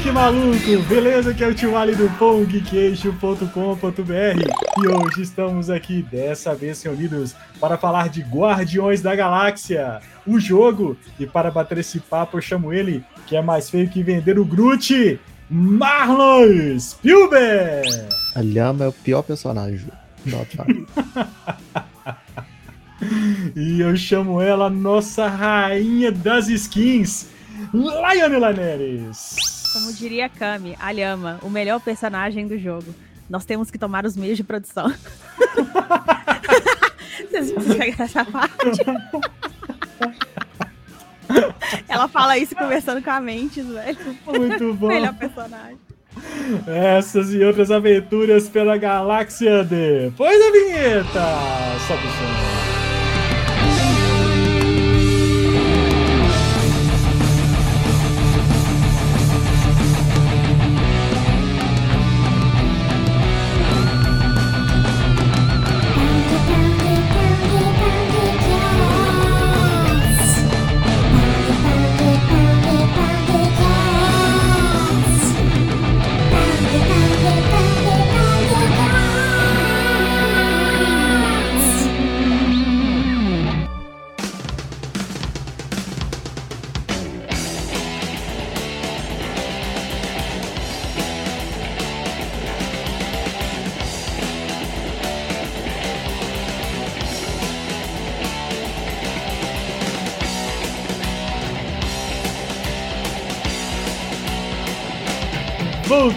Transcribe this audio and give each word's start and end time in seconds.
geek 0.00 0.12
malucos! 0.12 0.86
Beleza? 0.86 1.34
Que 1.34 1.44
é 1.44 1.48
o 1.48 1.54
tio 1.54 1.76
Ali 1.76 1.94
do 1.94 2.08
Pão, 2.18 2.44
geekeixo.com.br 2.44 3.50
e 4.82 4.88
hoje 4.88 5.22
estamos 5.22 5.68
aqui, 5.68 6.02
dessa 6.02 6.54
vez 6.54 6.82
reunidos, 6.82 7.34
para 7.60 7.76
falar 7.76 8.08
de 8.08 8.22
Guardiões 8.22 9.02
da 9.02 9.14
Galáxia, 9.14 10.00
o 10.26 10.40
jogo, 10.40 10.96
e 11.18 11.26
para 11.26 11.50
bater 11.50 11.78
esse 11.78 12.00
papo 12.00 12.38
eu 12.38 12.42
chamo 12.42 12.72
ele, 12.72 13.04
que 13.26 13.36
é 13.36 13.42
mais 13.42 13.68
feio 13.68 13.90
que 13.90 14.02
vender 14.02 14.38
o 14.38 14.44
Groot, 14.44 15.20
Marlon 15.50 16.78
Spielberg! 16.78 17.88
A 18.34 18.40
Lhama 18.40 18.86
é 18.86 18.88
o 18.88 18.92
pior 18.92 19.22
personagem. 19.22 19.90
Nota. 20.24 20.66
E 23.56 23.80
eu 23.80 23.96
chamo 23.96 24.42
ela 24.42 24.68
nossa 24.68 25.26
rainha 25.26 26.12
das 26.12 26.48
skins, 26.48 27.28
Laiane 27.72 28.36
Laneres. 28.36 29.59
Como 29.72 29.92
diria 29.92 30.28
Kami, 30.28 30.76
a 30.80 30.90
Lhama, 30.92 31.38
o 31.42 31.50
melhor 31.50 31.80
personagem 31.80 32.46
do 32.46 32.58
jogo. 32.58 32.94
Nós 33.28 33.44
temos 33.44 33.70
que 33.70 33.78
tomar 33.78 34.04
os 34.04 34.16
meios 34.16 34.36
de 34.36 34.42
produção. 34.44 34.92
Vocês 37.30 37.52
pegaram 37.52 38.04
essa 38.04 38.24
parte? 38.24 38.80
Ela 41.88 42.08
fala 42.08 42.36
isso 42.36 42.56
conversando 42.56 43.02
com 43.02 43.10
a 43.10 43.20
mente, 43.20 43.62
velho. 43.62 43.98
Muito 44.26 44.74
bom. 44.78 44.88
Melhor 44.88 45.14
personagem. 45.14 45.78
Essas 46.66 47.32
e 47.32 47.42
outras 47.44 47.70
aventuras 47.70 48.48
pela 48.48 48.76
galáxia 48.76 49.62
depois 49.62 50.38
da 50.38 50.50
vinheta. 50.50 51.22
Sobe 51.86 52.06
o 52.06 52.10
som. 52.10 52.69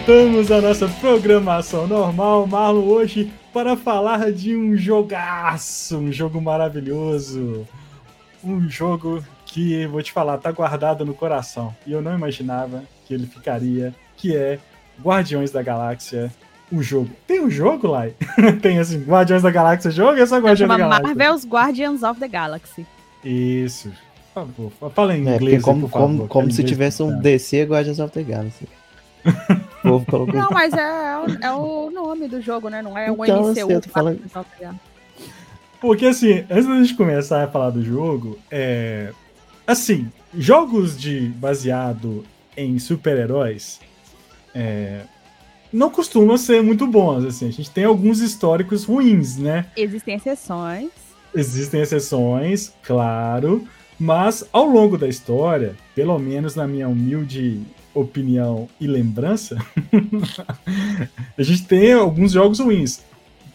Voltamos 0.06 0.52
à 0.52 0.60
nossa 0.60 0.86
programação 1.00 1.88
normal, 1.88 2.46
Marlon, 2.46 2.82
hoje 2.84 3.32
para 3.54 3.78
falar 3.78 4.34
de 4.34 4.54
um 4.54 4.76
jogaço, 4.76 5.98
um 5.98 6.12
jogo 6.12 6.42
maravilhoso, 6.42 7.66
um 8.44 8.70
jogo 8.70 9.24
que, 9.46 9.88
vou 9.88 10.04
te 10.04 10.12
falar, 10.12 10.38
tá 10.40 10.52
guardado 10.52 11.06
no 11.06 11.14
coração. 11.14 11.74
E 11.88 11.94
eu 11.94 12.02
não 12.02 12.14
imaginava 12.14 12.84
que 13.08 13.14
ele 13.14 13.26
ficaria, 13.26 13.96
que 14.18 14.36
é 14.36 14.60
Guardiões 15.02 15.52
da 15.52 15.64
Galáxia, 15.64 16.30
o 16.70 16.84
jogo. 16.84 17.10
Tem 17.26 17.40
um 17.42 17.50
jogo 17.50 17.88
lá? 17.88 18.08
Tem 18.62 18.80
assim, 18.80 19.02
Guardiões 19.04 19.42
da 19.42 19.52
Galáxia 19.52 19.90
jogo? 19.90 20.20
É 20.20 20.26
só 20.26 20.38
Guardiões 20.38 20.68
da 20.70 20.78
Galáxia. 20.78 21.16
Marvel's 21.16 21.46
Guardians 21.48 22.04
of 22.04 22.20
the 22.20 22.28
Galaxy. 22.28 22.86
Isso. 23.24 23.90
Por 24.34 24.48
favor, 24.48 24.92
fala 24.94 25.16
em 25.16 25.26
É, 25.30 25.36
inglês. 25.36 25.40
porque 25.40 25.62
como, 25.62 25.82
por 25.88 25.92
favor, 25.92 26.08
como, 26.08 26.28
como 26.28 26.48
é 26.50 26.52
se 26.52 26.56
inglês 26.56 26.70
tivesse 26.70 27.02
um 27.04 27.06
complicado. 27.06 27.24
DC 27.24 27.64
Guardians 27.64 28.00
of 28.00 28.12
the 28.12 28.24
Galaxy. 28.24 28.68
Povo 29.84 30.06
colocou. 30.06 30.34
Não, 30.34 30.50
mas 30.52 30.74
é, 30.74 30.80
é 30.82 31.18
o- 31.18 31.44
é 31.44 31.52
o 31.52 31.92
nome 31.92 32.28
do 32.28 32.42
jogo, 32.42 32.70
né? 32.70 32.82
Não 32.82 32.98
é 32.98 33.12
o 33.12 33.24
Então, 33.24 33.50
MCU. 33.52 33.72
eu 33.72 33.82
tô 33.82 33.90
falando- 33.90 34.16
Guardians 34.18 34.36
of 34.36 34.50
the 34.58 34.64
Galaxy. 34.66 34.82
Porque 35.82 36.06
assim, 36.06 36.46
antes 36.50 36.66
da 36.66 36.76
gente 36.76 36.96
começar 36.96 37.44
a 37.44 37.48
falar 37.48 37.70
do 37.70 37.84
jogo, 37.84 38.40
é. 38.50 39.12
Assim, 39.68 40.10
jogos 40.38 40.98
de 41.00 41.28
baseado 41.36 42.24
em 42.56 42.78
super-heróis 42.80 43.80
é, 44.56 45.02
não 45.72 45.90
costumam 45.90 46.38
ser 46.38 46.62
muito 46.64 46.86
bons. 46.88 47.26
Assim, 47.26 47.48
a 47.48 47.52
gente 47.52 47.70
tem 47.70 47.84
alguns 47.84 48.20
históricos 48.22 48.86
ruins, 48.86 49.38
né? 49.38 49.66
Existem 49.76 50.16
exceções. 50.16 50.90
Existem 51.36 51.82
exceções, 51.82 52.72
claro, 52.84 53.68
mas 54.00 54.46
ao 54.54 54.66
longo 54.66 54.98
da 54.98 55.08
história, 55.08 55.76
pelo 55.96 56.18
menos 56.20 56.56
na 56.56 56.68
minha 56.68 56.88
humilde 56.88 57.60
opinião 57.94 58.68
e 58.80 58.88
lembrança, 58.88 59.58
a 61.38 61.44
gente 61.44 61.64
tem 61.66 61.94
alguns 61.94 62.32
jogos 62.32 62.60
ruins. 62.60 63.02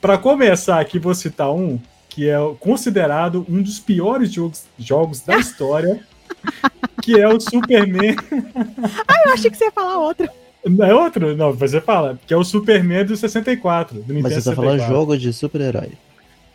Para 0.00 0.16
começar 0.16 0.80
aqui, 0.80 0.98
vou 0.98 1.14
citar 1.14 1.52
um 1.52 1.78
que 2.08 2.28
é 2.28 2.36
considerado 2.58 3.46
um 3.48 3.62
dos 3.62 3.78
piores 3.78 4.32
jogos, 4.32 4.64
jogos 4.78 5.20
da 5.20 5.36
história, 5.38 6.00
que 7.02 7.18
é 7.18 7.28
o 7.28 7.40
Superman. 7.40 8.16
Eu 9.26 9.32
achei 9.32 9.50
que 9.50 9.56
você 9.56 9.66
ia 9.66 9.72
falar 9.72 9.98
outro. 9.98 10.28
Não 10.66 10.84
é 10.84 10.94
outro? 10.94 11.36
Não, 11.36 11.52
você 11.52 11.80
fala, 11.80 12.18
que 12.26 12.34
é 12.34 12.36
o 12.36 12.44
Superman 12.44 13.04
do 13.04 13.16
64, 13.16 14.00
do 14.02 14.12
Nintendo 14.12 14.22
Mas 14.22 14.32
você 14.34 14.50
tá 14.50 14.56
64. 14.56 14.78
falando 14.78 14.88
jogo 14.88 15.16
de 15.16 15.32
super-herói. 15.32 15.92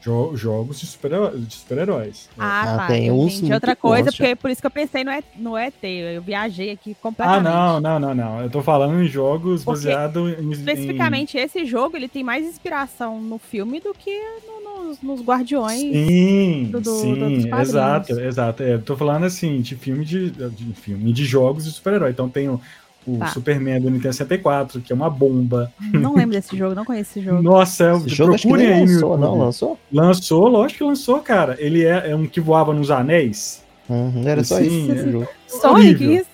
Jo- 0.03 0.35
jogos 0.35 0.79
de 0.81 0.85
super- 0.85 1.11
super-heróis. 1.49 2.27
Ah, 2.37 2.61
Ah, 2.73 2.77
tá. 2.79 2.87
tem 2.87 3.09
uns 3.09 3.37
entendi 3.37 3.53
outra 3.53 3.73
coisa, 3.75 4.11
porque 4.11 4.35
por 4.35 4.51
isso 4.51 4.59
que 4.59 4.67
eu 4.67 4.71
pensei 4.71 5.03
no, 5.03 5.11
E- 5.11 5.23
no 5.37 5.57
ET. 5.57 5.73
Eu 6.15 6.21
viajei 6.21 6.71
aqui 6.71 6.91
Ah, 6.91 6.95
completamente. 7.01 7.43
não, 7.43 7.79
não, 7.79 7.99
não, 7.99 8.13
não. 8.15 8.41
Eu 8.41 8.49
tô 8.49 8.61
falando 8.61 9.01
em 9.01 9.07
jogos 9.07 9.63
Porque, 9.63 9.79
baseados 9.85 10.37
em. 10.39 10.51
Especificamente, 10.51 11.37
esse 11.37 11.65
jogo 11.65 11.95
ele 11.95 12.07
tem 12.09 12.23
mais 12.23 12.45
inspiração 12.45 13.21
no 13.21 13.37
filme 13.37 13.79
do 13.79 13.93
que 13.93 14.11
no- 14.45 14.63
nos, 14.83 15.01
nos 15.01 15.21
Guardiões. 15.21 15.81
Em... 15.81 16.05
Sim, 16.07 16.63
do- 16.71 16.81
do- 16.81 16.91
sim, 16.99 17.15
quadrinhos. 17.15 17.69
exato, 17.69 18.19
exato. 18.19 18.63
É, 18.63 18.73
eu 18.73 18.81
tô 18.81 18.97
falando 18.97 19.23
assim, 19.25 19.61
de 19.61 19.75
filme 19.75 20.03
de, 20.03 20.31
de 20.31 20.73
filme 20.73 21.13
de 21.13 21.23
jogos 21.23 21.63
de 21.63 21.71
super-herói. 21.71 22.11
Então 22.11 22.27
tem 22.27 22.49
o, 22.49 22.59
o 23.05 23.17
Tá. 23.17 23.27
Superman 23.27 23.81
do 23.81 23.89
Nintendo 23.89 24.13
64, 24.13 24.81
que 24.81 24.91
é 24.91 24.95
uma 24.95 25.09
bomba. 25.09 25.71
Não 25.93 26.15
lembro 26.15 26.31
desse 26.35 26.55
jogo, 26.57 26.73
não 26.75 26.85
conheço 26.85 27.11
esse 27.19 27.21
jogo. 27.25 27.41
Nossa, 27.41 27.83
é, 27.85 27.95
Esse 27.97 28.09
jogo 28.09 28.33
acho 28.35 28.47
que 28.47 28.53
aí 28.55 28.79
lançou, 28.81 29.17
não? 29.17 29.37
Lançou? 29.37 29.79
Lançou, 29.91 30.47
lógico 30.47 30.77
que 30.79 30.83
lançou, 30.83 31.19
cara. 31.19 31.55
Ele 31.59 31.83
é, 31.83 32.11
é 32.11 32.15
um 32.15 32.25
que 32.25 32.39
voava 32.39 32.73
nos 32.73 32.89
anéis. 32.91 33.63
Uhum, 33.89 34.23
era 34.25 34.43
só 34.43 34.57
Sim, 34.57 34.83
isso 34.83 34.91
é. 34.91 35.11
jogo. 35.11 35.27
Sonic, 35.47 36.15
isso? 36.15 36.29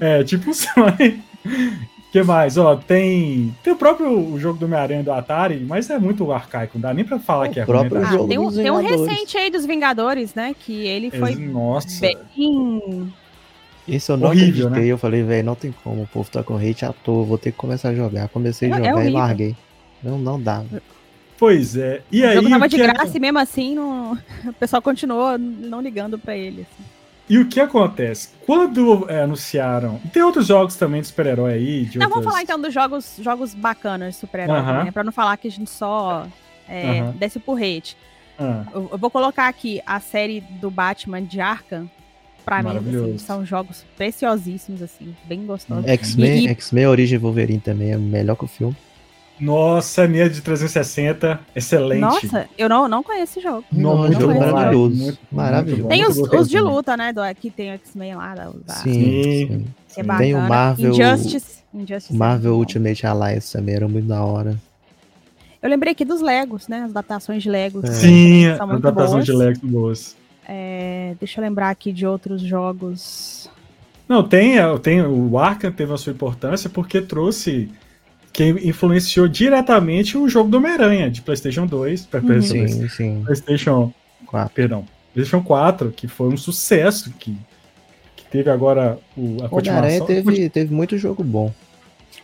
É, 0.00 0.24
tipo 0.24 0.50
um 0.50 0.54
Sonic. 0.54 1.20
que 2.12 2.22
mais? 2.22 2.56
Ó, 2.58 2.74
tem. 2.76 3.54
Tem 3.62 3.72
o 3.72 3.76
próprio 3.76 4.36
jogo 4.38 4.58
do 4.58 4.64
Homem-Aranha 4.66 5.02
do 5.04 5.12
Atari, 5.12 5.64
mas 5.66 5.88
é 5.90 5.98
muito 5.98 6.30
arcaico, 6.32 6.72
não 6.74 6.82
dá 6.82 6.92
nem 6.94 7.04
pra 7.04 7.18
falar 7.18 7.48
O 7.48 7.52
que 7.52 7.60
é 7.60 7.64
próprio 7.64 7.94
ruim. 7.98 8.02
tá? 8.02 8.08
Ah, 8.08 8.12
jogo 8.12 8.28
tem 8.28 8.38
um, 8.38 8.50
tem 8.52 8.70
um 8.70 8.80
recente 8.82 9.36
aí 9.38 9.50
dos 9.50 9.64
Vingadores, 9.64 10.34
né? 10.34 10.54
Que 10.58 10.72
ele 10.86 11.10
foi 11.10 11.34
Nossa. 11.36 12.00
bem. 12.00 12.16
Esse 13.88 14.10
eu 14.12 14.16
não 14.16 14.28
Horrível, 14.28 14.66
acreditei. 14.66 14.82
né? 14.84 14.86
Eu 14.92 14.98
falei, 14.98 15.22
velho, 15.22 15.44
não 15.46 15.54
tem 15.54 15.72
como. 15.84 16.02
O 16.02 16.06
povo 16.06 16.28
tá 16.30 16.42
com 16.42 16.56
hate 16.56 16.84
à 16.84 16.92
toa. 16.92 17.24
Vou 17.24 17.38
ter 17.38 17.52
que 17.52 17.56
começar 17.58 17.88
a 17.90 17.94
jogar. 17.94 18.28
Comecei 18.28 18.70
a 18.70 18.76
É- 18.76 18.80
é 18.80 18.84
jogar 18.84 18.90
e 18.90 18.94
horrível. 18.94 19.18
larguei. 19.18 19.56
Não, 20.02 20.18
não 20.18 20.40
dá. 20.40 20.62
Pois 21.38 21.76
é. 21.76 22.02
E 22.10 22.22
O 22.22 22.28
aí, 22.28 22.34
jogo 22.36 22.50
tava 22.50 22.68
de 22.68 22.76
que 22.76 22.82
é- 22.82 22.86
graça 22.86 23.16
e 23.16 23.20
mesmo 23.20 23.38
assim 23.38 23.74
não... 23.74 24.12
o 24.46 24.52
pessoal 24.54 24.82
continuou 24.82 25.38
não 25.38 25.80
ligando 25.80 26.18
pra 26.18 26.36
ele. 26.36 26.62
assim. 26.62 26.84
E 27.30 27.38
o 27.38 27.46
que 27.46 27.60
acontece? 27.60 28.30
Quando 28.46 29.06
é, 29.10 29.22
anunciaram. 29.22 30.00
Tem 30.12 30.22
outros 30.22 30.46
jogos 30.46 30.76
também 30.76 31.00
de 31.02 31.08
super-herói 31.08 31.52
aí. 31.52 31.84
De 31.84 31.98
Não, 31.98 32.04
vamos 32.08 32.16
outras- 32.16 32.32
falar 32.32 32.42
então 32.42 32.58
dos 32.60 32.72
jogos, 32.72 33.16
jogos 33.20 33.54
bacanas 33.54 34.14
de 34.14 34.20
super-herói, 34.20 34.58
Aham. 34.58 34.84
né? 34.84 34.90
Pra 34.90 35.04
não 35.04 35.12
falar 35.12 35.36
que 35.36 35.46
a 35.46 35.50
gente 35.50 35.70
só 35.70 36.26
é, 36.68 37.00
Aham. 37.00 37.14
desce 37.18 37.38
por 37.38 37.58
hate. 37.62 37.96
Ah, 38.38 38.64
Eu, 38.72 38.88
eu 38.92 38.98
vou 38.98 39.10
colocar 39.10 39.46
aqui 39.46 39.80
a 39.86 40.00
série 40.00 40.40
do 40.40 40.70
Batman 40.70 41.20
de 41.22 41.40
Arkham. 41.40 41.88
Pra 42.48 42.62
mim, 42.62 42.76
assim, 42.78 43.18
são 43.18 43.44
jogos 43.44 43.84
preciosíssimos, 43.96 44.82
assim, 44.82 45.14
bem 45.26 45.44
gostosos. 45.46 45.84
X-Men, 45.86 46.44
E- 46.46 46.48
X-Men 46.48 46.86
Origem 46.86 47.18
Wolverine 47.18 47.60
também 47.60 47.92
é 47.92 47.96
melhor 47.98 48.36
que 48.36 48.44
o 48.44 48.48
filme. 48.48 48.76
nossa, 49.40 50.08
minha 50.08 50.28
de 50.28 50.40
360, 50.40 51.38
excelente. 51.54 52.00
Nossa, 52.00 52.48
eu 52.58 52.68
não, 52.68 52.88
não 52.88 53.02
conheço 53.04 53.38
esse 53.38 53.40
jogo. 53.40 53.64
Não, 53.70 53.96
Não, 53.98 54.06
é 54.06 54.12
jogo 54.12 54.34
maravilhoso. 54.40 54.96
muito- 54.96 55.18
maravilhoso. 55.30 55.82
muito 55.84 55.90
Tem 55.90 56.06
os, 56.06 56.18
os 56.18 56.48
de 56.48 56.58
luta, 56.60 56.96
né? 56.96 57.12
Do, 57.12 57.20
que 57.40 57.48
tem 57.50 57.70
o 57.70 57.74
X-Men 57.74 58.16
lá. 58.16 58.34
Da, 58.34 58.50
da- 58.66 58.74
Sim, 58.74 58.92
Sim. 58.92 59.22
sim. 59.48 59.64
que 59.94 60.00
é. 60.00 60.16
Tem 60.16 60.34
o 60.34 60.40
Marvel- 60.40 60.90
Injustice. 60.92 61.58
Injustice 61.72 62.12
é 62.14 62.16
Marvel 62.16 62.52
bom. 62.52 62.58
Ultimate 62.58 63.06
Alliance 63.06 63.52
também 63.52 63.74
era 63.76 63.86
muito 63.86 64.08
da 64.08 64.24
hora. 64.24 64.56
Eu 65.62 65.68
lembrei 65.68 65.92
aqui 65.92 66.04
dos 66.04 66.20
Legos, 66.20 66.66
né? 66.68 66.82
As 66.84 66.90
adaptações 66.90 67.42
de 67.42 67.50
Legos. 67.50 67.84
É. 67.84 67.92
Sim, 67.92 68.44
São 68.56 68.64
a 68.64 68.66
muito 68.72 68.86
adaptação 68.86 69.14
boas. 69.14 69.24
de 69.24 69.32
Lex 69.32 69.58
boas. 69.60 70.16
É, 70.48 71.14
deixa 71.20 71.38
eu 71.38 71.44
lembrar 71.44 71.68
aqui 71.68 71.92
de 71.92 72.06
outros 72.06 72.40
jogos. 72.40 73.50
Não, 74.08 74.26
tem, 74.26 74.54
tem 74.82 75.02
o 75.02 75.38
Arkham 75.38 75.70
teve 75.70 75.92
a 75.92 75.98
sua 75.98 76.12
importância 76.14 76.70
porque 76.70 77.02
trouxe 77.02 77.70
que 78.32 78.48
influenciou 78.48 79.28
diretamente 79.28 80.16
o 80.16 80.26
jogo 80.28 80.48
do 80.48 80.56
Homem-Aranha 80.56 81.10
de 81.10 81.20
PlayStation 81.20 81.66
2, 81.66 82.08
uhum. 82.14 82.42
sim, 82.42 82.88
sim. 82.88 83.22
PlayStation 83.24 83.92
4, 84.26 84.54
perdão, 84.54 84.86
PlayStation 85.12 85.44
4, 85.44 85.90
que 85.90 86.08
foi 86.08 86.28
um 86.28 86.36
sucesso 86.36 87.12
que, 87.18 87.36
que 88.16 88.24
teve 88.30 88.48
agora 88.48 88.98
o, 89.14 89.44
a 89.44 89.48
continuação. 89.50 90.06
Teve, 90.06 90.48
teve 90.48 90.72
muito 90.72 90.96
jogo 90.96 91.22
bom. 91.22 91.52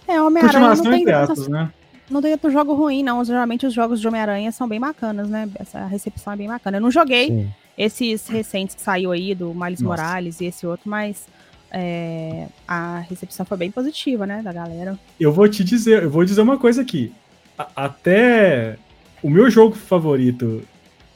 É, 0.08 0.20
Homem-Aranha 0.22 0.74
não 0.74 0.82
tem 0.82 1.10
aspas, 1.10 1.48
né? 1.48 1.70
Não 2.10 2.22
tem 2.22 2.32
outro 2.32 2.50
jogo 2.50 2.74
ruim, 2.74 3.02
não. 3.02 3.24
Geralmente 3.24 3.66
os 3.66 3.74
jogos 3.74 4.00
de 4.00 4.06
Homem-Aranha 4.06 4.52
são 4.52 4.68
bem 4.68 4.78
bacanas, 4.78 5.28
né? 5.28 5.48
Essa 5.58 5.86
recepção 5.86 6.32
é 6.32 6.36
bem 6.36 6.48
bacana. 6.48 6.76
Eu 6.76 6.80
não 6.82 6.90
joguei 6.90 7.28
Sim. 7.28 7.50
Esses 7.76 8.26
recentes 8.28 8.74
que 8.74 8.82
saiu 8.82 9.12
aí, 9.12 9.34
do 9.34 9.52
Miles 9.54 9.80
Nossa. 9.80 9.84
Morales 9.84 10.40
e 10.40 10.46
esse 10.46 10.66
outro, 10.66 10.88
mas 10.88 11.26
é, 11.70 12.46
a 12.68 13.00
recepção 13.00 13.44
foi 13.44 13.56
bem 13.56 13.70
positiva, 13.70 14.26
né, 14.26 14.42
da 14.42 14.52
galera. 14.52 14.98
Eu 15.18 15.32
vou 15.32 15.48
te 15.48 15.64
dizer, 15.64 16.04
eu 16.04 16.10
vou 16.10 16.24
dizer 16.24 16.40
uma 16.40 16.56
coisa 16.56 16.82
aqui. 16.82 17.12
A, 17.58 17.68
até 17.86 18.76
o 19.22 19.28
meu 19.28 19.50
jogo 19.50 19.74
favorito 19.74 20.62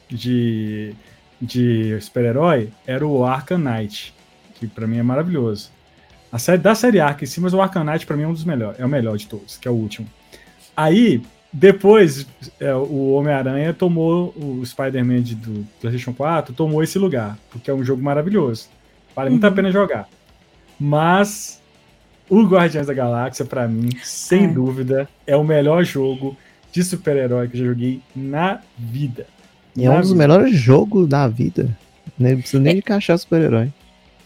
de, 0.09 0.93
de 1.41 1.99
super-herói 2.01 2.69
era 2.85 3.07
o 3.07 3.23
Arkham 3.23 3.59
Knight, 3.59 4.13
que 4.55 4.67
para 4.67 4.85
mim 4.85 4.97
é 4.97 5.03
maravilhoso. 5.03 5.71
A 6.31 6.37
série 6.37 6.61
da 6.61 6.75
série 6.75 6.99
Arkham 6.99 7.23
em 7.23 7.27
si, 7.27 7.39
mas 7.39 7.53
o 7.53 7.61
Arkham 7.61 7.83
Knight 7.83 8.05
pra 8.05 8.17
mim 8.17 8.23
é 8.23 8.27
um 8.27 8.33
dos 8.33 8.43
melhores, 8.43 8.79
é 8.79 8.85
o 8.85 8.89
melhor 8.89 9.17
de 9.17 9.27
todos, 9.27 9.57
que 9.57 9.67
é 9.67 9.71
o 9.71 9.75
último. 9.75 10.07
Aí, 10.75 11.21
depois, 11.51 12.27
é, 12.59 12.73
o 12.75 13.13
Homem-Aranha 13.13 13.73
tomou 13.73 14.33
o 14.35 14.63
Spider-Man 14.63 15.21
do 15.21 15.65
PlayStation 15.81 16.13
4, 16.13 16.53
tomou 16.53 16.83
esse 16.83 16.99
lugar, 16.99 17.37
porque 17.49 17.71
é 17.71 17.73
um 17.73 17.83
jogo 17.83 18.01
maravilhoso. 18.03 18.67
Vale 19.15 19.29
uhum. 19.29 19.33
muito 19.33 19.45
a 19.45 19.49
uhum. 19.49 19.55
pena 19.55 19.71
jogar. 19.71 20.07
Mas 20.79 21.59
o 22.29 22.43
Guardiões 22.43 22.85
da 22.85 22.93
Galáxia, 22.93 23.43
para 23.43 23.67
mim, 23.67 23.89
sem 24.03 24.45
é. 24.45 24.47
dúvida, 24.47 25.09
é 25.25 25.35
o 25.35 25.43
melhor 25.43 25.83
jogo 25.83 26.37
de 26.71 26.83
super-herói 26.83 27.47
que 27.47 27.57
eu 27.57 27.61
já 27.61 27.65
joguei 27.65 28.01
na 28.15 28.59
vida. 28.77 29.25
E 29.75 29.85
é 29.85 29.89
um 29.89 29.99
dos 29.99 30.13
melhores 30.13 30.55
jogos 30.55 31.07
da 31.07 31.27
vida. 31.27 31.75
Não 32.17 32.37
precisa 32.37 32.61
nem 32.61 32.75
é. 32.75 32.77
encaixar 32.77 33.17
super-herói. 33.17 33.71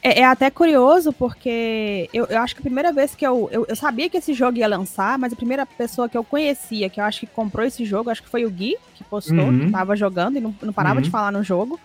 É, 0.04 0.20
é, 0.20 0.26
até 0.26 0.52
curioso, 0.52 1.14
porque 1.14 2.10
eu, 2.14 2.26
eu, 2.26 2.42
acho 2.42 2.54
que 2.54 2.60
a 2.60 2.64
primeira 2.64 2.92
vez 2.92 3.16
que 3.16 3.26
eu, 3.26 3.48
eu, 3.50 3.66
eu. 3.70 3.76
sabia 3.76 4.10
que 4.10 4.18
esse 4.18 4.34
jogo 4.34 4.58
ia 4.58 4.68
lançar, 4.68 5.18
mas 5.18 5.32
a 5.32 5.36
primeira 5.36 5.66
pessoa 5.66 6.10
que 6.10 6.18
eu 6.18 6.26
conhecia, 6.26 6.90
que 6.90 7.00
eu 7.00 7.06
acho 7.06 7.22
que 7.22 7.28
comprou 7.28 7.66
esse 7.66 7.86
jogo, 7.86 8.10
acho 8.10 8.22
que 8.22 8.28
foi 8.28 8.44
o 8.46 8.50
Gui, 8.50 8.76
que 8.96 9.04
postou, 9.06 9.38
uhum. 9.38 9.66
que 9.66 9.72
tava 9.72 9.96
jogando 9.96 10.36
e 10.36 10.42
não, 10.42 10.54
não 10.62 10.74
parava 10.74 10.98
uhum. 10.98 11.02
de 11.02 11.10
falar 11.10 11.32
no 11.32 11.42
jogo. 11.42 11.80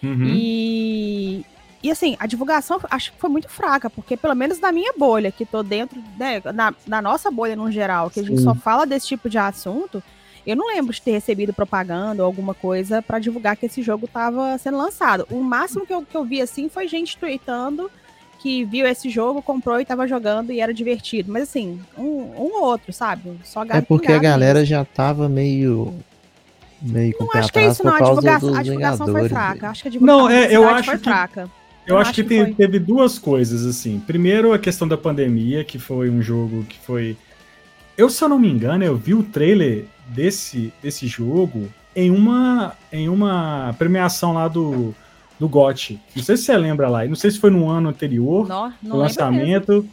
Uhum. 0.00 0.26
E. 0.28 1.44
E 1.82 1.90
assim, 1.90 2.16
a 2.18 2.26
divulgação 2.26 2.80
acho 2.90 3.12
que 3.12 3.20
foi 3.20 3.30
muito 3.30 3.48
fraca, 3.48 3.88
porque 3.88 4.16
pelo 4.16 4.34
menos 4.34 4.58
na 4.58 4.72
minha 4.72 4.92
bolha, 4.96 5.30
que 5.30 5.44
tô 5.44 5.62
dentro, 5.62 6.02
né, 6.18 6.42
na, 6.52 6.74
na 6.86 7.02
nossa 7.02 7.30
bolha 7.30 7.54
no 7.54 7.70
geral, 7.70 8.10
que 8.10 8.18
a 8.18 8.22
gente 8.24 8.38
Sim. 8.38 8.44
só 8.44 8.54
fala 8.54 8.86
desse 8.86 9.06
tipo 9.06 9.28
de 9.28 9.38
assunto, 9.38 10.02
eu 10.46 10.56
não 10.56 10.68
lembro 10.68 10.92
de 10.92 11.02
ter 11.02 11.12
recebido 11.12 11.52
propaganda 11.52 12.22
ou 12.22 12.26
alguma 12.26 12.54
coisa 12.54 13.02
para 13.02 13.18
divulgar 13.18 13.56
que 13.56 13.66
esse 13.66 13.82
jogo 13.82 14.06
estava 14.06 14.56
sendo 14.58 14.78
lançado. 14.78 15.26
O 15.30 15.40
máximo 15.40 15.86
que 15.86 15.92
eu, 15.92 16.02
que 16.02 16.16
eu 16.16 16.24
vi 16.24 16.40
assim 16.40 16.68
foi 16.68 16.86
gente 16.86 17.18
tweetando 17.18 17.90
que 18.38 18.64
viu 18.64 18.86
esse 18.86 19.10
jogo, 19.10 19.42
comprou 19.42 19.78
e 19.78 19.82
estava 19.82 20.06
jogando 20.06 20.52
e 20.52 20.60
era 20.60 20.72
divertido. 20.72 21.32
Mas 21.32 21.44
assim, 21.44 21.80
um, 21.98 22.04
um 22.04 22.52
ou 22.54 22.64
outro, 22.64 22.92
sabe? 22.92 23.32
Só 23.42 23.64
É 23.64 23.80
porque 23.80 24.12
a 24.12 24.18
galera 24.18 24.64
já 24.64 24.84
tava 24.84 25.28
meio. 25.28 25.92
Meio 26.80 27.14
com 27.16 27.24
não 27.24 27.32
acho 27.32 27.52
que 27.52 27.58
é 27.58 27.66
isso, 27.66 27.84
não. 27.84 27.94
A 27.94 28.00
divulgação, 28.00 28.54
a 28.54 28.62
divulgação 28.62 29.06
foi 29.08 29.28
fraca. 29.28 29.70
Acho 29.70 29.82
que 29.82 29.88
a 29.88 29.90
divulgação 29.90 30.28
não, 30.28 30.30
é, 30.30 30.54
eu 30.54 30.68
acho 30.68 30.90
foi 30.90 30.98
que... 30.98 31.04
fraca. 31.04 31.50
Eu, 31.86 31.94
eu 31.94 31.98
acho, 31.98 32.10
acho, 32.10 32.14
que, 32.14 32.22
que 32.22 32.28
tem, 32.28 32.52
teve 32.52 32.78
duas 32.78 33.18
coisas, 33.18 33.64
assim. 33.64 33.98
Primeiro, 33.98 34.52
a 34.52 34.58
questão 34.58 34.86
da 34.86 34.96
pandemia, 34.96 35.64
que 35.64 35.78
foi 35.78 36.10
um 36.10 36.20
jogo 36.20 36.64
que 36.64 36.78
foi. 36.78 37.16
Eu, 37.96 38.10
se 38.10 38.22
eu 38.22 38.28
não 38.28 38.38
me 38.38 38.50
engano, 38.50 38.84
eu 38.84 38.96
vi 38.96 39.14
o 39.14 39.22
trailer 39.22 39.84
desse, 40.08 40.72
desse 40.82 41.06
jogo 41.06 41.68
em 41.94 42.10
uma, 42.10 42.74
em 42.92 43.08
uma 43.08 43.74
premiação 43.78 44.34
lá 44.34 44.48
do, 44.48 44.94
do 45.40 45.48
GOT. 45.48 45.98
Não 46.14 46.22
sei 46.22 46.36
se 46.36 46.44
você 46.44 46.56
lembra 46.56 46.88
lá, 46.88 47.04
não 47.06 47.14
sei 47.14 47.30
se 47.30 47.38
foi 47.38 47.50
no 47.50 47.68
ano 47.68 47.88
anterior, 47.88 48.46
não, 48.46 48.72
não 48.82 48.96
o 48.96 48.98
lançamento. 48.98 49.86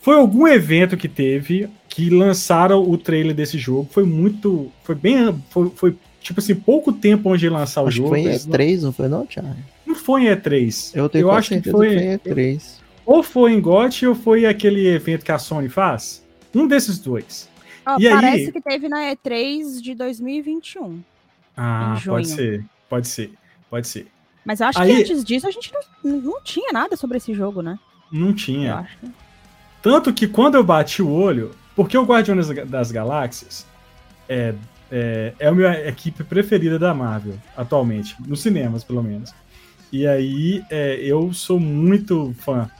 Foi 0.00 0.14
algum 0.14 0.46
evento 0.46 0.96
que 0.96 1.08
teve 1.08 1.68
que 1.88 2.08
lançaram 2.08 2.88
o 2.88 2.96
trailer 2.96 3.34
desse 3.34 3.58
jogo. 3.58 3.88
Foi 3.90 4.04
muito. 4.04 4.70
Foi 4.84 4.94
bem. 4.94 5.36
Foi, 5.50 5.70
foi 5.74 5.96
tipo 6.20 6.38
assim, 6.38 6.54
pouco 6.54 6.92
tempo 6.92 7.30
onde 7.30 7.48
lançar 7.48 7.80
acho 7.80 7.88
o 7.88 7.90
jogo. 7.90 8.08
Foi 8.10 8.20
em 8.20 8.28
E3, 8.28 8.82
não 8.82 8.92
foi, 8.92 9.08
não, 9.08 9.26
Thiago? 9.26 9.56
Não 9.84 9.96
foi 9.96 10.26
em 10.26 10.28
E3. 10.28 10.92
Eu, 10.94 11.08
tenho 11.08 11.26
eu 11.26 11.32
acho 11.32 11.60
que 11.60 11.70
foi, 11.70 11.88
que 11.88 11.94
foi 11.96 12.04
em 12.04 12.18
E3. 12.18 12.62
Ou 13.04 13.22
foi 13.22 13.52
em 13.52 13.60
GOT 13.60 14.06
ou 14.06 14.14
foi 14.14 14.46
aquele 14.46 14.86
evento 14.86 15.24
que 15.24 15.32
a 15.32 15.38
Sony 15.38 15.68
faz. 15.68 16.22
Um 16.58 16.66
desses 16.66 16.98
dois. 16.98 17.48
Oh, 17.86 18.00
e 18.00 18.10
parece 18.10 18.46
aí... 18.46 18.52
que 18.52 18.60
teve 18.60 18.88
na 18.88 19.14
E3 19.14 19.80
de 19.80 19.94
2021. 19.94 21.00
Ah, 21.56 21.98
pode 22.04 22.28
ser, 22.28 22.64
pode 22.88 23.08
ser, 23.08 23.32
pode 23.70 23.86
ser. 23.88 24.06
Mas 24.44 24.60
eu 24.60 24.66
acho 24.66 24.80
aí... 24.80 24.94
que 24.94 25.02
antes 25.02 25.24
disso 25.24 25.46
a 25.46 25.50
gente 25.50 25.72
não, 26.02 26.20
não 26.20 26.42
tinha 26.42 26.72
nada 26.72 26.96
sobre 26.96 27.16
esse 27.18 27.32
jogo, 27.32 27.62
né? 27.62 27.78
Não 28.10 28.32
tinha. 28.32 28.88
Tanto 29.82 30.12
que 30.12 30.26
quando 30.26 30.56
eu 30.56 30.64
bati 30.64 31.02
o 31.02 31.10
olho, 31.10 31.52
porque 31.76 31.96
o 31.96 32.04
Guardiões 32.04 32.48
das 32.48 32.90
Galáxias 32.90 33.66
é, 34.28 34.54
é, 34.90 35.34
é 35.38 35.46
a 35.46 35.52
minha 35.52 35.88
equipe 35.88 36.24
preferida 36.24 36.78
da 36.78 36.92
Marvel, 36.92 37.34
atualmente, 37.56 38.16
nos 38.26 38.40
cinemas, 38.40 38.82
pelo 38.82 39.02
menos. 39.02 39.32
E 39.92 40.06
aí 40.06 40.64
é, 40.70 40.96
eu 40.96 41.32
sou 41.32 41.60
muito 41.60 42.34
fã 42.38 42.70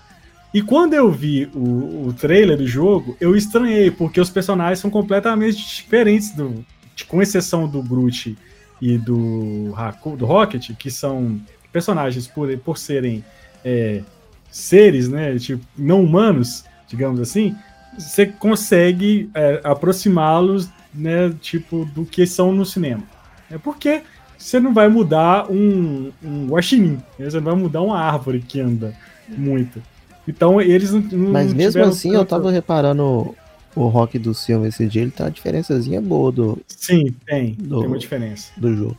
e 0.52 0.62
quando 0.62 0.94
eu 0.94 1.10
vi 1.10 1.50
o, 1.54 2.08
o 2.08 2.12
trailer 2.12 2.56
do 2.56 2.66
jogo, 2.66 3.16
eu 3.20 3.36
estranhei, 3.36 3.90
porque 3.90 4.20
os 4.20 4.30
personagens 4.30 4.78
são 4.78 4.90
completamente 4.90 5.56
diferentes, 5.56 6.30
do, 6.30 6.64
com 7.06 7.20
exceção 7.20 7.68
do 7.68 7.82
Groot 7.82 8.36
e 8.80 8.96
do, 8.96 9.74
do 10.16 10.26
Rocket, 10.26 10.70
que 10.76 10.90
são 10.90 11.40
personagens 11.70 12.26
por, 12.26 12.56
por 12.58 12.78
serem 12.78 13.24
é, 13.64 14.02
seres, 14.50 15.08
né, 15.08 15.38
tipo, 15.38 15.62
não 15.76 16.02
humanos, 16.02 16.64
digamos 16.88 17.20
assim, 17.20 17.54
você 17.96 18.24
consegue 18.24 19.28
é, 19.34 19.60
aproximá-los, 19.64 20.70
né, 20.94 21.34
tipo, 21.42 21.84
do 21.84 22.06
que 22.06 22.26
são 22.26 22.52
no 22.52 22.64
cinema. 22.64 23.02
É 23.50 23.58
porque 23.58 24.02
você 24.38 24.58
não 24.58 24.72
vai 24.72 24.88
mudar 24.88 25.50
um, 25.50 26.10
um 26.22 26.46
guaxinim, 26.46 26.98
né, 27.18 27.28
você 27.28 27.36
não 27.36 27.44
vai 27.44 27.54
mudar 27.54 27.82
uma 27.82 28.00
árvore 28.00 28.40
que 28.40 28.60
anda 28.60 28.94
muito. 29.28 29.82
Então 30.28 30.60
eles 30.60 30.92
não. 30.92 31.30
Mas 31.30 31.54
mesmo 31.54 31.82
assim, 31.82 32.10
tanto... 32.10 32.20
eu 32.20 32.26
tava 32.26 32.50
reparando 32.50 33.34
o 33.74 33.86
rock 33.88 34.18
do 34.18 34.34
filme 34.34 34.68
esse 34.68 34.86
dia, 34.86 35.02
ele 35.02 35.10
tá 35.10 35.24
uma 35.24 35.30
diferençazinha 35.30 36.00
boa 36.00 36.30
do. 36.30 36.58
Sim, 36.66 37.14
tem. 37.26 37.54
Do, 37.54 37.80
tem 37.80 37.88
uma 37.88 37.98
diferença. 37.98 38.52
Do 38.56 38.76
jogo. 38.76 38.98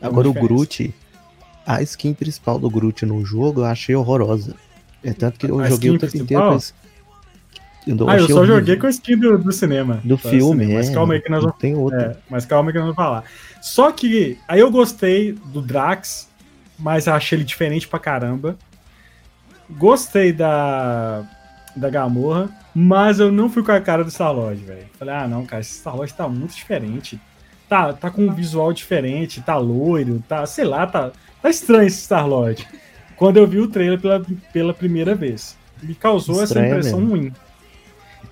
Agora 0.00 0.28
o 0.28 0.32
Groot, 0.32 0.94
a 1.66 1.82
skin 1.82 2.14
principal 2.14 2.58
do 2.58 2.70
Groot 2.70 3.04
no 3.04 3.24
jogo 3.24 3.62
eu 3.62 3.64
achei 3.64 3.96
horrorosa. 3.96 4.54
É 5.02 5.12
tanto 5.12 5.38
que 5.38 5.46
eu 5.46 5.58
a 5.58 5.68
joguei 5.68 5.90
o 5.90 5.98
tempo 5.98 6.16
inteiro 6.16 6.48
com 6.48 6.56
esse... 6.56 6.72
eu 7.86 8.08
ah, 8.08 8.16
eu 8.16 8.26
só 8.26 8.36
horrível. 8.38 8.58
joguei 8.58 8.76
com 8.76 8.86
a 8.86 8.90
skin 8.90 9.16
do, 9.18 9.38
do 9.38 9.52
cinema. 9.52 10.00
Do 10.04 10.16
filme, 10.16 10.64
cinema. 10.64 10.74
Mas 10.74 10.90
calma 10.90 11.14
aí 11.14 11.20
que 11.20 11.30
nós 11.30 11.42
vamos. 11.42 11.58
Tem 11.58 11.74
outro. 11.74 11.98
É, 11.98 12.16
mas 12.30 12.44
calma 12.44 12.70
aí 12.70 12.72
que 12.72 12.78
nós 12.78 12.86
vamos 12.86 12.96
falar. 12.96 13.24
Só 13.60 13.90
que 13.90 14.38
aí 14.46 14.60
eu 14.60 14.70
gostei 14.70 15.32
do 15.32 15.60
Drax, 15.60 16.28
mas 16.78 17.08
achei 17.08 17.38
ele 17.38 17.44
diferente 17.44 17.88
pra 17.88 17.98
caramba. 17.98 18.56
Gostei 19.70 20.32
da, 20.32 21.24
da 21.74 21.90
Gamorra, 21.90 22.48
mas 22.74 23.18
eu 23.18 23.32
não 23.32 23.48
fui 23.48 23.62
com 23.62 23.72
a 23.72 23.80
cara 23.80 24.04
do 24.04 24.10
Star-Lord, 24.10 24.62
velho. 24.64 24.86
Falei, 24.98 25.14
ah, 25.14 25.26
não, 25.26 25.44
cara, 25.44 25.60
esse 25.60 25.78
Star-Lord 25.78 26.12
tá 26.14 26.28
muito 26.28 26.54
diferente. 26.54 27.20
Tá, 27.68 27.92
tá 27.92 28.10
com 28.10 28.22
um 28.22 28.32
visual 28.32 28.72
diferente, 28.72 29.40
tá 29.40 29.56
loiro, 29.56 30.22
tá, 30.28 30.46
sei 30.46 30.64
lá, 30.64 30.86
tá, 30.86 31.10
tá 31.42 31.50
estranho 31.50 31.88
esse 31.88 32.02
Star-Lord. 32.02 32.66
Quando 33.16 33.38
eu 33.38 33.46
vi 33.46 33.58
o 33.58 33.68
trailer 33.68 34.00
pela, 34.00 34.24
pela 34.52 34.74
primeira 34.74 35.14
vez. 35.14 35.56
Me 35.82 35.94
causou 35.94 36.42
Estranho 36.42 36.66
essa 36.66 36.76
impressão 36.76 37.00
mesmo. 37.00 37.16
ruim. 37.16 37.32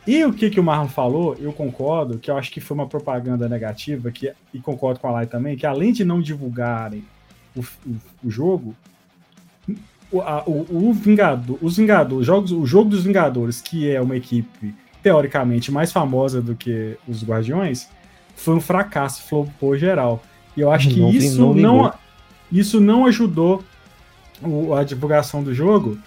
E 0.06 0.24
o 0.24 0.32
que, 0.32 0.50
que 0.50 0.60
o 0.60 0.62
Marlon 0.62 0.88
falou, 0.88 1.34
eu 1.40 1.52
concordo, 1.52 2.18
que 2.18 2.30
eu 2.30 2.36
acho 2.36 2.50
que 2.50 2.60
foi 2.60 2.74
uma 2.74 2.86
propaganda 2.86 3.48
negativa, 3.48 4.10
que, 4.10 4.32
e 4.52 4.58
concordo 4.60 5.00
com 5.00 5.08
a 5.08 5.12
Lai 5.12 5.26
também, 5.26 5.56
que 5.56 5.66
além 5.66 5.92
de 5.92 6.04
não 6.04 6.20
divulgarem 6.20 7.04
o, 7.56 7.60
o, 7.60 7.96
o 8.24 8.30
jogo, 8.30 8.76
o, 10.10 10.20
a, 10.20 10.42
o, 10.46 10.88
o 10.88 10.92
Vingador, 10.92 11.58
os 11.60 11.76
Vingadores, 11.76 12.26
jogos, 12.26 12.52
o 12.52 12.64
jogo 12.66 12.90
dos 12.90 13.04
Vingadores, 13.04 13.60
que 13.60 13.90
é 13.90 14.00
uma 14.00 14.16
equipe 14.16 14.74
teoricamente 15.02 15.70
mais 15.70 15.92
famosa 15.92 16.40
do 16.40 16.54
que 16.54 16.96
os 17.06 17.22
Guardiões, 17.22 17.88
foi 18.36 18.54
um 18.54 18.60
fracasso, 18.60 19.22
flopou 19.22 19.76
geral. 19.76 20.22
E 20.56 20.60
eu 20.60 20.70
acho 20.70 20.88
que 20.88 21.00
não, 21.00 21.10
isso 21.10 21.40
não, 21.40 21.54
não, 21.54 21.94
isso 22.50 22.80
não 22.80 23.06
ajudou 23.06 23.62
o, 24.42 24.74
a 24.74 24.84
divulgação 24.84 25.42
do 25.42 25.54
jogo. 25.54 25.98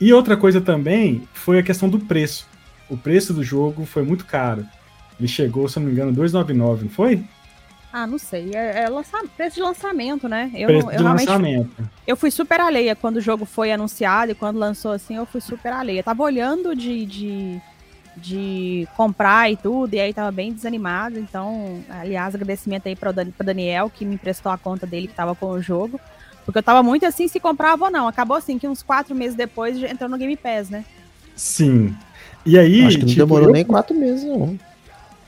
E 0.00 0.12
outra 0.12 0.36
coisa 0.36 0.60
também 0.60 1.22
foi 1.32 1.58
a 1.58 1.62
questão 1.62 1.88
do 1.88 1.98
preço. 1.98 2.46
O 2.88 2.96
preço 2.96 3.32
do 3.32 3.42
jogo 3.42 3.84
foi 3.86 4.02
muito 4.02 4.24
caro. 4.24 4.64
Ele 5.18 5.28
chegou, 5.28 5.68
se 5.68 5.78
não 5.78 5.86
me 5.86 5.92
engano, 5.92 6.12
2,99, 6.12 6.82
não 6.82 6.88
foi? 6.88 7.24
Ah, 7.96 8.08
não 8.08 8.18
sei. 8.18 8.50
É, 8.52 8.82
é 8.82 8.88
lança... 8.88 9.16
preço 9.36 9.54
de 9.54 9.62
lançamento, 9.62 10.28
né? 10.28 10.50
Eu, 10.52 10.66
preço 10.66 10.90
eu 10.90 10.96
de 10.96 11.02
lançamento. 11.04 11.88
Eu 12.04 12.16
fui 12.16 12.28
super 12.28 12.60
alheia 12.60 12.96
quando 12.96 13.18
o 13.18 13.20
jogo 13.20 13.44
foi 13.44 13.70
anunciado 13.70 14.32
e 14.32 14.34
quando 14.34 14.58
lançou 14.58 14.90
assim, 14.90 15.14
eu 15.14 15.24
fui 15.24 15.40
super 15.40 15.72
alheia. 15.72 16.02
tava 16.02 16.20
olhando 16.24 16.74
de, 16.74 17.06
de, 17.06 17.60
de 18.16 18.88
comprar 18.96 19.48
e 19.48 19.56
tudo, 19.56 19.94
e 19.94 20.00
aí 20.00 20.12
tava 20.12 20.32
bem 20.32 20.52
desanimado. 20.52 21.20
Então, 21.20 21.84
aliás, 21.88 22.34
agradecimento 22.34 22.88
aí 22.88 22.96
para 22.96 23.10
o 23.10 23.44
Daniel, 23.44 23.88
que 23.88 24.04
me 24.04 24.16
emprestou 24.16 24.50
a 24.50 24.58
conta 24.58 24.84
dele 24.84 25.06
que 25.06 25.14
tava 25.14 25.36
com 25.36 25.50
o 25.50 25.62
jogo. 25.62 26.00
Porque 26.44 26.58
eu 26.58 26.64
tava 26.64 26.82
muito 26.82 27.06
assim 27.06 27.28
se 27.28 27.38
comprava 27.38 27.84
ou 27.84 27.92
não. 27.92 28.08
Acabou 28.08 28.36
assim 28.36 28.58
que 28.58 28.66
uns 28.66 28.82
quatro 28.82 29.14
meses 29.14 29.36
depois 29.36 29.80
entrou 29.80 30.10
no 30.10 30.18
Game 30.18 30.36
Pass, 30.36 30.68
né? 30.68 30.84
Sim. 31.36 31.96
E 32.44 32.58
aí. 32.58 32.84
Acho 32.84 32.96
que 32.96 33.04
não 33.04 33.08
tipo, 33.08 33.24
demorou 33.24 33.50
eu... 33.50 33.52
nem 33.52 33.64
quatro 33.64 33.96
meses, 33.96 34.24
não. 34.24 34.58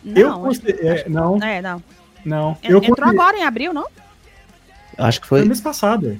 Não, 0.02 0.20
eu 0.20 0.38
consider... 0.40 0.88
acho... 0.88 1.04
é, 1.06 1.08
não. 1.08 1.40
É, 1.40 1.62
não. 1.62 1.80
Não. 2.26 2.58
Eu 2.62 2.78
Entrou 2.78 2.96
consegui... 2.96 3.08
agora 3.08 3.38
em 3.38 3.44
abril, 3.44 3.72
não? 3.72 3.86
Acho 4.98 5.20
que 5.20 5.26
foi. 5.28 5.38
Foi 5.40 5.48
mês 5.48 5.60
passado. 5.60 6.18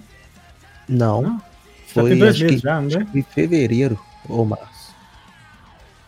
Não. 0.88 1.20
não. 1.20 1.42
Foi 1.88 2.10
já 2.10 2.16
dois 2.16 2.40
meses 2.40 2.60
já, 2.60 2.80
né? 2.80 3.06
Em 3.12 3.22
fevereiro 3.22 3.98
ou 4.28 4.44
março. 4.44 4.94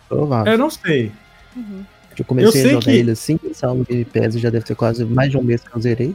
Provável. 0.08 0.52
Eu 0.52 0.58
não 0.58 0.70
sei. 0.70 1.10
Uhum. 1.56 1.84
Eu 2.16 2.24
comecei 2.24 2.62
eu 2.62 2.66
a 2.66 2.70
jogar 2.70 2.84
que... 2.84 2.90
ele 2.90 3.10
assim, 3.10 3.36
pensar 3.36 3.74
no 3.74 3.84
Game 3.84 4.04
Pass 4.04 4.34
já 4.34 4.50
deve 4.50 4.64
ter 4.64 4.74
quase 4.74 5.04
mais 5.04 5.30
de 5.30 5.36
um 5.36 5.42
mês 5.42 5.62
que 5.62 5.74
eu 5.74 5.80
zerei. 5.80 6.14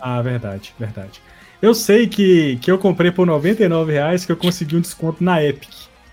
Ah, 0.00 0.22
verdade, 0.22 0.74
verdade. 0.78 1.20
Eu 1.60 1.74
sei 1.74 2.06
que, 2.06 2.56
que 2.62 2.70
eu 2.70 2.78
comprei 2.78 3.10
por 3.10 3.26
99 3.26 3.92
reais 3.92 4.24
que 4.24 4.32
eu 4.32 4.36
consegui 4.36 4.76
um 4.76 4.80
desconto 4.80 5.22
na 5.22 5.42
Epic. 5.42 5.70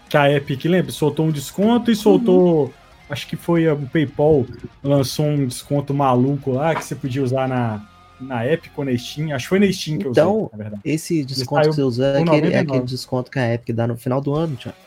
Que 0.09 0.17
a 0.17 0.31
Epic, 0.31 0.65
lembra? 0.65 0.91
Soltou 0.91 1.27
um 1.27 1.31
desconto 1.31 1.91
e 1.91 1.95
soltou. 1.95 2.65
Uhum. 2.65 2.73
Acho 3.09 3.27
que 3.27 3.35
foi 3.35 3.67
o 3.67 3.77
PayPal 3.87 4.45
lançou 4.83 5.25
um 5.25 5.45
desconto 5.45 5.93
maluco 5.93 6.51
lá 6.51 6.73
que 6.73 6.83
você 6.83 6.95
podia 6.95 7.23
usar 7.23 7.47
na, 7.47 7.81
na 8.19 8.45
Epic 8.47 8.71
ou 8.75 8.85
na 8.85 8.97
Steam. 8.97 9.33
Acho 9.33 9.45
que 9.45 9.49
foi 9.49 9.59
na 9.59 9.71
Steam 9.71 9.99
que 9.99 10.07
eu 10.07 10.11
então, 10.11 10.35
usei, 10.37 10.49
na 10.51 10.57
verdade. 10.57 10.81
Esse 10.83 11.23
desconto 11.23 11.69
que 11.69 11.75
você 11.75 11.83
usa 11.83 12.05
é 12.05 12.21
aquele, 12.21 12.53
é 12.53 12.59
aquele, 12.59 12.81
desconto 12.81 13.29
que 13.29 13.39
a 13.39 13.53
Epic 13.53 13.75
dá 13.75 13.87
no 13.87 13.95
final 13.95 14.19
do 14.21 14.33
ano, 14.33 14.55
Tiago? 14.55 14.77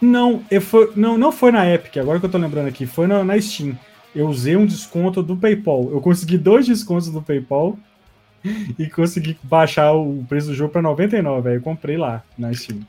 Não, 0.00 0.42
eu 0.50 0.60
foi, 0.60 0.92
não, 0.94 1.16
não 1.16 1.32
foi 1.32 1.50
na 1.50 1.66
Epic, 1.68 1.96
agora 1.96 2.18
que 2.20 2.26
eu 2.26 2.30
tô 2.30 2.38
lembrando 2.38 2.68
aqui, 2.68 2.86
foi 2.86 3.06
na, 3.06 3.24
na 3.24 3.40
Steam. 3.40 3.78
Eu 4.14 4.28
usei 4.28 4.56
um 4.56 4.64
desconto 4.64 5.22
do 5.22 5.36
PayPal. 5.36 5.90
Eu 5.90 6.00
consegui 6.00 6.38
dois 6.38 6.66
descontos 6.66 7.10
do 7.10 7.20
PayPal 7.20 7.76
e 8.78 8.88
consegui 8.88 9.36
baixar 9.42 9.92
o 9.92 10.24
preço 10.26 10.48
do 10.48 10.54
jogo 10.54 10.72
para 10.72 10.82
99. 10.82 11.50
Aí 11.50 11.56
eu 11.56 11.60
comprei 11.60 11.98
lá 11.98 12.22
na 12.38 12.52
Steam. 12.52 12.80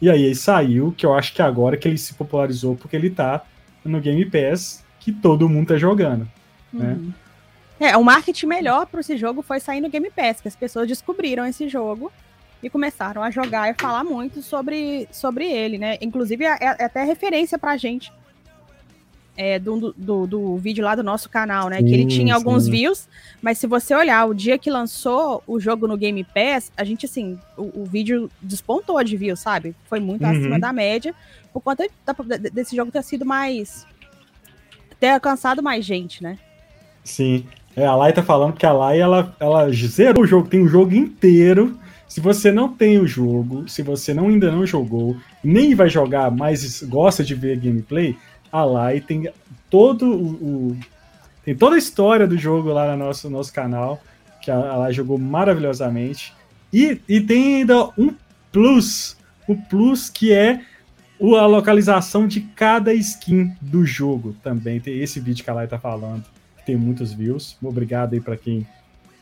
E 0.00 0.10
aí 0.10 0.24
ele 0.24 0.34
saiu, 0.34 0.92
que 0.96 1.06
eu 1.06 1.14
acho 1.14 1.32
que 1.32 1.40
agora 1.40 1.76
que 1.76 1.86
ele 1.86 1.98
se 1.98 2.14
popularizou, 2.14 2.74
porque 2.74 2.96
ele 2.96 3.10
tá 3.10 3.44
no 3.84 4.00
Game 4.00 4.24
Pass, 4.26 4.84
que 5.00 5.12
todo 5.12 5.48
mundo 5.48 5.68
tá 5.68 5.76
jogando. 5.76 6.28
Né? 6.72 6.92
Uhum. 6.92 7.06
Né? 7.06 7.14
É, 7.88 7.96
o 7.96 8.04
marketing 8.04 8.46
melhor 8.46 8.86
para 8.86 9.00
esse 9.00 9.16
jogo 9.16 9.42
foi 9.42 9.58
sair 9.58 9.80
no 9.80 9.90
Game 9.90 10.08
Pass, 10.10 10.40
que 10.40 10.48
as 10.48 10.54
pessoas 10.54 10.86
descobriram 10.86 11.44
esse 11.44 11.68
jogo 11.68 12.12
e 12.62 12.70
começaram 12.70 13.22
a 13.22 13.30
jogar 13.30 13.70
e 13.70 13.74
falar 13.74 14.04
muito 14.04 14.40
sobre, 14.40 15.08
sobre 15.10 15.50
ele, 15.50 15.78
né? 15.78 15.98
Inclusive 16.00 16.44
é, 16.44 16.58
é 16.60 16.84
até 16.84 17.02
referência 17.02 17.58
pra 17.58 17.76
gente 17.76 18.12
é, 19.36 19.58
do, 19.58 19.94
do, 19.96 20.26
do, 20.26 20.56
vídeo 20.56 20.84
lá 20.84 20.94
do 20.94 21.02
nosso 21.02 21.28
canal, 21.28 21.68
né? 21.68 21.78
Sim, 21.78 21.86
que 21.86 21.94
ele 21.94 22.06
tinha 22.06 22.34
alguns 22.34 22.66
views, 22.68 23.08
mas 23.40 23.58
se 23.58 23.66
você 23.66 23.94
olhar 23.94 24.26
o 24.26 24.34
dia 24.34 24.58
que 24.58 24.70
lançou 24.70 25.42
o 25.46 25.58
jogo 25.58 25.86
no 25.86 25.96
Game 25.96 26.22
Pass, 26.24 26.70
a 26.76 26.84
gente, 26.84 27.06
assim, 27.06 27.38
o, 27.56 27.82
o 27.82 27.84
vídeo 27.84 28.30
despontou 28.40 29.02
de 29.02 29.16
views, 29.16 29.40
sabe? 29.40 29.74
Foi 29.88 30.00
muito 30.00 30.22
uhum. 30.24 30.30
acima 30.30 30.58
da 30.58 30.72
média, 30.72 31.14
por 31.52 31.60
conta 31.60 31.86
desse 32.52 32.76
jogo 32.76 32.90
ter 32.90 33.02
sido 33.02 33.24
mais. 33.24 33.86
ter 35.00 35.10
alcançado 35.10 35.62
mais 35.62 35.84
gente, 35.84 36.22
né? 36.22 36.38
Sim. 37.02 37.46
É, 37.74 37.86
a 37.86 37.94
Lai 37.94 38.12
tá 38.12 38.22
falando 38.22 38.52
que 38.52 38.66
a 38.66 38.72
Lai, 38.72 39.00
ela, 39.00 39.34
ela 39.40 39.70
zerou 39.72 40.24
o 40.24 40.26
jogo, 40.26 40.48
tem 40.48 40.60
o 40.60 40.68
jogo 40.68 40.94
inteiro. 40.94 41.78
Se 42.06 42.20
você 42.20 42.52
não 42.52 42.68
tem 42.68 42.98
o 42.98 43.06
jogo, 43.06 43.66
se 43.66 43.80
você 43.82 44.12
não, 44.12 44.28
ainda 44.28 44.52
não 44.52 44.66
jogou, 44.66 45.16
nem 45.42 45.74
vai 45.74 45.88
jogar, 45.88 46.30
mas 46.30 46.82
gosta 46.82 47.24
de 47.24 47.34
ver 47.34 47.58
gameplay, 47.58 48.14
a 48.52 48.64
lá 48.64 48.94
e 48.94 49.00
tem 49.00 49.32
todo 49.70 50.06
o, 50.06 50.28
o, 50.70 50.76
tem 51.44 51.56
toda 51.56 51.74
a 51.74 51.78
história 51.78 52.26
do 52.26 52.36
jogo 52.36 52.70
lá 52.70 52.94
no 52.94 53.04
nosso, 53.04 53.28
nosso 53.28 53.52
canal, 53.52 54.00
que 54.40 54.50
a, 54.50 54.92
jogou 54.92 55.18
maravilhosamente. 55.18 56.34
E, 56.72 57.00
e 57.08 57.20
tem 57.20 57.56
ainda 57.56 57.88
um 57.98 58.14
plus, 58.52 59.16
o 59.48 59.56
plus 59.56 60.08
que 60.08 60.32
é 60.32 60.60
a 61.20 61.46
localização 61.46 62.26
de 62.26 62.40
cada 62.40 62.92
skin 62.94 63.52
do 63.60 63.86
jogo 63.86 64.36
também. 64.42 64.80
Tem 64.80 64.98
esse 65.00 65.18
vídeo 65.18 65.42
que 65.42 65.50
a 65.50 65.54
Lai 65.54 65.66
tá 65.66 65.78
falando, 65.78 66.24
que 66.58 66.66
tem 66.66 66.76
muitos 66.76 67.12
views. 67.12 67.56
Obrigado 67.62 68.14
aí 68.14 68.20
para 68.20 68.36
quem 68.36 68.66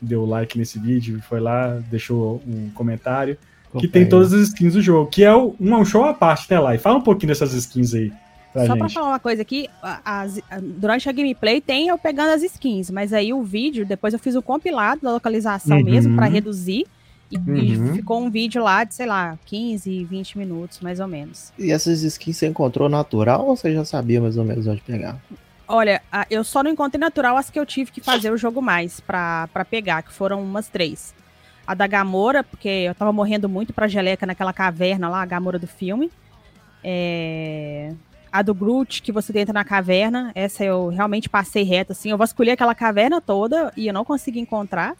deu 0.01 0.25
like 0.25 0.57
nesse 0.57 0.79
vídeo 0.79 1.21
foi 1.21 1.39
lá, 1.39 1.79
deixou 1.89 2.41
um 2.47 2.69
comentário. 2.71 3.37
Que 3.77 3.87
tem 3.87 4.07
todas 4.07 4.33
as 4.33 4.49
skins 4.49 4.73
do 4.73 4.81
jogo, 4.81 5.09
que 5.09 5.23
é 5.23 5.33
um, 5.33 5.55
um 5.59 5.85
show 5.85 6.03
à 6.03 6.13
parte, 6.13 6.51
né, 6.51 6.59
Lai? 6.59 6.77
Fala 6.77 6.97
um 6.97 7.01
pouquinho 7.01 7.29
dessas 7.29 7.53
skins 7.53 7.93
aí. 7.93 8.11
Pra 8.53 8.65
Só 8.65 8.73
gente. 8.73 8.79
pra 8.79 8.89
falar 8.89 9.07
uma 9.07 9.19
coisa 9.19 9.41
aqui, 9.41 9.69
as, 9.81 10.39
durante 10.61 11.07
a 11.07 11.11
gameplay 11.11 11.61
tem 11.61 11.87
eu 11.87 11.97
pegando 11.97 12.31
as 12.31 12.43
skins, 12.43 12.89
mas 12.89 13.13
aí 13.13 13.31
o 13.31 13.41
vídeo, 13.43 13.85
depois 13.85 14.13
eu 14.13 14.19
fiz 14.19 14.35
o 14.35 14.41
compilado 14.41 15.01
da 15.01 15.11
localização 15.11 15.77
uhum. 15.77 15.83
mesmo 15.83 16.15
para 16.15 16.25
reduzir. 16.25 16.85
E, 17.31 17.37
uhum. 17.37 17.55
e, 17.55 17.93
ficou 17.95 18.21
um 18.21 18.29
vídeo 18.29 18.61
lá 18.61 18.83
de, 18.83 18.93
sei 18.93 19.05
lá, 19.05 19.39
15, 19.45 20.03
20 20.03 20.37
minutos, 20.37 20.81
mais 20.81 20.99
ou 20.99 21.07
menos. 21.07 21.53
E 21.57 21.71
essas 21.71 22.03
skins 22.03 22.35
você 22.35 22.47
encontrou 22.47 22.89
natural 22.89 23.47
ou 23.47 23.55
você 23.55 23.73
já 23.73 23.85
sabia 23.85 24.19
mais 24.19 24.37
ou 24.37 24.43
menos 24.43 24.67
onde 24.67 24.81
pegar? 24.81 25.17
Olha, 25.65 26.01
eu 26.29 26.43
só 26.43 26.61
não 26.61 26.69
encontrei 26.69 26.99
natural 26.99 27.37
as 27.37 27.49
que 27.49 27.57
eu 27.57 27.65
tive 27.65 27.89
que 27.89 28.01
fazer 28.01 28.29
o 28.29 28.37
jogo 28.37 28.61
mais 28.61 28.99
pra, 28.99 29.47
pra 29.53 29.63
pegar, 29.63 30.01
que 30.01 30.11
foram 30.11 30.43
umas 30.43 30.67
três. 30.67 31.13
A 31.65 31.73
da 31.73 31.87
Gamora, 31.87 32.43
porque 32.43 32.67
eu 32.67 32.93
tava 32.93 33.13
morrendo 33.13 33.47
muito 33.47 33.71
pra 33.71 33.87
geleca 33.87 34.25
naquela 34.25 34.51
caverna 34.51 35.07
lá, 35.07 35.21
a 35.21 35.25
Gamora 35.25 35.57
do 35.57 35.67
filme. 35.67 36.11
É... 36.83 37.93
A 38.31 38.41
do 38.41 38.53
Groot, 38.53 39.01
que 39.01 39.11
você 39.11 39.37
entra 39.37 39.53
na 39.53 39.65
caverna, 39.65 40.31
essa 40.33 40.63
eu 40.63 40.87
realmente 40.87 41.27
passei 41.27 41.63
reto, 41.63 41.91
assim. 41.91 42.11
Eu 42.11 42.17
vasculhei 42.17 42.53
aquela 42.53 42.73
caverna 42.73 43.19
toda 43.19 43.73
e 43.75 43.87
eu 43.87 43.93
não 43.93 44.05
consegui 44.05 44.39
encontrar. 44.39 44.95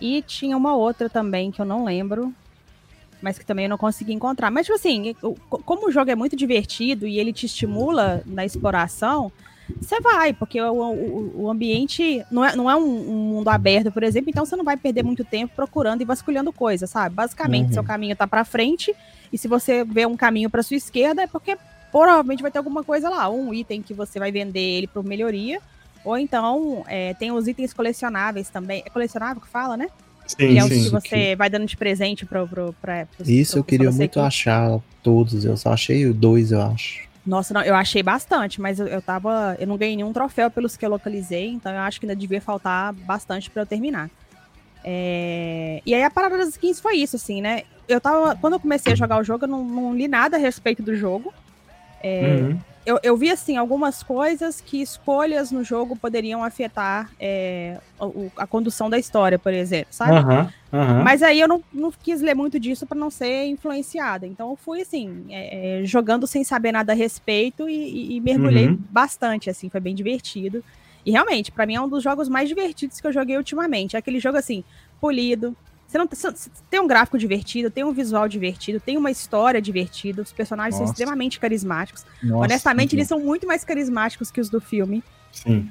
E 0.00 0.20
tinha 0.22 0.56
uma 0.56 0.74
outra 0.74 1.08
também 1.08 1.52
que 1.52 1.60
eu 1.60 1.64
não 1.64 1.84
lembro, 1.84 2.34
mas 3.22 3.38
que 3.38 3.46
também 3.46 3.66
eu 3.66 3.68
não 3.68 3.78
consegui 3.78 4.12
encontrar. 4.12 4.50
Mas, 4.50 4.66
tipo 4.66 4.76
assim, 4.76 5.14
como 5.48 5.88
o 5.88 5.92
jogo 5.92 6.10
é 6.10 6.16
muito 6.16 6.34
divertido 6.34 7.06
e 7.06 7.18
ele 7.18 7.32
te 7.32 7.46
estimula 7.46 8.22
na 8.26 8.44
exploração, 8.44 9.30
você 9.80 10.00
vai, 10.00 10.32
porque 10.32 10.60
o, 10.60 10.72
o, 10.72 11.42
o, 11.44 11.50
ambiente 11.50 12.24
não 12.30 12.44
é, 12.44 12.54
não 12.54 12.70
é 12.70 12.76
um, 12.76 13.10
um, 13.10 13.28
mundo 13.30 13.48
aberto, 13.48 13.90
por 13.90 14.02
exemplo, 14.02 14.28
então 14.28 14.44
você 14.44 14.56
não 14.56 14.64
vai 14.64 14.76
perder 14.76 15.02
muito 15.02 15.24
tempo 15.24 15.54
procurando 15.54 16.02
e 16.02 16.04
vasculhando 16.04 16.52
coisas, 16.52 16.90
sabe? 16.90 17.14
Basicamente, 17.14 17.68
uhum. 17.68 17.72
seu 17.72 17.84
caminho 17.84 18.14
tá 18.14 18.26
para 18.26 18.44
frente, 18.44 18.94
e 19.32 19.38
se 19.38 19.48
você 19.48 19.82
vê 19.82 20.04
um 20.04 20.16
caminho 20.16 20.50
para 20.50 20.62
sua 20.62 20.76
esquerda, 20.76 21.22
é 21.22 21.26
porque 21.26 21.56
provavelmente 22.02 22.42
vai 22.42 22.50
ter 22.50 22.58
alguma 22.58 22.82
coisa 22.82 23.08
lá, 23.08 23.30
um 23.30 23.54
item 23.54 23.80
que 23.80 23.94
você 23.94 24.18
vai 24.18 24.32
vender 24.32 24.58
ele 24.58 24.88
por 24.88 25.04
melhoria, 25.04 25.60
ou 26.04 26.18
então 26.18 26.84
é, 26.88 27.14
tem 27.14 27.30
os 27.30 27.46
itens 27.46 27.72
colecionáveis 27.72 28.48
também. 28.48 28.82
É 28.84 28.90
colecionável 28.90 29.40
que 29.40 29.48
fala, 29.48 29.76
né? 29.76 29.88
Sim, 30.26 30.36
que 30.36 30.58
é 30.58 30.64
o 30.64 30.68
que 30.68 30.88
você 30.88 31.08
que... 31.08 31.36
vai 31.36 31.48
dando 31.48 31.66
de 31.66 31.76
presente 31.76 32.26
pro, 32.26 32.48
pro, 32.48 32.74
pra, 32.82 33.06
pro 33.06 33.30
Isso 33.30 33.52
pro, 33.52 33.60
eu 33.60 33.64
queria 33.64 33.92
muito 33.92 34.18
achar 34.18 34.80
todos, 35.04 35.44
eu 35.44 35.56
só 35.56 35.72
achei 35.72 36.12
dois, 36.12 36.50
eu 36.50 36.62
acho. 36.62 37.04
Nossa, 37.24 37.54
não, 37.54 37.62
eu 37.62 37.76
achei 37.76 38.02
bastante, 38.02 38.60
mas 38.60 38.80
eu, 38.80 38.88
eu 38.88 39.00
tava. 39.00 39.56
Eu 39.60 39.66
não 39.66 39.76
ganhei 39.76 39.94
nenhum 39.94 40.12
troféu 40.12 40.50
pelos 40.50 40.76
que 40.76 40.84
eu 40.84 40.90
localizei, 40.90 41.48
então 41.48 41.72
eu 41.72 41.80
acho 41.80 42.00
que 42.00 42.06
ainda 42.06 42.16
devia 42.16 42.40
faltar 42.40 42.92
bastante 42.92 43.48
para 43.50 43.62
eu 43.62 43.66
terminar. 43.66 44.10
É... 44.82 45.80
E 45.86 45.94
aí 45.94 46.02
a 46.02 46.10
parada 46.10 46.36
das 46.36 46.48
skins 46.48 46.80
foi 46.80 46.96
isso, 46.96 47.14
assim, 47.16 47.40
né? 47.40 47.62
Eu 47.88 48.00
tava. 48.00 48.36
Quando 48.36 48.54
eu 48.54 48.60
comecei 48.60 48.92
a 48.92 48.96
jogar 48.96 49.18
o 49.18 49.24
jogo, 49.24 49.44
eu 49.44 49.48
não, 49.48 49.64
não 49.64 49.94
li 49.94 50.08
nada 50.08 50.36
a 50.36 50.40
respeito 50.40 50.82
do 50.82 50.96
jogo. 50.96 51.32
É, 52.06 52.36
uhum. 52.42 52.58
eu, 52.84 53.00
eu 53.02 53.16
vi, 53.16 53.30
assim, 53.30 53.56
algumas 53.56 54.02
coisas 54.02 54.60
que 54.60 54.82
escolhas 54.82 55.50
no 55.50 55.64
jogo 55.64 55.96
poderiam 55.96 56.44
afetar 56.44 57.10
é, 57.18 57.78
a, 57.98 58.42
a, 58.42 58.46
condução 58.46 58.90
da 58.90 58.98
história, 58.98 59.38
por 59.38 59.54
exemplo, 59.54 59.88
sabe? 59.90 60.12
Uhum, 60.12 60.80
uhum. 60.80 61.02
Mas 61.02 61.22
aí 61.22 61.40
eu 61.40 61.48
não, 61.48 61.64
não 61.72 61.90
quis 61.90 62.20
ler 62.20 62.34
muito 62.34 62.60
disso 62.60 62.86
para 62.86 62.98
não 62.98 63.10
ser 63.10 63.46
influenciada. 63.46 64.26
Então 64.26 64.50
eu 64.50 64.56
fui, 64.56 64.82
assim, 64.82 65.24
é, 65.30 65.80
é, 65.80 65.86
jogando 65.86 66.26
sem 66.26 66.44
saber 66.44 66.72
nada 66.72 66.92
a 66.92 66.94
respeito 66.94 67.70
e, 67.70 68.16
e, 68.16 68.20
mergulhei 68.20 68.68
uhum. 68.68 68.78
bastante, 68.90 69.48
assim, 69.48 69.70
foi 69.70 69.80
bem 69.80 69.94
divertido. 69.94 70.62
E 71.06 71.10
realmente, 71.10 71.50
para 71.50 71.64
mim 71.64 71.76
é 71.76 71.80
um 71.80 71.88
dos 71.88 72.02
jogos 72.02 72.28
mais 72.28 72.50
divertidos 72.50 73.00
que 73.00 73.06
eu 73.06 73.12
joguei 73.12 73.38
ultimamente. 73.38 73.96
É 73.96 73.98
aquele 73.98 74.20
jogo, 74.20 74.36
assim, 74.36 74.62
polido, 75.00 75.56
você 75.94 75.98
não 75.98 76.08
você 76.34 76.50
tem 76.68 76.80
um 76.80 76.86
gráfico 76.86 77.16
divertido, 77.16 77.70
tem 77.70 77.84
um 77.84 77.92
visual 77.92 78.26
divertido, 78.26 78.80
tem 78.80 78.96
uma 78.96 79.10
história 79.10 79.62
divertida, 79.62 80.22
os 80.22 80.32
personagens 80.32 80.74
Nossa. 80.74 80.86
são 80.86 80.92
extremamente 80.92 81.38
carismáticos. 81.38 82.04
Nossa, 82.22 82.44
Honestamente, 82.44 82.96
eles 82.96 83.06
são 83.06 83.20
muito 83.20 83.46
mais 83.46 83.64
carismáticos 83.64 84.30
que 84.30 84.40
os 84.40 84.48
do 84.48 84.60
filme. 84.60 85.04
Sim. 85.30 85.70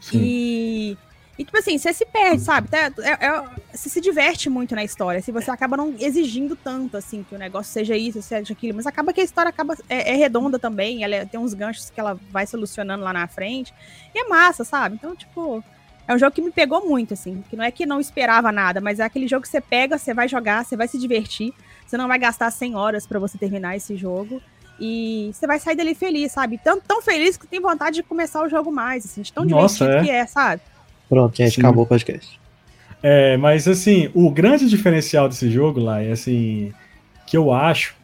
Sim. 0.00 0.18
E, 0.20 0.98
e, 1.38 1.44
tipo 1.44 1.56
assim, 1.56 1.76
você 1.76 1.92
se 1.92 2.06
perde, 2.06 2.42
sabe? 2.42 2.68
É, 2.72 2.86
é, 2.86 3.26
é, 3.26 3.44
você 3.72 3.88
se 3.88 4.00
diverte 4.00 4.48
muito 4.48 4.74
na 4.74 4.82
história. 4.82 5.20
Se 5.20 5.30
você 5.30 5.50
acaba 5.50 5.76
não 5.76 5.94
exigindo 5.98 6.56
tanto, 6.56 6.96
assim, 6.96 7.22
que 7.22 7.34
o 7.34 7.38
negócio 7.38 7.72
seja 7.72 7.96
isso, 7.96 8.22
seja 8.22 8.52
aquilo. 8.52 8.74
Mas 8.74 8.86
acaba 8.86 9.12
que 9.12 9.20
a 9.20 9.24
história 9.24 9.50
acaba, 9.50 9.76
é, 9.88 10.12
é 10.12 10.16
redonda 10.16 10.58
também. 10.58 11.04
Ela 11.04 11.16
é, 11.16 11.24
tem 11.26 11.38
uns 11.38 11.52
ganchos 11.52 11.90
que 11.90 12.00
ela 12.00 12.18
vai 12.30 12.46
solucionando 12.46 13.04
lá 13.04 13.12
na 13.12 13.28
frente. 13.28 13.72
E 14.14 14.18
é 14.18 14.28
massa, 14.28 14.64
sabe? 14.64 14.96
Então, 14.96 15.14
tipo, 15.14 15.62
é 16.06 16.14
um 16.14 16.18
jogo 16.18 16.32
que 16.32 16.42
me 16.42 16.50
pegou 16.50 16.86
muito, 16.86 17.14
assim. 17.14 17.42
Que 17.48 17.56
não 17.56 17.64
é 17.64 17.70
que 17.70 17.86
não 17.86 18.00
esperava 18.00 18.50
nada, 18.50 18.80
mas 18.80 19.00
é 19.00 19.04
aquele 19.04 19.28
jogo 19.28 19.42
que 19.42 19.48
você 19.48 19.60
pega, 19.60 19.98
você 19.98 20.12
vai 20.12 20.28
jogar, 20.28 20.64
você 20.64 20.76
vai 20.76 20.88
se 20.88 20.98
divertir. 20.98 21.52
Você 21.86 21.96
não 21.96 22.08
vai 22.08 22.18
gastar 22.18 22.50
100 22.50 22.74
horas 22.74 23.06
para 23.06 23.18
você 23.18 23.36
terminar 23.38 23.76
esse 23.76 23.96
jogo. 23.96 24.40
E 24.80 25.30
você 25.32 25.46
vai 25.46 25.58
sair 25.60 25.76
dele 25.76 25.94
feliz, 25.94 26.32
sabe? 26.32 26.58
Tão, 26.58 26.80
tão 26.80 27.02
feliz 27.02 27.36
que 27.36 27.46
tem 27.46 27.60
vontade 27.60 27.96
de 27.96 28.02
começar 28.02 28.42
o 28.42 28.48
jogo 28.48 28.72
mais, 28.72 29.04
assim, 29.04 29.22
de 29.22 29.32
tão 29.32 29.44
Nossa, 29.44 29.84
divertido 29.84 30.02
é? 30.02 30.04
que 30.04 30.10
é, 30.10 30.26
sabe? 30.26 30.62
Pronto, 31.08 31.36
gente, 31.36 31.54
Sim. 31.54 31.60
acabou 31.60 31.84
o 31.84 31.86
podcast. 31.86 32.40
É, 33.02 33.36
mas 33.36 33.68
assim, 33.68 34.10
o 34.14 34.30
grande 34.30 34.68
diferencial 34.68 35.28
desse 35.28 35.50
jogo 35.50 35.80
lá 35.80 36.02
é 36.02 36.12
assim, 36.12 36.72
que 37.26 37.36
eu 37.36 37.52
acho, 37.52 37.94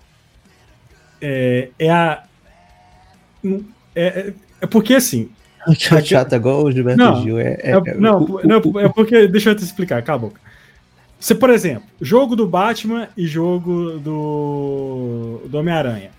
é, 1.20 1.70
é 1.78 1.90
a. 1.90 2.24
É, 3.94 4.02
é, 4.02 4.34
é 4.60 4.66
porque 5.72 5.94
assim, 5.94 6.06
Chato, 6.06 6.06
chato 6.06 6.34
igual 6.34 6.64
o 6.64 6.72
Gilberto 6.72 6.98
não, 6.98 7.22
Gil. 7.22 7.38
É, 7.38 7.58
é, 7.62 7.70
é 7.72 7.94
não, 7.94 8.22
o, 8.22 8.46
não, 8.46 8.60
o, 8.64 8.80
é 8.80 8.88
porque. 8.88 9.26
Deixa 9.26 9.50
eu 9.50 9.54
te 9.54 9.62
explicar, 9.62 9.98
acabou. 9.98 10.32
Você, 11.18 11.34
por 11.34 11.50
exemplo, 11.50 11.88
jogo 12.00 12.36
do 12.36 12.46
Batman 12.46 13.08
e 13.16 13.26
jogo 13.26 13.98
do, 13.98 15.42
do 15.46 15.58
Homem-Aranha. 15.58 16.10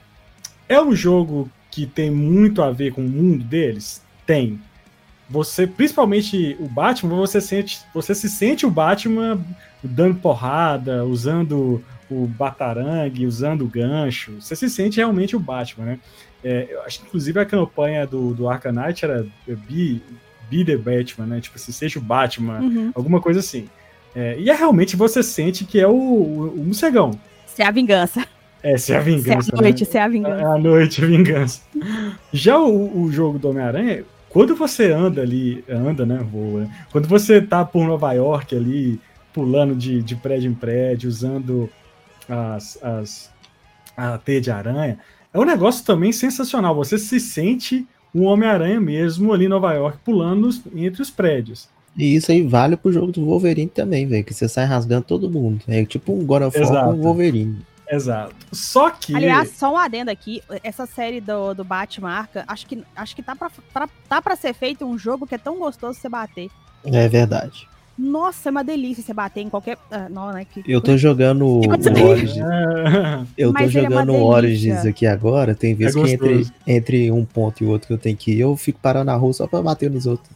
É 0.68 0.82
um 0.82 0.94
jogo 0.94 1.50
que 1.72 1.86
tem 1.86 2.12
muito 2.12 2.62
a 2.62 2.72
ver 2.72 2.92
com 2.92 3.02
o 3.02 3.10
mundo 3.10 3.44
deles? 3.44 4.04
Tem. 4.26 4.60
Você, 5.30 5.66
principalmente 5.66 6.58
o 6.60 6.68
Batman, 6.68 7.16
você 7.16 7.40
sente, 7.40 7.80
você 7.94 8.14
se 8.14 8.28
sente 8.28 8.66
o 8.66 8.72
Batman 8.72 9.40
dando 9.82 10.16
porrada, 10.16 11.06
usando 11.06 11.84
o 12.10 12.26
batarangue, 12.26 13.26
usando 13.26 13.64
o 13.64 13.68
gancho. 13.68 14.42
Você 14.42 14.56
se 14.56 14.70
sente 14.70 14.98
realmente 14.98 15.36
o 15.36 15.40
Batman, 15.40 15.86
né? 15.86 16.00
É, 16.44 16.68
eu 16.70 16.82
acho 16.84 17.00
que 17.00 17.08
inclusive 17.08 17.40
a 17.40 17.46
campanha 17.46 18.08
do, 18.08 18.34
do 18.34 18.48
Arcanite 18.48 19.06
era 19.06 19.26
Be, 19.48 20.02
Be 20.50 20.66
the 20.66 20.78
Batman, 20.78 21.26
né? 21.26 21.42
Tipo 21.42 21.58
assim, 21.58 21.72
seja 21.72 22.00
o 22.00 22.02
Batman, 22.02 22.60
uhum. 22.60 22.92
alguma 22.96 23.20
coisa 23.22 23.40
assim. 23.40 23.68
É, 24.16 24.38
e 24.40 24.50
é 24.50 24.56
realmente 24.56 24.96
você 24.96 25.22
sente 25.22 25.66
que 25.66 25.80
é 25.80 25.88
o, 25.88 25.92
o, 25.92 26.54
o 26.62 26.64
morcegão. 26.66 27.12
Se 27.46 27.62
é 27.62 27.68
a 27.68 27.72
vingança. 27.72 28.26
É, 28.62 28.78
se 28.78 28.94
é 28.94 28.98
a 28.98 29.02
vingança. 29.02 29.44
Se 29.44 29.52
é 29.54 29.58
a 29.58 29.62
noite, 29.62 29.84
né? 29.84 29.90
se 29.90 29.98
é 29.98 30.02
a 30.02 30.08
vingança. 30.08 30.42
É 30.42 30.46
a 30.46 30.58
noite, 30.58 31.04
a 31.04 31.08
vingança. 31.08 31.62
Já 32.34 32.60
o, 32.60 33.04
o 33.04 33.12
jogo 33.12 33.40
do 33.40 33.50
Homem-Aranha, 33.50 34.04
quando 34.30 34.56
você 34.56 34.92
anda 34.92 35.22
ali, 35.22 35.64
anda, 35.70 36.06
né? 36.06 36.26
Voa. 36.30 36.68
Quando 36.92 37.08
você 37.08 37.42
tá 37.42 37.64
por 37.64 37.86
Nova 37.86 38.12
York 38.14 38.56
ali, 38.56 39.00
pulando 39.34 39.76
de, 39.76 40.02
de 40.04 40.16
prédio 40.16 40.52
em 40.52 40.54
prédio, 40.54 41.10
usando 41.10 41.70
as, 42.28 42.78
as, 42.84 43.32
a 43.96 44.18
teia 44.18 44.42
de 44.42 44.52
aranha, 44.52 45.00
é 45.34 45.40
um 45.40 45.46
negócio 45.46 45.86
também 45.86 46.12
sensacional. 46.12 46.76
Você 46.76 46.98
se 46.98 47.20
sente 47.20 47.88
um 48.14 48.26
Homem-Aranha 48.26 48.80
mesmo 48.80 49.32
ali 49.34 49.46
em 49.46 49.50
Nova 49.50 49.74
York, 49.74 50.00
pulando 50.04 50.50
entre 50.76 51.02
os 51.02 51.10
prédios. 51.10 51.70
E 51.96 52.16
isso 52.16 52.32
aí 52.32 52.42
vale 52.42 52.78
pro 52.78 52.92
jogo 52.92 53.12
do 53.12 53.26
Wolverine 53.26 53.70
também, 53.70 54.08
velho. 54.08 54.24
Que 54.24 54.34
você 54.34 54.48
sai 54.48 54.66
rasgando 54.66 55.04
todo 55.04 55.30
mundo. 55.30 55.62
É 55.68 55.84
tipo 55.86 56.14
um 56.14 56.26
God 56.26 56.44
of 56.44 56.60
War 56.60 56.86
com 56.86 56.94
o 56.94 57.02
Wolverine. 57.02 57.60
Exato. 57.90 58.36
Só 58.52 58.92
que. 58.92 59.16
Aliás, 59.16 59.52
só 59.52 59.74
um 59.74 59.78
adendo 59.78 60.12
aqui. 60.12 60.44
Essa 60.64 60.86
série 60.86 61.20
do, 61.20 61.54
do 61.54 61.64
Batman 61.64 62.28
acho 62.48 62.68
que, 62.68 62.84
acho 62.96 63.16
que 63.16 63.24
tá, 63.24 63.36
pra, 63.36 63.52
pra, 63.74 63.90
tá 64.08 64.22
pra 64.22 64.36
ser 64.36 64.54
feito 64.54 64.86
um 64.86 64.98
jogo 64.98 65.26
que 65.26 65.36
é 65.36 65.40
tão 65.40 65.58
gostoso 65.58 66.00
você 66.00 66.08
bater. 66.08 66.50
É 66.86 67.08
verdade. 67.08 67.68
Nossa, 68.00 68.48
é 68.48 68.52
uma 68.52 68.64
delícia 68.64 69.04
você 69.04 69.14
bater 69.14 69.42
em 69.42 69.50
qualquer. 69.50 69.78
Ah, 69.92 70.08
não, 70.08 70.32
né? 70.32 70.46
Que... 70.46 70.64
Eu 70.66 70.80
tô 70.80 70.96
jogando 70.98 71.46
o 71.46 71.60
Origins. 72.02 72.38
Eu 73.38 73.52
tô 73.52 73.60
é 73.60 73.68
jogando 73.68 74.14
o 74.14 74.24
Origins 74.24 74.86
aqui 74.86 75.06
agora. 75.06 75.54
Tem 75.54 75.76
vezes 75.76 75.98
é 75.98 76.02
que 76.02 76.12
entre, 76.14 76.48
entre 76.66 77.12
um 77.12 77.26
ponto 77.26 77.62
e 77.62 77.68
outro 77.68 77.88
que 77.88 77.94
eu 77.94 77.98
tenho 77.98 78.16
que 78.16 78.32
ir, 78.32 78.40
eu 78.40 78.56
fico 78.56 78.80
parando 78.82 79.08
na 79.08 79.16
rua 79.16 79.34
só 79.34 79.46
pra 79.46 79.62
bater 79.62 79.92
nos 79.92 80.06
outros. 80.06 80.30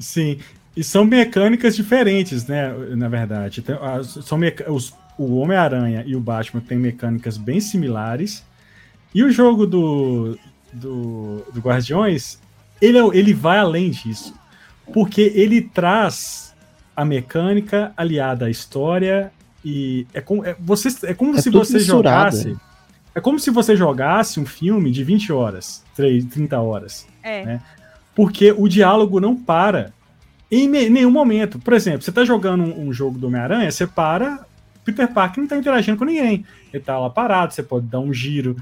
Sim. 0.00 0.38
E 0.76 0.82
são 0.82 1.04
mecânicas 1.04 1.76
diferentes, 1.76 2.44
né? 2.48 2.74
Na 2.96 3.08
verdade. 3.08 3.60
Então, 3.60 3.78
são 4.02 4.40
os, 4.68 4.92
o 5.16 5.36
Homem-Aranha 5.36 6.02
e 6.04 6.16
o 6.16 6.20
Batman 6.20 6.60
têm 6.60 6.76
mecânicas 6.76 7.38
bem 7.38 7.60
similares. 7.60 8.44
E 9.14 9.22
o 9.22 9.30
jogo 9.30 9.64
do, 9.64 10.36
do, 10.72 11.44
do 11.54 11.60
Guardiões, 11.60 12.40
ele, 12.82 12.98
é 12.98 13.06
ele 13.16 13.32
vai 13.32 13.58
além 13.58 13.90
disso. 13.90 14.34
Porque 14.92 15.32
ele 15.36 15.62
traz 15.62 16.45
a 16.96 17.04
mecânica 17.04 17.92
aliada 17.96 18.46
à 18.46 18.50
história 18.50 19.30
e 19.64 20.06
é 20.14 20.20
como, 20.20 20.44
é, 20.44 20.56
você, 20.58 20.88
é 21.06 21.12
como 21.12 21.36
é 21.36 21.40
se 21.42 21.50
você 21.50 21.74
misturado. 21.74 22.36
jogasse. 22.36 22.56
É 23.14 23.20
como 23.20 23.38
se 23.38 23.50
você 23.50 23.76
jogasse 23.76 24.40
um 24.40 24.46
filme 24.46 24.90
de 24.90 25.02
20 25.02 25.32
horas, 25.32 25.84
30 25.94 26.60
horas. 26.60 27.06
É. 27.22 27.44
Né? 27.44 27.60
Porque 28.14 28.52
o 28.56 28.68
diálogo 28.68 29.20
não 29.20 29.36
para 29.36 29.92
em 30.50 30.68
nenhum 30.68 31.10
momento. 31.10 31.58
Por 31.58 31.72
exemplo, 31.72 32.02
você 32.02 32.12
tá 32.12 32.24
jogando 32.24 32.62
um, 32.62 32.88
um 32.88 32.92
jogo 32.92 33.18
do 33.18 33.26
Homem-Aranha, 33.26 33.70
você 33.70 33.86
para, 33.86 34.46
Peter 34.84 35.08
Parker 35.08 35.40
não 35.40 35.48
tá 35.48 35.56
interagindo 35.56 35.98
com 35.98 36.04
ninguém. 36.04 36.44
Ele 36.72 36.82
tá 36.82 36.98
lá 36.98 37.10
parado, 37.10 37.52
você 37.52 37.62
pode 37.62 37.86
dar 37.86 38.00
um 38.00 38.12
giro, 38.12 38.56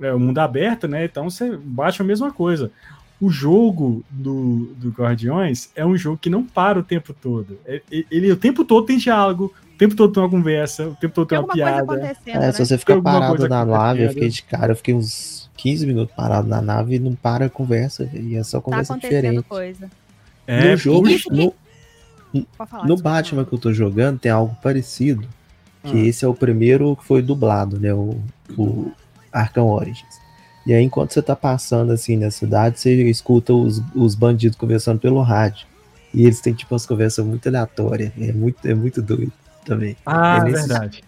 é 0.00 0.12
o 0.12 0.18
mundo 0.18 0.38
aberto, 0.38 0.88
né? 0.88 1.04
Então 1.04 1.30
você 1.30 1.56
bate 1.56 2.00
a 2.00 2.04
mesma 2.04 2.32
coisa 2.32 2.70
o 3.20 3.30
jogo 3.30 4.04
do, 4.08 4.72
do 4.76 4.90
Guardiões 4.90 5.70
é 5.74 5.84
um 5.84 5.96
jogo 5.96 6.18
que 6.18 6.30
não 6.30 6.44
para 6.44 6.78
o 6.78 6.82
tempo 6.82 7.12
todo. 7.12 7.58
É, 7.66 7.82
ele 7.90 8.30
o 8.30 8.36
tempo 8.36 8.64
todo 8.64 8.86
tem 8.86 8.96
diálogo, 8.96 9.52
o 9.74 9.78
tempo 9.78 9.96
todo 9.96 10.12
tem 10.12 10.22
uma 10.22 10.30
conversa, 10.30 10.88
o 10.88 10.94
tempo 10.94 11.14
todo 11.14 11.26
tem, 11.26 11.38
tem 11.38 11.44
uma 11.44 11.52
piada. 11.52 12.16
É, 12.26 12.38
né? 12.38 12.52
se 12.52 12.64
você 12.64 12.78
ficar 12.78 13.00
parado 13.02 13.48
na 13.48 13.64
nave, 13.64 14.04
eu 14.04 14.10
fiquei 14.10 14.28
de 14.28 14.42
cara, 14.44 14.72
eu 14.72 14.76
fiquei 14.76 14.94
uns 14.94 15.50
15 15.56 15.86
minutos 15.86 16.14
parado 16.14 16.46
na 16.46 16.62
nave 16.62 16.96
e 16.96 16.98
não 16.98 17.14
para 17.14 17.46
a 17.46 17.50
conversa, 17.50 18.08
e 18.14 18.36
é 18.36 18.42
só 18.44 18.58
tá 18.58 18.64
conversa 18.64 18.94
tá 18.94 19.00
diferente. 19.00 19.42
Coisa. 19.42 19.90
É, 20.46 20.70
no 20.70 20.76
jogo, 20.76 21.08
no, 21.30 22.46
falar, 22.56 22.86
no 22.86 22.96
Batman 22.96 23.44
que 23.44 23.52
eu 23.52 23.58
tô 23.58 23.72
jogando, 23.72 24.18
tem 24.18 24.30
algo 24.30 24.56
parecido. 24.62 25.26
Que 25.82 25.94
hum. 25.94 26.04
esse 26.04 26.24
é 26.24 26.28
o 26.28 26.34
primeiro 26.34 26.96
que 26.96 27.04
foi 27.04 27.22
dublado, 27.22 27.78
né? 27.78 27.92
O, 27.94 28.20
o 28.56 28.92
Arkham 29.32 29.66
Origins. 29.66 30.27
E 30.68 30.74
aí, 30.74 30.84
enquanto 30.84 31.14
você 31.14 31.22
tá 31.22 31.34
passando 31.34 31.92
assim 31.92 32.14
na 32.14 32.30
cidade, 32.30 32.78
você 32.78 32.92
escuta 33.08 33.54
os, 33.54 33.80
os 33.94 34.14
bandidos 34.14 34.54
conversando 34.54 35.00
pelo 35.00 35.22
rádio. 35.22 35.66
E 36.12 36.24
eles 36.24 36.42
têm, 36.42 36.52
tipo, 36.52 36.74
umas 36.74 36.84
conversas 36.84 37.24
muito 37.24 37.48
aleatórias. 37.48 38.12
É 38.20 38.32
muito, 38.32 38.68
é 38.68 38.74
muito 38.74 39.00
doido 39.00 39.32
também. 39.64 39.96
Ah, 40.04 40.36
é 40.36 40.44
nesse, 40.44 40.68
verdade. 40.68 41.04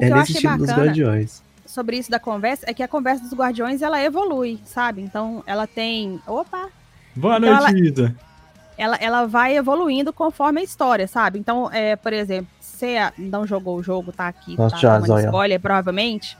É 0.00 0.10
nesse 0.10 0.32
estilo 0.32 0.58
dos 0.58 0.68
Guardiões. 0.68 1.44
Sobre 1.64 1.96
isso 1.96 2.10
da 2.10 2.18
conversa, 2.18 2.68
é 2.68 2.74
que 2.74 2.82
a 2.82 2.88
conversa 2.88 3.22
dos 3.22 3.32
Guardiões, 3.32 3.82
ela 3.82 4.02
evolui, 4.02 4.58
sabe? 4.64 5.00
Então, 5.00 5.44
ela 5.46 5.68
tem... 5.68 6.20
Opa! 6.26 6.68
Boa 7.14 7.36
então, 7.36 7.56
noite, 7.56 7.86
Isa. 7.86 8.16
Ela, 8.76 8.96
ela 8.96 9.26
vai 9.26 9.56
evoluindo 9.56 10.12
conforme 10.12 10.60
a 10.60 10.64
história, 10.64 11.06
sabe? 11.06 11.38
Então, 11.38 11.70
é, 11.72 11.94
por 11.94 12.12
exemplo, 12.12 12.48
você 12.60 12.96
não 13.16 13.46
jogou 13.46 13.78
o 13.78 13.82
jogo, 13.82 14.10
tá 14.10 14.26
aqui, 14.26 14.56
Nossa, 14.58 14.74
tá 14.74 15.00
já, 15.00 15.20
spoiler, 15.20 15.60
provavelmente. 15.60 16.36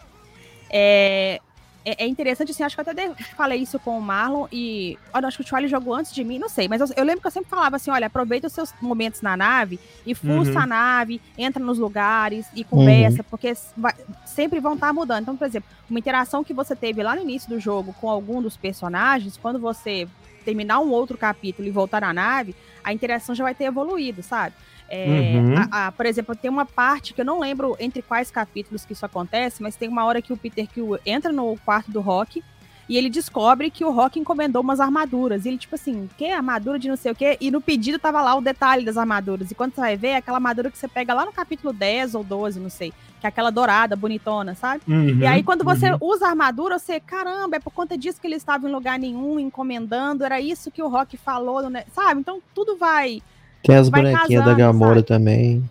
É, 0.69 1.41
é, 1.85 2.05
é, 2.05 2.07
interessante, 2.09 2.51
assim, 2.51 2.63
acho 2.63 2.75
que 2.75 2.81
eu 2.81 2.91
até 2.91 3.15
falei 3.37 3.61
isso 3.61 3.79
com 3.79 3.99
o 3.99 4.01
Marlon 4.01 4.47
e. 4.51 4.99
Olha, 5.13 5.29
acho 5.29 5.37
que 5.37 5.45
o 5.45 5.47
Charlie 5.47 5.69
jogou 5.69 5.95
antes 5.95 6.15
de 6.15 6.25
mim, 6.25 6.39
não 6.39 6.49
sei, 6.49 6.67
mas 6.67 6.81
eu, 6.81 6.87
eu, 6.97 7.05
lembro 7.05 7.21
que 7.21 7.27
eu 7.27 7.31
sempre 7.31 7.51
falava 7.51 7.77
assim: 7.77 7.91
olha, 7.91 8.07
aproveita 8.07 8.47
os 8.47 8.53
seus 8.53 8.73
momentos 8.81 9.21
na 9.21 9.37
nave 9.37 9.79
e 10.07 10.15
fuça 10.15 10.53
uhum. 10.53 10.59
a 10.61 10.67
nave, 10.67 11.21
entra 11.37 11.63
nos 11.63 11.79
lugares 11.79 12.47
e 12.55 12.65
conversa, 12.65 13.19
uhum. 13.19 13.27
porque 13.29 13.53
vai, 13.77 13.93
sempre 14.25 14.61
vão 14.61 14.75
estar 14.75 14.87
tá 14.87 14.93
mudando. 14.93 15.23
Então, 15.23 15.37
por 15.37 15.47
exemplo, 15.47 15.69
uma 15.89 15.99
interação 15.99 16.43
que 16.43 16.55
você 16.55 16.75
teve 16.75 17.03
lá 17.03 17.15
no 17.15 17.23
início 17.23 17.51
do 17.51 17.61
jogo 17.61 17.95
com 18.01 18.09
algum 18.09 18.41
dos 18.41 18.57
personagens, 18.57 19.37
quando 19.37 19.59
você 19.59 20.09
terminar 20.45 20.81
um 20.81 20.91
outro 20.91 21.19
capítulo 21.19 21.69
e 21.69 21.71
voltar 21.71 22.01
na 22.01 22.13
nave, 22.13 22.55
a 22.83 22.93
interação 22.93 23.35
já 23.35 23.45
vai 23.45 23.55
ter 23.55 23.65
evoluído, 23.65 24.23
sabe? 24.23 24.55
É, 24.89 25.07
uhum. 25.37 25.55
a, 25.71 25.87
a, 25.87 25.93
por 25.93 26.07
exemplo, 26.07 26.37
tem 26.37 26.51
uma 26.51 26.67
parte 26.67 27.15
que 27.15 27.21
eu 27.21 27.25
não 27.25 27.41
lembro 27.41 27.77
entre 27.81 28.03
quais 28.03 28.31
capítulos 28.31 28.85
que 28.85 28.93
isso 28.93 29.07
acontece, 29.07 29.63
mas 29.63 29.77
tem 29.77 29.89
uma 29.89 30.05
hora 30.05 30.21
que 30.21 30.33
o 30.33 30.37
Peter 30.37 30.69
Quill 30.69 30.99
entra 31.07 31.33
no 31.33 31.57
quarto 31.65 31.91
do 31.91 32.01
Rock 32.01 32.43
e 32.89 32.99
ele 32.99 33.09
descobre 33.09 33.71
que 33.71 33.85
o 33.85 33.91
Rock 33.91 34.19
encomendou 34.19 34.63
umas 34.63 34.81
armaduras. 34.81 35.45
E 35.45 35.49
ele, 35.49 35.59
tipo 35.59 35.75
assim, 35.75 36.09
que 36.19 36.31
armadura 36.31 36.79
de 36.79 36.89
não 36.89 36.97
sei 36.97 37.13
o 37.13 37.15
quê? 37.15 37.37
E 37.41 37.51
no 37.51 37.61
pedido 37.61 37.99
tava 37.99 38.21
lá 38.21 38.35
o 38.35 38.41
detalhe 38.41 38.85
das 38.85 38.97
armaduras. 38.97 39.51
E 39.51 39.55
quando 39.55 39.75
você 39.75 39.81
vai 39.81 39.97
ver, 39.97 40.09
é 40.09 40.17
aquela 40.17 40.37
armadura 40.37 40.71
que 40.71 40.79
você 40.79 40.87
pega 40.87 41.15
lá 41.15 41.25
no 41.25 41.33
capítulo 41.33 41.73
10 41.73 42.15
ou 42.15 42.23
12, 42.23 42.61
não 42.61 42.69
sei. 42.69 42.93
Que 43.21 43.27
é 43.27 43.29
aquela 43.29 43.51
dourada, 43.51 43.97
bonitona, 43.97 44.55
sabe? 44.55 44.83
Uhum, 44.87 45.21
e 45.21 45.27
aí, 45.27 45.43
quando 45.43 45.65
você 45.65 45.93
uhum. 45.93 45.99
usa 46.01 46.27
a 46.27 46.31
armadura, 46.31 46.79
você, 46.79 47.01
caramba, 47.01 47.57
é 47.57 47.61
por 47.61 47.73
conta 47.73 47.97
disso 47.97 48.21
que 48.21 48.27
ele 48.27 48.37
estava 48.37 48.69
em 48.69 48.73
lugar 48.73 48.99
nenhum, 48.99 49.41
encomendando. 49.41 50.25
Era 50.25 50.41
isso 50.41 50.71
que 50.71 50.83
o 50.83 50.89
Rock 50.89 51.17
falou, 51.17 51.63
sabe? 51.95 52.21
Então, 52.21 52.43
tudo 52.55 52.77
vai 52.77 53.23
tem 53.65 53.77
as 53.77 53.89
bonequinhas 53.89 54.45
da 54.45 54.55
Gamora 54.55 54.97
sabe? 54.97 55.07
também. 55.07 55.71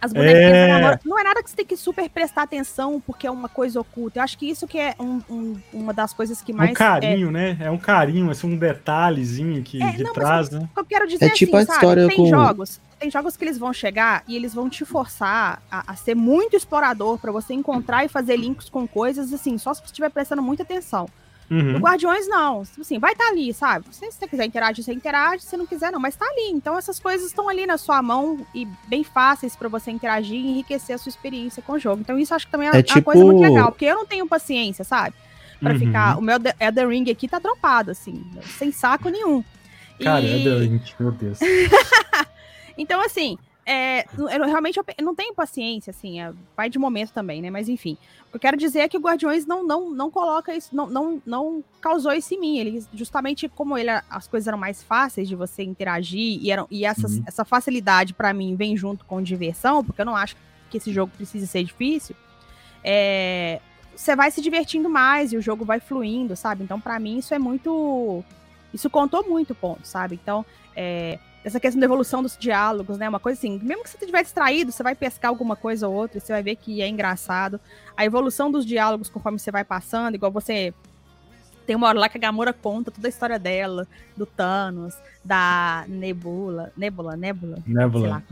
As 0.00 0.12
bonequinhas 0.12 0.52
é... 0.52 0.66
da 0.66 0.74
Gamora. 0.78 1.00
Não 1.04 1.18
é 1.18 1.24
nada 1.24 1.42
que 1.42 1.50
você 1.50 1.56
tem 1.56 1.66
que 1.66 1.76
super 1.76 2.08
prestar 2.08 2.42
atenção 2.42 3.02
porque 3.06 3.26
é 3.26 3.30
uma 3.30 3.48
coisa 3.48 3.78
oculta. 3.80 4.18
Eu 4.18 4.22
acho 4.22 4.38
que 4.38 4.48
isso 4.48 4.66
que 4.66 4.78
é 4.78 4.94
um, 4.98 5.20
um, 5.28 5.56
uma 5.72 5.92
das 5.92 6.14
coisas 6.14 6.40
que 6.40 6.52
mais. 6.52 6.70
É 6.70 6.72
um 6.72 6.74
carinho, 6.74 7.28
é... 7.28 7.32
né? 7.32 7.58
É 7.60 7.70
um 7.70 7.78
carinho, 7.78 8.30
assim, 8.30 8.46
um 8.46 8.56
detalhezinho 8.56 9.62
que 9.62 9.82
é, 9.82 9.92
de 9.92 10.02
não, 10.02 10.12
trás, 10.12 10.48
né? 10.48 10.66
Eu 10.74 10.84
quero 10.84 11.06
dizer 11.06 11.26
é 11.26 11.30
tipo 11.30 11.56
assim, 11.56 11.70
a 11.70 11.74
história 11.74 12.02
sabe? 12.04 12.16
Tem 12.16 12.24
com... 12.24 12.30
jogos. 12.30 12.80
Tem 12.98 13.10
jogos 13.10 13.36
que 13.36 13.44
eles 13.44 13.58
vão 13.58 13.72
chegar 13.72 14.24
e 14.26 14.34
eles 14.34 14.54
vão 14.54 14.70
te 14.70 14.84
forçar 14.86 15.62
a, 15.70 15.92
a 15.92 15.96
ser 15.96 16.14
muito 16.14 16.56
explorador 16.56 17.18
para 17.18 17.30
você 17.30 17.52
encontrar 17.52 18.04
e 18.04 18.08
fazer 18.08 18.36
links 18.36 18.70
com 18.70 18.88
coisas 18.88 19.32
assim, 19.32 19.58
só 19.58 19.74
se 19.74 19.80
você 19.80 19.86
estiver 19.86 20.08
prestando 20.10 20.40
muita 20.40 20.62
atenção. 20.62 21.06
Uhum. 21.50 21.72
No 21.72 21.78
Guardiões, 21.78 22.26
não. 22.26 22.64
Tipo 22.64 22.80
assim, 22.80 22.98
vai 22.98 23.12
estar 23.12 23.24
tá 23.24 23.30
ali, 23.30 23.52
sabe? 23.52 23.86
Se 23.90 24.10
você 24.10 24.26
quiser 24.26 24.44
interagir, 24.46 24.84
você 24.84 24.92
interage, 24.92 25.42
se 25.42 25.56
não 25.56 25.66
quiser, 25.66 25.92
não. 25.92 26.00
Mas 26.00 26.16
tá 26.16 26.24
ali. 26.24 26.50
Então, 26.50 26.76
essas 26.76 26.98
coisas 26.98 27.26
estão 27.26 27.48
ali 27.48 27.66
na 27.66 27.76
sua 27.76 28.02
mão 28.02 28.44
e 28.54 28.66
bem 28.88 29.04
fáceis 29.04 29.54
para 29.54 29.68
você 29.68 29.90
interagir 29.90 30.36
e 30.36 30.50
enriquecer 30.50 30.94
a 30.94 30.98
sua 30.98 31.10
experiência 31.10 31.62
com 31.62 31.74
o 31.74 31.78
jogo. 31.78 32.00
Então, 32.00 32.18
isso 32.18 32.34
acho 32.34 32.46
que 32.46 32.52
também 32.52 32.68
é, 32.68 32.78
é 32.78 32.82
tipo... 32.82 32.98
uma 32.98 33.04
coisa 33.04 33.24
muito 33.24 33.40
legal. 33.40 33.70
Porque 33.70 33.84
eu 33.84 33.96
não 33.96 34.06
tenho 34.06 34.26
paciência, 34.26 34.84
sabe? 34.84 35.14
Pra 35.60 35.72
uhum. 35.72 35.78
ficar. 35.78 36.18
O 36.18 36.22
meu 36.22 36.38
Elder 36.58 36.88
Ring 36.88 37.10
aqui 37.10 37.28
tá 37.28 37.38
dropado, 37.38 37.90
assim, 37.90 38.24
sem 38.58 38.72
saco 38.72 39.08
nenhum. 39.08 39.44
Cara, 40.02 40.24
e... 40.24 40.40
Elder 40.40 40.60
Ring, 40.60 40.82
meu 40.98 41.12
Deus. 41.12 41.38
então, 42.76 43.00
assim, 43.04 43.38
é, 43.66 44.04
eu 44.18 44.44
realmente 44.44 44.78
eu 44.78 45.04
não 45.04 45.14
tenho 45.14 45.34
paciência, 45.34 45.90
assim, 45.90 46.20
é, 46.20 46.32
vai 46.56 46.68
de 46.68 46.78
momento 46.78 47.12
também, 47.12 47.40
né? 47.40 47.50
Mas 47.50 47.68
enfim, 47.68 47.96
o 48.26 48.30
que 48.30 48.36
eu 48.36 48.40
quero 48.40 48.56
dizer 48.56 48.80
é 48.80 48.88
que 48.88 48.96
o 48.96 49.00
Guardiões 49.00 49.46
não, 49.46 49.66
não, 49.66 49.90
não 49.90 50.10
coloca 50.10 50.54
isso, 50.54 50.74
não, 50.74 50.88
não, 50.88 51.22
não 51.24 51.64
causou 51.80 52.12
isso 52.12 52.34
em 52.34 52.40
mim. 52.40 52.58
Ele, 52.58 52.84
justamente 52.92 53.48
como 53.48 53.78
ele, 53.78 53.90
as 54.10 54.28
coisas 54.28 54.46
eram 54.46 54.58
mais 54.58 54.82
fáceis 54.82 55.28
de 55.28 55.34
você 55.34 55.62
interagir 55.62 56.38
e, 56.42 56.50
eram, 56.50 56.66
e 56.70 56.84
essas, 56.84 57.16
uhum. 57.16 57.24
essa 57.26 57.44
facilidade 57.44 58.12
para 58.12 58.34
mim 58.34 58.54
vem 58.54 58.76
junto 58.76 59.04
com 59.06 59.22
diversão, 59.22 59.82
porque 59.82 60.02
eu 60.02 60.06
não 60.06 60.16
acho 60.16 60.36
que 60.68 60.76
esse 60.76 60.92
jogo 60.92 61.12
precise 61.16 61.46
ser 61.46 61.64
difícil. 61.64 62.14
É, 62.82 63.60
você 63.96 64.14
vai 64.14 64.30
se 64.30 64.42
divertindo 64.42 64.90
mais 64.90 65.32
e 65.32 65.36
o 65.36 65.42
jogo 65.42 65.64
vai 65.64 65.80
fluindo, 65.80 66.36
sabe? 66.36 66.62
Então, 66.64 66.78
para 66.78 66.98
mim, 66.98 67.18
isso 67.18 67.32
é 67.32 67.38
muito. 67.38 68.22
Isso 68.74 68.90
contou 68.90 69.24
muito 69.26 69.54
ponto, 69.54 69.86
sabe? 69.86 70.18
Então, 70.20 70.44
é, 70.76 71.18
essa 71.44 71.60
questão 71.60 71.78
da 71.78 71.84
evolução 71.84 72.22
dos 72.22 72.38
diálogos, 72.38 72.96
né? 72.96 73.06
Uma 73.06 73.20
coisa 73.20 73.38
assim, 73.38 73.60
mesmo 73.62 73.84
que 73.84 73.90
você 73.90 73.98
estiver 73.98 74.22
distraído, 74.22 74.72
você 74.72 74.82
vai 74.82 74.94
pescar 74.94 75.28
alguma 75.28 75.54
coisa 75.54 75.86
ou 75.86 75.94
outra, 75.94 76.16
e 76.16 76.20
você 76.20 76.32
vai 76.32 76.42
ver 76.42 76.56
que 76.56 76.80
é 76.80 76.88
engraçado. 76.88 77.60
A 77.94 78.04
evolução 78.04 78.50
dos 78.50 78.64
diálogos 78.64 79.10
conforme 79.10 79.38
você 79.38 79.50
vai 79.50 79.62
passando, 79.62 80.14
igual 80.14 80.32
você. 80.32 80.72
Tem 81.66 81.76
uma 81.76 81.88
hora 81.88 81.98
lá 81.98 82.08
que 82.08 82.16
a 82.16 82.20
Gamora 82.20 82.52
conta 82.52 82.90
toda 82.90 83.06
a 83.06 83.10
história 83.10 83.38
dela, 83.38 83.86
do 84.16 84.26
Thanos, 84.26 84.94
da 85.22 85.84
Nebula. 85.86 86.72
Nebula, 86.76 87.16
Nebula? 87.16 87.58
Nebula. 87.66 88.22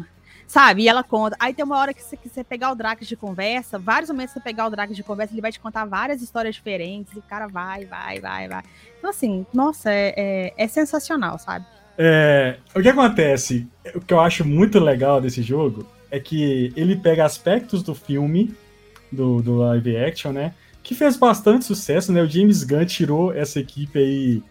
Sabe? 0.47 0.83
E 0.83 0.89
ela 0.89 1.03
conta. 1.03 1.37
Aí 1.41 1.55
tem 1.55 1.65
uma 1.65 1.79
hora 1.79 1.95
que 1.95 2.03
você, 2.03 2.15
que 2.15 2.29
você 2.29 2.45
pegar 2.45 2.73
o 2.73 2.75
Drax 2.75 3.07
de 3.07 3.17
conversa, 3.17 3.79
vários 3.79 4.11
momentos 4.11 4.35
que 4.35 4.41
você 4.41 4.45
pegar 4.45 4.67
o 4.67 4.71
Drax 4.71 4.95
de 4.95 5.03
conversa, 5.03 5.33
ele 5.33 5.41
vai 5.41 5.53
te 5.53 5.61
contar 5.61 5.87
várias 5.87 6.21
histórias 6.21 6.55
diferentes, 6.55 7.15
e 7.15 7.19
o 7.19 7.23
cara 7.23 7.47
vai, 7.47 7.87
vai, 7.87 8.21
vai, 8.21 8.49
vai. 8.49 8.63
Então, 8.99 9.09
assim, 9.09 9.47
nossa, 9.53 9.91
é, 9.91 10.15
é, 10.17 10.55
é 10.57 10.69
sensacional, 10.69 11.39
sabe? 11.39 11.65
É, 11.97 12.57
o 12.75 12.81
que 12.81 12.89
acontece, 12.89 13.67
o 13.95 14.01
que 14.01 14.15
eu 14.15 14.21
acho 14.21 14.45
muito 14.45 14.79
legal 14.79 15.21
desse 15.21 15.43
jogo 15.43 15.87
é 16.11 16.19
que 16.19 16.73
ele 16.77 16.97
pega 16.97 17.25
aspectos 17.25 17.83
do 17.83 17.95
filme, 17.95 18.55
do, 19.11 19.43
do 19.43 19.57
live 19.57 19.97
action, 19.97 20.33
né? 20.33 20.55
Que 20.83 20.95
fez 20.95 21.17
bastante 21.17 21.65
sucesso, 21.65 22.13
né? 22.13 22.23
O 22.23 22.29
James 22.29 22.65
Gunn 22.65 22.85
tirou 22.85 23.33
essa 23.33 23.61
equipe 23.61 23.99
aí 23.99 24.43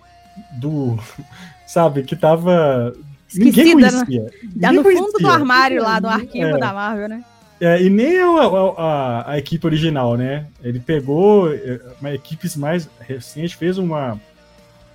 do. 0.59 0.97
Sabe, 1.65 2.03
que 2.03 2.15
tava. 2.15 2.93
Esquecida, 3.27 3.45
ninguém 3.45 3.75
né? 3.75 3.89
conhecia. 3.89 4.21
Né? 4.23 4.29
Ninguém 4.43 4.73
no 4.73 4.83
conhecia. 4.83 5.05
fundo 5.05 5.19
do 5.19 5.29
armário 5.29 5.81
lá, 5.81 5.99
do 5.99 6.07
arquivo 6.07 6.49
é. 6.49 6.57
da 6.57 6.73
Marvel, 6.73 7.09
né? 7.09 7.23
É, 7.61 7.81
e 7.81 7.89
nem 7.91 8.17
a, 8.17 8.25
a, 8.25 9.31
a, 9.31 9.37
equipe 9.37 9.65
original, 9.67 10.17
né? 10.17 10.47
Ele 10.63 10.79
pegou 10.79 11.53
é, 11.53 11.79
uma 11.99 12.11
equipes 12.11 12.55
mais 12.55 12.89
recente, 12.99 13.55
fez 13.55 13.77
uma, 13.77 14.19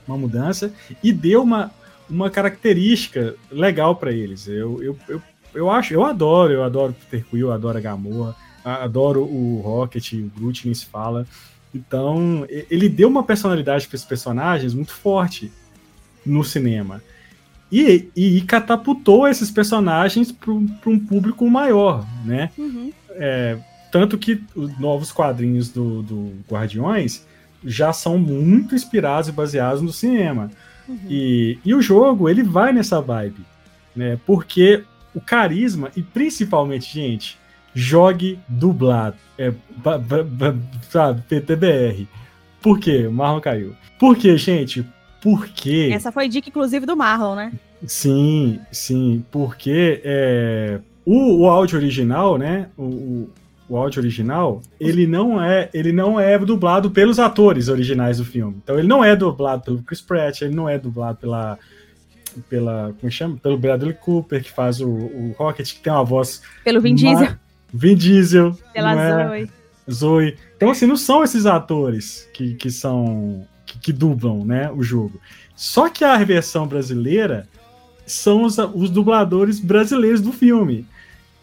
uma 0.07 0.19
mudança 0.19 0.73
e 1.01 1.13
deu 1.13 1.45
uma 1.45 1.71
uma 2.09 2.31
característica 2.31 3.35
legal 3.51 3.97
para 3.97 4.13
eles. 4.13 4.47
Eu, 4.49 4.83
eu, 4.83 4.99
eu, 5.09 5.23
eu 5.55 5.71
acho, 5.71 5.93
eu 5.93 6.05
adoro, 6.05 6.53
eu 6.53 6.63
adoro 6.63 6.95
Peter 6.95 7.27
Quill, 7.29 7.49
eu 7.49 7.53
adoro 7.53 7.79
a 7.79 7.81
Gamorra, 7.81 8.37
adoro 8.65 9.23
o 9.23 9.61
Rocket, 9.61 10.13
o 10.13 10.31
Groot 10.37 10.67
nem 10.67 10.75
se 10.75 10.87
fala. 10.87 11.27
Então, 11.75 12.47
ele 12.49 12.89
deu 12.89 13.09
uma 13.09 13.23
personalidade 13.23 13.87
para 13.87 13.97
esses 13.97 14.07
personagens 14.07 14.73
muito 14.73 14.93
forte 14.93 15.53
no 16.25 16.43
cinema. 16.43 17.03
E, 17.71 18.09
e, 18.15 18.39
e 18.39 18.41
catapultou 18.43 19.27
esses 19.27 19.51
personagens 19.51 20.31
para 20.31 20.53
um 20.53 20.99
público 20.99 21.49
maior, 21.51 22.07
né? 22.25 22.51
Uhum. 22.57 22.93
É, 23.11 23.59
tanto 23.91 24.17
que 24.17 24.43
os 24.55 24.79
novos 24.79 25.11
quadrinhos 25.11 25.69
do, 25.71 26.03
do 26.03 26.33
Guardiões 26.49 27.27
já 27.65 27.93
são 27.93 28.19
muito 28.19 28.75
inspirados 28.75 29.29
e 29.29 29.33
baseados 29.33 29.83
no 29.83 29.93
cinema. 29.93 30.51
Uhum. 30.89 30.99
E, 31.09 31.59
e 31.65 31.75
o 31.75 31.83
jogo, 31.83 32.29
ele 32.29 32.43
vai 32.43 32.73
nessa 32.73 33.01
vibe, 33.01 33.45
né? 33.95 34.19
Porque 34.27 34.85
o 35.15 35.21
carisma, 35.21 35.91
e 35.97 36.03
principalmente, 36.03 36.93
gente, 36.93 37.39
jogue 37.75 38.39
dublado. 38.49 39.17
É, 39.39 39.53
sabe, 40.89 41.23
PTBR. 41.29 42.09
Por 42.63 42.79
quê? 42.79 43.07
O 43.07 43.13
Marlon 43.13 43.41
caiu. 43.41 43.75
Por 43.99 44.17
quê, 44.17 44.37
gente? 44.37 44.85
Porque. 45.21 45.91
Essa 45.93 46.11
foi 46.11 46.29
dica, 46.29 46.49
inclusive, 46.49 46.87
do 46.87 46.97
Marlon, 46.97 47.35
né? 47.35 47.53
Sim, 47.87 48.61
sim. 48.73 49.25
Porque 49.31 50.01
é, 50.05 50.81
o, 51.05 51.43
o 51.43 51.49
áudio 51.49 51.79
original, 51.79 52.39
né? 52.39 52.69
O, 52.77 53.29
o 53.69 53.77
áudio 53.77 54.01
original, 54.01 54.63
ele 54.79 55.07
não 55.07 55.43
é, 55.43 55.69
ele 55.75 55.93
não 55.93 56.21
é 56.21 56.39
dublado 56.39 56.91
pelos 56.91 57.19
atores 57.19 57.69
originais 57.69 58.19
do 58.19 58.25
filme. 58.25 58.57
Então 58.63 58.79
ele 58.79 58.87
não 58.87 59.05
é 59.05 59.17
dublado 59.17 59.63
pelo 59.65 59.83
Chris 59.83 60.01
Pratt, 60.01 60.43
ele 60.43 60.55
não 60.55 60.69
é 60.69 60.79
dublado 60.79 61.19
pela 61.19 61.59
pela 62.51 62.95
como 63.01 63.11
chama? 63.11 63.37
Pelo 63.39 63.57
Bradley 63.59 63.95
Cooper 63.95 64.43
que 64.43 64.51
faz 64.51 64.81
o, 64.81 64.89
o 64.89 65.35
Rocket, 65.39 65.73
que 65.73 65.81
tem 65.81 65.93
uma 65.93 66.05
voz 66.05 66.43
pelo 66.63 66.81
Vin 66.81 66.95
Diesel. 66.95 67.35
Vin 67.73 67.95
Diesel. 67.97 68.57
Pela 68.73 68.93
é? 68.95 69.29
Zoe. 69.29 69.51
Zoe. 69.91 70.37
Então 70.57 70.71
assim, 70.71 70.87
não 70.87 70.97
são 70.97 71.25
esses 71.25 71.47
atores 71.47 72.29
que, 72.33 72.55
que 72.55 72.71
são 72.71 73.47
que, 73.65 73.79
que 73.79 73.93
dublam, 73.93 74.45
né, 74.45 74.71
o 74.71 74.83
jogo. 74.83 75.21
Só 75.57 75.89
que 75.89 76.05
a 76.05 76.17
versão 76.23 76.67
brasileira 76.67 77.49
são 78.07 78.45
os, 78.45 78.59
os 78.59 78.91
dubladores 78.91 79.59
brasileiros 79.59 80.21
do 80.21 80.33
filme. 80.33 80.87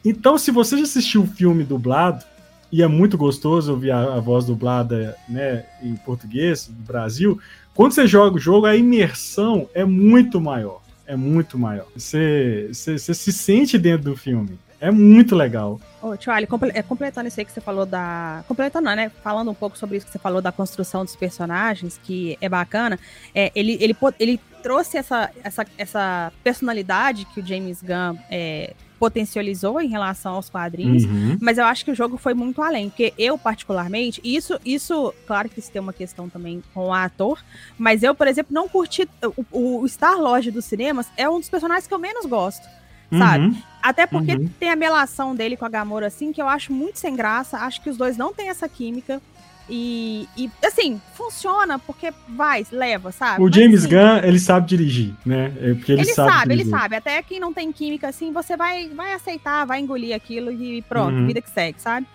Então, 0.03 0.37
se 0.37 0.51
você 0.51 0.77
já 0.77 0.83
assistiu 0.83 1.23
o 1.23 1.27
filme 1.27 1.63
dublado, 1.63 2.23
e 2.71 2.81
é 2.81 2.87
muito 2.87 3.17
gostoso 3.17 3.71
ouvir 3.71 3.91
a, 3.91 4.15
a, 4.15 4.19
voz 4.19 4.45
dublada 4.45 5.15
né, 5.29 5.63
em 5.81 5.95
português 5.95 6.67
do 6.67 6.81
Brasil, 6.81 7.39
quando 7.75 7.93
você 7.93 8.07
joga 8.07 8.35
o 8.35 8.39
jogo, 8.39 8.65
a 8.65 8.75
imersão 8.75 9.69
é 9.75 9.85
muito 9.85 10.41
maior. 10.41 10.81
É 11.05 11.15
muito 11.15 11.57
maior. 11.57 11.85
Você, 11.95 12.69
você, 12.71 12.97
você 12.97 13.13
se 13.13 13.31
sente 13.31 13.77
dentro 13.77 14.11
do 14.11 14.17
filme. 14.17 14.57
É 14.79 14.91
muito 14.91 15.35
legal. 15.35 15.79
Ô, 16.01 16.15
Charlie, 16.19 16.47
é, 16.73 16.81
completando 16.81 17.27
isso 17.27 17.39
aí 17.39 17.45
que 17.45 17.51
você 17.51 17.61
falou 17.61 17.85
da. 17.85 18.43
Completando, 18.47 18.93
né? 18.95 19.09
Falando 19.23 19.49
um 19.49 19.53
pouco 19.53 19.77
sobre 19.77 19.97
isso 19.97 20.05
que 20.05 20.11
você 20.11 20.19
falou 20.19 20.41
da 20.41 20.51
construção 20.51 21.05
dos 21.05 21.15
personagens, 21.15 21.99
que 22.03 22.37
é 22.41 22.49
bacana. 22.49 22.99
É, 23.33 23.51
ele, 23.55 23.77
ele, 23.79 23.95
ele 24.19 24.39
trouxe 24.61 24.97
essa, 24.97 25.29
essa, 25.41 25.65
essa 25.77 26.33
personalidade 26.43 27.25
que 27.25 27.39
o 27.39 27.45
James 27.45 27.81
Gunn 27.81 28.17
é, 28.29 28.73
potencializou 29.03 29.81
em 29.81 29.89
relação 29.89 30.35
aos 30.35 30.49
quadrinhos, 30.49 31.03
uhum. 31.03 31.37
mas 31.41 31.57
eu 31.57 31.65
acho 31.65 31.83
que 31.83 31.91
o 31.91 31.95
jogo 31.95 32.15
foi 32.15 32.33
muito 32.33 32.61
além, 32.61 32.87
porque 32.87 33.13
eu 33.17 33.37
particularmente, 33.37 34.21
isso, 34.23 34.57
isso, 34.65 35.13
claro 35.27 35.49
que 35.49 35.59
isso 35.59 35.69
tem 35.69 35.81
uma 35.81 35.91
questão 35.91 36.29
também 36.29 36.63
com 36.73 36.87
o 36.87 36.93
ator, 36.93 37.43
mas 37.77 38.01
eu, 38.01 38.15
por 38.15 38.27
exemplo, 38.27 38.53
não 38.53 38.69
curti 38.69 39.05
o, 39.51 39.81
o 39.81 39.89
Star 39.89 40.17
Lord 40.17 40.51
dos 40.51 40.63
cinemas 40.63 41.07
é 41.17 41.29
um 41.29 41.37
dos 41.37 41.49
personagens 41.49 41.85
que 41.85 41.93
eu 41.93 41.99
menos 41.99 42.25
gosto. 42.25 42.65
Sabe? 43.11 43.45
Uhum. 43.45 43.61
Até 43.81 44.07
porque 44.07 44.31
uhum. 44.31 44.49
tem 44.59 44.71
a 44.71 44.75
melação 44.75 45.35
dele 45.35 45.55
com 45.55 45.65
a 45.65 45.69
Gamora, 45.69 46.07
assim, 46.07 46.31
que 46.31 46.41
eu 46.41 46.47
acho 46.47 46.73
muito 46.73 46.97
sem 46.97 47.15
graça. 47.15 47.59
Acho 47.59 47.79
que 47.79 47.89
os 47.89 47.95
dois 47.95 48.17
não 48.17 48.33
têm 48.33 48.49
essa 48.49 48.67
química. 48.67 49.21
E, 49.69 50.27
e, 50.35 50.51
assim, 50.65 51.01
funciona 51.13 51.79
porque 51.79 52.13
vai, 52.27 52.65
leva, 52.71 53.11
sabe? 53.11 53.41
O 53.41 53.45
Mas, 53.45 53.55
James 53.55 53.85
assim, 53.85 53.95
Gunn, 53.95 54.17
ele 54.23 54.39
sabe 54.39 54.67
dirigir, 54.67 55.13
né? 55.25 55.53
É 55.61 55.73
porque 55.73 55.91
ele, 55.93 56.01
ele 56.01 56.13
sabe, 56.13 56.31
sabe 56.31 56.53
ele 56.53 56.65
sabe. 56.65 56.95
Até 56.95 57.23
quem 57.23 57.39
não 57.39 57.53
tem 57.53 57.71
química 57.71 58.09
assim, 58.09 58.31
você 58.31 58.57
vai, 58.57 58.89
vai 58.89 59.13
aceitar, 59.13 59.65
vai 59.65 59.79
engolir 59.79 60.15
aquilo 60.15 60.51
e 60.51 60.81
pronto, 60.81 61.15
uhum. 61.15 61.27
vida 61.27 61.41
que 61.41 61.49
segue, 61.49 61.79
sabe? 61.79 62.05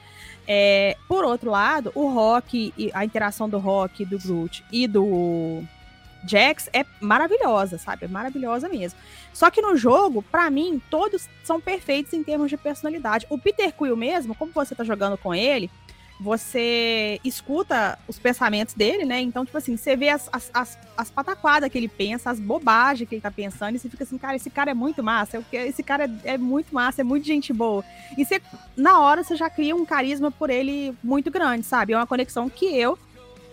É, 0.47 0.97
por 1.07 1.25
outro 1.25 1.51
lado, 1.51 1.91
o 1.95 2.09
Rock, 2.09 2.73
a 2.95 3.05
interação 3.05 3.49
do 3.49 3.59
Rock, 3.59 4.05
do 4.05 4.19
Groot 4.19 4.65
e 4.73 4.87
do 4.87 5.63
Jax 6.27 6.69
é 6.73 6.85
maravilhosa, 7.01 7.79
sabe? 7.79 8.07
É 8.07 8.09
maravilhosa 8.09 8.69
mesmo. 8.69 8.99
Só 9.33 9.51
que 9.51 9.63
no 9.63 9.77
jogo, 9.77 10.23
para 10.23 10.51
mim, 10.51 10.81
todos 10.91 11.29
são 11.45 11.61
perfeitos 11.61 12.13
em 12.13 12.23
termos 12.23 12.51
de 12.51 12.57
personalidade. 12.57 13.27
O 13.29 13.39
Peter 13.39 13.73
Quill 13.73 13.97
mesmo, 13.97 14.35
como 14.35 14.53
você 14.53 14.75
tá 14.75 14.85
jogando 14.85 15.17
com 15.17 15.35
ele, 15.35 15.71
você 16.21 17.21
escuta 17.25 17.99
os 18.09 18.19
pensamentos 18.19 18.75
dele, 18.75 19.05
né? 19.05 19.21
Então, 19.21 19.45
tipo 19.45 19.57
assim, 19.57 19.77
você 19.77 19.97
vê 19.97 20.09
as, 20.09 20.29
as, 20.33 20.51
as, 20.53 20.79
as 20.97 21.11
pataquadas 21.11 21.71
que 21.71 21.79
ele 21.79 21.89
pensa, 21.89 22.31
as 22.31 22.41
bobagens 22.41 23.09
que 23.09 23.15
ele 23.15 23.23
tá 23.23 23.31
pensando, 23.31 23.77
e 23.77 23.79
você 23.79 23.89
fica 23.89 24.03
assim, 24.03 24.19
cara, 24.19 24.35
esse 24.35 24.51
cara 24.51 24.73
é 24.73 24.75
muito 24.75 25.03
massa, 25.03 25.45
esse 25.53 25.83
cara 25.83 26.05
é, 26.25 26.35
é 26.35 26.39
muito 26.39 26.75
massa, 26.75 27.03
é 27.03 27.05
muito 27.05 27.27
gente 27.27 27.53
boa. 27.53 27.85
E 28.17 28.25
você, 28.25 28.43
na 28.77 29.01
hora, 29.01 29.23
você 29.23 29.37
já 29.37 29.49
cria 29.49 29.77
um 29.77 29.85
carisma 29.85 30.31
por 30.31 30.51
ele 30.51 30.93
muito 31.03 31.31
grande, 31.31 31.65
sabe? 31.65 31.93
É 31.93 31.97
uma 31.97 32.07
conexão 32.07 32.49
que 32.49 32.67
eu 32.67 32.99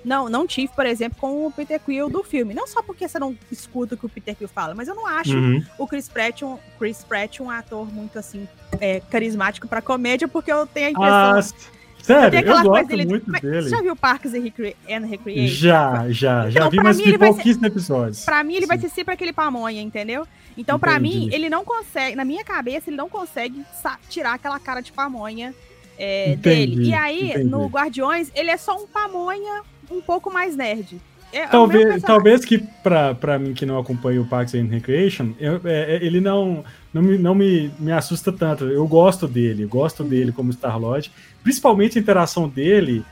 não, 0.04 0.30
não 0.30 0.48
tive, 0.48 0.72
por 0.74 0.86
exemplo, 0.86 1.18
com 1.20 1.48
o 1.48 1.52
Peter 1.52 1.80
Quill 1.80 2.10
do 2.10 2.24
filme. 2.24 2.54
Não 2.54 2.68
só 2.68 2.82
porque 2.82 3.08
você 3.08 3.20
não 3.20 3.36
escuta 3.52 3.96
o 3.96 3.98
que 3.98 4.06
o 4.06 4.10
Peter 4.10 4.36
Quill 4.36 4.48
fala, 4.48 4.74
mas 4.74 4.88
eu 4.88 4.96
não 4.96 5.06
acho 5.06 5.36
uhum. 5.36 5.64
o 5.78 5.88
Chris 5.88 6.08
Pratt, 6.08 6.44
um, 6.44 6.58
Chris 6.80 7.04
Pratt 7.04 7.40
um 7.40 7.50
ator 7.50 7.92
muito, 7.92 8.18
assim, 8.18 8.48
é, 8.80 9.00
carismático 9.00 9.68
pra 9.68 9.82
comédia, 9.82 10.28
porque 10.28 10.52
eu 10.52 10.66
tenho 10.66 10.88
a 10.88 10.92
impressão... 10.92 11.70
Ah, 11.70 11.75
Sério, 12.06 12.40
eu 12.40 12.64
gosto 12.64 12.88
dele, 12.88 13.06
muito 13.06 13.32
dele. 13.32 13.64
Você 13.64 13.70
já 13.70 13.82
viu 13.82 13.96
Parks 13.96 14.34
and, 14.34 14.42
Recre 14.42 14.76
and 14.90 15.06
Recreation? 15.08 15.56
Já, 15.56 16.06
já. 16.10 16.50
Já 16.50 16.60
então, 16.60 16.70
vi, 16.70 16.78
mas 16.78 16.98
vi 16.98 17.18
pouquíssimos 17.18 17.62
ser, 17.62 17.68
episódios. 17.68 18.26
Pra 18.26 18.44
mim, 18.44 18.54
ele 18.54 18.62
Sim. 18.62 18.68
vai 18.68 18.78
ser 18.78 18.90
sempre 18.90 19.14
aquele 19.14 19.34
pamonha, 19.34 19.82
entendeu? 19.82 20.28
Então, 20.58 20.78
Entendi. 20.78 20.92
pra 20.92 21.00
mim, 21.00 21.30
ele 21.34 21.50
não 21.50 21.66
consegue, 21.66 22.16
na 22.16 22.24
minha 22.24 22.44
cabeça, 22.44 22.90
ele 22.90 22.98
não 22.98 23.10
consegue 23.10 23.66
tirar 24.10 24.34
aquela 24.34 24.60
cara 24.60 24.82
de 24.82 24.92
pamonha 24.92 25.54
é, 25.98 26.34
entendi, 26.34 26.76
dele. 26.76 26.90
E 26.90 26.94
aí, 26.94 27.30
entendi. 27.32 27.44
no 27.46 27.66
Guardiões, 27.68 28.32
ele 28.36 28.52
é 28.52 28.58
só 28.58 28.76
um 28.82 28.88
pamonha 28.88 29.62
um 29.90 30.02
pouco 30.02 30.32
mais 30.32 30.56
nerd. 30.56 31.02
É, 31.34 31.40
é 31.40 31.48
talvez, 31.48 32.02
talvez 32.02 32.46
que 32.46 32.60
pra, 32.82 33.14
pra 33.14 33.38
mim 33.38 33.54
que 33.54 33.66
não 33.66 33.78
acompanha 33.78 34.22
o 34.22 34.26
Parks 34.26 34.56
and 34.56 34.68
Recreation, 34.68 35.34
eu, 35.40 35.60
é, 35.66 35.96
é, 35.96 36.06
ele 36.06 36.22
não, 36.22 36.64
não, 36.96 37.02
me, 37.02 37.18
não 37.18 37.36
me, 37.36 37.70
me 37.78 37.92
assusta 37.92 38.32
tanto. 38.32 38.64
Eu 38.64 38.88
gosto 38.88 39.28
dele, 39.28 39.66
gosto 39.66 40.02
dele 40.02 40.32
como 40.32 40.54
Star-Lord. 40.54 41.12
Principalmente 41.44 42.00
a 42.00 42.02
interação 42.02 42.48
dele 42.48 43.04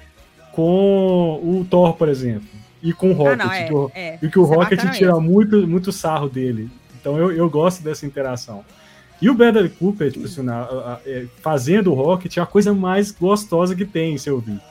com 0.53 1.41
o 1.43 1.67
Thor, 1.69 1.93
por 1.93 2.07
exemplo. 2.07 2.47
E 2.81 2.93
com 2.93 3.11
o 3.11 3.13
Rocket. 3.13 3.41
Ah, 3.41 3.45
não, 3.45 3.51
é, 3.51 3.71
o, 3.73 3.91
é, 3.93 4.19
e 4.21 4.29
que 4.29 4.39
o 4.39 4.45
Rocket 4.45 4.79
tira 4.93 5.19
muito, 5.19 5.67
muito 5.67 5.91
sarro 5.91 6.29
dele. 6.29 6.69
Então 6.97 7.17
eu, 7.17 7.33
eu 7.33 7.49
gosto 7.49 7.83
dessa 7.83 8.05
interação. 8.05 8.63
E 9.21 9.29
o 9.29 9.33
Bradley 9.33 9.67
Cooper, 9.67 10.13
tipo 10.13 10.25
assim, 10.27 10.45
é, 11.05 11.25
fazendo 11.41 11.91
o 11.91 11.93
Rocket, 11.93 12.37
é 12.37 12.41
a 12.41 12.45
coisa 12.45 12.73
mais 12.73 13.11
gostosa 13.11 13.75
que 13.75 13.83
tem, 13.83 14.17
se 14.17 14.29
eu 14.29 14.35
ouvir. 14.35 14.61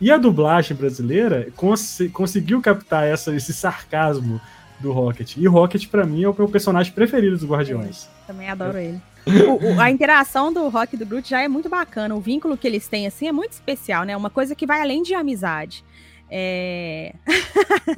E 0.00 0.10
a 0.10 0.16
dublagem 0.16 0.74
brasileira 0.74 1.48
cons 1.54 1.98
conseguiu 2.14 2.62
captar 2.62 3.06
essa, 3.06 3.36
esse 3.36 3.52
sarcasmo 3.52 4.40
do 4.84 4.92
Rocket. 4.92 5.36
E 5.36 5.48
o 5.48 5.50
Rocket, 5.50 5.88
para 5.88 6.06
mim, 6.06 6.22
é 6.22 6.28
o 6.28 6.34
meu 6.36 6.48
personagem 6.48 6.92
preferido 6.92 7.36
dos 7.36 7.46
Guardiões. 7.46 8.08
Também 8.26 8.48
adoro 8.48 8.78
ele. 8.78 9.00
O, 9.26 9.74
o, 9.74 9.80
a 9.80 9.90
interação 9.90 10.52
do 10.52 10.68
Rock 10.68 10.94
e 10.94 10.98
do 10.98 11.06
Groot 11.06 11.28
já 11.28 11.40
é 11.40 11.48
muito 11.48 11.68
bacana. 11.68 12.14
O 12.14 12.20
vínculo 12.20 12.56
que 12.56 12.66
eles 12.66 12.86
têm, 12.86 13.06
assim, 13.06 13.26
é 13.26 13.32
muito 13.32 13.52
especial, 13.52 14.04
né? 14.04 14.14
Uma 14.16 14.30
coisa 14.30 14.54
que 14.54 14.66
vai 14.66 14.82
além 14.82 15.02
de 15.02 15.14
amizade. 15.14 15.82
É... 16.30 17.14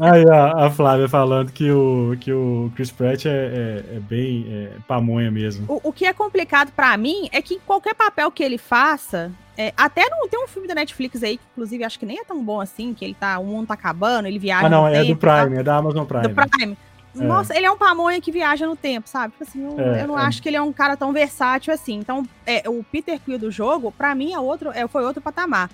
Aí 0.00 0.28
a, 0.28 0.66
a, 0.66 0.70
Flávia 0.70 1.08
falando 1.08 1.52
que 1.52 1.70
o, 1.70 2.16
que 2.20 2.32
o 2.32 2.70
Chris 2.74 2.90
Pratt 2.90 3.26
é, 3.26 3.30
é, 3.30 3.96
é 3.96 4.00
bem 4.00 4.46
é, 4.50 4.70
pamonha 4.86 5.30
mesmo. 5.30 5.64
O, 5.68 5.88
o 5.88 5.92
que 5.92 6.04
é 6.04 6.12
complicado 6.12 6.72
para 6.72 6.96
mim 6.96 7.28
é 7.32 7.40
que 7.40 7.58
qualquer 7.60 7.94
papel 7.94 8.30
que 8.30 8.42
ele 8.42 8.58
faça, 8.58 9.32
é, 9.56 9.72
até 9.76 10.08
não 10.10 10.28
tem 10.28 10.42
um 10.42 10.48
filme 10.48 10.68
da 10.68 10.74
Netflix 10.74 11.22
aí, 11.22 11.38
que 11.38 11.44
inclusive 11.52 11.84
acho 11.84 11.98
que 11.98 12.06
nem 12.06 12.18
é 12.18 12.24
tão 12.24 12.44
bom 12.44 12.60
assim, 12.60 12.92
que 12.92 13.04
ele 13.04 13.14
tá, 13.14 13.38
o 13.38 13.44
mundo 13.44 13.68
tá 13.68 13.74
acabando, 13.74 14.26
ele 14.26 14.38
viaja. 14.38 14.66
Ah, 14.66 14.70
não, 14.70 14.86
é 14.86 15.02
tempo, 15.02 15.14
do 15.14 15.16
Prime, 15.16 15.54
tá? 15.54 15.60
é 15.60 15.62
da 15.62 15.76
Amazon 15.76 16.04
Prime. 16.04 16.28
Do 16.28 16.34
Prime. 16.34 16.76
É. 17.18 17.24
Nossa, 17.24 17.56
ele 17.56 17.64
é 17.64 17.70
um 17.70 17.78
pamonha 17.78 18.20
que 18.20 18.30
viaja 18.30 18.66
no 18.66 18.76
tempo, 18.76 19.08
sabe? 19.08 19.32
Tipo 19.32 19.44
assim, 19.44 19.64
eu, 19.64 19.80
é, 19.80 20.02
eu 20.02 20.08
não 20.08 20.18
é. 20.18 20.22
acho 20.22 20.42
que 20.42 20.48
ele 20.48 20.56
é 20.56 20.62
um 20.62 20.72
cara 20.72 20.96
tão 20.96 21.12
versátil 21.12 21.72
assim. 21.72 21.94
Então, 21.94 22.26
é, 22.44 22.68
o 22.68 22.84
Peter 22.84 23.18
Quill 23.18 23.38
do 23.38 23.50
jogo, 23.50 23.90
para 23.90 24.14
mim, 24.14 24.34
é 24.34 24.38
outro, 24.38 24.70
foi 24.90 25.04
outro 25.04 25.22
patamar. 25.22 25.70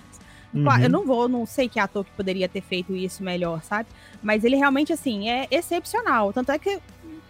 Uhum. 0.53 0.77
Eu 0.79 0.89
não 0.89 1.05
vou, 1.05 1.27
não 1.27 1.45
sei 1.45 1.67
que 1.67 1.79
ator 1.79 2.05
que 2.05 2.11
poderia 2.11 2.47
ter 2.47 2.61
feito 2.61 2.95
isso 2.95 3.23
melhor, 3.23 3.63
sabe? 3.63 3.89
Mas 4.21 4.43
ele 4.43 4.55
realmente, 4.55 4.93
assim, 4.93 5.29
é 5.29 5.47
excepcional. 5.49 6.31
Tanto 6.31 6.51
é 6.51 6.59
que 6.59 6.79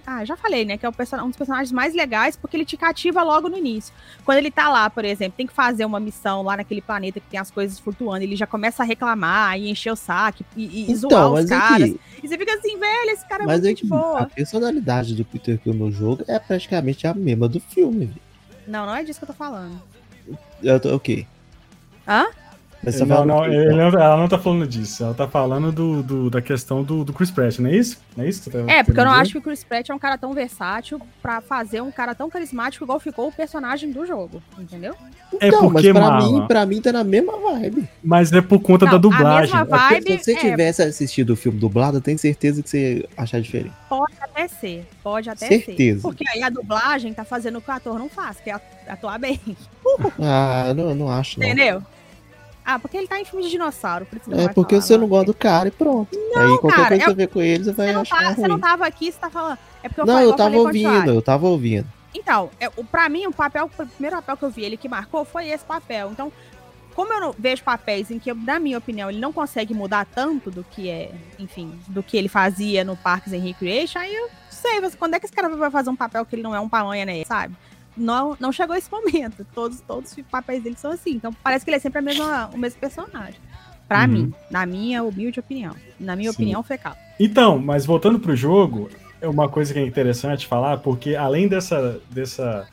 ah, 0.05 0.25
já 0.25 0.36
falei, 0.36 0.65
né? 0.65 0.77
Que 0.77 0.86
é 0.86 0.89
um 0.89 1.27
dos 1.29 1.38
personagens 1.38 1.71
mais 1.71 1.95
legais 1.95 2.36
porque 2.36 2.57
ele 2.57 2.65
te 2.65 2.75
cativa 2.75 3.23
logo 3.23 3.47
no 3.47 3.57
início. 3.57 3.93
Quando 4.25 4.38
ele 4.38 4.51
tá 4.51 4.67
lá, 4.69 4.89
por 4.89 5.05
exemplo, 5.05 5.36
tem 5.38 5.47
que 5.47 5.53
fazer 5.53 5.86
uma 5.86 5.99
missão 5.99 6.43
lá 6.43 6.57
naquele 6.57 6.81
planeta 6.81 7.21
que 7.21 7.27
tem 7.27 7.39
as 7.39 7.49
coisas 7.49 7.79
flutuando, 7.79 8.23
ele 8.23 8.36
já 8.36 8.45
começa 8.45 8.83
a 8.83 8.86
reclamar 8.86 9.57
e 9.57 9.69
encher 9.69 9.91
o 9.91 9.95
saco 9.95 10.43
e, 10.57 10.65
e 10.65 10.91
então, 10.91 10.95
zoar 10.95 11.33
os 11.33 11.49
caras. 11.49 11.89
É 11.89 11.93
que... 11.93 11.99
E 12.21 12.27
você 12.27 12.38
fica 12.38 12.53
assim, 12.53 12.77
velho, 12.77 13.12
esse 13.12 13.27
cara 13.27 13.43
é 13.43 13.47
mas 13.47 13.62
muito 13.62 13.77
é 13.77 13.81
que 13.81 13.88
boa. 13.88 14.19
A 14.19 14.25
personalidade 14.25 15.15
do 15.15 15.23
Peter 15.23 15.57
Quill 15.57 15.73
no 15.73 15.89
jogo 15.89 16.23
é 16.27 16.38
praticamente 16.38 17.07
a 17.07 17.13
mesma 17.13 17.47
do 17.47 17.62
filme. 17.62 18.13
Não, 18.67 18.86
não 18.86 18.95
é 18.95 19.03
disso 19.03 19.19
que 19.19 19.23
eu 19.23 19.27
tô 19.27 19.33
falando. 19.33 19.81
Eu 20.62 20.79
tô, 20.79 20.93
o 20.95 20.99
quê? 20.99 21.25
Hã? 22.05 22.25
Mas 22.83 22.99
não, 22.99 23.25
não, 23.25 23.47
não, 23.47 23.87
ela 23.87 24.17
não 24.17 24.27
tá 24.27 24.37
falando 24.37 24.67
disso. 24.67 25.03
Ela 25.03 25.13
tá 25.13 25.27
falando 25.27 25.71
do, 25.71 26.03
do 26.03 26.29
da 26.29 26.41
questão 26.41 26.83
do, 26.83 27.05
do, 27.05 27.13
Chris 27.13 27.31
Pratt, 27.31 27.59
não 27.59 27.69
é 27.69 27.75
isso? 27.75 27.97
Não 28.15 28.25
é 28.25 28.27
isso? 28.27 28.49
Tá 28.51 28.59
é, 28.67 28.83
porque 28.83 28.99
eu 28.99 29.05
não 29.05 29.11
acho 29.11 29.31
que 29.31 29.37
o 29.37 29.41
Chris 29.41 29.63
Pratt 29.63 29.89
é 29.89 29.93
um 29.93 29.99
cara 29.99 30.17
tão 30.17 30.33
versátil 30.33 30.99
pra 31.21 31.39
fazer 31.39 31.81
um 31.81 31.91
cara 31.91 32.13
tão 32.13 32.29
carismático 32.29 32.83
igual 32.83 32.99
ficou 32.99 33.29
o 33.29 33.31
personagem 33.31 33.91
do 33.91 34.05
jogo, 34.05 34.41
entendeu? 34.59 34.93
É 35.39 35.47
então, 35.47 35.71
porque, 35.71 35.93
mas 35.93 36.03
pra 36.03 36.17
mim, 36.17 36.47
pra 36.47 36.65
mim 36.65 36.81
tá 36.81 36.91
na 36.91 37.03
mesma 37.03 37.37
vibe. 37.37 37.87
Mas 38.03 38.31
é 38.33 38.41
por 38.41 38.59
conta 38.59 38.85
da 38.85 38.97
dublagem. 38.97 39.55
A 39.55 39.59
mesma 39.59 39.77
é 39.77 39.79
vibe, 39.79 40.17
se 40.17 40.23
você 40.25 40.31
é... 40.33 40.35
tivesse 40.35 40.81
assistido 40.81 41.31
o 41.31 41.35
filme 41.35 41.59
dublado, 41.59 41.97
eu 41.97 42.01
tenho 42.01 42.19
certeza 42.19 42.61
que 42.61 42.69
você 42.69 42.97
ia 42.97 43.09
achar 43.15 43.39
diferente. 43.39 43.73
Pode 43.87 44.13
até 44.19 44.47
ser, 44.47 44.85
pode 45.01 45.29
até 45.29 45.47
certeza. 45.47 46.01
ser. 46.01 46.01
Porque 46.01 46.27
aí 46.27 46.43
a 46.43 46.49
dublagem 46.49 47.13
tá 47.13 47.23
fazendo 47.23 47.59
o 47.59 47.61
que 47.61 47.69
o 47.69 47.73
ator 47.73 47.97
não 47.97 48.09
faz, 48.09 48.39
que 48.41 48.49
é 48.49 48.59
atuar 48.87 49.17
bem. 49.17 49.39
ah, 50.19 50.73
não, 50.75 50.93
não 50.93 51.09
acho, 51.09 51.39
não. 51.39 51.47
Ah, 52.65 52.80
porque 52.80 52.97
ele 52.97 53.08
tá 53.08 53.19
em 53.19 53.26
filme 53.26 53.43
de 53.43 53.52
dinossauro. 53.52 54.06
Por 54.06 54.17
é 54.17 54.47
porque 54.47 54.76
falar, 54.76 54.82
você 54.82 54.97
não 54.97 55.08
gosta 55.08 55.26
do 55.26 55.34
cara 55.34 55.67
e 55.67 55.71
pronto. 55.71 56.17
Não, 56.34 56.41
Aí 56.41 56.58
qualquer 56.60 56.76
cara, 56.76 56.88
coisa 56.88 57.04
que 57.04 57.10
você 57.10 57.15
vê 57.15 57.28
com 57.28 57.41
ele, 57.41 57.63
você 57.63 57.71
vai 57.71 57.93
você 57.93 57.99
achar 57.99 58.17
tá, 58.17 58.26
ruim. 58.26 58.36
Você 58.36 58.47
não 58.47 58.60
tava 58.60 58.86
aqui, 58.86 59.12
você 59.12 59.19
tá 59.19 59.30
falando... 59.30 59.58
É 59.84 59.89
porque 59.89 60.02
eu 60.02 60.06
Não, 60.06 60.21
eu 60.21 60.34
tava 60.34 60.56
ouvindo, 60.56 61.10
eu 61.12 61.21
tava 61.21 61.47
ouvindo. 61.47 61.88
Então, 62.15 62.49
é, 62.60 62.69
pra 62.69 63.10
mim, 63.10 63.28
o 63.28 63.34
papel, 63.34 63.65
o 63.65 63.88
primeiro 63.88 64.15
papel 64.17 64.38
que 64.38 64.43
eu 64.43 64.49
vi 64.49 64.63
ele 64.63 64.78
que 64.78 64.88
marcou 64.88 65.26
foi 65.26 65.49
esse 65.49 65.65
papel. 65.65 66.12
Então, 66.12 66.32
como 66.95 67.12
eu 67.12 67.36
vejo 67.38 67.63
papéis 67.63 68.12
em 68.12 68.19
que, 68.19 68.34
na 68.34 68.60
minha 68.60 68.78
opinião, 68.78 69.10
ele 69.10 69.19
não 69.19 69.34
consegue 69.34 69.73
mudar 69.73 70.06
tanto 70.06 70.52
do 70.52 70.63
que 70.63 70.89
é, 70.89 71.12
enfim, 71.39 71.78
do 71.88 72.04
que 72.04 72.15
ele 72.15 72.30
fazia 72.30 72.84
no 72.84 72.95
Parks 72.95 73.34
and 73.34 73.39
Recreation, 73.39 73.99
aí 73.99 74.13
eu 74.13 74.30
sei, 74.49 74.80
quando 74.97 75.15
é 75.15 75.19
que 75.19 75.26
esse 75.26 75.34
cara 75.34 75.49
vai 75.49 75.71
fazer 75.71 75.89
um 75.89 75.95
papel 75.95 76.26
que 76.26 76.36
ele 76.36 76.43
não 76.43 76.56
é 76.56 76.60
um 76.60 76.69
pamonha, 76.69 77.06
né, 77.06 77.23
sabe? 77.26 77.56
Não, 77.95 78.36
não 78.39 78.51
chegou 78.51 78.75
esse 78.75 78.91
momento. 78.91 79.45
Todos, 79.53 79.82
todos 79.82 80.12
os 80.12 80.23
papéis 80.25 80.63
dele 80.63 80.75
são 80.77 80.91
assim. 80.91 81.12
Então 81.12 81.34
parece 81.43 81.63
que 81.63 81.71
ele 81.71 81.77
é 81.77 81.79
sempre 81.79 81.99
a 81.99 82.01
mesma, 82.01 82.49
o 82.53 82.58
mesmo 82.58 82.79
personagem. 82.79 83.39
Pra 83.88 84.01
uhum. 84.01 84.08
mim, 84.08 84.34
na 84.49 84.65
minha 84.65 85.03
humilde 85.03 85.39
opinião. 85.39 85.75
Na 85.99 86.15
minha 86.15 86.32
Sim. 86.32 86.38
opinião, 86.38 86.63
fecal. 86.63 86.95
Então, 87.19 87.60
mas 87.60 87.86
voltando 87.86 88.19
pro 88.19 88.36
jogo, 88.36 88.89
é 89.21 89.27
uma 89.27 89.47
coisa 89.47 89.73
que 89.73 89.79
é 89.79 89.86
interessante 89.86 90.47
falar, 90.47 90.77
porque 90.77 91.15
além 91.15 91.47
dessa, 91.47 91.99
dessa 92.10 92.67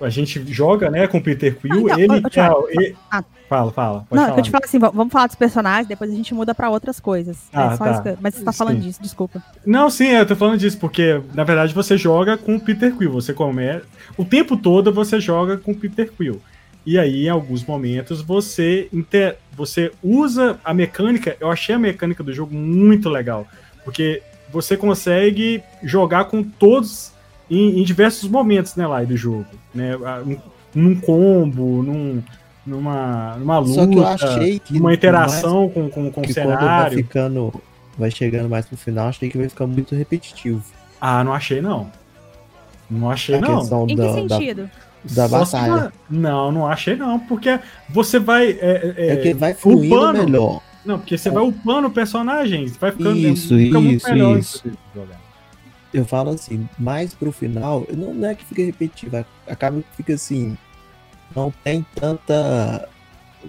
a 0.00 0.08
gente 0.10 0.44
joga, 0.52 0.90
né, 0.90 1.06
com 1.06 1.18
o 1.18 1.22
Peter 1.22 1.56
Quill, 1.56 1.88
ah, 1.90 2.00
então, 2.00 2.68
ele, 2.68 2.84
é, 2.84 2.88
ele... 2.88 2.96
Ah, 3.10 3.24
Fala, 3.48 3.70
fala. 3.70 4.06
Não, 4.10 4.24
falar. 4.24 4.38
eu 4.38 4.42
te 4.42 4.50
falo 4.50 4.64
assim, 4.64 4.78
vamos 4.78 5.12
falar 5.12 5.26
dos 5.26 5.36
personagens, 5.36 5.86
depois 5.86 6.10
a 6.10 6.14
gente 6.14 6.34
muda 6.34 6.54
para 6.54 6.70
outras 6.70 6.98
coisas. 6.98 7.36
É 7.52 7.58
ah, 7.58 7.74
é 7.74 7.76
tá. 7.76 8.02
que... 8.02 8.16
Mas 8.20 8.34
você 8.34 8.44
tá 8.44 8.52
falando 8.52 8.76
sim. 8.76 8.88
disso, 8.88 9.02
desculpa. 9.02 9.42
Não, 9.66 9.90
sim, 9.90 10.08
eu 10.08 10.26
tô 10.26 10.34
falando 10.34 10.58
disso, 10.58 10.78
porque, 10.78 11.20
na 11.34 11.44
verdade, 11.44 11.74
você 11.74 11.96
joga 11.98 12.36
com 12.38 12.56
o 12.56 12.60
Peter 12.60 12.92
Quill. 12.96 13.12
Você 13.12 13.32
começa. 13.34 13.84
O 14.16 14.24
tempo 14.24 14.56
todo 14.56 14.92
você 14.92 15.20
joga 15.20 15.58
com 15.58 15.72
o 15.72 15.76
Peter 15.76 16.10
Quill. 16.10 16.40
E 16.86 16.98
aí, 16.98 17.26
em 17.26 17.28
alguns 17.28 17.64
momentos, 17.64 18.22
você, 18.22 18.88
inter... 18.92 19.36
você 19.52 19.92
usa 20.02 20.58
a 20.64 20.72
mecânica. 20.72 21.36
Eu 21.38 21.50
achei 21.50 21.74
a 21.74 21.78
mecânica 21.78 22.24
do 22.24 22.32
jogo 22.32 22.54
muito 22.54 23.08
legal. 23.10 23.46
Porque 23.84 24.22
você 24.50 24.76
consegue 24.76 25.62
jogar 25.82 26.24
com 26.24 26.42
todos 26.42 27.12
em, 27.50 27.80
em 27.80 27.84
diversos 27.84 28.28
momentos, 28.28 28.76
né, 28.76 28.86
lá 28.86 29.02
do 29.04 29.16
jogo. 29.16 29.46
Né? 29.74 29.92
Num 30.74 30.94
combo, 30.96 31.82
num 31.82 32.22
numa, 32.66 33.36
numa 33.36 33.58
luta, 33.58 33.74
Só 33.74 33.86
que 33.86 33.96
eu 33.96 34.06
achei 34.06 34.58
que 34.58 34.78
uma 34.78 34.94
interação 34.94 35.62
mais, 35.62 35.74
com, 35.74 35.90
com, 35.90 36.10
com 36.10 36.20
o 36.22 36.32
cenário. 36.32 36.58
Quando 36.58 36.80
vai 36.80 36.90
ficando, 36.90 37.62
vai 37.98 38.10
chegando 38.10 38.48
mais 38.48 38.66
pro 38.66 38.76
final, 38.76 39.08
achei 39.08 39.28
que 39.28 39.38
vai 39.38 39.48
ficar 39.48 39.66
muito 39.66 39.94
repetitivo. 39.94 40.62
Ah, 41.00 41.22
não 41.22 41.32
achei 41.32 41.60
não. 41.60 41.90
Não 42.90 43.10
achei 43.10 43.36
a 43.36 43.40
não. 43.40 43.58
Questão 43.58 43.86
em 43.88 43.96
da, 43.96 44.06
que 44.06 44.28
sentido? 44.28 44.70
Da, 45.04 45.26
da 45.26 45.38
batalha. 45.38 45.92
Não, 46.08 46.50
não 46.50 46.66
achei 46.66 46.96
não, 46.96 47.18
porque 47.20 47.58
você 47.90 48.18
vai. 48.18 48.50
É, 48.52 48.94
é, 48.96 49.08
é 49.08 49.16
que 49.16 49.34
vai 49.34 49.54
fluindo 49.54 49.94
upando, 49.94 50.24
melhor. 50.24 50.60
Não, 50.84 50.98
porque 50.98 51.16
você 51.16 51.28
é. 51.28 51.32
vai 51.32 51.42
upando 51.42 51.90
personagens, 51.90 52.76
vai 52.76 52.92
ficando 52.92 53.16
isso, 53.16 53.56
fica 53.56 53.78
isso, 53.78 54.10
melhor 54.10 54.38
isso. 54.38 54.64
Eu 55.94 56.04
falo 56.04 56.30
assim, 56.30 56.68
mais 56.76 57.14
pro 57.14 57.30
final, 57.30 57.86
não, 57.96 58.12
não 58.12 58.28
é 58.28 58.34
que 58.34 58.44
fica 58.44 58.64
repetitivo, 58.64 59.24
acaba 59.46 59.80
que 59.80 59.96
fica 59.96 60.14
assim, 60.14 60.58
não 61.34 61.52
tem 61.62 61.86
tanta 61.94 62.88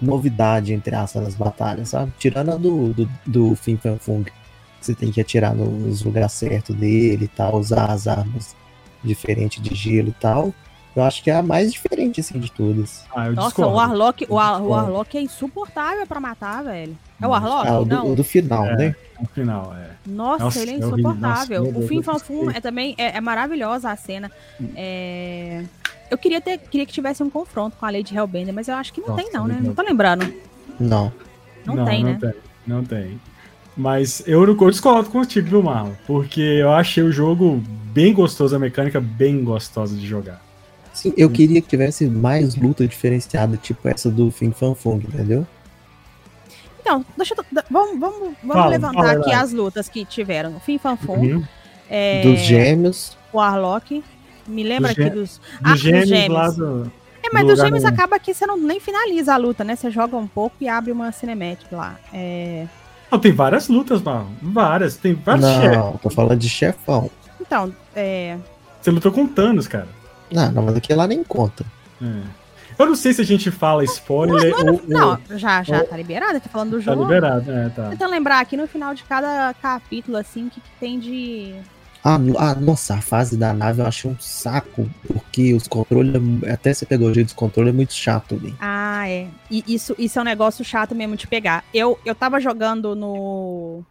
novidade 0.00 0.72
entre 0.72 0.94
aspas 0.94 1.24
nas 1.24 1.34
batalhas, 1.34 1.88
sabe? 1.88 2.12
Tirando 2.18 2.52
a 2.52 2.56
do, 2.56 2.94
do, 2.94 3.10
do 3.26 3.56
Fin 3.56 3.76
Fan 3.76 3.98
Fung, 3.98 4.22
que 4.24 4.32
você 4.80 4.94
tem 4.94 5.10
que 5.10 5.20
atirar 5.20 5.56
nos 5.56 6.02
lugares 6.02 6.32
certos 6.32 6.76
dele 6.76 7.24
e 7.24 7.28
tal, 7.28 7.56
usar 7.56 7.90
as 7.90 8.06
armas 8.06 8.54
diferentes 9.02 9.60
de 9.62 9.74
gelo 9.74 10.10
e 10.10 10.20
tal. 10.20 10.54
Eu 10.94 11.02
acho 11.02 11.22
que 11.22 11.30
é 11.30 11.34
a 11.34 11.42
mais 11.42 11.72
diferente, 11.72 12.20
assim, 12.20 12.38
de 12.38 12.50
todas. 12.50 13.04
Ah, 13.14 13.28
Nossa, 13.30 13.48
discordo. 13.48 13.74
o 13.74 13.78
Arlok, 13.78 14.26
o, 14.30 14.38
Ar, 14.38 14.62
o 14.62 14.72
Arlok 14.72 15.18
é 15.18 15.20
insuportável 15.20 16.06
pra 16.06 16.18
matar, 16.18 16.64
velho. 16.64 16.96
É 17.20 17.26
o 17.26 17.34
Arlok? 17.34 17.68
Ah, 17.68 17.80
o 17.80 17.84
do, 17.84 18.14
do 18.14 18.24
final, 18.24 18.64
é, 18.64 18.76
né? 18.76 18.96
O 19.20 19.26
final, 19.26 19.74
é. 19.74 19.90
Nossa, 20.06 20.44
Nossa 20.44 20.60
ele 20.60 20.72
é 20.72 20.74
insuportável. 20.74 21.64
Nossa, 21.64 21.78
o 21.78 21.88
Fim 21.88 22.02
Fanfum 22.02 22.50
é 22.50 22.60
também 22.60 22.94
é, 22.98 23.16
é 23.16 23.20
maravilhosa 23.20 23.90
a 23.90 23.96
cena. 23.96 24.30
Hum. 24.60 24.68
É... 24.76 25.64
Eu 26.10 26.16
queria, 26.16 26.40
ter, 26.40 26.58
queria 26.58 26.86
que 26.86 26.92
tivesse 26.92 27.22
um 27.22 27.30
confronto 27.30 27.76
com 27.76 27.84
a 27.84 27.90
Lady 27.90 28.16
Hellbender, 28.16 28.54
mas 28.54 28.68
eu 28.68 28.74
acho 28.76 28.92
que 28.92 29.00
não 29.00 29.08
Nossa, 29.08 29.22
tem, 29.22 29.32
não, 29.32 29.48
né? 29.48 29.58
Não 29.60 29.74
tô 29.74 29.82
lembrando. 29.82 30.32
Não. 30.78 31.12
Não, 31.64 31.74
não 31.74 31.84
tem, 31.84 32.04
não 32.04 32.12
né? 32.12 32.18
Tem, 32.20 32.34
não 32.66 32.84
tem. 32.84 33.20
Mas 33.76 34.22
eu, 34.26 34.44
eu 34.44 34.70
discordo 34.70 35.10
contigo, 35.10 35.48
viu, 35.48 35.62
Marlon? 35.62 35.92
Porque 36.06 36.40
eu 36.40 36.70
achei 36.70 37.02
o 37.02 37.10
jogo 37.10 37.60
bem 37.92 38.14
gostoso, 38.14 38.54
a 38.54 38.58
mecânica 38.58 39.00
bem 39.00 39.42
gostosa 39.42 39.96
de 39.96 40.06
jogar. 40.06 40.40
Sim, 40.94 41.12
eu 41.16 41.28
queria 41.28 41.60
que 41.60 41.68
tivesse 41.68 42.06
mais 42.06 42.54
luta 42.56 42.86
diferenciada, 42.86 43.56
tipo 43.56 43.86
essa 43.86 44.10
do 44.10 44.30
Fin 44.30 44.52
Fan 44.52 44.74
Fung, 44.74 44.98
entendeu? 44.98 45.46
Então, 46.86 47.04
deixa 47.16 47.34
eu, 47.36 47.44
vamos, 47.68 47.98
vamos, 47.98 48.18
vamos 48.44 48.54
fala, 48.54 48.66
levantar 48.68 49.02
fala, 49.02 49.12
aqui 49.20 49.32
as 49.32 49.52
lutas 49.52 49.88
que 49.88 50.04
tiveram. 50.04 50.60
Fim 50.60 50.78
Fanfum. 50.78 51.14
Uhum. 51.14 51.44
É, 51.90 52.22
dos 52.22 52.38
gêmeos. 52.38 53.18
O 53.32 53.40
Arlock. 53.40 54.04
Me 54.46 54.62
lembra 54.62 54.92
aqui 54.92 55.10
dos. 55.10 55.40
Ah, 55.64 55.72
dos 55.72 55.80
gêmeos. 55.80 56.08
gêmeos. 56.08 56.56
Do, 56.56 56.92
é, 57.24 57.28
mas 57.32 57.42
do 57.42 57.48
dos 57.48 57.60
gêmeos 57.60 57.84
acaba 57.84 58.20
que 58.20 58.32
você 58.32 58.46
não 58.46 58.56
nem 58.56 58.78
finaliza 58.78 59.34
a 59.34 59.36
luta, 59.36 59.64
né? 59.64 59.74
Você 59.74 59.90
joga 59.90 60.16
um 60.16 60.28
pouco 60.28 60.54
e 60.60 60.68
abre 60.68 60.92
uma 60.92 61.10
cinemática 61.10 61.76
lá. 61.76 61.98
É. 62.14 62.68
Não, 63.10 63.18
tem 63.18 63.32
várias 63.32 63.66
lutas, 63.66 64.00
mano. 64.00 64.30
Várias. 64.40 64.96
Tem 64.96 65.14
vários 65.14 65.44
Não, 65.44 65.60
chefes. 65.60 66.00
tô 66.02 66.10
falando 66.10 66.38
de 66.38 66.48
chefão. 66.48 67.10
Então, 67.40 67.74
é. 67.96 68.38
Você 68.80 68.92
lutou 68.92 69.10
com 69.10 69.26
Thanos, 69.26 69.66
cara. 69.66 69.88
Não, 70.30 70.52
não, 70.52 70.62
mas 70.62 70.76
aquilo 70.76 71.00
lá 71.00 71.08
nem 71.08 71.24
conta. 71.24 71.66
É. 72.00 72.45
Eu 72.78 72.86
não 72.86 72.94
sei 72.94 73.12
se 73.12 73.22
a 73.22 73.24
gente 73.24 73.50
fala 73.50 73.84
spoiler 73.84 74.50
não, 74.50 74.74
ou, 74.74 74.82
não, 74.86 75.20
ou, 75.30 75.38
já, 75.38 75.62
já 75.62 75.78
ou, 75.78 75.86
tá 75.86 75.96
liberado, 75.96 76.40
tá 76.40 76.48
falando 76.48 76.70
do 76.70 76.76
tá 76.76 76.82
jogo. 76.82 77.06
Tá 77.06 77.14
liberado, 77.14 77.50
é, 77.50 77.68
tá. 77.70 77.88
Tentando 77.90 78.10
lembrar 78.10 78.40
aqui 78.40 78.56
no 78.56 78.66
final 78.66 78.94
de 78.94 79.02
cada 79.04 79.54
capítulo, 79.54 80.16
assim, 80.16 80.48
que, 80.48 80.60
que 80.60 80.70
tem 80.78 80.98
de. 80.98 81.54
Ah, 82.04 82.18
ah, 82.38 82.54
nossa, 82.54 82.94
a 82.94 83.00
fase 83.00 83.36
da 83.36 83.52
nave 83.52 83.82
eu 83.82 83.86
achei 83.86 84.08
um 84.08 84.16
saco, 84.20 84.88
porque 85.08 85.52
os 85.54 85.66
controles, 85.66 86.14
até 86.44 86.72
você 86.72 86.86
pegou 86.86 87.08
o 87.08 87.14
jeito 87.14 87.28
dos 87.28 87.34
controles, 87.34 87.72
é 87.72 87.76
muito 87.76 87.94
chato, 87.94 88.36
ali. 88.36 88.54
Ah, 88.60 89.08
é. 89.08 89.26
E 89.50 89.64
isso, 89.66 89.94
isso 89.98 90.18
é 90.18 90.22
um 90.22 90.24
negócio 90.24 90.64
chato 90.64 90.94
mesmo 90.94 91.16
de 91.16 91.26
pegar. 91.26 91.64
Eu, 91.74 91.98
eu 92.04 92.14
tava 92.14 92.38
jogando 92.38 92.94
no, 92.94 93.82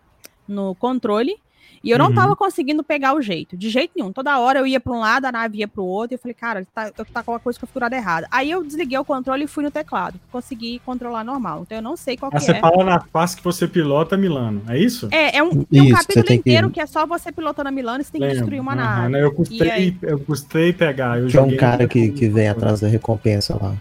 no 0.47 0.73
controle, 0.75 1.35
e 1.83 1.91
eu 1.91 1.99
não 1.99 2.07
uhum. 2.07 2.15
tava 2.15 2.35
conseguindo 2.35 2.83
pegar 2.83 3.13
o 3.13 3.21
jeito, 3.21 3.55
de 3.55 3.69
jeito 3.69 3.91
nenhum. 3.95 4.11
Toda 4.11 4.39
hora 4.39 4.57
eu 4.57 4.65
ia 4.65 4.79
para 4.79 4.91
um 4.91 4.99
lado, 4.99 5.25
a 5.25 5.31
nave 5.31 5.59
ia 5.59 5.67
para 5.67 5.81
o 5.81 5.85
outro, 5.85 6.13
e 6.13 6.15
eu 6.15 6.19
falei, 6.19 6.33
cara, 6.33 6.67
tá, 6.73 6.89
tá 6.91 7.21
com 7.21 7.31
uma 7.31 7.39
coisa 7.39 7.59
configurada 7.59 7.95
errada. 7.95 8.27
Aí 8.31 8.49
eu 8.49 8.63
desliguei 8.63 8.97
o 8.97 9.05
controle 9.05 9.43
e 9.43 9.47
fui 9.47 9.63
no 9.63 9.69
teclado. 9.69 10.19
Consegui 10.31 10.81
controlar 10.83 11.23
normal. 11.23 11.61
Então 11.61 11.77
eu 11.77 11.81
não 11.83 11.95
sei 11.95 12.17
qual 12.17 12.31
ah, 12.33 12.37
que 12.37 12.43
você 12.43 12.51
é. 12.51 12.53
Você 12.55 12.59
fala 12.59 12.83
na 12.83 12.99
fase 12.99 13.37
que 13.37 13.43
você 13.43 13.67
pilota 13.67 14.17
Milano, 14.17 14.63
é 14.67 14.79
isso? 14.79 15.07
É, 15.11 15.37
é 15.37 15.43
um, 15.43 15.65
isso, 15.71 15.85
um 15.85 15.89
capítulo 15.91 16.33
inteiro 16.33 16.69
que... 16.69 16.73
que... 16.75 16.81
é 16.81 16.87
só 16.87 17.05
você 17.05 17.31
pilotando 17.31 17.69
a 17.69 17.71
Milano 17.71 18.01
e 18.01 18.03
você 18.03 18.13
tem 18.13 18.21
que 18.21 18.27
destruir 18.29 18.59
uma 18.59 18.71
uhum, 18.71 18.77
nave. 18.77 19.09
Né? 19.09 19.23
Eu 19.23 19.31
custei, 19.31 19.69
aí... 19.69 19.97
eu 20.01 20.19
custei 20.19 20.73
pegar. 20.73 21.19
Eu 21.19 21.27
que 21.27 21.37
é 21.37 21.41
um 21.41 21.55
cara 21.55 21.87
que, 21.87 22.09
que 22.09 22.27
vem 22.27 22.49
atrás 22.49 22.79
da 22.79 22.87
recompensa 22.87 23.55
lá. 23.61 23.75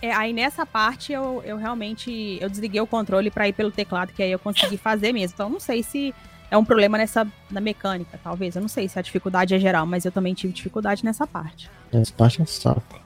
É, 0.00 0.12
aí 0.12 0.32
nessa 0.32 0.64
parte 0.64 1.12
eu, 1.12 1.42
eu 1.44 1.56
realmente 1.56 2.38
eu 2.40 2.48
desliguei 2.48 2.80
o 2.80 2.86
controle 2.86 3.30
para 3.30 3.48
ir 3.48 3.52
pelo 3.52 3.72
teclado, 3.72 4.12
que 4.12 4.22
aí 4.22 4.30
eu 4.30 4.38
consegui 4.38 4.76
fazer 4.76 5.12
mesmo. 5.12 5.34
Então 5.34 5.50
não 5.50 5.58
sei 5.58 5.82
se 5.82 6.14
é 6.50 6.56
um 6.56 6.64
problema 6.64 6.96
nessa 6.98 7.26
na 7.50 7.60
mecânica, 7.60 8.18
talvez. 8.22 8.56
Eu 8.56 8.62
não 8.62 8.68
sei 8.68 8.88
se 8.88 8.98
a 8.98 9.02
dificuldade 9.02 9.54
é 9.54 9.58
geral, 9.58 9.86
mas 9.86 10.04
eu 10.04 10.12
também 10.12 10.34
tive 10.34 10.52
dificuldade 10.52 11.04
nessa 11.04 11.26
parte. 11.26 11.70
Essa 11.92 12.12
parte 12.12 12.40
é 12.40 12.42
um 12.42 12.46
saco. 12.46 13.00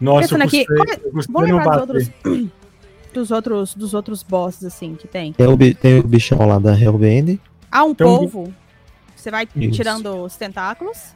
Nossa, 0.00 0.22
Pensando 0.22 0.42
eu 0.42 0.44
gostei, 0.44 0.62
aqui, 0.62 1.06
eu 1.06 1.12
gostei 1.12 1.32
vamos 1.32 1.50
lembrar 1.50 1.64
dos 1.64 1.80
outros, 1.80 2.10
dos 3.12 3.30
outros, 3.30 3.74
dos 3.74 3.94
outros 3.94 4.22
bosses, 4.22 4.64
assim, 4.64 4.94
que 4.94 5.08
tem. 5.08 5.32
Tem 5.32 5.46
o, 5.46 5.74
tem 5.74 5.98
o 5.98 6.02
bichão 6.02 6.46
lá 6.46 6.58
da 6.58 6.78
Hellbend. 6.78 7.40
Ah, 7.70 7.84
um 7.84 7.94
tem 7.94 8.06
polvo. 8.06 8.42
Um... 8.42 8.52
Você 9.14 9.30
vai 9.30 9.48
Isso. 9.56 9.72
tirando 9.72 10.22
os 10.22 10.36
tentáculos. 10.36 11.14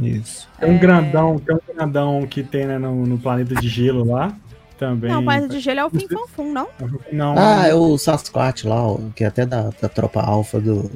Isso. 0.00 0.48
Tem 0.58 0.70
um 0.70 0.76
é... 0.76 0.78
grandão, 0.78 1.38
tem 1.38 1.56
um 1.56 1.74
grandão 1.74 2.26
que 2.26 2.42
tem 2.42 2.66
né, 2.66 2.78
no, 2.78 3.04
no 3.04 3.18
planeta 3.18 3.54
de 3.56 3.68
gelo 3.68 4.04
lá 4.04 4.34
também. 4.78 5.10
Não, 5.10 5.20
mas 5.20 5.46
de 5.48 5.60
gelo 5.60 5.80
é 5.80 5.84
o 5.84 5.90
Fim 5.90 6.08
Fanfum, 6.08 6.52
não? 6.52 6.68
não? 7.12 7.34
Ah, 7.36 7.66
é 7.66 7.74
o 7.74 7.98
Sasquatch 7.98 8.64
lá, 8.64 8.78
que 9.14 9.24
é 9.24 9.26
até 9.26 9.44
da, 9.44 9.70
da 9.80 9.88
tropa 9.88 10.22
alfa 10.22 10.58
do. 10.58 10.90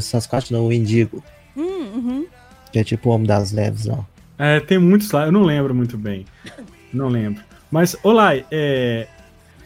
Sasquatch 0.00 0.50
não, 0.50 0.66
o 0.66 0.72
Indigo. 0.72 1.22
Hum, 1.56 1.62
uhum. 1.62 2.26
Que 2.72 2.78
é 2.78 2.84
tipo 2.84 3.10
o 3.10 3.12
Homem 3.12 3.26
das 3.26 3.52
Neves 3.52 3.86
lá. 3.86 4.06
É, 4.38 4.60
tem 4.60 4.78
muitos 4.78 5.10
lá, 5.10 5.26
eu 5.26 5.32
não 5.32 5.42
lembro 5.42 5.74
muito 5.74 5.96
bem. 5.96 6.24
Não 6.92 7.08
lembro. 7.08 7.42
Mas, 7.70 7.96
Olai, 8.02 8.44
é, 8.50 9.06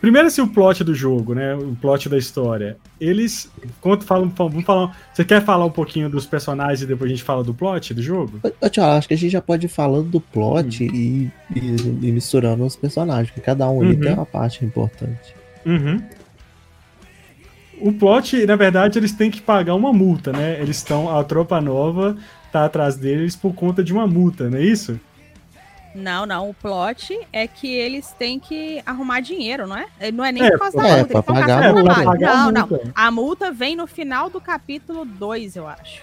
Primeiro, 0.00 0.28
assim, 0.28 0.40
o 0.40 0.46
plot 0.46 0.84
do 0.84 0.94
jogo, 0.94 1.34
né? 1.34 1.54
O 1.54 1.74
plot 1.74 2.08
da 2.08 2.18
história. 2.18 2.76
Eles. 3.00 3.50
Quando 3.80 4.04
falam. 4.04 4.28
Vamos 4.36 4.64
falar. 4.64 4.96
Você 5.12 5.24
quer 5.24 5.42
falar 5.44 5.64
um 5.64 5.70
pouquinho 5.70 6.08
dos 6.08 6.26
personagens 6.26 6.82
e 6.82 6.86
depois 6.86 7.10
a 7.10 7.14
gente 7.14 7.24
fala 7.24 7.42
do 7.42 7.54
plot 7.54 7.94
do 7.94 8.02
jogo? 8.02 8.40
Eu, 8.60 8.70
tchau, 8.70 8.90
acho 8.90 9.08
que 9.08 9.14
a 9.14 9.16
gente 9.16 9.32
já 9.32 9.40
pode 9.40 9.66
ir 9.66 9.68
falando 9.68 10.08
do 10.08 10.20
plot 10.20 10.84
hum. 10.84 10.94
e, 10.94 11.30
e, 11.54 11.76
e, 12.02 12.12
misturando 12.12 12.64
os 12.64 12.76
personagens, 12.76 13.30
porque 13.30 13.40
cada 13.40 13.68
um 13.68 13.78
uhum. 13.78 13.82
ali 13.82 13.96
tem 13.96 14.12
uma 14.12 14.26
parte 14.26 14.64
importante. 14.64 15.34
Uhum. 15.64 16.00
O 17.80 17.92
plot, 17.92 18.46
na 18.46 18.56
verdade, 18.56 18.98
eles 18.98 19.12
têm 19.12 19.30
que 19.30 19.40
pagar 19.40 19.74
uma 19.74 19.92
multa, 19.92 20.32
né? 20.32 20.60
Eles 20.60 20.78
estão. 20.78 21.14
A 21.14 21.22
tropa 21.24 21.60
nova 21.60 22.16
tá 22.50 22.64
atrás 22.64 22.96
deles 22.96 23.36
por 23.36 23.54
conta 23.54 23.84
de 23.84 23.92
uma 23.92 24.06
multa, 24.06 24.48
não 24.48 24.58
é 24.58 24.62
isso? 24.62 24.98
Não, 25.94 26.26
não. 26.26 26.50
O 26.50 26.54
plot 26.54 27.18
é 27.32 27.46
que 27.46 27.72
eles 27.72 28.12
têm 28.12 28.38
que 28.38 28.82
arrumar 28.84 29.20
dinheiro, 29.20 29.66
não 29.66 29.76
é? 29.76 29.86
Não 30.12 30.24
é 30.24 30.30
nem 30.30 30.44
é, 30.44 30.50
por 30.50 30.58
causa 30.58 30.76
da 30.76 30.86
é, 30.86 30.96
multa, 30.96 31.12
eles 31.12 31.20
estão 31.20 31.34
caçando 31.34 31.84
trabalho. 31.84 32.20
Não, 32.20 32.52
não. 32.52 32.80
A 32.94 33.10
multa 33.10 33.50
vem 33.50 33.74
no 33.74 33.86
final 33.86 34.28
do 34.28 34.40
capítulo 34.40 35.04
2, 35.04 35.56
eu 35.56 35.66
acho. 35.66 36.02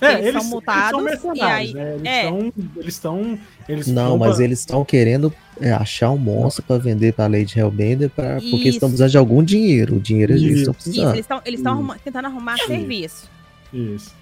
É, 0.00 0.12
eles, 0.14 0.26
eles, 0.26 0.42
são 0.42 0.50
multados 0.50 1.06
eles 1.06 1.20
são 1.20 1.36
e 1.36 1.40
aí, 1.40 1.72
né? 1.72 1.94
Eles 1.94 2.06
é. 2.06 2.28
eles 2.76 2.94
estão, 2.94 3.38
eles 3.68 3.86
Não, 3.86 4.18
mas 4.18 4.40
eles 4.40 4.58
estão 4.58 4.84
querendo 4.84 5.32
é, 5.60 5.72
achar 5.72 6.10
um 6.10 6.18
monstro 6.18 6.62
para 6.62 6.78
vender 6.78 7.14
para 7.14 7.26
Lady 7.26 7.58
Hellbender 7.58 8.10
para 8.10 8.34
porque 8.34 8.56
eles 8.56 8.74
estão 8.74 8.88
precisando 8.88 9.10
de 9.10 9.18
algum 9.18 9.42
dinheiro. 9.42 9.96
O 9.96 10.00
dinheiro 10.00 10.32
eles 10.32 10.58
estão 10.58 10.74
precisando. 10.74 11.16
Isso, 11.18 11.32
eles 11.44 11.60
estão 11.60 11.72
arruma, 11.72 11.98
tentando 12.02 12.26
arrumar 12.26 12.56
Isso. 12.56 12.66
serviço. 12.66 13.30
Isso. 13.72 14.14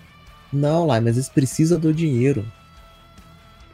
Não, 0.52 0.86
lá, 0.86 1.00
mas 1.00 1.16
eles 1.16 1.28
precisam 1.28 1.80
do 1.80 1.92
dinheiro. 1.92 2.44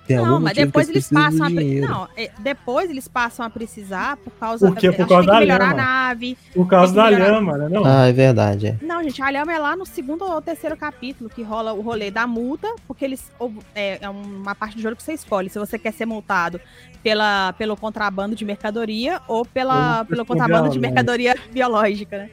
Tem 0.09 0.17
não, 0.17 0.41
mas 0.41 0.57
depois 0.57 0.89
eles, 0.89 1.07
passam 1.11 1.45
a 1.45 1.51
não, 1.51 2.09
é, 2.17 2.31
depois 2.39 2.89
eles 2.89 3.07
passam 3.07 3.45
a 3.45 3.51
precisar 3.51 4.17
por 4.17 4.31
causa 4.31 4.67
Porque, 4.67 4.91
por 4.91 5.07
causa 5.07 5.27
da 5.27 5.39
melhorar 5.39 5.69
lhama. 5.69 5.83
a 5.83 6.09
nave. 6.09 6.39
Por 6.55 6.67
causa 6.67 6.95
da 6.95 7.11
melhorar... 7.11 7.33
lhama, 7.33 7.59
né? 7.59 7.69
Não. 7.69 7.85
Ah, 7.85 8.07
é 8.07 8.13
verdade. 8.13 8.69
É. 8.69 8.77
Não, 8.81 9.03
gente, 9.03 9.21
a 9.21 9.29
lhama 9.29 9.53
é 9.53 9.59
lá 9.59 9.77
no 9.77 9.85
segundo 9.85 10.25
ou 10.25 10.41
terceiro 10.41 10.79
capítulo 10.79 11.29
que 11.29 11.43
rola 11.43 11.75
o 11.75 11.83
rolê 11.83 12.11
da 12.11 12.27
multa, 12.27 12.75
porque 12.87 13.05
eles 13.05 13.31
é, 13.75 13.99
é 14.01 14.09
uma 14.09 14.55
parte 14.55 14.77
do 14.77 14.81
jogo 14.81 14.97
que 14.97 15.03
você 15.03 15.13
escolhe 15.13 15.51
se 15.51 15.59
você 15.59 15.79
quer 15.79 15.93
ser 15.93 16.07
multado 16.07 16.59
pela, 17.03 17.53
pelo 17.53 17.77
contrabando 17.77 18.35
de 18.35 18.47
mercadoria 18.47 19.21
ou 19.29 19.45
pela, 19.45 20.07
pelo 20.07 20.25
contrabando 20.25 20.71
de 20.71 20.79
mercadoria 20.79 21.37
biológica, 21.53 22.17
né? 22.17 22.31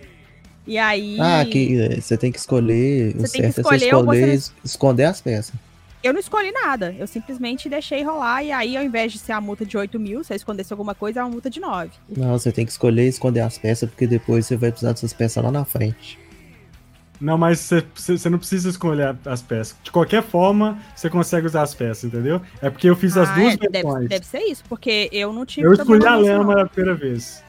E 0.65 0.77
aí. 0.77 1.17
Ah, 1.19 1.43
que 1.43 1.77
é, 1.77 1.99
você 1.99 2.15
tem 2.15 2.31
que 2.31 2.39
escolher. 2.39 3.13
Você 3.17 3.41
tem 3.41 3.51
que 3.51 3.59
escolher, 3.59 3.87
é 3.87 3.91
você 3.91 4.33
escolher 4.33 4.39
esconder 4.63 5.03
as 5.03 5.19
peças 5.19 5.53
eu 6.05 6.13
não 6.13 6.19
escolhi 6.19 6.51
nada. 6.51 6.95
Eu 6.97 7.07
simplesmente 7.07 7.67
deixei 7.67 8.03
rolar. 8.03 8.43
E 8.43 8.51
aí, 8.51 8.77
ao 8.77 8.83
invés 8.83 9.11
de 9.11 9.17
ser 9.17 9.31
a 9.31 9.41
multa 9.41 9.65
de 9.65 9.75
8 9.75 9.99
mil, 9.99 10.23
se 10.23 10.31
eu 10.31 10.35
escondesse 10.35 10.71
alguma 10.71 10.93
coisa, 10.93 11.19
é 11.19 11.23
uma 11.23 11.31
multa 11.31 11.49
de 11.49 11.59
9. 11.59 11.89
Não, 12.15 12.37
você 12.37 12.51
tem 12.51 12.65
que 12.65 12.71
escolher 12.71 13.07
esconder 13.07 13.41
as 13.41 13.57
peças, 13.57 13.89
porque 13.89 14.05
depois 14.05 14.45
você 14.45 14.55
vai 14.55 14.71
precisar 14.71 14.91
dessas 14.91 15.13
peças 15.13 15.43
lá 15.43 15.51
na 15.51 15.65
frente. 15.65 16.19
Não, 17.19 17.37
mas 17.37 17.71
você, 17.95 18.29
não 18.29 18.37
precisa 18.37 18.69
escolher 18.69 19.15
as 19.25 19.41
peças. 19.41 19.75
De 19.81 19.91
qualquer 19.91 20.21
forma, 20.21 20.77
você 20.95 21.09
consegue 21.09 21.47
usar 21.47 21.63
as 21.63 21.73
peças, 21.73 22.03
entendeu? 22.03 22.41
É 22.61 22.69
porque 22.69 22.89
eu 22.89 22.95
fiz 22.95 23.17
ah, 23.17 23.23
as 23.23 23.33
duas 23.33 23.53
é, 23.53 23.57
deve, 23.69 24.07
deve, 24.07 24.25
ser 24.25 24.39
isso, 24.39 24.63
porque 24.67 25.09
eu 25.11 25.31
não 25.31 25.45
tive. 25.45 25.65
Eu 25.65 25.73
escolhi 25.73 26.05
a 26.05 26.15
lama 26.15 26.61
a 26.61 26.65
primeira 26.65 26.95
vez. 26.95 27.43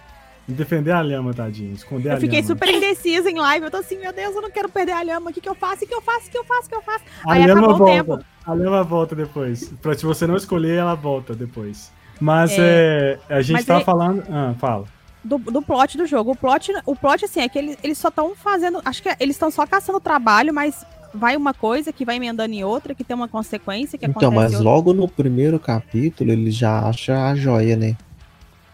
Defender 0.48 0.92
a 0.92 1.02
lhama, 1.02 1.34
tadinho. 1.34 1.74
Esconder 1.74 2.10
eu 2.10 2.16
a 2.16 2.20
fiquei 2.20 2.40
lhama. 2.40 2.46
super 2.46 2.68
indecisa 2.68 3.28
em 3.28 3.38
live. 3.38 3.64
Eu 3.64 3.70
tô 3.70 3.78
assim, 3.78 3.98
meu 3.98 4.12
Deus, 4.12 4.34
eu 4.34 4.42
não 4.42 4.50
quero 4.50 4.68
perder 4.68 4.92
a 4.92 5.02
lhama. 5.02 5.30
O 5.30 5.32
que, 5.32 5.40
que 5.40 5.48
eu 5.48 5.56
faço? 5.56 5.84
O 5.84 5.88
que 5.88 5.94
eu 5.94 6.00
faço? 6.02 6.28
O 6.28 6.30
que 6.30 6.38
eu 6.38 6.44
faço? 6.44 6.66
O 6.66 6.68
que 6.68 6.74
eu 6.76 6.82
faço? 6.82 7.04
A 7.24 7.32
Aí 7.32 7.44
lhama 7.44 7.66
volta. 7.74 7.84
Tempo. 7.84 8.24
A 8.46 8.54
lhama 8.54 8.84
volta 8.84 9.16
depois. 9.16 9.72
Pra, 9.82 9.94
se 9.94 10.06
você 10.06 10.26
não 10.26 10.36
escolher, 10.36 10.76
ela 10.76 10.94
volta 10.94 11.34
depois. 11.34 11.90
Mas 12.20 12.52
é, 12.58 13.18
é 13.28 13.34
a 13.34 13.42
gente 13.42 13.64
tava 13.64 13.84
falando. 13.84 14.22
Ah, 14.30 14.54
fala. 14.58 14.84
Do, 15.24 15.38
do 15.38 15.60
plot 15.60 15.98
do 15.98 16.06
jogo. 16.06 16.30
O 16.30 16.36
plot, 16.36 16.72
o 16.86 16.94
plot 16.94 17.24
assim, 17.24 17.40
é 17.40 17.48
que 17.48 17.58
eles, 17.58 17.76
eles 17.82 17.98
só 17.98 18.08
estão 18.08 18.34
fazendo. 18.36 18.80
Acho 18.84 19.02
que 19.02 19.08
eles 19.18 19.34
estão 19.34 19.50
só 19.50 19.66
caçando 19.66 19.98
trabalho, 19.98 20.54
mas 20.54 20.86
vai 21.12 21.36
uma 21.36 21.52
coisa 21.52 21.92
que 21.92 22.04
vai 22.04 22.16
emendando 22.16 22.54
em 22.54 22.62
outra, 22.62 22.94
que 22.94 23.02
tem 23.02 23.16
uma 23.16 23.26
consequência 23.26 23.98
que 23.98 24.06
Então, 24.06 24.30
mas 24.30 24.52
outra. 24.52 24.64
logo 24.64 24.92
no 24.92 25.08
primeiro 25.08 25.58
capítulo 25.58 26.30
ele 26.30 26.50
já 26.52 26.86
acha 26.86 27.26
a 27.26 27.34
joia, 27.34 27.74
né? 27.74 27.96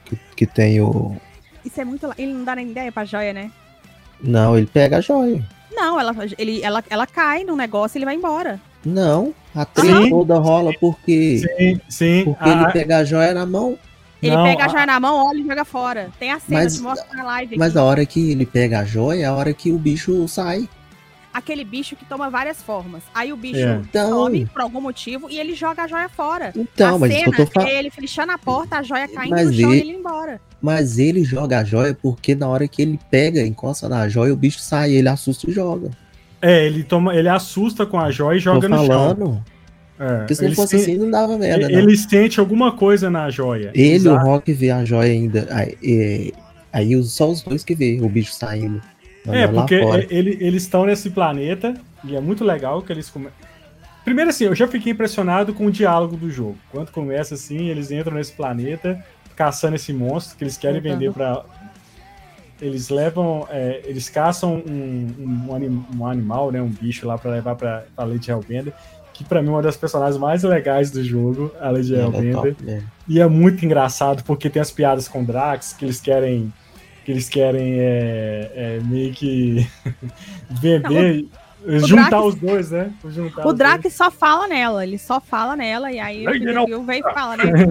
Que, 0.05 0.19
que 0.37 0.47
tem 0.47 0.81
o, 0.81 1.17
isso 1.65 1.81
é 1.81 1.85
muito. 1.85 2.13
Ele 2.19 2.33
não 2.33 2.45
dá 2.45 2.57
nem 2.57 2.71
ideia 2.71 2.91
pra 2.91 3.05
joia, 3.05 3.33
né? 3.33 3.51
Não, 4.21 4.57
ele 4.57 4.67
pega 4.67 4.99
a 4.99 5.01
joia. 5.01 5.43
Não, 5.75 5.99
ela, 5.99 6.15
ele, 6.39 6.63
ela, 6.63 6.85
ela 6.89 7.07
cai 7.07 7.45
no 7.45 7.57
negócio 7.57 7.97
e 7.97 7.99
ele 7.99 8.05
vai 8.05 8.15
embora. 8.15 8.61
Não, 8.85 9.35
a 9.55 9.65
treta 9.65 10.11
toda 10.11 10.39
rola 10.39 10.73
porque. 10.81 11.39
Sim, 11.39 11.81
sim. 11.89 12.25
Porque 12.25 12.49
ele 12.49 12.73
pega 12.73 12.99
a 12.99 13.05
joia 13.05 13.33
na 13.33 13.47
mão. 13.47 13.79
Ele 14.23 14.37
não, 14.37 14.45
pega 14.45 14.67
a 14.67 14.69
joia 14.69 14.85
a... 14.85 14.87
na 14.87 15.01
mão, 15.01 15.27
olha 15.27 15.41
e 15.41 15.47
joga 15.47 15.65
fora. 15.65 16.11
Tem 16.19 16.31
a 16.31 16.39
cena 16.39 16.63
mas, 16.63 16.77
que 16.77 16.83
mostra 16.83 17.17
na 17.17 17.25
live. 17.25 17.57
Mas 17.59 17.77
a 17.77 17.83
hora 17.83 18.07
que 18.07 18.31
ele 18.31 18.47
pega 18.47 18.81
a 18.81 18.85
joia 18.85 19.23
é 19.23 19.27
a 19.27 19.35
hora 19.35 19.53
que 19.53 19.73
o 19.73 19.79
bicho 19.79 20.27
sai. 20.29 20.69
Aquele 21.33 21.65
bicho 21.65 21.97
que 21.97 22.05
toma 22.05 22.29
várias 22.29 22.63
formas. 22.63 23.03
Aí 23.15 23.33
o 23.33 23.37
bicho 23.37 23.59
é. 23.59 23.81
então... 23.83 24.25
some 24.25 24.47
por 24.47 24.61
algum 24.61 24.81
motivo 24.81 25.31
e 25.31 25.39
ele 25.39 25.55
joga 25.55 25.85
a 25.85 25.87
joia 25.87 26.09
fora. 26.09 26.53
Então, 26.55 26.97
a 26.97 26.99
mas 26.99 27.13
cena 27.13 27.33
eu 27.39 27.47
tô 27.47 27.61
é 27.61 27.79
ele 27.79 27.91
fechando 27.91 28.33
a 28.33 28.39
porta, 28.39 28.79
a 28.79 28.83
joia 28.83 29.09
caindo 29.09 29.31
mas 29.31 29.47
no 29.47 29.55
chão 29.55 29.73
ele... 29.73 29.79
e 29.79 29.81
ele 29.89 29.99
embora. 29.99 30.41
Mas 30.61 30.99
ele 30.99 31.25
joga 31.25 31.61
a 31.61 31.65
joia 31.65 31.97
porque 32.01 32.35
na 32.35 32.49
hora 32.49 32.69
que 32.69 32.83
ele 32.83 32.99
pega, 33.11 33.41
encosta 33.41 33.89
na 33.89 34.09
joia, 34.09 34.33
o 34.33 34.37
bicho 34.37 34.59
sai, 34.61 34.93
ele 34.93 35.09
assusta 35.09 35.51
e 35.51 35.53
joga. 35.53 35.91
É, 36.41 36.67
ele 36.67 36.83
toma, 36.83 37.15
ele 37.15 37.29
assusta 37.29 37.87
com 37.87 37.99
a 37.99 38.11
joia 38.11 38.37
e 38.37 38.41
joga 38.41 38.61
Tô 38.61 38.69
no 38.69 38.77
falando. 38.77 39.19
chão. 39.19 39.45
É, 39.99 40.17
porque 40.19 40.35
se 40.35 40.49
não 40.49 40.55
fosse 40.55 40.77
assim, 40.77 40.97
não 40.97 41.11
dava 41.11 41.39
merda. 41.39 41.67
Ele, 41.67 41.77
ele 41.77 41.97
sente 41.97 42.41
alguma 42.41 42.73
coisa 42.73 43.09
na 43.09 43.31
joia. 43.31 43.71
Ele, 43.75 43.95
Exato. 43.95 44.17
o 44.17 44.29
Rock, 44.29 44.53
vê 44.53 44.71
a 44.71 44.85
joia 44.85 45.13
ainda. 45.13 45.47
É, 45.51 46.33
Aí 46.73 47.01
só 47.05 47.31
os 47.31 47.43
dois 47.43 47.63
que 47.63 47.75
vê 47.75 47.99
o 48.01 48.09
bicho 48.09 48.33
saindo. 48.33 48.81
É, 49.27 49.47
porque 49.47 49.75
ele, 50.11 50.37
eles 50.41 50.63
estão 50.65 50.85
nesse 50.85 51.11
planeta 51.11 51.75
e 52.05 52.17
é 52.17 52.21
muito 52.21 52.45
legal 52.45 52.83
que 52.83 52.93
eles 52.93 53.09
começam. 53.09 53.37
Primeiro 54.05 54.31
assim, 54.31 54.45
eu 54.45 54.55
já 54.55 54.67
fiquei 54.67 54.93
impressionado 54.93 55.55
com 55.55 55.67
o 55.67 55.71
diálogo 55.71 56.17
do 56.17 56.29
jogo. 56.29 56.59
Quando 56.71 56.91
começa 56.91 57.35
assim, 57.35 57.69
eles 57.69 57.91
entram 57.91 58.17
nesse 58.17 58.33
planeta 58.33 59.03
caçando 59.37 59.77
esse 59.77 59.93
monstro 59.93 60.37
que 60.37 60.45
eles 60.45 60.57
querem 60.57 60.77
uhum. 60.79 60.83
vender 60.83 61.13
para 61.13 61.45
eles 62.61 62.91
levam, 62.91 63.47
é, 63.51 63.83
eles 63.85 64.09
caçam 64.09 64.63
um, 64.65 65.47
um, 65.49 65.55
anim, 65.55 65.85
um, 65.97 66.07
animal, 66.07 66.53
né, 66.53 66.63
um 66.63 66.69
bicho 66.69 67.07
lá 67.09 67.19
para 67.19 67.33
levar 67.33 67.57
para 67.57 67.85
a 67.97 68.05
Lady 68.05 68.31
Hellbender, 68.31 68.73
que 69.13 69.25
para 69.25 69.43
mim 69.43 69.49
é 69.49 69.51
uma 69.51 69.63
das 69.63 69.77
personagens 69.77 70.17
mais 70.17 70.45
legais 70.45 70.89
do 70.89 71.03
jogo, 71.03 71.53
a 71.61 71.71
Lady 71.71 71.93
é 71.93 71.99
Hellbender. 71.99 72.55
É 72.67 72.71
é. 72.71 72.83
E 73.09 73.21
é 73.21 73.27
muito 73.27 73.65
engraçado 73.65 74.23
porque 74.23 74.49
tem 74.49 74.63
as 74.63 74.71
piadas 74.71 75.09
com 75.09 75.25
Drax 75.25 75.73
que 75.73 75.85
eles 75.85 76.01
querem 76.01 76.53
que 77.05 77.11
eles 77.11 77.29
querem 77.29 77.79
é, 77.79 78.51
é 78.55 78.81
meio 78.85 79.13
que 79.13 79.67
vender. 80.51 81.27
juntar 81.81 82.11
Drax, 82.11 82.27
os 82.27 82.35
dois, 82.35 82.71
né? 82.71 82.93
Juntar 83.07 83.47
o 83.47 83.53
Drax 83.53 83.93
só 83.95 84.11
fala 84.11 84.49
nela, 84.49 84.85
ele 84.85 84.99
só 84.99 85.21
fala 85.21 85.57
nela, 85.57 85.93
e 85.93 85.99
aí 85.99 86.27
o 86.27 86.83
vem 86.85 87.01
e 87.01 87.15
fala, 87.15 87.37
né? 87.37 87.45
Tipo 87.53 87.71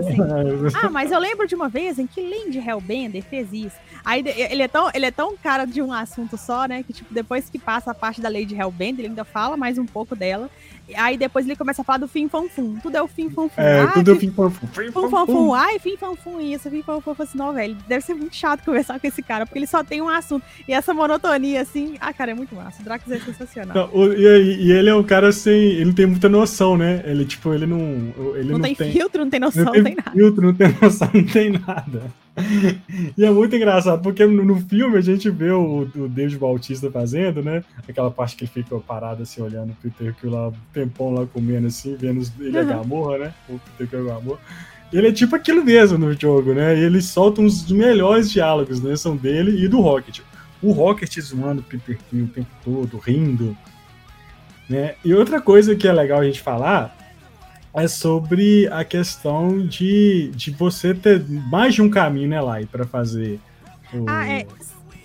assim, 0.67 0.77
ah, 0.81 0.89
mas 0.89 1.11
eu 1.11 1.19
lembro 1.19 1.47
de 1.47 1.55
uma 1.55 1.69
vez 1.69 1.99
em 1.99 2.07
que 2.07 2.21
Lady 2.21 2.57
Hellbender 2.57 3.23
fez 3.23 3.51
isso. 3.51 3.75
Aí 4.03 4.23
ele 4.25 4.63
é, 4.63 4.67
tão, 4.67 4.89
ele 4.93 5.05
é 5.05 5.11
tão 5.11 5.37
cara 5.37 5.65
de 5.65 5.81
um 5.81 5.93
assunto 5.93 6.35
só, 6.37 6.65
né? 6.65 6.83
Que 6.83 6.91
tipo, 6.91 7.13
depois 7.13 7.49
que 7.49 7.59
passa 7.59 7.91
a 7.91 7.93
parte 7.93 8.19
da 8.19 8.29
Lady 8.29 8.55
Hellbender, 8.55 9.01
ele 9.01 9.09
ainda 9.09 9.23
fala 9.23 9.55
mais 9.55 9.77
um 9.77 9.85
pouco 9.85 10.15
dela. 10.15 10.49
Aí 10.95 11.17
depois 11.17 11.45
ele 11.45 11.55
começa 11.55 11.81
a 11.81 11.85
falar 11.85 11.99
do 11.99 12.07
fim 12.07 12.27
fanfum. 12.27 12.77
Tudo 12.81 12.95
é 12.97 13.01
o 13.01 13.07
fim 13.07 13.29
fanfum. 13.29 13.61
É, 13.61 13.81
ah, 13.81 13.87
tudo 13.87 14.11
é 14.11 14.13
o 14.13 14.17
fim 14.17 14.31
fanfum. 14.31 14.67
Fim 14.67 14.91
fanfum. 14.91 15.53
Ai, 15.53 15.79
fim 15.79 15.97
fanfum 15.97 16.39
isso, 16.39 16.69
fim 16.69 16.81
fanfum. 16.81 17.15
Assim, 17.17 17.37
não, 17.37 17.53
velho, 17.53 17.77
deve 17.87 18.03
ser 18.03 18.13
muito 18.13 18.35
chato 18.35 18.63
conversar 18.65 18.99
com 18.99 19.07
esse 19.07 19.21
cara, 19.21 19.45
porque 19.45 19.59
ele 19.59 19.67
só 19.67 19.83
tem 19.83 20.01
um 20.01 20.09
assunto. 20.09 20.43
E 20.67 20.73
essa 20.73 20.93
monotonia, 20.93 21.61
assim, 21.61 21.95
ah, 21.99 22.13
cara, 22.13 22.31
é 22.31 22.33
muito 22.33 22.55
massa. 22.55 22.81
O 22.81 22.85
Drax 22.85 23.09
é 23.09 23.19
sensacional. 23.19 23.75
Não, 23.75 23.89
o, 23.93 24.13
e, 24.13 24.67
e, 24.67 24.71
ele 24.71 24.89
é 24.89 24.95
um 24.95 25.03
cara 25.03 25.31
sem. 25.31 25.53
Ele 25.53 25.85
não 25.85 25.93
tem 25.93 26.05
muita 26.05 26.29
noção, 26.29 26.77
né? 26.77 27.01
Ele, 27.05 27.25
tipo, 27.25 27.53
ele 27.53 27.65
não. 27.65 27.79
Ele 28.35 28.51
não, 28.51 28.57
não 28.57 28.61
tem, 28.61 28.75
tem, 28.75 28.91
filtro, 28.91 29.23
não 29.23 29.29
tem 29.29 29.39
noção, 29.39 29.65
não 29.65 29.71
tem, 29.71 29.83
tem 29.83 29.95
nada. 29.95 30.11
Filtro, 30.11 30.41
não 30.45 30.53
tem 30.53 30.75
noção, 30.81 31.09
não 31.13 31.23
tem 31.23 31.51
nada. 31.51 32.11
e 33.17 33.25
é 33.25 33.31
muito 33.31 33.55
engraçado, 33.55 34.01
porque 34.01 34.25
no, 34.25 34.43
no 34.43 34.55
filme 34.61 34.97
a 34.97 35.01
gente 35.01 35.29
vê 35.29 35.51
o, 35.51 35.87
o, 35.95 36.07
David 36.07 36.37
Bautista 36.37 36.91
fazendo, 36.91 37.41
né? 37.41 37.63
Aquela 37.87 38.11
parte 38.11 38.35
que 38.35 38.43
ele 38.43 38.51
fica 38.51 38.77
parado 38.79 39.23
assim, 39.23 39.41
olhando 39.41 39.71
o 39.71 39.75
Peter 39.75 40.13
Quill 40.15 40.31
lá, 40.31 40.47
um 40.49 40.53
tempão 40.73 41.13
lá 41.13 41.25
comendo 41.25 41.67
assim, 41.67 41.95
vendo 41.95 42.21
ele 42.39 42.57
uhum. 42.57 42.61
a 42.61 42.63
Gamorra, 42.63 43.17
né? 43.17 43.33
O 43.49 43.59
Peter 43.59 43.87
Quill 43.87 44.09
é 44.09 44.13
Gamorra. 44.13 44.39
Ele 44.91 45.07
é 45.07 45.11
tipo 45.11 45.35
aquilo 45.35 45.63
mesmo 45.63 45.97
no 45.97 46.13
jogo, 46.13 46.53
né? 46.53 46.77
Ele 46.77 47.01
solta 47.01 47.41
uns 47.41 47.63
dos 47.63 47.71
melhores 47.71 48.29
diálogos, 48.29 48.81
né? 48.81 48.95
São 48.95 49.15
dele 49.15 49.63
e 49.63 49.67
do 49.67 49.79
Rocket. 49.79 50.19
O 50.61 50.71
Rocket 50.71 51.19
zoando 51.19 51.61
o 51.61 51.63
Peter 51.63 51.97
Quill 52.09 52.25
o 52.25 52.27
tempo 52.27 52.49
todo, 52.63 52.97
rindo. 52.97 53.57
Né? 54.69 54.95
E 55.03 55.13
outra 55.13 55.41
coisa 55.41 55.75
que 55.75 55.87
é 55.87 55.93
legal 55.93 56.19
a 56.19 56.25
gente 56.25 56.41
falar 56.41 57.00
é 57.73 57.87
sobre 57.87 58.67
a 58.67 58.83
questão 58.83 59.65
de, 59.65 60.31
de 60.35 60.51
você 60.51 60.93
ter 60.93 61.23
mais 61.27 61.73
de 61.73 61.81
um 61.81 61.89
caminho, 61.89 62.29
né, 62.29 62.41
Lai, 62.41 62.65
para 62.65 62.85
fazer. 62.85 63.39
O... 63.93 64.05
Ah, 64.07 64.27
é. 64.27 64.45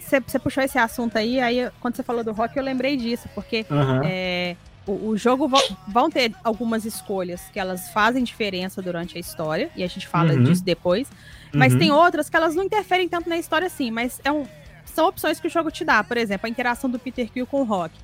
Você 0.01 0.39
puxou 0.39 0.63
esse 0.63 0.79
assunto 0.79 1.17
aí, 1.17 1.41
aí 1.41 1.69
quando 1.81 1.97
você 1.97 2.03
falou 2.03 2.23
do 2.23 2.33
rock, 2.33 2.57
eu 2.57 2.63
lembrei 2.63 2.97
disso, 2.97 3.29
porque 3.35 3.67
uhum. 3.69 4.03
é, 4.05 4.57
o, 4.87 5.09
o, 5.09 5.17
jogo 5.17 5.51
vão 5.89 6.09
ter 6.09 6.33
algumas 6.45 6.85
escolhas 6.85 7.43
que 7.53 7.59
elas 7.59 7.91
fazem 7.91 8.23
diferença 8.23 8.81
durante 8.81 9.17
a 9.17 9.21
história, 9.21 9.69
e 9.75 9.83
a 9.83 9.87
gente 9.89 10.07
fala 10.07 10.33
uhum. 10.33 10.45
disso 10.45 10.65
depois. 10.65 11.09
Mas 11.53 11.73
uhum. 11.73 11.79
tem 11.79 11.91
outras 11.91 12.29
que 12.29 12.37
elas 12.37 12.55
não 12.55 12.63
interferem 12.63 13.09
tanto 13.09 13.29
na 13.29 13.37
história 13.37 13.67
assim, 13.67 13.91
mas 13.91 14.21
é 14.25 14.31
um, 14.31 14.47
são 14.85 15.09
opções 15.09 15.41
que 15.41 15.47
o 15.47 15.51
jogo 15.51 15.71
te 15.71 15.85
dá. 15.85 16.03
Por 16.05 16.17
exemplo, 16.17 16.47
a 16.47 16.51
interação 16.51 16.89
do 16.89 16.99
Peter 16.99 17.31
Quill 17.31 17.47
com 17.47 17.63
o 17.63 17.65
Rock. 17.65 17.95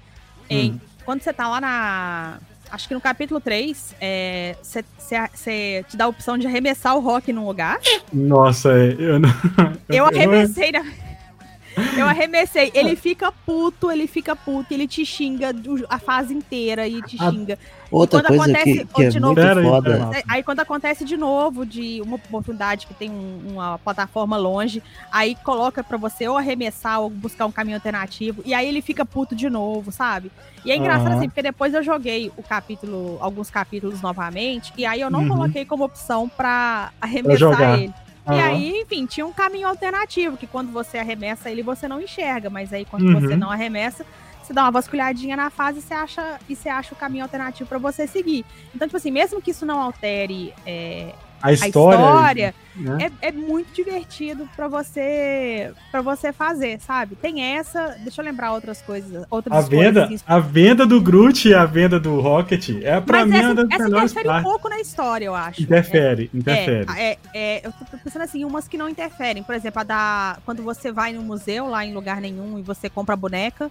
Em, 0.51 0.73
hum. 0.73 0.81
quando 1.05 1.23
você 1.23 1.33
tá 1.33 1.49
lá 1.49 1.61
na, 1.61 2.39
acho 2.73 2.89
que 2.89 2.95
no 2.95 3.01
capítulo 3.01 3.39
3, 3.39 3.95
você 4.63 4.85
é, 5.47 5.83
te 5.83 5.97
dá 5.97 6.07
a 6.07 6.09
opção 6.09 6.39
de 6.39 6.47
arremessar 6.47 6.97
o 6.97 7.01
Rock 7.01 7.33
num 7.33 7.47
lugar. 7.47 7.79
Nossa, 8.13 8.73
é, 8.73 8.97
eu 8.99 9.19
não. 9.19 9.29
Eu 9.89 10.07
arremessei 10.07 10.73
na. 10.73 10.83
Eu 11.97 12.07
arremessei. 12.07 12.71
Ele 12.75 12.97
fica 12.97 13.33
puto, 13.33 13.91
ele 13.91 14.07
fica 14.07 14.35
puto, 14.35 14.73
ele 14.73 14.87
te 14.87 15.05
xinga 15.05 15.55
a 15.89 15.99
fase 15.99 16.35
inteira 16.35 16.87
e 16.87 17.01
te 17.03 17.17
xinga. 17.17 17.59
Outra 17.91 18.23
coisa 18.23 18.45
acontece, 18.45 18.87
que, 18.87 18.95
que 18.95 19.03
é 19.05 19.21
novo, 19.21 19.41
muito 19.41 19.63
foda. 19.63 20.11
Aí 20.27 20.43
quando 20.43 20.61
acontece 20.61 21.05
de 21.05 21.17
novo, 21.17 21.67
de 21.67 22.01
uma 22.01 22.17
oportunidade 22.17 22.87
que 22.87 22.95
tem 22.95 23.11
um, 23.11 23.53
uma 23.53 23.79
plataforma 23.79 24.39
longe, 24.39 24.83
aí 25.11 25.35
coloca 25.45 25.85
para 25.85 25.99
você 25.99 26.27
ou 26.27 26.39
arremessar 26.39 27.01
ou 27.01 27.11
buscar 27.11 27.45
um 27.45 27.53
caminho 27.53 27.77
alternativo, 27.77 28.43
e 28.47 28.55
aí 28.55 28.67
ele 28.67 28.81
fica 28.81 29.05
puto 29.05 29.37
de 29.37 29.51
novo, 29.51 29.93
sabe? 29.93 30.33
E 30.65 30.71
é 30.71 30.77
engraçado 30.77 31.11
uhum. 31.11 31.19
assim, 31.19 31.29
porque 31.29 31.43
depois 31.43 31.75
eu 31.75 31.83
joguei 31.83 32.33
o 32.35 32.43
capítulo, 32.43 33.19
alguns 33.21 33.51
capítulos 33.51 34.01
novamente, 34.01 34.73
e 34.77 34.87
aí 34.87 35.01
eu 35.01 35.11
não 35.11 35.21
uhum. 35.23 35.29
coloquei 35.29 35.67
como 35.67 35.85
opção 35.85 36.29
para 36.29 36.93
arremessar 36.99 37.79
ele. 37.79 37.93
Uhum. 38.27 38.35
E 38.35 38.41
aí, 38.41 38.81
enfim, 38.83 39.05
tinha 39.07 39.27
um 39.27 39.33
caminho 39.33 39.69
alternativo, 39.69 40.37
que 40.37 40.47
quando 40.47 40.71
você 40.71 40.99
arremessa 40.99 41.51
ele, 41.51 41.63
você 41.63 41.89
não 41.89 42.01
enxerga, 42.01 42.49
mas 42.49 42.73
aí 42.73 42.85
quando 42.85 43.07
uhum. 43.07 43.21
você 43.21 43.37
não 43.37 43.51
arremessa, 43.51 44.07
você 44.43 44.53
dá 44.53 44.63
uma 44.63 44.71
vasculhadinha 44.71 45.37
na 45.37 45.51
fase 45.51 45.79
e 45.79 45.83
você 45.83 45.95
acha, 45.95 46.41
e 46.49 46.55
você 46.55 46.69
acha 46.69 46.95
o 46.95 46.97
caminho 46.97 47.25
alternativo 47.25 47.69
para 47.69 47.79
você 47.79 48.07
seguir. 48.07 48.45
Então, 48.75 48.87
tipo 48.87 48.97
assim, 48.97 49.11
mesmo 49.11 49.41
que 49.41 49.51
isso 49.51 49.67
não 49.67 49.81
altere 49.81 50.55
é, 50.67 51.15
a 51.43 51.53
história, 51.53 51.99
a 51.99 52.09
história 52.09 52.55
né? 52.77 53.11
é, 53.21 53.29
é, 53.29 53.33
muito 53.33 53.73
divertido 53.73 54.49
para 54.57 54.69
você 54.69 55.73
para 55.91 56.01
você 56.01 56.33
fazer, 56.33 56.81
sabe? 56.81 57.17
Tem 57.17 57.43
essa, 57.43 57.97
deixa 58.01 58.21
eu 58.21 58.25
lembrar 58.25 58.53
outras 58.53 58.81
coisas, 58.81 59.27
outras 59.31 59.57
a 59.57 59.69
venda, 59.69 60.05
assim, 60.05 60.19
a 60.27 60.39
venda 60.39 60.87
do 60.87 61.01
Groot 61.01 61.49
e 61.49 61.55
a 61.55 61.65
venda 61.65 61.99
do 61.99 62.21
Rocket 62.21 62.71
é 62.83 63.01
para 63.01 63.27
mim 63.27 63.37
essa, 63.37 63.67
essa 63.71 63.89
interfere 63.89 64.29
um 64.29 64.43
pouco 64.43 64.69
na 64.69 64.81
história, 64.81 65.27
eu 65.27 65.35
acho. 65.35 65.63
Interfere, 65.63 66.31
é, 66.33 66.37
interfere. 66.37 66.87
É, 66.97 67.19
é, 67.35 67.67
eu 67.67 67.73
tô 67.73 67.99
pensando 67.99 68.23
assim, 68.23 68.45
umas 68.45 68.69
que 68.69 68.79
não 68.79 68.89
interferem, 68.89 69.43
por 69.43 69.55
exemplo, 69.55 69.81
a 69.81 69.85
da 69.85 70.39
quando 70.45 70.63
você 70.63 70.93
vai 70.93 71.13
no 71.13 71.23
museu 71.23 71.67
lá 71.67 71.85
em 71.85 71.93
lugar 71.93 72.21
nenhum 72.21 72.59
e 72.59 72.63
você 72.63 72.89
compra 72.89 73.15
a 73.15 73.17
boneca, 73.17 73.71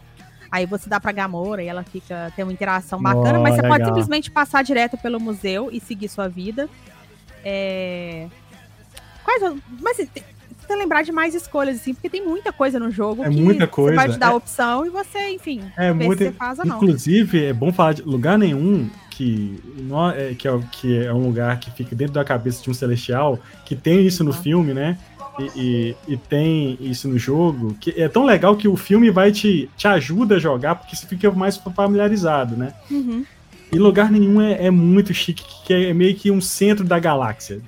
Aí 0.51 0.65
você 0.65 0.89
dá 0.89 0.99
pra 0.99 1.13
Gamora 1.13 1.63
e 1.63 1.67
ela 1.67 1.81
fica 1.81 2.31
tem 2.35 2.43
uma 2.43 2.51
interação 2.51 3.01
bacana, 3.01 3.39
oh, 3.39 3.41
mas 3.41 3.55
você 3.55 3.61
legal. 3.61 3.77
pode 3.77 3.85
simplesmente 3.85 4.29
passar 4.29 4.61
direto 4.63 4.97
pelo 4.97 5.17
museu 5.17 5.69
e 5.71 5.79
seguir 5.79 6.09
sua 6.09 6.27
vida. 6.27 6.69
É... 7.43 8.27
Quais, 9.23 9.55
mas 9.79 9.99
assim, 9.99 10.09
tenta 10.71 10.75
lembrar 10.75 11.03
de 11.03 11.11
mais 11.11 11.35
escolhas, 11.35 11.77
assim, 11.77 11.93
porque 11.93 12.09
tem 12.09 12.25
muita 12.25 12.51
coisa 12.51 12.79
no 12.79 12.89
jogo 12.89 13.23
é 13.23 13.29
muita 13.29 13.67
coisa. 13.67 13.91
você 13.91 13.95
vai 13.95 14.09
te 14.09 14.17
dar 14.17 14.31
é... 14.31 14.35
opção 14.35 14.85
e 14.85 14.89
você, 14.89 15.29
enfim, 15.29 15.61
é 15.77 15.91
muito... 15.93 16.23
se 16.23 16.31
faz 16.31 16.59
ou 16.59 16.65
não. 16.65 16.77
Inclusive, 16.77 17.45
é 17.45 17.53
bom 17.53 17.71
falar 17.71 17.93
de 17.93 18.01
lugar 18.03 18.37
nenhum 18.37 18.89
que, 19.09 19.59
é, 20.15 20.33
que, 20.33 20.47
é, 20.47 20.59
que 20.71 20.97
é 21.05 21.13
um 21.13 21.23
lugar 21.23 21.59
que 21.59 21.69
fica 21.71 21.95
dentro 21.95 22.13
da 22.13 22.23
cabeça 22.23 22.63
de 22.63 22.69
um 22.69 22.73
celestial, 22.73 23.37
que 23.65 23.75
tem 23.75 24.05
isso 24.05 24.23
no 24.23 24.31
ah. 24.31 24.33
filme, 24.33 24.73
né? 24.73 24.97
E, 25.39 25.95
e, 26.07 26.13
e, 26.13 26.17
tem 26.17 26.77
isso 26.81 27.07
no 27.07 27.17
jogo, 27.17 27.73
que 27.79 27.93
é 28.01 28.09
tão 28.09 28.25
legal 28.25 28.55
que 28.57 28.67
o 28.67 28.75
filme 28.75 29.09
vai 29.09 29.31
te, 29.31 29.69
te 29.77 29.87
ajuda 29.87 30.35
a 30.35 30.39
jogar, 30.39 30.75
porque 30.75 30.95
você 30.95 31.07
fica 31.07 31.31
mais 31.31 31.55
familiarizado, 31.57 32.55
né? 32.57 32.73
Uhum. 32.89 33.25
E 33.71 33.79
lugar 33.79 34.11
nenhum 34.11 34.41
é, 34.41 34.65
é, 34.65 34.71
muito 34.71 35.13
chique, 35.13 35.43
que 35.65 35.73
é 35.73 35.93
meio 35.93 36.13
que 36.15 36.29
um 36.29 36.41
centro 36.41 36.83
da 36.83 36.99
galáxia. 36.99 37.61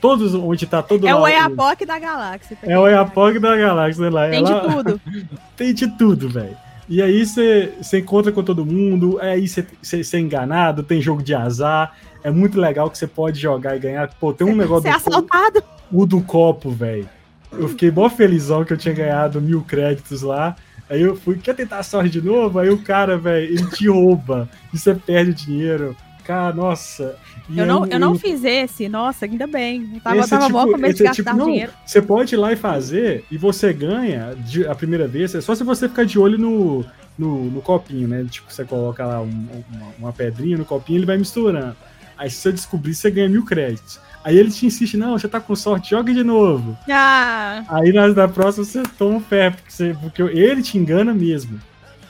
Todos 0.00 0.34
onde 0.34 0.66
tá 0.66 0.82
todo 0.82 1.06
É 1.06 1.14
o 1.14 1.26
Eapoc 1.26 1.86
da 1.86 1.98
galáxia. 1.98 2.58
É 2.62 2.78
o 2.78 2.86
Eapoc 2.86 3.38
da 3.38 3.56
galáxia 3.56 4.10
lá. 4.10 4.28
Tem 4.28 4.44
de 4.44 4.60
tudo. 4.60 5.00
tem 5.56 5.74
de 5.74 5.88
tudo, 5.96 6.28
velho. 6.28 6.56
E 6.88 7.00
aí 7.00 7.24
você 7.24 7.72
encontra 7.94 8.30
com 8.30 8.42
todo 8.42 8.66
mundo, 8.66 9.18
aí 9.20 9.48
você 9.48 10.16
é 10.16 10.20
enganado, 10.20 10.82
tem 10.82 11.00
jogo 11.00 11.22
de 11.22 11.34
azar. 11.34 11.96
É 12.22 12.30
muito 12.30 12.60
legal 12.60 12.90
que 12.90 12.98
você 12.98 13.06
pode 13.06 13.40
jogar 13.40 13.76
e 13.76 13.78
ganhar. 13.78 14.08
Pô, 14.20 14.32
tem 14.32 14.46
um 14.46 14.56
negócio. 14.56 14.82
Você 14.82 14.88
é 14.88 14.92
assaltado. 14.92 15.62
O 15.90 16.04
do 16.04 16.20
copo, 16.20 16.70
velho. 16.70 17.08
Eu 17.52 17.68
fiquei 17.68 17.90
mó 17.90 18.08
felizão 18.10 18.64
que 18.64 18.72
eu 18.72 18.76
tinha 18.76 18.94
ganhado 18.94 19.40
mil 19.40 19.62
créditos 19.62 20.22
lá. 20.22 20.56
Aí 20.88 21.00
eu 21.00 21.16
fui, 21.16 21.38
quer 21.38 21.54
tentar 21.54 21.78
a 21.78 21.82
sorte 21.82 22.10
de 22.10 22.20
novo? 22.20 22.58
Aí 22.58 22.68
o 22.68 22.82
cara, 22.82 23.16
velho, 23.16 23.52
ele 23.52 23.70
te 23.70 23.88
rouba 23.88 24.48
e 24.72 24.78
você 24.78 24.94
perde 24.94 25.32
dinheiro. 25.32 25.96
Cara, 26.24 26.54
nossa. 26.54 27.16
Eu 27.54 27.66
não, 27.66 27.86
eu 27.86 28.00
não 28.00 28.18
fiz 28.18 28.42
esse, 28.44 28.88
nossa, 28.88 29.26
ainda 29.26 29.46
bem. 29.46 29.90
Eu 29.94 30.00
tava, 30.00 30.16
esse 30.18 30.30
tava 30.30 30.46
tipo, 30.46 30.58
mó 30.58 30.66
com 30.66 30.78
medo 30.78 30.94
de 30.94 31.02
gastar 31.04 31.32
tipo, 31.32 31.44
dinheiro. 31.44 31.72
Não, 31.72 31.86
você 31.86 32.00
pode 32.00 32.34
ir 32.34 32.38
lá 32.38 32.52
e 32.52 32.56
fazer 32.56 33.24
e 33.30 33.36
você 33.36 33.72
ganha 33.72 34.34
de, 34.34 34.66
a 34.66 34.74
primeira 34.74 35.06
vez, 35.06 35.34
é 35.34 35.40
só 35.42 35.54
se 35.54 35.62
você 35.62 35.86
ficar 35.86 36.04
de 36.04 36.18
olho 36.18 36.38
no, 36.38 36.84
no, 37.18 37.50
no 37.50 37.60
copinho, 37.60 38.08
né? 38.08 38.24
Tipo, 38.30 38.50
você 38.50 38.64
coloca 38.64 39.04
lá 39.04 39.20
um, 39.20 39.46
uma, 39.70 39.86
uma 39.98 40.12
pedrinha 40.12 40.56
no 40.56 40.64
copinho 40.64 40.98
ele 40.98 41.06
vai 41.06 41.18
misturando. 41.18 41.76
Aí 42.16 42.30
se 42.30 42.36
você 42.36 42.52
descobrir, 42.52 42.94
você 42.94 43.10
ganha 43.10 43.28
mil 43.28 43.44
créditos. 43.44 44.00
Aí 44.24 44.38
ele 44.38 44.50
te 44.50 44.64
insiste, 44.64 44.96
não, 44.96 45.18
você 45.18 45.28
tá 45.28 45.38
com 45.38 45.54
sorte, 45.54 45.90
joga 45.90 46.12
de 46.12 46.24
novo. 46.24 46.76
Ah. 46.88 47.62
Aí 47.68 47.92
na, 47.92 48.08
na 48.08 48.26
próxima 48.26 48.64
você 48.64 48.82
toma 48.96 49.18
um 49.18 49.20
pé, 49.20 49.50
porque, 49.50 49.70
você, 49.70 49.94
porque 50.00 50.22
ele 50.22 50.62
te 50.62 50.78
engana 50.78 51.12
mesmo. 51.12 51.60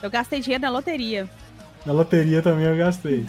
Eu 0.01 0.09
gastei 0.09 0.39
dinheiro 0.39 0.61
na 0.61 0.69
loteria. 0.69 1.29
Na 1.85 1.91
loteria 1.91 2.41
também 2.41 2.65
eu 2.65 2.77
gastei. 2.77 3.25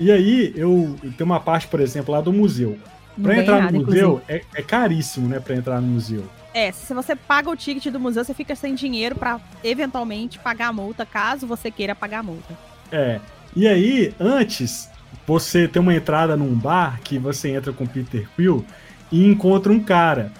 E 0.00 0.10
aí, 0.10 0.54
eu, 0.56 0.96
eu 1.02 1.26
uma 1.26 1.38
parte, 1.38 1.68
por 1.68 1.78
exemplo, 1.78 2.14
lá 2.14 2.22
do 2.22 2.32
museu. 2.32 2.78
Pra 3.22 3.36
entrar 3.36 3.60
nada, 3.60 3.72
no 3.72 3.84
museu 3.84 4.22
é, 4.26 4.42
é, 4.54 4.62
caríssimo, 4.62 5.28
né? 5.28 5.38
Pra 5.38 5.54
entrar 5.54 5.78
no 5.78 5.88
museu. 5.88 6.24
É, 6.54 6.72
se 6.72 6.94
você 6.94 7.14
paga 7.14 7.50
o 7.50 7.56
ticket 7.56 7.92
do 7.92 8.00
museu, 8.00 8.24
você 8.24 8.32
fica 8.32 8.56
sem 8.56 8.74
dinheiro 8.74 9.14
para 9.14 9.38
eventualmente 9.62 10.38
pagar 10.38 10.68
a 10.68 10.72
multa, 10.72 11.04
caso 11.04 11.46
você 11.46 11.70
queira 11.70 11.94
pagar 11.94 12.20
a 12.20 12.22
multa. 12.22 12.58
É. 12.90 13.20
E 13.54 13.68
aí, 13.68 14.14
antes, 14.18 14.88
você 15.26 15.68
tem 15.68 15.80
uma 15.80 15.94
entrada 15.94 16.36
num 16.36 16.54
bar 16.54 17.00
que 17.02 17.18
você 17.18 17.50
entra 17.50 17.72
com 17.72 17.84
o 17.84 17.88
Peter 17.88 18.28
Quill 18.36 18.64
e 19.10 19.26
encontra 19.26 19.72
um 19.72 19.80
cara. 19.80 20.32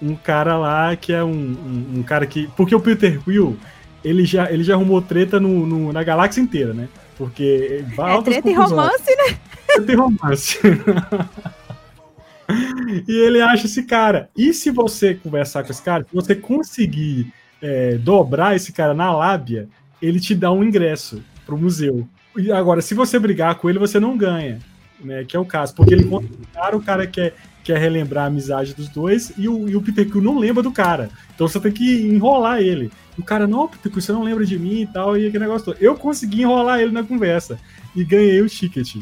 Um 0.00 0.14
cara 0.14 0.56
lá 0.56 0.96
que 0.96 1.12
é 1.12 1.22
um, 1.22 1.30
um, 1.30 1.92
um 1.96 2.02
cara 2.02 2.26
que. 2.26 2.48
Porque 2.56 2.74
o 2.74 2.80
Peter 2.80 3.20
Quill, 3.22 3.56
ele 4.02 4.24
já, 4.24 4.50
ele 4.50 4.64
já 4.64 4.74
arrumou 4.74 5.02
treta 5.02 5.38
no, 5.38 5.66
no 5.66 5.92
na 5.92 6.02
galáxia 6.02 6.40
inteira, 6.40 6.72
né? 6.72 6.88
Porque. 7.18 7.84
É 7.98 8.22
treta 8.22 8.48
e 8.48 8.54
romance, 8.54 9.16
né? 9.16 9.36
Treta 9.66 9.92
e 9.92 9.94
romance. 9.94 10.58
e 13.06 13.12
ele 13.12 13.42
acha 13.42 13.66
esse 13.66 13.82
cara. 13.82 14.30
E 14.36 14.54
se 14.54 14.70
você 14.70 15.14
conversar 15.14 15.64
com 15.64 15.70
esse 15.70 15.82
cara, 15.82 16.04
se 16.04 16.14
você 16.14 16.34
conseguir 16.34 17.30
é, 17.60 17.98
dobrar 17.98 18.56
esse 18.56 18.72
cara 18.72 18.94
na 18.94 19.14
lábia, 19.14 19.68
ele 20.00 20.18
te 20.18 20.34
dá 20.34 20.50
um 20.50 20.64
ingresso 20.64 21.22
pro 21.44 21.58
museu. 21.58 22.08
E 22.36 22.52
agora, 22.52 22.80
se 22.80 22.94
você 22.94 23.18
brigar 23.18 23.54
com 23.56 23.68
ele, 23.68 23.78
você 23.78 23.98
não 23.98 24.16
ganha. 24.16 24.58
Né, 25.02 25.24
que 25.24 25.34
é 25.34 25.40
o 25.40 25.46
caso, 25.46 25.74
porque 25.74 25.94
ele 25.94 26.02
encontra 26.02 26.28
o 26.30 26.46
cara, 26.52 26.76
o 26.76 26.82
cara 26.82 27.06
quer, 27.06 27.34
quer 27.64 27.78
relembrar 27.78 28.24
a 28.24 28.26
amizade 28.26 28.74
dos 28.74 28.86
dois 28.86 29.32
e 29.38 29.48
o, 29.48 29.66
e 29.66 29.74
o 29.74 29.80
Peter 29.80 30.06
Quill 30.06 30.20
não 30.20 30.38
lembra 30.38 30.62
do 30.62 30.70
cara. 30.70 31.08
Então 31.34 31.48
você 31.48 31.58
tem 31.58 31.72
que 31.72 32.06
enrolar 32.06 32.60
ele. 32.60 32.92
O 33.18 33.22
cara, 33.22 33.46
não, 33.46 33.66
Peter 33.66 33.90
Quill, 33.90 34.02
você 34.02 34.12
não 34.12 34.22
lembra 34.22 34.44
de 34.44 34.58
mim 34.58 34.82
e 34.82 34.86
tal, 34.86 35.16
e 35.16 35.26
aquele 35.26 35.44
negócio 35.44 35.64
todo. 35.64 35.78
Eu 35.80 35.94
consegui 35.94 36.42
enrolar 36.42 36.80
ele 36.80 36.92
na 36.92 37.02
conversa 37.02 37.58
e 37.96 38.04
ganhei 38.04 38.42
o 38.42 38.48
ticket. 38.48 38.96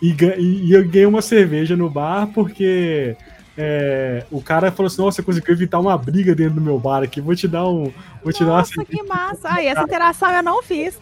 E, 0.00 0.14
e, 0.38 0.72
eu 0.72 0.88
ganhei 0.88 1.06
uma 1.06 1.22
cerveja 1.22 1.76
no 1.76 1.90
bar 1.90 2.28
porque 2.28 3.16
é, 3.56 4.24
o 4.30 4.40
cara 4.40 4.70
falou 4.70 4.86
assim: 4.86 5.02
Nossa, 5.02 5.16
você 5.16 5.22
conseguiu 5.22 5.54
evitar 5.54 5.78
uma 5.78 5.96
briga 5.96 6.34
dentro 6.34 6.54
do 6.54 6.60
meu 6.60 6.78
bar 6.78 7.02
aqui, 7.02 7.20
vou 7.20 7.34
te 7.34 7.48
dar 7.48 7.66
um. 7.68 7.92
Vou 8.22 8.32
te 8.32 8.44
Nossa, 8.44 8.74
dar 8.76 8.82
uma 8.82 8.84
que 8.84 9.02
massa! 9.02 9.48
Ai, 9.48 9.66
essa 9.66 9.82
interação 9.82 10.30
eu 10.30 10.42
não 10.42 10.62
fiz. 10.62 10.98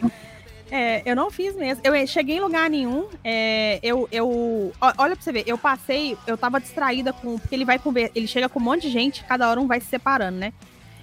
É, 0.75 1.03
eu 1.05 1.15
não 1.15 1.31
fiz 1.31 1.55
mesmo. 1.55 1.83
Eu 1.85 2.07
cheguei 2.07 2.39
em 2.39 2.41
lugar 2.41 2.71
nenhum. 2.71 3.07
É, 3.23 3.79
eu, 3.83 4.09
eu. 4.11 4.73
Olha 4.81 5.15
pra 5.15 5.23
você 5.23 5.31
ver, 5.31 5.45
eu 5.47 5.59
passei, 5.59 6.17
eu 6.27 6.35
tava 6.39 6.59
distraída 6.59 7.13
com. 7.13 7.39
Porque 7.39 7.55
ele 7.55 7.67
vai 7.67 7.79
comer, 7.79 8.11
ele 8.15 8.27
chega 8.27 8.49
com 8.49 8.59
um 8.59 8.63
monte 8.63 8.83
de 8.83 8.89
gente, 8.89 9.23
cada 9.25 9.51
hora 9.51 9.61
um 9.61 9.67
vai 9.67 9.83
se 9.83 9.87
separando, 9.89 10.39
né? 10.39 10.51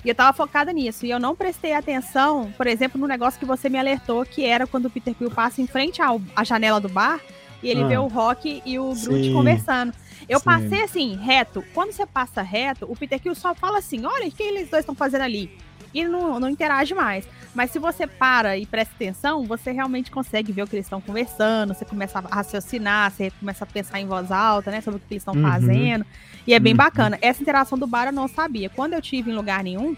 E 0.03 0.09
eu 0.09 0.15
tava 0.15 0.36
focada 0.36 0.74
nisso. 0.74 1.05
E 1.05 1.11
eu 1.11 1.20
não 1.20 1.36
prestei 1.36 1.74
atenção, 1.74 2.51
por 2.57 2.65
exemplo, 2.65 2.99
no 2.99 3.05
negócio 3.05 3.39
que 3.39 3.45
você 3.45 3.70
me 3.70 3.78
alertou, 3.78 4.26
que 4.26 4.43
era 4.43 4.65
quando 4.65 4.86
o 4.86 4.89
Peter 4.89 5.13
Quill 5.13 5.30
passa 5.30 5.61
em 5.61 5.67
frente 5.67 6.01
ao, 6.01 6.20
à 6.36 6.43
janela 6.43 6.80
do 6.80 6.89
bar 6.89 7.22
e 7.61 7.70
ele 7.70 7.84
ah, 7.84 7.88
vê 7.88 7.97
o 7.99 8.07
Rock 8.07 8.63
e 8.65 8.80
o 8.80 8.91
Groot 8.95 9.32
conversando. 9.32 9.93
Eu 10.28 10.39
sim. 10.39 10.45
passei 10.45 10.82
assim, 10.82 11.15
reto. 11.15 11.63
Quando 11.76 11.91
você 11.91 12.07
passa 12.07 12.41
reto, 12.41 12.91
o 12.91 12.95
Peter 12.95 13.20
Quill 13.20 13.36
só 13.36 13.53
fala 13.53 13.78
assim: 13.78 14.03
olha, 14.03 14.28
o 14.28 14.32
que 14.32 14.41
eles 14.41 14.67
dois 14.67 14.82
estão 14.82 14.95
fazendo 14.95 15.22
ali? 15.22 15.51
E 15.93 16.03
não, 16.05 16.39
não 16.39 16.49
interage 16.49 16.93
mais. 16.93 17.27
Mas 17.53 17.71
se 17.71 17.79
você 17.79 18.05
para 18.05 18.57
e 18.57 18.65
presta 18.65 18.93
atenção, 18.93 19.43
você 19.43 19.71
realmente 19.71 20.11
consegue 20.11 20.51
ver 20.51 20.63
o 20.63 20.67
que 20.67 20.75
eles 20.75 20.85
estão 20.85 21.01
conversando, 21.01 21.73
você 21.73 21.83
começa 21.83 22.19
a 22.19 22.35
raciocinar, 22.35 23.11
você 23.11 23.31
começa 23.39 23.63
a 23.63 23.67
pensar 23.67 23.99
em 23.99 24.05
voz 24.05 24.31
alta, 24.31 24.71
né, 24.71 24.81
sobre 24.81 24.97
o 24.97 24.99
que 24.99 25.13
eles 25.13 25.21
estão 25.21 25.33
uhum. 25.33 25.41
fazendo. 25.41 26.05
E 26.45 26.53
é 26.53 26.59
bem 26.59 26.73
uhum. 26.73 26.77
bacana. 26.77 27.17
Essa 27.21 27.41
interação 27.41 27.77
do 27.77 27.87
bar 27.87 28.07
eu 28.07 28.13
não 28.13 28.27
sabia. 28.27 28.69
Quando 28.69 28.93
eu 28.93 29.01
tive 29.01 29.31
em 29.31 29.35
lugar 29.35 29.63
nenhum, 29.63 29.95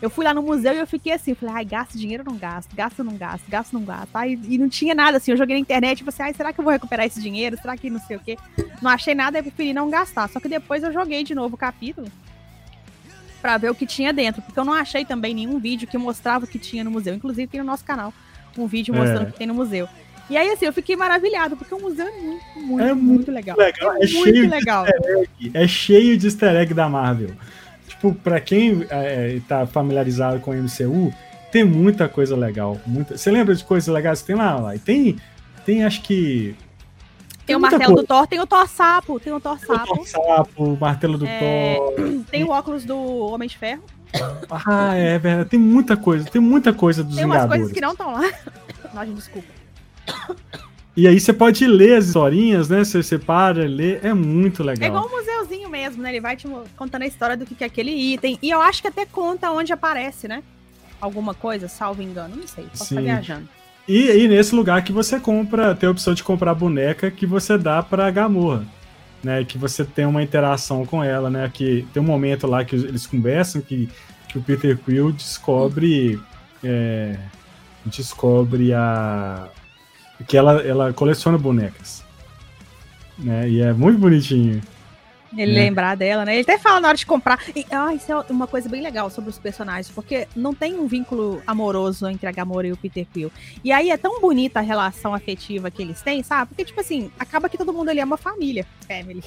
eu 0.00 0.10
fui 0.10 0.24
lá 0.24 0.34
no 0.34 0.42
museu 0.42 0.74
e 0.74 0.78
eu 0.78 0.86
fiquei 0.86 1.12
assim, 1.12 1.34
falei, 1.34 1.54
ai, 1.54 1.64
gasto 1.64 1.96
dinheiro 1.98 2.22
ou 2.26 2.32
não 2.32 2.38
gasto, 2.38 2.74
gasto 2.74 2.98
ou 2.98 3.04
não 3.04 3.16
gasto, 3.16 3.44
gasto 3.48 3.74
ou 3.74 3.80
não 3.80 3.86
gasto. 3.86 4.10
E 4.48 4.58
não 4.58 4.68
tinha 4.68 4.94
nada 4.94 5.16
assim, 5.16 5.30
eu 5.30 5.36
joguei 5.36 5.56
na 5.56 5.60
internet 5.60 6.00
e 6.00 6.04
falei, 6.04 6.14
assim, 6.14 6.22
ai, 6.22 6.34
será 6.34 6.52
que 6.52 6.60
eu 6.60 6.64
vou 6.64 6.72
recuperar 6.72 7.06
esse 7.06 7.20
dinheiro? 7.20 7.56
Será 7.60 7.76
que 7.76 7.88
não 7.88 8.00
sei 8.00 8.16
o 8.16 8.20
quê? 8.20 8.36
Não 8.82 8.90
achei 8.90 9.14
nada, 9.14 9.38
e 9.38 9.42
preferi 9.42 9.72
não 9.72 9.88
gastar. 9.88 10.28
Só 10.28 10.38
que 10.38 10.48
depois 10.48 10.82
eu 10.82 10.92
joguei 10.92 11.24
de 11.24 11.34
novo 11.34 11.54
o 11.54 11.58
capítulo 11.58 12.08
para 13.40 13.58
ver 13.58 13.70
o 13.70 13.74
que 13.74 13.86
tinha 13.86 14.12
dentro, 14.12 14.42
porque 14.42 14.58
eu 14.58 14.64
não 14.64 14.72
achei 14.72 15.04
também 15.04 15.34
nenhum 15.34 15.58
vídeo 15.58 15.86
que 15.86 15.96
mostrava 15.96 16.44
o 16.44 16.48
que 16.48 16.58
tinha 16.58 16.82
no 16.82 16.90
museu. 16.90 17.14
Inclusive 17.14 17.46
tem 17.46 17.60
no 17.60 17.66
nosso 17.66 17.84
canal 17.84 18.12
um 18.58 18.66
vídeo 18.66 18.94
mostrando 18.94 19.26
é. 19.26 19.28
o 19.28 19.32
que 19.32 19.38
tem 19.38 19.46
no 19.46 19.54
museu. 19.54 19.88
E 20.28 20.36
aí, 20.36 20.50
assim, 20.50 20.66
eu 20.66 20.72
fiquei 20.72 20.96
maravilhado, 20.96 21.56
porque 21.56 21.72
o 21.72 21.80
museu 21.80 22.06
é 22.06 22.10
muito, 22.10 22.44
muito, 22.56 22.82
é 22.82 22.94
muito, 22.94 23.04
muito 23.04 23.32
legal. 23.32 23.56
legal. 23.56 23.94
É, 23.94 24.04
é 24.04 24.08
muito 24.08 24.50
legal. 24.50 24.84
É 25.54 25.68
cheio 25.68 26.16
de 26.18 26.26
easter 26.26 26.56
egg 26.56 26.74
da 26.74 26.88
Marvel. 26.88 27.30
Tipo, 27.86 28.12
pra 28.12 28.40
quem 28.40 28.84
é, 28.90 29.38
tá 29.46 29.66
familiarizado 29.66 30.40
com 30.40 30.50
o 30.50 30.54
MCU, 30.54 31.14
tem 31.52 31.64
muita 31.64 32.08
coisa 32.08 32.34
legal. 32.34 32.80
Muita... 32.84 33.16
Você 33.16 33.30
lembra 33.30 33.54
de 33.54 33.62
coisas 33.62 33.88
legais 33.88 34.20
que 34.20 34.26
tem 34.26 34.36
lá? 34.36 34.56
lá? 34.56 34.74
E 34.74 34.80
tem, 34.80 35.16
tem, 35.64 35.84
acho 35.84 36.02
que 36.02 36.56
tem, 37.46 37.56
o 37.56 37.60
martelo 37.60 37.84
coisa. 37.84 38.02
do 38.02 38.06
Thor, 38.06 38.26
tem 38.26 38.40
o 38.40 38.46
Thor 38.46 38.68
Sapo, 38.68 39.20
tem 39.20 39.32
o 39.32 39.40
Thor 39.40 39.58
Sapo. 39.58 39.92
O 39.92 39.96
Thor 39.96 40.06
Sapo, 40.06 40.64
o 40.64 40.76
martelo 40.76 41.16
do 41.16 41.26
é, 41.26 41.76
Thor. 41.76 42.24
Tem 42.30 42.44
o 42.44 42.50
óculos 42.50 42.84
do 42.84 42.96
Homem 42.96 43.48
de 43.48 43.56
Ferro. 43.56 43.82
Ah, 44.50 44.94
é 44.94 45.18
verdade. 45.18 45.50
Tem 45.50 45.58
muita 45.58 45.96
coisa, 45.96 46.24
tem 46.28 46.40
muita 46.40 46.72
coisa 46.72 47.04
dos 47.04 47.16
Tem 47.16 47.24
umas 47.24 47.42
Vingadores. 47.42 47.62
coisas 47.62 47.74
que 47.74 47.80
não 47.80 47.92
estão 47.92 48.12
lá. 48.12 48.22
Nossa, 48.94 49.12
desculpa. 49.12 49.48
E 50.96 51.06
aí 51.06 51.20
você 51.20 51.32
pode 51.32 51.66
ler 51.66 51.98
as 51.98 52.06
historinhas, 52.06 52.70
né? 52.70 52.82
Você 52.82 53.02
separa, 53.02 53.66
lê, 53.66 53.98
é 53.98 54.14
muito 54.14 54.62
legal. 54.62 54.84
É 54.84 54.86
igual 54.86 55.06
um 55.06 55.10
museuzinho 55.10 55.68
mesmo, 55.68 56.02
né? 56.02 56.10
Ele 56.10 56.20
vai 56.20 56.36
te 56.36 56.48
contando 56.74 57.02
a 57.02 57.06
história 57.06 57.36
do 57.36 57.44
que 57.44 57.62
é 57.62 57.66
aquele 57.66 57.90
item. 57.90 58.38
E 58.40 58.48
eu 58.48 58.60
acho 58.60 58.80
que 58.80 58.88
até 58.88 59.04
conta 59.04 59.50
onde 59.50 59.72
aparece, 59.72 60.26
né? 60.26 60.42
Alguma 60.98 61.34
coisa, 61.34 61.68
salvo 61.68 62.00
engano. 62.00 62.36
Não 62.36 62.48
sei, 62.48 62.64
posso 62.64 62.86
Sim. 62.86 62.94
estar 62.94 63.02
viajando. 63.02 63.48
E 63.88 64.10
aí, 64.10 64.26
nesse 64.26 64.54
lugar 64.54 64.82
que 64.82 64.92
você 64.92 65.20
compra, 65.20 65.74
tem 65.74 65.88
a 65.88 65.92
opção 65.92 66.12
de 66.12 66.24
comprar 66.24 66.54
boneca 66.54 67.10
que 67.10 67.24
você 67.24 67.56
dá 67.56 67.82
pra 67.82 68.10
Gamorra. 68.10 68.64
Né, 69.24 69.44
que 69.44 69.58
você 69.58 69.84
tem 69.84 70.04
uma 70.04 70.22
interação 70.22 70.86
com 70.86 71.02
ela, 71.02 71.28
né? 71.28 71.50
Que 71.52 71.86
tem 71.92 72.00
um 72.00 72.06
momento 72.06 72.46
lá 72.46 72.64
que 72.64 72.76
eles 72.76 73.06
conversam 73.06 73.60
que, 73.60 73.88
que 74.28 74.38
o 74.38 74.42
Peter 74.42 74.78
Quill 74.78 75.10
descobre 75.10 76.20
é, 76.62 77.18
descobre 77.86 78.72
a 78.72 79.48
que 80.28 80.36
ela, 80.36 80.62
ela 80.62 80.92
coleciona 80.92 81.36
bonecas, 81.36 82.04
né? 83.18 83.48
E 83.48 83.60
é 83.60 83.72
muito 83.72 83.98
bonitinho. 83.98 84.60
Ele 85.36 85.52
é. 85.52 85.64
lembrar 85.64 85.94
dela, 85.94 86.24
né? 86.24 86.34
Ele 86.34 86.42
até 86.42 86.58
fala 86.58 86.80
na 86.80 86.88
hora 86.88 86.96
de 86.96 87.06
comprar. 87.06 87.38
E, 87.54 87.64
ah, 87.70 87.94
isso 87.94 88.10
é 88.10 88.16
uma 88.30 88.46
coisa 88.46 88.68
bem 88.68 88.82
legal 88.82 89.10
sobre 89.10 89.30
os 89.30 89.38
personagens, 89.38 89.90
porque 89.90 90.26
não 90.34 90.54
tem 90.54 90.74
um 90.74 90.86
vínculo 90.86 91.42
amoroso 91.46 92.08
entre 92.08 92.26
a 92.26 92.32
Gamora 92.32 92.66
e 92.66 92.72
o 92.72 92.76
Peter 92.76 93.06
Quill. 93.12 93.30
E 93.62 93.72
aí 93.72 93.90
é 93.90 93.96
tão 93.96 94.20
bonita 94.20 94.60
a 94.60 94.62
relação 94.62 95.14
afetiva 95.14 95.70
que 95.70 95.82
eles 95.82 96.00
têm, 96.00 96.22
sabe? 96.22 96.48
Porque, 96.48 96.64
tipo 96.64 96.80
assim, 96.80 97.10
acaba 97.18 97.48
que 97.48 97.58
todo 97.58 97.72
mundo 97.72 97.90
ali 97.90 98.00
é 98.00 98.04
uma 98.04 98.16
família. 98.16 98.66
Family. 98.86 99.22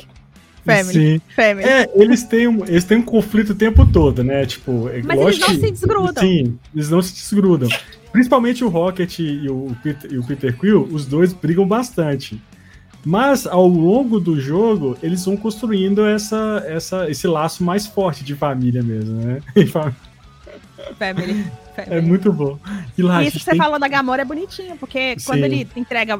Family. 0.65 0.93
Sim. 0.93 1.21
Family. 1.35 1.67
É, 1.67 1.89
eles 1.95 2.23
têm, 2.23 2.47
um, 2.47 2.65
eles 2.65 2.83
têm 2.83 2.97
um 2.97 3.03
conflito 3.03 3.51
o 3.51 3.55
tempo 3.55 3.85
todo, 3.85 4.23
né? 4.23 4.45
Tipo, 4.45 4.89
é 4.89 5.01
Mas 5.01 5.19
eles 5.19 5.39
não 5.39 5.49
se 5.49 5.71
desgrudam. 5.71 6.23
Sim, 6.23 6.59
eles 6.73 6.89
não 6.89 7.01
se 7.01 7.13
desgrudam. 7.13 7.69
Principalmente 8.11 8.63
o 8.63 8.69
Rocket 8.69 9.19
e 9.19 9.49
o, 9.49 9.75
Peter, 9.83 10.11
e 10.11 10.17
o 10.17 10.23
Peter 10.23 10.57
Quill, 10.57 10.87
os 10.91 11.05
dois 11.05 11.31
brigam 11.31 11.67
bastante. 11.67 12.41
Mas 13.05 13.47
ao 13.47 13.67
longo 13.67 14.19
do 14.19 14.39
jogo, 14.39 14.97
eles 15.01 15.23
vão 15.23 15.37
construindo 15.37 16.05
essa, 16.05 16.63
essa, 16.67 17.09
esse 17.09 17.27
laço 17.27 17.63
mais 17.63 17.87
forte 17.87 18.23
de 18.23 18.35
família 18.35 18.83
mesmo, 18.83 19.15
né? 19.21 19.41
Family. 20.97 21.45
É 21.77 22.01
muito 22.01 22.31
bom. 22.33 22.57
E 22.97 23.01
lá, 23.01 23.23
Isso 23.23 23.37
que 23.37 23.43
você 23.43 23.51
tem... 23.51 23.59
falou 23.59 23.79
da 23.79 23.87
Gamora 23.87 24.21
é 24.21 24.25
bonitinho, 24.25 24.75
porque 24.77 25.15
Sim. 25.17 25.25
quando 25.25 25.43
ele 25.43 25.67
entrega. 25.75 26.19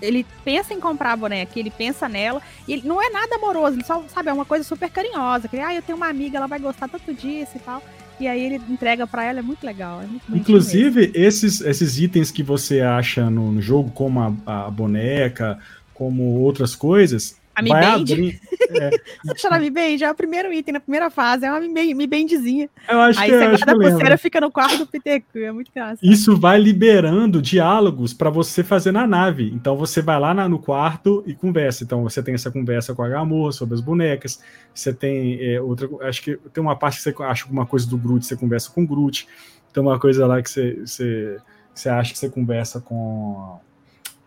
Ele 0.00 0.24
pensa 0.44 0.72
em 0.72 0.80
comprar 0.80 1.12
a 1.12 1.16
boneca, 1.16 1.58
ele 1.58 1.70
pensa 1.70 2.08
nela, 2.08 2.40
e 2.66 2.72
ele 2.72 2.82
não 2.86 3.02
é 3.02 3.10
nada 3.10 3.36
amoroso, 3.36 3.76
ele 3.76 3.84
só, 3.84 4.02
sabe, 4.08 4.30
é 4.30 4.32
uma 4.32 4.44
coisa 4.44 4.64
super 4.64 4.90
carinhosa. 4.90 5.48
Que, 5.48 5.58
ah, 5.58 5.74
eu 5.74 5.82
tenho 5.82 5.96
uma 5.96 6.08
amiga, 6.08 6.38
ela 6.38 6.46
vai 6.46 6.58
gostar 6.58 6.88
tanto 6.88 7.12
disso 7.12 7.52
e 7.56 7.58
tal. 7.58 7.82
E 8.18 8.26
aí 8.26 8.42
ele 8.42 8.60
entrega 8.70 9.06
para 9.06 9.24
ela, 9.24 9.40
é 9.40 9.42
muito 9.42 9.64
legal. 9.66 10.00
É 10.00 10.06
muito 10.06 10.24
Inclusive, 10.34 11.10
esses, 11.14 11.60
esses 11.60 11.98
itens 11.98 12.30
que 12.30 12.42
você 12.42 12.80
acha 12.80 13.28
no, 13.28 13.52
no 13.52 13.60
jogo, 13.60 13.90
como 13.90 14.20
a, 14.46 14.66
a 14.66 14.70
boneca, 14.70 15.58
como 15.96 16.40
outras 16.40 16.76
coisas. 16.76 17.40
A 17.54 17.62
Mi 17.62 17.70
Band? 17.70 18.02
Abrir, 18.02 18.38
é. 18.68 18.90
Você 19.24 19.46
a 19.46 19.58
Mi 19.58 19.70
Band? 19.70 19.96
É 20.02 20.10
o 20.10 20.14
primeiro 20.14 20.52
item 20.52 20.74
na 20.74 20.80
primeira 20.80 21.08
fase, 21.08 21.46
é 21.46 21.50
uma 21.50 21.58
Mi 21.58 22.06
Bandzinha. 22.06 22.68
Eu 22.86 23.00
acho 23.00 23.18
Aí 23.18 23.30
que, 23.30 23.38
você 23.38 23.46
guarda 23.46 23.72
a 23.72 23.74
pulseira 23.74 24.18
fica 24.18 24.40
no 24.42 24.50
quarto 24.50 24.76
do 24.76 24.86
Peter 24.86 25.22
Quill, 25.32 25.46
é 25.46 25.52
muito 25.52 25.70
engraçado. 25.70 26.00
Isso 26.02 26.36
vai 26.36 26.60
liberando 26.60 27.40
diálogos 27.40 28.12
para 28.12 28.28
você 28.28 28.62
fazer 28.62 28.92
na 28.92 29.06
nave. 29.06 29.50
Então 29.54 29.74
você 29.74 30.02
vai 30.02 30.20
lá 30.20 30.34
na, 30.34 30.46
no 30.46 30.58
quarto 30.58 31.24
e 31.26 31.34
conversa. 31.34 31.82
Então 31.82 32.02
você 32.02 32.22
tem 32.22 32.34
essa 32.34 32.50
conversa 32.50 32.94
com 32.94 33.02
a 33.02 33.08
Gamor 33.08 33.50
sobre 33.54 33.74
as 33.74 33.80
bonecas. 33.80 34.38
Você 34.74 34.92
tem 34.92 35.38
é, 35.40 35.58
outra, 35.58 35.88
acho 36.06 36.22
que 36.22 36.36
tem 36.52 36.62
uma 36.62 36.76
parte 36.76 36.98
que 36.98 37.04
você 37.04 37.14
acha 37.22 37.44
alguma 37.44 37.64
coisa 37.64 37.88
do 37.88 37.96
Groot, 37.96 38.26
você 38.26 38.36
conversa 38.36 38.70
com 38.70 38.82
o 38.82 38.86
Groot. 38.86 39.26
Tem 39.72 39.82
uma 39.82 39.98
coisa 39.98 40.26
lá 40.26 40.42
que 40.42 40.50
você, 40.50 40.74
você, 40.84 41.38
você 41.74 41.88
acha 41.88 42.12
que 42.12 42.18
você 42.18 42.28
conversa 42.28 42.82
com 42.82 43.58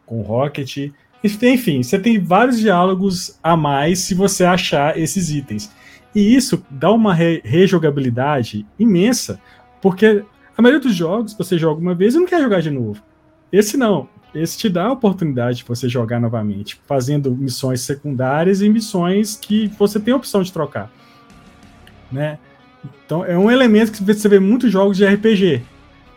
com 0.10 0.22
o 0.22 0.24
Rocket. 0.24 0.92
Enfim, 1.24 1.84
você 1.84 2.00
tem 2.00 2.20
vários 2.20 2.60
diálogos 2.60 3.38
a 3.44 3.58
mais 3.58 4.00
se 4.00 4.14
você 4.14 4.46
achar 4.46 4.98
esses 4.98 5.30
itens. 5.30 5.72
E 6.16 6.36
isso 6.36 6.64
dá 6.70 6.92
uma 6.92 7.14
re 7.14 7.42
rejogabilidade 7.44 8.66
imensa, 8.78 9.40
porque 9.82 10.24
a 10.58 10.62
maioria 10.62 10.82
dos 10.82 10.96
jogos 10.96 11.34
você 11.34 11.58
joga 11.58 11.82
uma 11.82 11.94
vez 11.94 12.16
e 12.16 12.20
não 12.20 12.26
quer 12.26 12.42
jogar 12.42 12.62
de 12.62 12.72
novo. 12.72 13.02
Esse 13.52 13.78
não. 13.78 14.08
Esse 14.34 14.58
te 14.58 14.70
dá 14.70 14.86
a 14.86 14.92
oportunidade 14.92 15.58
de 15.58 15.64
você 15.64 15.90
jogar 15.90 16.20
novamente, 16.20 16.80
fazendo 16.88 17.32
missões 17.32 17.82
secundárias 17.82 18.62
e 18.62 18.70
missões 18.70 19.36
que 19.36 19.68
você 19.78 20.00
tem 20.00 20.14
a 20.14 20.18
opção 20.18 20.44
de 20.44 20.54
trocar. 20.54 20.92
Né? 22.12 22.38
Então 23.06 23.26
é 23.26 23.38
um 23.38 23.50
elemento 23.50 23.92
que 23.92 24.04
você 24.04 24.30
vê 24.30 24.40
muitos 24.40 24.72
jogos 24.72 24.98
de 24.98 25.06
RPG. 25.06 25.64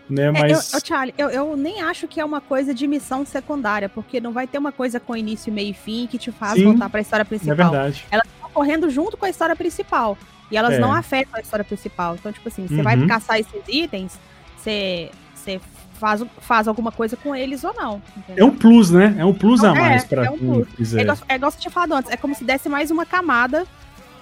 Né, 0.08 0.30
mas... 0.30 0.42
É, 0.42 0.76
eu, 0.76 0.78
eu, 0.78 0.86
Charlie, 0.86 1.14
eu, 1.16 1.30
eu, 1.30 1.56
nem 1.56 1.80
acho 1.80 2.06
que 2.06 2.20
é 2.20 2.24
uma 2.24 2.40
coisa 2.40 2.74
de 2.74 2.86
missão 2.86 3.24
secundária, 3.24 3.88
porque 3.88 4.20
não 4.20 4.32
vai 4.32 4.46
ter 4.46 4.58
uma 4.58 4.72
coisa 4.72 5.00
com 5.00 5.16
início, 5.16 5.52
meio 5.52 5.70
e 5.70 5.74
fim 5.74 6.06
que 6.06 6.18
te 6.18 6.30
faz 6.30 6.54
Sim, 6.54 6.64
voltar 6.64 6.90
para 6.90 7.00
a 7.00 7.02
história 7.02 7.24
principal. 7.24 7.52
É 7.52 7.56
verdade. 7.56 8.04
Elas 8.10 8.26
estão 8.26 8.50
correndo 8.50 8.90
junto 8.90 9.16
com 9.16 9.24
a 9.24 9.30
história 9.30 9.56
principal. 9.56 10.18
E 10.50 10.56
elas 10.56 10.74
é. 10.74 10.78
não 10.78 10.92
afetam 10.92 11.38
a 11.38 11.40
história 11.40 11.64
principal. 11.64 12.14
Então, 12.14 12.30
tipo 12.30 12.46
assim, 12.46 12.66
você 12.66 12.74
uhum. 12.74 12.82
vai 12.82 13.06
caçar 13.06 13.38
esses 13.38 13.62
itens, 13.68 14.18
você, 14.58 15.10
você 15.34 15.60
faz, 15.94 16.22
faz 16.40 16.68
alguma 16.68 16.92
coisa 16.92 17.16
com 17.16 17.34
eles 17.34 17.62
ou 17.64 17.72
não. 17.72 18.02
Entendeu? 18.16 18.46
É 18.46 18.48
um 18.50 18.54
plus, 18.54 18.90
né? 18.90 19.14
É 19.18 19.24
um 19.24 19.32
plus 19.32 19.62
a 19.64 19.72
mais 19.72 20.02
é, 20.02 20.06
para 20.06 20.26
é 20.26 20.30
um 20.30 20.38
plus. 20.38 20.94
É 20.94 21.00
igual, 21.00 21.18
é 21.28 21.34
igual 21.36 21.50
você 21.50 21.58
tinha 21.58 21.70
falado 21.70 21.94
antes, 21.94 22.10
é 22.10 22.16
como 22.16 22.34
se 22.34 22.44
desse 22.44 22.68
mais 22.68 22.90
uma 22.90 23.06
camada 23.06 23.64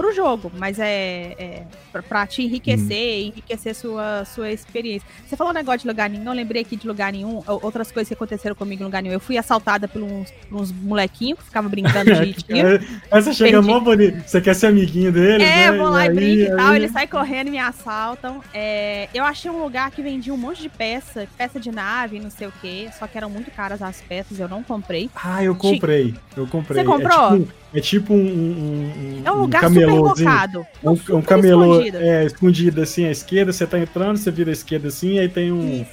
pro 0.01 0.15
jogo, 0.15 0.51
mas 0.57 0.79
é, 0.79 1.35
é 1.39 1.63
pra, 2.09 2.27
te 2.27 2.43
enriquecer, 2.43 3.25
hum. 3.25 3.27
enriquecer 3.27 3.75
sua, 3.75 4.25
sua 4.25 4.51
experiência. 4.51 5.07
Você 5.27 5.37
falou 5.37 5.53
um 5.53 5.55
negócio 5.55 5.81
de 5.81 5.89
lugar 5.89 6.09
nenhum, 6.09 6.25
eu 6.25 6.33
lembrei 6.33 6.63
aqui 6.63 6.75
de 6.75 6.89
lugar 6.89 7.13
nenhum, 7.13 7.43
outras 7.47 7.93
coisas 7.93 8.09
que 8.09 8.15
aconteceram 8.15 8.57
comigo 8.57 8.83
em 8.83 8.87
lugar 8.87 9.03
nenhum. 9.03 9.13
Eu 9.13 9.21
fui 9.21 9.37
assaltada 9.37 9.87
por 9.87 10.03
uns, 10.03 10.31
por 10.49 10.59
uns 10.59 10.73
molequinhos 10.73 11.39
que 11.41 11.45
ficavam 11.45 11.69
brincando 11.69 12.15
de 12.15 12.33
tiro. 12.43 12.81
Você 13.11 13.35
chega 13.35 13.61
mó 13.61 13.79
bonito, 13.79 14.27
você 14.27 14.41
quer 14.41 14.55
ser 14.55 14.69
amiguinho 14.69 15.13
deles, 15.13 15.47
É, 15.47 15.71
né? 15.71 15.77
vou 15.77 15.91
lá 15.91 16.07
e, 16.07 16.09
e 16.09 16.15
brinco 16.15 16.53
e 16.53 16.57
tal, 16.57 16.75
eles 16.75 16.93
saem 16.93 17.09
correndo 17.09 17.49
e 17.49 17.51
me 17.51 17.59
assaltam. 17.59 18.41
É, 18.55 19.07
eu 19.13 19.23
achei 19.23 19.51
um 19.51 19.63
lugar 19.63 19.91
que 19.91 20.01
vendia 20.01 20.33
um 20.33 20.39
monte 20.39 20.63
de 20.63 20.71
peça, 20.71 21.29
peça 21.37 21.61
de 21.61 21.71
nave, 21.71 22.19
não 22.19 22.31
sei 22.31 22.47
o 22.47 22.53
que, 22.63 22.89
só 22.99 23.07
que 23.07 23.19
eram 23.19 23.29
muito 23.29 23.51
caras 23.51 23.83
as 23.83 24.01
peças, 24.01 24.41
eu 24.41 24.49
não 24.49 24.63
comprei. 24.63 25.11
Ah, 25.15 25.45
eu 25.45 25.55
comprei, 25.55 26.15
eu 26.35 26.47
comprei. 26.47 26.81
Você 26.81 26.87
comprou? 26.87 27.35
É 27.35 27.39
tipo, 27.39 27.53
é 27.73 27.81
tipo 27.81 28.13
um, 28.13 28.19
um, 28.19 29.23
É 29.25 29.31
um 29.31 29.43
lugar 29.43 29.65
um 29.65 29.69
super 29.69 29.87
locado. 29.87 30.67
Um, 30.83 30.91
um 30.91 31.23
camelô 31.23 31.75
escondido. 31.75 31.99
É, 31.99 32.25
escondido 32.25 32.83
assim 32.83 33.07
à 33.07 33.11
esquerda, 33.11 33.53
você 33.53 33.67
tá 33.67 33.79
entrando, 33.79 34.17
você 34.17 34.31
vira 34.31 34.51
à 34.51 34.53
esquerda 34.53 34.89
assim, 34.89 35.19
aí 35.19 35.29
tem 35.29 35.53
um, 35.53 35.87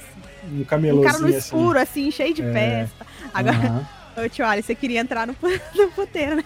um 0.52 0.64
camelôzinho. 0.64 1.08
Um 1.08 1.12
cara 1.12 1.18
no 1.18 1.28
assim. 1.28 1.38
escuro, 1.38 1.78
assim, 1.78 2.08
assim 2.08 2.10
cheio 2.10 2.34
de 2.34 2.42
é. 2.42 2.52
festa. 2.52 3.06
Agora, 3.32 3.88
ô 4.24 4.28
tio 4.28 4.44
Ali, 4.44 4.62
você 4.62 4.74
queria 4.74 5.00
entrar 5.00 5.26
no, 5.26 5.36
no 5.76 5.88
puteiro, 5.92 6.36
né? 6.36 6.44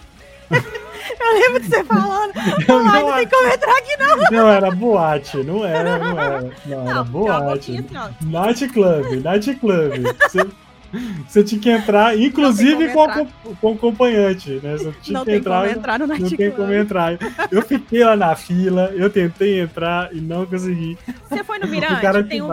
Eu 1.19 1.33
lembro 1.33 1.59
de 1.59 1.67
você 1.67 1.83
falando. 1.83 2.33
Não, 2.67 2.83
não, 2.83 3.07
não 3.07 3.13
tem 3.15 3.27
como 3.27 3.47
entrar 3.47 3.77
aqui, 3.77 3.97
não. 3.99 4.17
Não, 4.31 4.49
era 4.49 4.71
boate, 4.71 5.37
não 5.37 5.65
era, 5.65 5.97
não 5.97 6.19
era. 6.19 6.41
Não, 6.41 6.51
não 6.65 6.89
era 6.89 7.03
boate. 7.03 7.77
Assim, 7.77 8.25
night 8.29 8.67
club, 8.69 9.23
night 9.23 9.55
club. 9.55 9.93
Você 10.21 10.47
você 11.27 11.43
tinha 11.43 11.59
que 11.59 11.69
entrar, 11.69 12.17
inclusive 12.17 12.89
com, 12.89 13.03
entrar. 13.03 13.21
A, 13.21 13.55
com 13.55 13.71
o 13.71 13.75
acompanhante, 13.75 14.59
né? 14.61 14.77
Você 14.77 14.93
tinha 15.01 15.13
não 15.13 15.25
que 15.25 15.31
tem 15.31 15.39
entrar, 15.39 15.61
como 15.61 15.79
entrar 15.79 15.99
no 15.99 16.07
Não 16.07 16.29
tem 16.29 16.51
como 16.51 16.73
entrar. 16.73 17.17
Eu 17.51 17.61
fiquei 17.61 18.03
lá 18.03 18.15
na 18.15 18.35
fila, 18.35 18.91
eu 18.95 19.09
tentei 19.09 19.59
entrar 19.59 20.13
e 20.13 20.21
não 20.21 20.45
consegui. 20.45 20.97
Você 21.29 21.43
foi 21.43 21.59
no 21.59 21.67
Mirante? 21.67 21.93
O 21.93 22.01
cara 22.01 22.23
tem 22.23 22.41
um... 22.41 22.49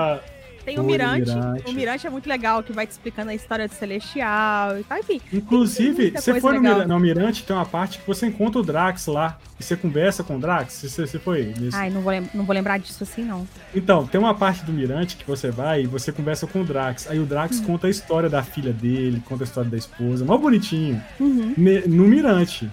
Tem 0.65 0.79
o 0.79 0.83
Mirante. 0.83 1.31
Mirante. 1.31 1.71
O 1.71 1.73
Mirante 1.73 2.07
é 2.07 2.11
muito 2.11 2.29
legal, 2.29 2.63
que 2.63 2.73
vai 2.73 2.87
te 2.87 2.91
explicando 2.91 3.31
a 3.31 3.35
história 3.35 3.67
do 3.67 3.75
Celestial 3.75 4.79
e 4.79 4.85
tal, 4.85 4.99
enfim. 4.99 5.21
Inclusive, 5.33 6.11
você 6.11 6.41
foi 6.41 6.55
no 6.55 6.61
Mirante, 6.61 6.89
no 6.89 7.01
Mirante, 7.01 7.45
tem 7.45 7.57
uma 7.57 7.67
parte 7.67 7.99
que 7.99 8.07
você 8.07 8.27
encontra 8.27 8.61
o 8.61 8.65
Drax 8.65 9.07
lá. 9.07 9.39
E 9.59 9.63
você 9.63 9.77
conversa 9.77 10.25
com 10.25 10.37
o 10.37 10.41
Drax. 10.41 10.73
Você, 10.73 11.07
você 11.07 11.19
foi 11.19 11.55
nesse... 11.59 11.77
Ai, 11.77 11.91
não 11.91 12.01
vou, 12.01 12.13
não 12.33 12.45
vou 12.45 12.55
lembrar 12.55 12.79
disso 12.79 13.03
assim, 13.03 13.23
não. 13.23 13.47
Então, 13.75 14.07
tem 14.07 14.19
uma 14.19 14.35
parte 14.35 14.65
do 14.65 14.73
Mirante 14.73 15.17
que 15.17 15.27
você 15.27 15.51
vai 15.51 15.83
e 15.83 15.87
você 15.87 16.11
conversa 16.11 16.47
com 16.47 16.63
o 16.63 16.65
Drax. 16.65 17.11
Aí 17.11 17.19
o 17.19 17.27
Drax 17.27 17.61
hum. 17.61 17.65
conta 17.65 17.87
a 17.87 17.91
história 17.91 18.31
da 18.31 18.43
filha 18.43 18.73
dele, 18.73 19.23
conta 19.27 19.45
a 19.45 19.47
história 19.47 19.71
da 19.71 19.77
esposa. 19.77 20.25
Mó 20.25 20.39
bonitinho. 20.39 21.03
Uhum. 21.19 21.55
No 21.87 22.05
Mirante. 22.05 22.71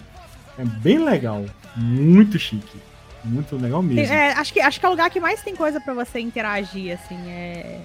É 0.58 0.64
bem 0.64 1.04
legal. 1.04 1.46
Muito 1.76 2.40
chique. 2.40 2.80
Muito 3.28 3.56
legal 3.58 3.82
mesmo. 3.82 4.14
É, 4.14 4.34
acho, 4.34 4.54
que, 4.54 4.60
acho 4.60 4.80
que 4.80 4.86
é 4.86 4.90
o 4.90 4.92
lugar 4.92 5.10
que 5.10 5.20
mais 5.20 5.42
tem 5.42 5.56
coisa 5.56 5.80
para 5.80 5.94
você 5.94 6.20
interagir, 6.20 6.94
assim. 6.94 7.18
É. 7.30 7.80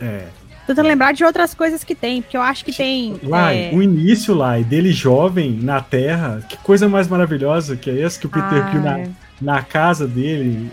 É. 0.00 0.26
Tentando 0.66 0.86
lembrar 0.86 1.12
de 1.12 1.22
outras 1.24 1.52
coisas 1.52 1.84
que 1.84 1.94
tem, 1.94 2.22
porque 2.22 2.36
eu 2.36 2.40
acho 2.40 2.64
que 2.64 2.72
tem. 2.72 3.20
Lá, 3.22 3.52
é... 3.52 3.70
o 3.72 3.82
início 3.82 4.34
lá, 4.34 4.58
dele 4.58 4.92
jovem 4.92 5.52
na 5.52 5.80
Terra, 5.80 6.40
que 6.48 6.56
coisa 6.58 6.88
mais 6.88 7.06
maravilhosa 7.06 7.76
que 7.76 7.90
é 7.90 8.00
essa 8.00 8.18
que 8.18 8.26
o 8.26 8.30
Peter 8.30 8.64
ah, 8.64 8.74
na, 8.74 8.98
é. 9.00 9.08
na 9.40 9.62
casa 9.62 10.06
dele. 10.06 10.70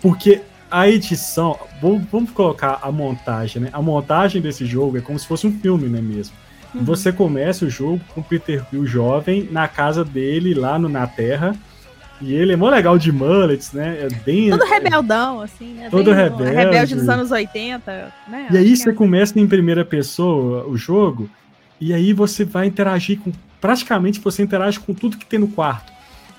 Porque 0.00 0.40
a 0.70 0.88
edição, 0.88 1.58
vamos, 1.82 2.04
vamos, 2.10 2.30
colocar 2.30 2.78
a 2.80 2.90
montagem, 2.90 3.62
né? 3.62 3.68
A 3.72 3.82
montagem 3.82 4.40
desse 4.40 4.64
jogo 4.64 4.96
é 4.96 5.00
como 5.02 5.18
se 5.18 5.26
fosse 5.26 5.46
um 5.46 5.52
filme, 5.60 5.86
né 5.86 6.00
mesmo? 6.00 6.34
Uhum. 6.74 6.84
Você 6.84 7.12
começa 7.12 7.66
o 7.66 7.70
jogo 7.70 8.00
com 8.14 8.22
o 8.22 8.24
Peter 8.24 8.64
Quill 8.64 8.86
jovem 8.86 9.48
na 9.50 9.68
casa 9.68 10.02
dele, 10.02 10.54
lá 10.54 10.78
no, 10.78 10.88
na 10.88 11.06
Terra 11.06 11.54
e 12.20 12.34
ele 12.34 12.52
é 12.52 12.56
mó 12.56 12.68
legal 12.68 12.98
de 12.98 13.12
mullets, 13.12 13.72
né? 13.72 13.98
É 14.02 14.08
bem. 14.08 14.50
Todo 14.50 14.64
rebeldão, 14.64 15.40
assim, 15.40 15.74
né? 15.74 15.88
Todo 15.90 16.12
rebelde. 16.12 16.54
Rebelde 16.54 16.94
dos 16.94 17.08
anos 17.08 17.30
80, 17.30 18.12
né? 18.28 18.48
E 18.50 18.56
aí 18.56 18.76
você 18.76 18.90
é. 18.90 18.92
começa 18.92 19.38
em 19.38 19.46
primeira 19.46 19.84
pessoa 19.84 20.66
o 20.66 20.76
jogo, 20.76 21.28
e 21.80 21.92
aí 21.92 22.12
você 22.12 22.44
vai 22.44 22.66
interagir 22.66 23.18
com. 23.20 23.32
Praticamente 23.60 24.20
você 24.20 24.42
interage 24.42 24.78
com 24.78 24.94
tudo 24.94 25.16
que 25.16 25.26
tem 25.26 25.38
no 25.38 25.48
quarto. 25.48 25.92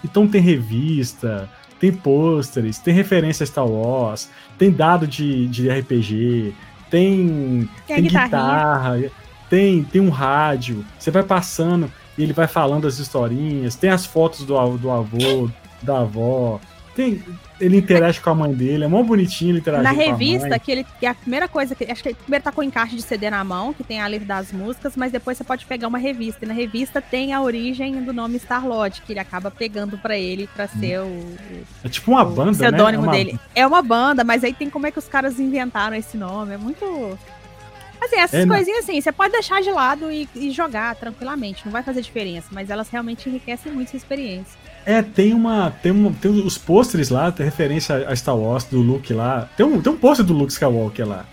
Então 0.04 0.28
tem 0.28 0.42
revista, 0.42 1.50
tem 1.80 1.92
pôsteres, 1.92 2.80
tem 2.80 2.94
referência 2.94 3.44
a 3.44 3.48
Star 3.48 3.68
Wars, 3.68 4.30
tem 4.58 4.72
dado 4.72 5.08
de, 5.08 5.48
de 5.48 5.70
RPG, 5.70 6.54
tem, 6.90 7.70
tem, 7.86 7.96
tem 7.96 8.04
guitarra, 8.04 9.12
tem, 9.50 9.84
tem 9.84 10.02
um 10.02 10.10
rádio. 10.10 10.86
Você 10.98 11.12
vai 11.12 11.24
passando 11.24 11.92
e 12.18 12.24
ele 12.24 12.34
vai 12.34 12.48
falando 12.48 12.88
as 12.88 13.00
historinhas, 13.00 13.76
tem 13.76 13.90
as 13.90 14.06
fotos 14.06 14.46
do, 14.46 14.78
do 14.78 14.92
avô, 14.92 15.50
da 15.82 16.00
avó. 16.00 16.60
Tem, 16.96 17.24
ele 17.62 17.78
interage 17.78 18.20
com 18.20 18.32
a 18.32 18.36
mãe 18.36 18.52
dele, 18.52 18.86
é 18.86 18.88
mó 18.88 19.04
bonitinho 19.04 19.52
ele 19.52 19.60
interagir 19.60 19.84
Na 19.84 19.92
revista, 19.92 20.58
que 20.58 20.72
ele 20.72 20.84
que 21.00 21.06
é 21.06 21.10
a 21.10 21.14
primeira 21.14 21.48
coisa 21.48 21.76
que 21.76 21.84
acho 21.84 22.02
que 22.02 22.10
ele 22.10 22.16
primeiro 22.16 22.44
tá 22.44 22.52
com 22.52 22.62
o 22.62 22.64
encaixe 22.64 22.96
de 22.96 23.04
CD 23.04 23.30
na 23.30 23.44
mão, 23.44 23.72
que 23.72 23.84
tem 23.84 24.02
a 24.02 24.08
letra 24.08 24.26
das 24.26 24.52
músicas, 24.52 24.98
mas 24.98 25.12
depois 25.12 25.38
você 25.38 25.44
pode 25.44 25.64
pegar 25.68 25.88
uma 25.88 26.00
revista. 26.00 26.44
E 26.44 26.48
na 26.48 26.56
revista 26.56 27.00
tem 27.00 27.34
a 27.34 27.42
origem 27.42 28.04
do 28.04 28.12
nome 28.12 28.38
Starlord, 28.38 29.04
que 29.04 29.14
ele 29.14 29.20
acaba 29.20 29.52
pegando 29.52 29.96
para 29.98 30.18
ele 30.18 30.48
para 30.48 30.66
hum. 30.66 30.80
ser 30.80 31.00
o, 31.02 31.36
É 31.84 31.90
tipo 31.90 32.12
uma 32.12 32.26
banda, 32.26 32.52
o 32.52 32.56
pseudônimo 32.56 33.04
né? 33.04 33.08
É 33.08 33.12
uma... 33.12 33.12
dele. 33.12 33.40
É 33.54 33.68
uma 33.68 33.82
banda, 33.84 34.24
mas 34.24 34.44
aí 34.44 34.54
tem 34.54 34.70
como 34.70 34.88
é 34.88 34.92
que 34.92 34.98
os 34.98 35.08
caras 35.08 35.40
inventaram 35.40 35.96
esse 35.96 36.18
nome, 36.18 36.56
é 36.56 36.58
muito 36.58 37.18
Assim, 38.00 38.18
essas 38.18 38.44
é, 38.44 38.48
coisinhas 38.48 38.80
assim, 38.84 39.02
você 39.02 39.12
pode 39.12 39.32
deixar 39.32 39.62
de 39.62 39.72
lado 39.72 40.12
e, 40.12 40.30
e, 40.36 40.52
jogar 40.52 40.96
tranquilamente, 40.96 41.66
não 41.66 41.72
vai 41.72 41.82
fazer 41.82 42.02
diferença, 42.02 42.48
mas 42.52 42.70
elas 42.70 42.90
realmente 42.90 43.28
enriquecem 43.28 43.72
muito 43.72 43.90
sua 43.90 43.98
experiência. 43.98 44.58
É, 44.88 45.02
tem 45.02 45.34
uma. 45.34 45.70
Tem, 45.70 45.92
uma, 45.92 46.14
tem 46.14 46.32
os 46.32 46.58
pôsteres 46.58 47.10
lá, 47.10 47.30
tem 47.30 47.46
referência 47.46 48.08
a 48.08 48.16
Star 48.16 48.38
Wars, 48.38 48.64
do 48.64 48.80
Luke 48.80 49.14
lá. 49.14 49.50
Tem 49.58 49.66
um, 49.66 49.82
tem 49.82 49.92
um 49.92 49.98
pôster 49.98 50.26
do 50.26 50.32
Luke 50.32 50.54
Skywalker 50.54 51.06
lá. 51.06 51.26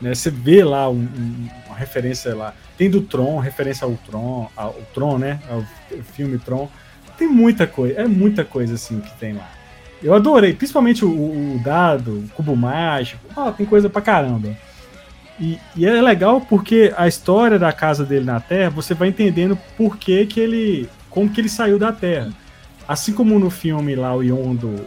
Né? 0.00 0.14
Você 0.14 0.30
vê 0.30 0.62
lá 0.62 0.88
um, 0.88 0.94
um, 0.94 1.48
uma 1.66 1.74
referência 1.74 2.32
lá. 2.32 2.54
Tem 2.78 2.88
do 2.88 3.02
Tron, 3.02 3.40
referência 3.40 3.84
ao 3.84 3.94
Tron, 4.06 4.48
ao 4.56 4.74
Tron, 4.94 5.18
né? 5.18 5.40
Ao 5.50 5.64
filme 6.14 6.38
Tron. 6.38 6.70
Tem 7.18 7.26
muita 7.26 7.66
coisa, 7.66 8.02
é 8.02 8.06
muita 8.06 8.44
coisa 8.44 8.74
assim 8.74 9.00
que 9.00 9.10
tem 9.18 9.32
lá. 9.32 9.50
Eu 10.00 10.14
adorei, 10.14 10.52
principalmente 10.52 11.04
o, 11.04 11.08
o 11.08 11.60
dado, 11.60 12.20
o 12.20 12.28
cubo 12.36 12.54
mágico. 12.54 13.26
Ó, 13.34 13.48
oh, 13.48 13.52
tem 13.52 13.66
coisa 13.66 13.90
pra 13.90 14.00
caramba. 14.00 14.56
E, 15.40 15.58
e, 15.74 15.84
é 15.84 16.00
legal 16.00 16.40
porque 16.40 16.94
a 16.96 17.08
história 17.08 17.58
da 17.58 17.72
casa 17.72 18.04
dele 18.04 18.24
na 18.24 18.38
Terra, 18.38 18.70
você 18.70 18.94
vai 18.94 19.08
entendendo 19.08 19.58
por 19.76 19.96
que, 19.96 20.24
que 20.24 20.38
ele. 20.38 20.88
como 21.10 21.28
que 21.28 21.40
ele 21.40 21.48
saiu 21.48 21.80
da 21.80 21.90
Terra. 21.90 22.30
Assim 22.92 23.14
como 23.14 23.38
no 23.38 23.48
filme 23.48 23.94
lá 23.94 24.14
o 24.14 24.22
Yondo 24.22 24.84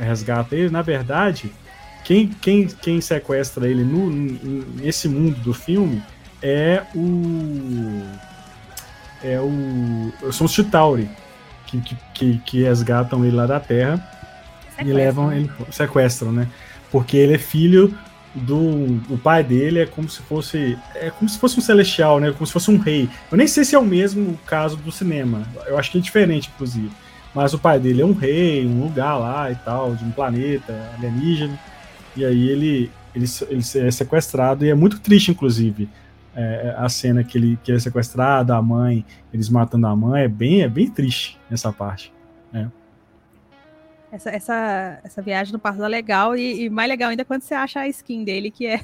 resgata 0.00 0.56
ele, 0.56 0.70
na 0.70 0.80
verdade, 0.80 1.52
quem, 2.02 2.26
quem, 2.26 2.66
quem 2.66 2.98
sequestra 2.98 3.68
ele 3.68 3.84
no, 3.84 4.08
nesse 4.80 5.06
mundo 5.06 5.38
do 5.40 5.52
filme 5.52 6.02
é 6.40 6.82
o. 6.94 8.02
É 9.22 9.38
o. 9.38 10.32
São 10.32 10.46
os 10.46 10.52
Chitauri, 10.52 11.10
que, 11.66 11.78
que, 12.14 12.38
que, 12.38 12.62
resgatam 12.62 13.22
ele 13.22 13.36
lá 13.36 13.44
da 13.44 13.60
Terra 13.60 13.98
sequestram. 14.70 14.88
e 14.88 14.92
levam 14.94 15.30
ele. 15.30 15.50
Sequestram, 15.70 16.32
né? 16.32 16.48
Porque 16.90 17.18
ele 17.18 17.34
é 17.34 17.38
filho 17.38 17.94
do, 18.34 18.86
do 19.00 19.18
pai 19.18 19.44
dele 19.44 19.80
é 19.80 19.84
como 19.84 20.08
se 20.08 20.22
fosse 20.22 20.78
é 20.94 21.10
como 21.10 21.28
se 21.28 21.38
fosse 21.38 21.58
um 21.58 21.62
celestial, 21.62 22.18
né? 22.18 22.32
Como 22.32 22.46
se 22.46 22.52
fosse 22.54 22.70
um 22.70 22.78
rei. 22.78 23.10
Eu 23.30 23.36
nem 23.36 23.46
sei 23.46 23.62
se 23.62 23.74
é 23.74 23.78
o 23.78 23.84
mesmo 23.84 24.40
caso 24.46 24.78
do 24.78 24.90
cinema. 24.90 25.46
Eu 25.66 25.78
acho 25.78 25.90
que 25.90 25.98
é 25.98 26.00
diferente, 26.00 26.50
inclusive. 26.54 26.90
Mas 27.34 27.54
o 27.54 27.58
pai 27.58 27.80
dele 27.80 28.02
é 28.02 28.06
um 28.06 28.12
rei, 28.12 28.66
um 28.66 28.84
lugar 28.84 29.16
lá 29.16 29.50
e 29.50 29.54
tal, 29.56 29.94
de 29.94 30.04
um 30.04 30.10
planeta 30.10 30.72
alienígena. 30.96 31.58
E 32.16 32.24
aí 32.24 32.48
ele 32.48 32.90
ele, 33.14 33.26
ele 33.48 33.86
é 33.86 33.90
sequestrado 33.90 34.64
e 34.64 34.70
é 34.70 34.74
muito 34.74 35.00
triste, 35.00 35.30
inclusive. 35.30 35.88
É, 36.34 36.74
a 36.78 36.88
cena 36.88 37.22
que 37.22 37.36
ele, 37.36 37.58
que 37.62 37.70
ele 37.70 37.76
é 37.76 37.80
sequestrado, 37.80 38.54
a 38.54 38.62
mãe, 38.62 39.04
eles 39.32 39.50
matando 39.50 39.86
a 39.86 39.94
mãe, 39.94 40.22
é 40.22 40.28
bem, 40.28 40.62
é 40.62 40.68
bem 40.68 40.88
triste 40.88 41.38
essa 41.50 41.70
parte. 41.70 42.12
Né? 42.50 42.70
essa, 44.12 44.30
essa, 44.30 45.00
essa 45.02 45.22
viagem 45.22 45.54
no 45.54 45.58
passado 45.58 45.86
é 45.86 45.88
legal 45.88 46.36
e, 46.36 46.64
e, 46.64 46.70
mais 46.70 46.88
legal 46.88 47.08
ainda 47.08 47.24
quando 47.24 47.40
você 47.40 47.54
acha 47.54 47.80
a 47.80 47.88
skin 47.88 48.24
dele, 48.24 48.50
que 48.50 48.66
é 48.66 48.82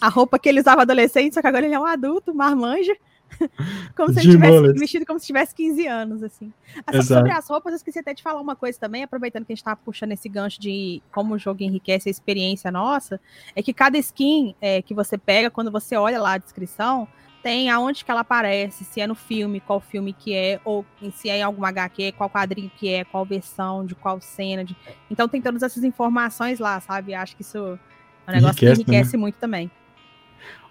a 0.00 0.08
roupa 0.08 0.38
que 0.38 0.48
ele 0.48 0.60
usava 0.60 0.82
adolescente, 0.82 1.34
só 1.34 1.42
que 1.42 1.46
agora 1.46 1.66
ele 1.66 1.74
é 1.74 1.78
um 1.78 1.84
adulto, 1.84 2.34
marmanja. 2.34 2.96
como 3.96 4.12
se 4.12 4.20
ele 4.20 4.32
tivesse 4.32 4.72
vestido 4.74 5.06
como 5.06 5.18
se 5.18 5.26
tivesse 5.26 5.54
15 5.54 5.86
anos, 5.86 6.22
assim. 6.22 6.52
Ah, 6.86 7.02
sobre 7.02 7.30
as 7.30 7.48
roupas, 7.48 7.72
eu 7.72 7.76
esqueci 7.76 7.98
até 7.98 8.14
de 8.14 8.22
falar 8.22 8.40
uma 8.40 8.56
coisa 8.56 8.78
também, 8.78 9.02
aproveitando 9.02 9.44
que 9.44 9.52
a 9.52 9.56
gente 9.56 9.64
tá 9.64 9.74
puxando 9.76 10.12
esse 10.12 10.28
gancho 10.28 10.60
de 10.60 11.02
como 11.12 11.34
o 11.34 11.38
jogo 11.38 11.62
enriquece 11.62 12.08
a 12.08 12.10
experiência 12.10 12.70
nossa, 12.70 13.20
é 13.54 13.62
que 13.62 13.72
cada 13.72 13.98
skin 13.98 14.54
é, 14.60 14.82
que 14.82 14.94
você 14.94 15.16
pega, 15.18 15.50
quando 15.50 15.70
você 15.70 15.96
olha 15.96 16.20
lá 16.20 16.34
a 16.34 16.38
descrição, 16.38 17.08
tem 17.42 17.68
aonde 17.70 18.04
que 18.04 18.10
ela 18.10 18.20
aparece, 18.20 18.84
se 18.84 19.00
é 19.00 19.06
no 19.06 19.16
filme, 19.16 19.60
qual 19.60 19.80
filme 19.80 20.12
que 20.12 20.32
é, 20.32 20.60
ou 20.64 20.86
se 21.12 21.28
é 21.28 21.38
em 21.38 21.42
algum 21.42 21.64
HQ, 21.64 22.12
qual 22.12 22.30
quadrinho 22.30 22.70
que 22.76 22.88
é, 22.88 23.04
qual 23.04 23.24
versão, 23.24 23.84
de 23.84 23.94
qual 23.96 24.20
cena. 24.20 24.64
De... 24.64 24.76
Então 25.10 25.28
tem 25.28 25.42
todas 25.42 25.62
essas 25.62 25.82
informações 25.82 26.60
lá, 26.60 26.80
sabe? 26.80 27.14
Acho 27.14 27.34
que 27.34 27.42
isso 27.42 27.78
é 28.26 28.30
um 28.30 28.34
negócio 28.34 28.64
enriquece, 28.64 28.84
que 28.84 28.90
enriquece 28.90 29.16
né? 29.16 29.20
muito 29.20 29.34
também. 29.36 29.70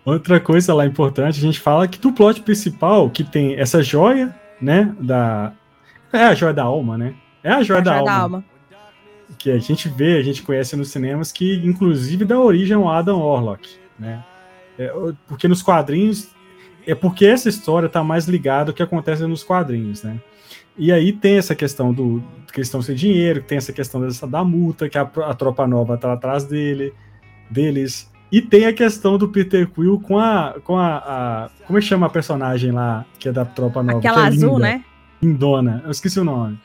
Outra 0.03 0.39
coisa 0.39 0.73
lá 0.73 0.85
importante, 0.85 1.39
a 1.39 1.41
gente 1.41 1.59
fala 1.59 1.87
que 1.87 1.99
do 1.99 2.11
plot 2.11 2.41
principal, 2.41 3.09
que 3.09 3.23
tem 3.23 3.55
essa 3.55 3.83
joia, 3.83 4.35
né, 4.59 4.93
da... 4.99 5.53
É 6.11 6.23
a 6.23 6.33
joia 6.33 6.53
da 6.53 6.63
alma, 6.63 6.97
né? 6.97 7.13
É 7.43 7.51
a 7.51 7.63
joia, 7.63 7.77
é 7.77 7.81
a 7.81 7.83
da, 7.83 7.91
joia 7.91 7.99
alma, 7.99 8.11
da 8.11 8.23
alma. 8.23 8.45
Que 9.37 9.51
a 9.51 9.59
gente 9.59 9.87
vê, 9.87 10.17
a 10.17 10.23
gente 10.23 10.43
conhece 10.43 10.75
nos 10.75 10.89
cinemas, 10.89 11.31
que 11.31 11.55
inclusive 11.63 12.25
dá 12.25 12.39
origem 12.39 12.75
ao 12.75 12.89
Adam 12.89 13.19
Orlock, 13.19 13.69
né? 13.97 14.23
É, 14.77 14.91
porque 15.27 15.47
nos 15.47 15.61
quadrinhos 15.61 16.29
é 16.85 16.95
porque 16.95 17.25
essa 17.25 17.47
história 17.47 17.87
está 17.87 18.03
mais 18.03 18.25
ligada 18.25 18.71
ao 18.71 18.75
que 18.75 18.83
acontece 18.83 19.25
nos 19.25 19.43
quadrinhos, 19.43 20.03
né? 20.03 20.19
E 20.77 20.91
aí 20.91 21.11
tem 21.11 21.37
essa 21.37 21.53
questão 21.53 21.93
do 21.93 22.23
que 22.51 22.59
eles 22.59 22.67
estão 22.67 22.81
sem 22.81 22.95
dinheiro, 22.95 23.41
tem 23.41 23.57
essa 23.57 23.71
questão 23.71 24.01
dessa, 24.01 24.25
da 24.25 24.43
multa, 24.43 24.89
que 24.89 24.97
a, 24.97 25.01
a 25.01 25.33
tropa 25.33 25.67
nova 25.67 25.95
está 25.95 26.11
atrás 26.13 26.43
dele, 26.43 26.93
deles. 27.49 28.10
E 28.31 28.41
tem 28.41 28.65
a 28.65 28.73
questão 28.73 29.17
do 29.17 29.27
Peter 29.27 29.67
Quill 29.67 29.99
com 29.99 30.17
a. 30.17 30.55
com 30.63 30.77
a, 30.77 30.97
a 30.97 31.49
como 31.65 31.77
é 31.77 31.81
que 31.81 31.87
chama 31.87 32.07
a 32.07 32.09
personagem 32.09 32.71
lá, 32.71 33.05
que 33.19 33.27
é 33.27 33.31
da 33.31 33.43
tropa 33.43 33.83
nova? 33.83 33.99
Aquela 33.99 34.25
é 34.25 34.27
azul, 34.27 34.55
linda, 34.55 34.59
né? 34.59 34.85
Lindona. 35.21 35.81
Eu 35.85 35.91
esqueci 35.91 36.19
o 36.19 36.23
nome 36.23 36.57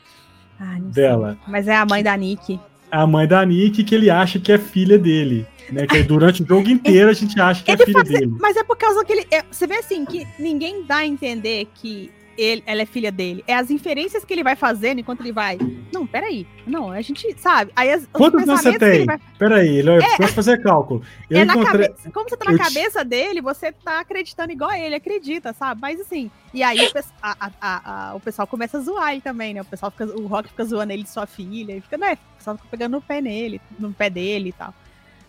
ah, 0.59 0.77
dela. 0.79 1.31
Sei. 1.31 1.51
Mas 1.51 1.67
é 1.67 1.75
a 1.75 1.85
mãe 1.85 2.03
da 2.03 2.15
Nick. 2.15 2.59
A 2.91 3.05
mãe 3.05 3.27
da 3.27 3.45
Nick 3.45 3.83
que 3.83 3.95
ele 3.95 4.09
acha 4.09 4.39
que 4.39 4.51
é 4.51 4.57
filha 4.57 4.97
dele. 4.97 5.45
Né, 5.69 5.85
que 5.85 6.01
durante 6.01 6.41
o 6.41 6.47
jogo 6.47 6.69
inteiro 6.69 7.09
a 7.09 7.13
gente 7.13 7.37
acha 7.37 7.61
que 7.61 7.69
é 7.69 7.73
ele 7.73 7.83
é 7.83 7.85
filha 7.85 8.03
dele. 8.03 8.33
Mas 8.39 8.55
é 8.55 8.63
por 8.63 8.77
causa 8.77 9.03
que 9.03 9.11
ele. 9.11 9.27
É, 9.29 9.43
você 9.51 9.67
vê 9.67 9.75
assim, 9.75 10.05
que 10.05 10.25
ninguém 10.39 10.85
dá 10.85 10.97
a 10.97 11.05
entender 11.05 11.67
que 11.75 12.09
ele, 12.37 12.63
ela 12.65 12.81
é 12.81 12.85
filha 12.85 13.11
dele. 13.11 13.43
É 13.47 13.55
as 13.55 13.71
inferências 13.71 14.23
que 14.23 14.33
ele 14.33 14.43
vai 14.43 14.55
fazendo 14.55 14.99
enquanto 14.99 15.21
ele 15.21 15.31
vai. 15.31 15.57
Não, 15.91 16.05
peraí. 16.05 16.45
Não, 16.65 16.91
a 16.91 17.01
gente 17.01 17.35
sabe. 17.39 17.71
Aí 17.75 17.91
as, 17.91 18.07
Quantos 18.11 18.43
anos 18.43 18.61
você 18.61 18.77
tem? 18.77 19.05
Vai... 19.05 19.19
Peraí, 19.37 19.77
ele 19.77 19.89
é, 19.91 20.17
vai 20.17 20.27
fazer 20.27 20.61
cálculo. 20.61 21.01
Eu 21.29 21.39
é 21.39 21.43
encontrei... 21.43 21.89
cabe... 21.89 22.11
Como 22.13 22.29
você 22.29 22.37
tá 22.37 22.51
na 22.51 22.57
cabeça 22.57 23.03
dele, 23.03 23.41
você 23.41 23.71
tá 23.71 23.99
acreditando 23.99 24.51
igual 24.51 24.71
ele, 24.71 24.95
acredita, 24.95 25.53
sabe? 25.53 25.81
Mas 25.81 25.99
assim. 25.99 26.29
E 26.53 26.63
aí 26.63 26.79
o, 26.79 26.91
a, 27.21 27.51
a, 27.61 28.09
a, 28.11 28.15
o 28.15 28.19
pessoal 28.19 28.47
começa 28.47 28.77
a 28.77 28.81
zoar 28.81 29.11
ele 29.11 29.21
também, 29.21 29.53
né? 29.53 29.61
O 29.61 29.65
pessoal 29.65 29.91
fica, 29.91 30.05
o 30.05 30.27
Rock 30.27 30.49
fica 30.49 30.65
zoando 30.65 30.93
ele 30.93 31.03
de 31.03 31.09
sua 31.09 31.25
filha. 31.25 31.75
E 31.75 31.81
fica, 31.81 31.97
né? 31.97 32.17
O 32.33 32.37
pessoal 32.37 32.55
fica 32.57 32.69
pegando 32.69 32.93
no 32.93 33.01
pé 33.01 33.21
nele, 33.21 33.59
no 33.79 33.91
pé 33.93 34.09
dele 34.09 34.49
e 34.49 34.53
tal. 34.53 34.73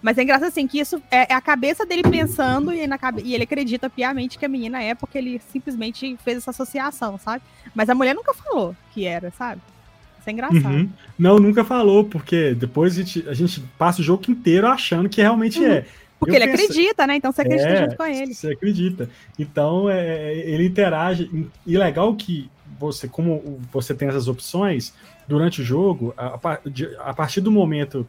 Mas 0.01 0.16
é 0.16 0.22
engraçado 0.22 0.49
assim 0.49 0.66
que 0.66 0.78
isso 0.78 1.03
é, 1.11 1.32
é 1.32 1.34
a 1.34 1.40
cabeça 1.40 1.84
dele 1.84 2.03
pensando 2.03 2.72
e, 2.72 2.86
na, 2.86 2.99
e 3.22 3.34
ele 3.34 3.44
acredita 3.44 3.90
piamente 3.90 4.38
que 4.38 4.44
a 4.44 4.49
menina 4.49 4.82
é 4.82 4.94
porque 4.94 5.18
ele 5.18 5.40
simplesmente 5.51 6.16
fez 6.24 6.38
essa 6.38 6.51
associação, 6.51 7.18
sabe? 7.18 7.42
Mas 7.74 7.88
a 7.88 7.94
mulher 7.94 8.14
nunca 8.14 8.32
falou 8.32 8.76
que 8.92 9.05
era, 9.05 9.32
sabe? 9.32 9.61
Isso 10.20 10.28
é 10.28 10.32
engraçado. 10.32 10.74
Uhum. 10.74 10.90
Não, 11.18 11.38
nunca 11.38 11.64
falou, 11.64 12.05
porque 12.05 12.55
depois 12.55 12.94
a 12.94 13.03
gente, 13.03 13.28
a 13.28 13.34
gente, 13.34 13.61
passa 13.76 14.01
o 14.01 14.05
jogo 14.05 14.22
inteiro 14.28 14.68
achando 14.68 15.09
que 15.09 15.20
realmente 15.20 15.59
uhum. 15.59 15.66
é. 15.66 15.84
Porque 16.18 16.34
Eu 16.34 16.36
ele 16.36 16.49
penso... 16.49 16.64
acredita, 16.64 17.07
né? 17.07 17.16
Então 17.16 17.32
você 17.32 17.42
acredita 17.42 17.68
é, 17.68 17.82
junto 17.82 17.96
com 17.96 18.07
ele. 18.07 18.34
Você 18.34 18.53
acredita. 18.53 19.11
Então 19.38 19.88
é, 19.88 20.32
é 20.32 20.51
ele 20.51 20.66
interage. 20.66 21.49
E 21.66 21.78
legal 21.78 22.14
que 22.14 22.51
você, 22.78 23.09
como 23.09 23.61
você 23.72 23.94
tem 23.94 24.09
essas 24.09 24.28
opções 24.28 24.92
durante 25.26 25.61
o 25.61 25.64
jogo, 25.64 26.14
a, 26.16 26.38
a 27.01 27.14
partir 27.14 27.40
do 27.40 27.51
momento 27.53 28.07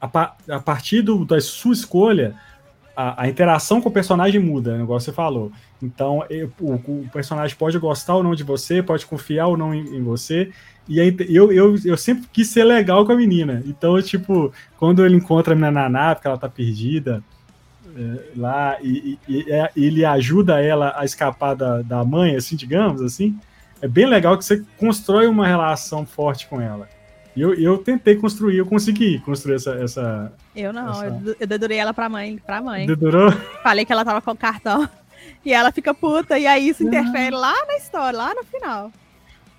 a, 0.00 0.34
a 0.48 0.60
partir 0.60 1.02
do, 1.02 1.24
da 1.24 1.40
sua 1.40 1.72
escolha, 1.72 2.34
a, 2.96 3.24
a, 3.24 3.28
interação 3.28 3.80
com 3.80 3.88
o 3.88 3.92
personagem 3.92 4.40
muda, 4.40 4.76
né, 4.76 4.82
igual 4.82 4.98
você 4.98 5.12
falou. 5.12 5.52
Então, 5.82 6.24
eu, 6.30 6.50
o, 6.60 6.74
o, 6.74 7.08
personagem 7.12 7.56
pode 7.56 7.78
gostar 7.78 8.14
ou 8.14 8.22
não 8.22 8.34
de 8.34 8.42
você, 8.42 8.82
pode 8.82 9.04
confiar 9.04 9.46
ou 9.48 9.56
não 9.56 9.74
em, 9.74 9.96
em 9.96 10.02
você. 10.02 10.50
E 10.88 11.00
aí, 11.00 11.14
eu, 11.28 11.52
eu, 11.52 11.76
eu 11.84 11.96
sempre 11.96 12.26
quis 12.32 12.48
ser 12.48 12.64
legal 12.64 13.04
com 13.04 13.12
a 13.12 13.16
menina. 13.16 13.62
Então, 13.66 14.00
tipo, 14.00 14.52
quando 14.78 15.04
ele 15.04 15.16
encontra 15.16 15.52
a 15.52 15.56
menina 15.56 15.72
na 15.72 15.88
nave, 15.88 16.20
que 16.20 16.26
ela 16.26 16.38
tá 16.38 16.48
perdida 16.48 17.22
é, 17.94 18.30
lá, 18.36 18.78
e, 18.82 19.18
e, 19.28 19.44
e, 19.46 19.52
é, 19.52 19.70
ele 19.76 20.04
ajuda 20.04 20.60
ela 20.60 20.94
a 20.96 21.04
escapar 21.04 21.54
da, 21.54 21.82
da 21.82 22.04
mãe, 22.04 22.34
assim, 22.36 22.56
digamos 22.56 23.02
assim, 23.02 23.38
é 23.82 23.88
bem 23.88 24.06
legal 24.06 24.38
que 24.38 24.44
você 24.44 24.64
constrói 24.78 25.26
uma 25.26 25.46
relação 25.46 26.06
forte 26.06 26.46
com 26.46 26.60
ela. 26.60 26.88
E 27.36 27.42
eu, 27.42 27.52
eu 27.54 27.76
tentei 27.76 28.16
construir, 28.16 28.56
eu 28.56 28.64
consegui 28.64 29.18
construir 29.20 29.56
essa. 29.56 29.72
essa 29.74 30.32
eu 30.54 30.72
não, 30.72 30.90
essa... 30.90 31.06
eu, 31.06 31.36
eu 31.38 31.46
dedurei 31.46 31.76
ela 31.76 31.92
pra 31.92 32.08
mãe. 32.08 32.38
Pra 32.38 32.62
mãe. 32.62 32.86
Dedurou? 32.86 33.30
Falei 33.62 33.84
que 33.84 33.92
ela 33.92 34.04
tava 34.04 34.22
com 34.22 34.32
o 34.32 34.36
cartão. 34.36 34.88
E 35.44 35.52
ela 35.52 35.72
fica 35.72 35.94
puta, 35.94 36.38
e 36.38 36.46
aí 36.46 36.68
isso 36.68 36.82
interfere 36.82 37.34
lá 37.34 37.54
na 37.66 37.76
história, 37.76 38.16
lá 38.16 38.34
no 38.34 38.44
final. 38.44 38.92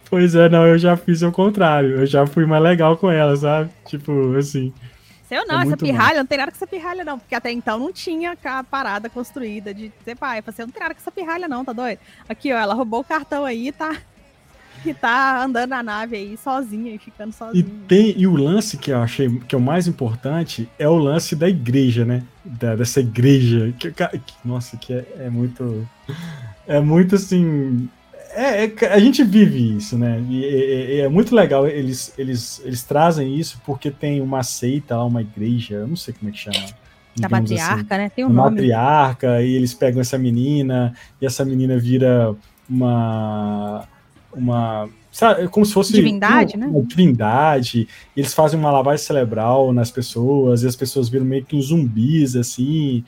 Pois 0.10 0.36
é, 0.36 0.48
não, 0.48 0.66
eu 0.66 0.78
já 0.78 0.96
fiz 0.96 1.22
o 1.22 1.32
contrário. 1.32 2.00
Eu 2.00 2.06
já 2.06 2.26
fui 2.26 2.46
mais 2.46 2.62
legal 2.62 2.98
com 2.98 3.10
ela, 3.10 3.36
sabe? 3.36 3.70
Tipo, 3.86 4.36
assim. 4.36 4.74
Seu 5.28 5.46
não, 5.46 5.60
é 5.60 5.64
essa 5.64 5.76
pirralha, 5.76 6.20
não 6.20 6.26
tem 6.26 6.38
nada 6.38 6.52
com 6.52 6.58
essa 6.58 6.68
pirralha, 6.68 7.04
não. 7.04 7.20
Porque 7.20 7.36
até 7.36 7.52
então 7.52 7.80
não 7.80 7.92
tinha 7.92 8.38
a 8.44 8.64
parada 8.64 9.10
construída 9.10 9.74
de 9.74 9.92
ser 10.04 10.16
pai. 10.16 10.40
Eu 10.40 10.44
falei, 10.44 10.58
não 10.60 10.70
tem 10.70 10.82
nada 10.82 10.94
com 10.94 11.02
essa 11.02 11.12
pirralha, 11.12 11.48
não, 11.48 11.66
tá 11.66 11.74
doido? 11.74 12.00
Aqui, 12.30 12.54
ó, 12.54 12.58
ela 12.58 12.74
roubou 12.74 13.02
o 13.02 13.06
cartão 13.06 13.44
aí, 13.44 13.72
tá? 13.72 13.98
Que 14.84 14.94
tá 14.94 15.44
andando 15.44 15.70
na 15.70 15.84
nave 15.84 16.16
aí 16.16 16.38
sozinha 16.38 16.94
e 16.94 16.98
ficando 16.98 17.34
sozinha. 17.34 17.60
E 17.60 17.64
tem 17.64 18.14
e 18.18 18.28
o 18.28 18.36
lance 18.36 18.78
que 18.78 18.92
eu 18.92 19.00
achei 19.00 19.30
que 19.48 19.56
é 19.56 19.58
o 19.58 19.62
mais 19.62 19.88
importante 19.88 20.70
é 20.78 20.88
o 20.88 20.96
lance 20.96 21.36
da 21.36 21.50
igreja, 21.50 22.06
né? 22.06 22.24
Da, 22.44 22.76
dessa 22.76 23.00
igreja 23.00 23.74
que, 23.78 23.92
que 23.92 24.34
nossa, 24.46 24.78
que 24.78 24.94
é, 24.94 25.06
é, 25.20 25.30
muito 25.30 25.88
é 26.66 26.80
muito 26.80 27.16
assim 27.16 27.90
é, 28.30 28.66
é, 28.66 28.94
a 28.94 29.00
gente 29.00 29.24
vive 29.24 29.78
isso, 29.78 29.98
né? 29.98 30.24
E 30.30 30.46
é, 30.46 31.00
é, 31.00 31.10
muito 31.10 31.34
legal 31.34 31.68
eles, 31.68 32.14
eles, 32.18 32.62
eles 32.64 32.84
trazem 32.84 33.36
isso 33.36 33.60
porque 33.66 33.90
tem 33.90 34.22
uma 34.22 34.44
seita 34.44 35.02
uma 35.02 35.22
igreja, 35.22 35.76
eu 35.76 35.88
não 35.88 35.96
sei 35.96 36.14
como 36.14 36.30
é 36.30 36.32
que 36.32 36.38
chama. 36.38 36.66
Da 37.16 37.28
matriarca, 37.28 37.96
assim, 37.96 38.04
né? 38.04 38.10
Tem 38.10 38.24
um 38.24 38.30
nome. 38.30 38.52
Matriarca, 38.52 39.42
e 39.42 39.56
eles 39.56 39.74
pegam 39.74 40.00
essa 40.00 40.20
menina, 40.20 40.94
e 41.20 41.26
essa 41.26 41.44
menina 41.44 41.80
vira 41.80 42.36
uma 42.70 43.88
uma 44.38 44.90
sabe, 45.12 45.48
como 45.48 45.66
se 45.66 45.74
fosse 45.74 45.94
divindade, 45.94 46.56
uma, 46.56 46.66
né? 46.68 46.72
Uma 46.72 46.84
divindade. 46.84 47.88
Eles 48.16 48.34
fazem 48.34 48.60
uma 48.60 48.72
lavagem 48.72 49.04
cerebral 49.04 49.74
nas 49.74 49.90
pessoas 49.90 50.64
e 50.64 50.68
as 50.68 50.76
pessoas 50.76 51.10
viram 51.10 51.26
meio 51.26 51.44
que 51.44 51.56
uns 51.56 51.68
zumbis 51.68 52.36
assim 52.36 53.04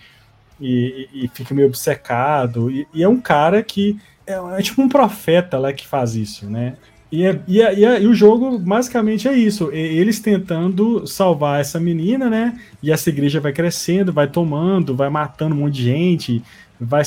e, 0.60 1.08
e, 1.14 1.26
e 1.26 1.28
fica 1.28 1.54
meio 1.54 1.68
obcecado. 1.68 2.70
E, 2.72 2.88
e, 2.94 3.04
é 3.04 3.08
um 3.08 3.20
cara 3.20 3.62
que 3.64 3.98
é, 4.26 4.34
é, 4.34 4.62
tipo 4.62 4.82
um 4.82 4.90
profeta 4.90 5.58
lá 5.58 5.72
que 5.72 5.86
faz 5.86 6.16
isso, 6.16 6.50
né? 6.50 6.76
E, 7.12 7.24
é, 7.24 7.40
e, 7.48 7.62
é, 7.62 7.80
e, 7.80 7.86
é, 7.86 8.02
e, 8.02 8.08
o 8.08 8.14
jogo 8.14 8.58
basicamente 8.60 9.28
é 9.28 9.34
isso: 9.34 9.72
eles 9.72 10.20
tentando 10.20 11.08
salvar 11.08 11.60
essa 11.62 11.80
menina, 11.80 12.30
né? 12.30 12.60
E 12.82 12.92
essa 12.92 13.10
igreja 13.10 13.40
vai 13.40 13.54
crescendo, 13.54 14.14
vai 14.14 14.28
tomando, 14.28 14.96
vai 14.96 15.10
matando 15.10 15.56
um 15.56 15.60
monte 15.60 15.76
de 15.76 15.84
gente, 15.84 16.44
vai 16.80 17.04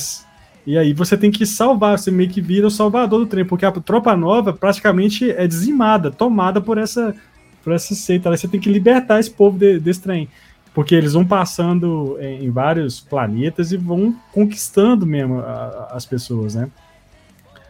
e 0.65 0.77
aí 0.77 0.93
você 0.93 1.17
tem 1.17 1.29
que 1.29 1.45
salvar, 1.45 1.99
você 1.99 2.09
meio 2.09 2.29
que 2.29 2.41
vira 2.41 2.65
o 2.65 2.71
salvador 2.71 3.19
do 3.19 3.25
trem, 3.25 3.45
porque 3.45 3.65
a 3.65 3.71
tropa 3.71 4.15
nova 4.15 4.53
praticamente 4.53 5.29
é 5.29 5.45
dizimada, 5.45 6.09
tomada 6.09 6.61
por 6.61 6.77
essa, 6.77 7.13
por 7.63 7.73
essa 7.73 7.93
seita. 7.93 8.29
Você 8.29 8.47
tem 8.47 8.59
que 8.59 8.69
libertar 8.69 9.19
esse 9.19 9.31
povo 9.31 9.57
de, 9.57 9.79
desse 9.79 10.01
trem. 10.01 10.29
Porque 10.73 10.95
eles 10.95 11.13
vão 11.13 11.25
passando 11.25 12.17
em, 12.19 12.45
em 12.45 12.49
vários 12.49 12.99
planetas 12.99 13.71
e 13.71 13.77
vão 13.77 14.15
conquistando 14.31 15.05
mesmo 15.05 15.39
a, 15.39 15.89
as 15.91 16.05
pessoas, 16.05 16.55
né? 16.55 16.69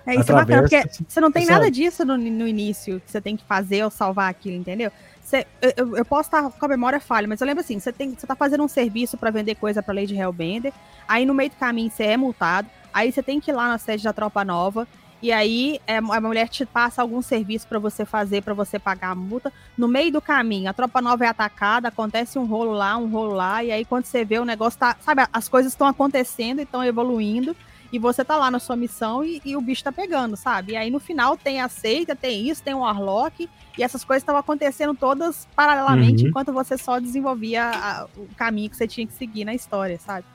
É 0.06 0.16
isso 0.16 0.32
é 0.32 0.36
bacana, 0.36 0.62
porque 0.62 0.84
você 1.08 1.22
não 1.22 1.32
tem 1.32 1.46
nada 1.46 1.72
disso 1.72 2.04
no, 2.06 2.18
no 2.18 2.48
início 2.48 3.00
que 3.00 3.10
você 3.10 3.22
tem 3.22 3.38
que 3.38 3.44
fazer 3.46 3.84
ou 3.86 3.90
salvar 3.90 4.30
aquilo, 4.30 4.56
entendeu? 4.56 4.92
Você, 5.24 5.48
eu, 5.78 5.96
eu, 5.96 6.04
posso 6.04 6.28
estar 6.28 6.50
com 6.52 6.66
a 6.66 6.68
memória 6.68 7.00
falha, 7.00 7.26
mas 7.26 7.40
eu 7.40 7.48
lembro 7.48 7.62
assim: 7.62 7.80
você, 7.80 7.94
tem, 7.94 8.14
você 8.14 8.28
tá 8.28 8.36
fazendo 8.36 8.64
um 8.64 8.68
serviço 8.68 9.18
para 9.18 9.32
vender 9.32 9.56
coisa 9.56 9.82
pra 9.82 9.94
Lady 9.94 10.16
Hellbender, 10.16 10.74
aí 11.08 11.26
no 11.26 11.34
meio 11.34 11.50
do 11.50 11.56
caminho 11.56 11.90
você 11.90 12.04
é 12.04 12.18
multado, 12.18 12.68
Aí 12.94 13.12
você 13.12 13.24
tem 13.24 13.40
que 13.40 13.52
ir 13.52 13.54
lá 13.54 13.68
na 13.68 13.78
sede 13.78 14.04
da 14.04 14.14
Tropa 14.14 14.46
Nova. 14.46 14.88
E 15.24 15.32
aí 15.32 15.80
é, 15.88 15.98
a 16.00 16.20
mulher 16.20 16.50
te 16.50 16.66
passa 16.66 17.02
algum 17.02 17.22
serviço 17.22 17.66
para 17.66 17.80
você 17.80 18.04
fazer, 18.04 18.44
para 18.44 18.54
você 18.54 18.78
pagar 18.78 19.12
a 19.12 19.16
multa. 19.16 19.54
No 19.78 19.88
meio 19.88 20.12
do 20.12 20.22
caminho, 20.22 20.70
a 20.70 20.74
tropa 20.74 21.02
nova 21.02 21.24
é 21.24 21.30
atacada, 21.30 21.88
acontece 21.88 22.38
um 22.38 22.46
rolo 22.46 22.74
lá, 22.74 22.98
um 22.98 23.08
rolo 23.08 23.34
lá, 23.34 23.64
e 23.64 23.72
aí 23.72 23.86
quando 23.86 24.04
você 24.04 24.26
vê 24.26 24.38
o 24.38 24.44
negócio 24.44 24.78
tá, 24.78 24.98
sabe, 25.00 25.26
as 25.32 25.48
coisas 25.48 25.72
estão 25.72 25.88
acontecendo 25.88 26.60
e 26.60 26.64
estão 26.64 26.84
evoluindo, 26.84 27.56
e 27.90 27.98
você 27.98 28.26
tá 28.26 28.36
lá 28.36 28.52
na 28.52 28.60
sua 28.60 28.76
missão 28.76 29.24
e, 29.24 29.42
e, 29.46 29.56
o 29.56 29.62
bicho 29.62 29.82
tá 29.82 29.94
pegando, 29.94 30.36
sabe? 30.36 30.74
E 30.74 30.76
aí 30.76 30.92
no 30.92 31.00
final 31.00 31.38
tem 31.38 31.62
a 31.62 31.70
seita, 31.70 32.18
tem 32.18 32.50
isso, 32.50 32.62
tem 32.62 32.74
o 32.74 32.80
Warlock, 32.80 33.50
e 33.78 33.82
essas 33.82 34.04
coisas 34.04 34.24
estavam 34.24 34.42
acontecendo 34.42 34.94
todas 34.94 35.48
paralelamente, 35.56 36.24
uhum. 36.24 36.30
enquanto 36.32 36.52
você 36.52 36.78
só 36.78 37.00
desenvolvia 37.00 37.64
a, 37.64 38.08
o 38.18 38.28
caminho 38.36 38.70
que 38.70 38.76
você 38.76 38.88
tinha 38.88 39.08
que 39.08 39.14
seguir 39.14 39.46
na 39.46 39.54
história, 39.54 39.98
sabe? 40.00 40.26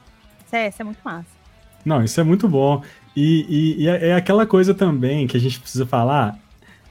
Isso 0.46 0.56
é, 0.56 0.68
isso 0.68 0.80
é 0.80 0.84
muito 0.84 1.00
massa. 1.04 1.37
Não, 1.84 2.02
isso 2.02 2.20
é 2.20 2.24
muito 2.24 2.48
bom. 2.48 2.82
E, 3.16 3.46
e, 3.48 3.84
e, 3.84 3.88
é, 3.88 4.08
é 4.08 4.14
aquela 4.14 4.46
coisa 4.46 4.74
também 4.74 5.26
que 5.26 5.36
a 5.36 5.40
gente 5.40 5.58
precisa 5.58 5.86
falar, 5.86 6.38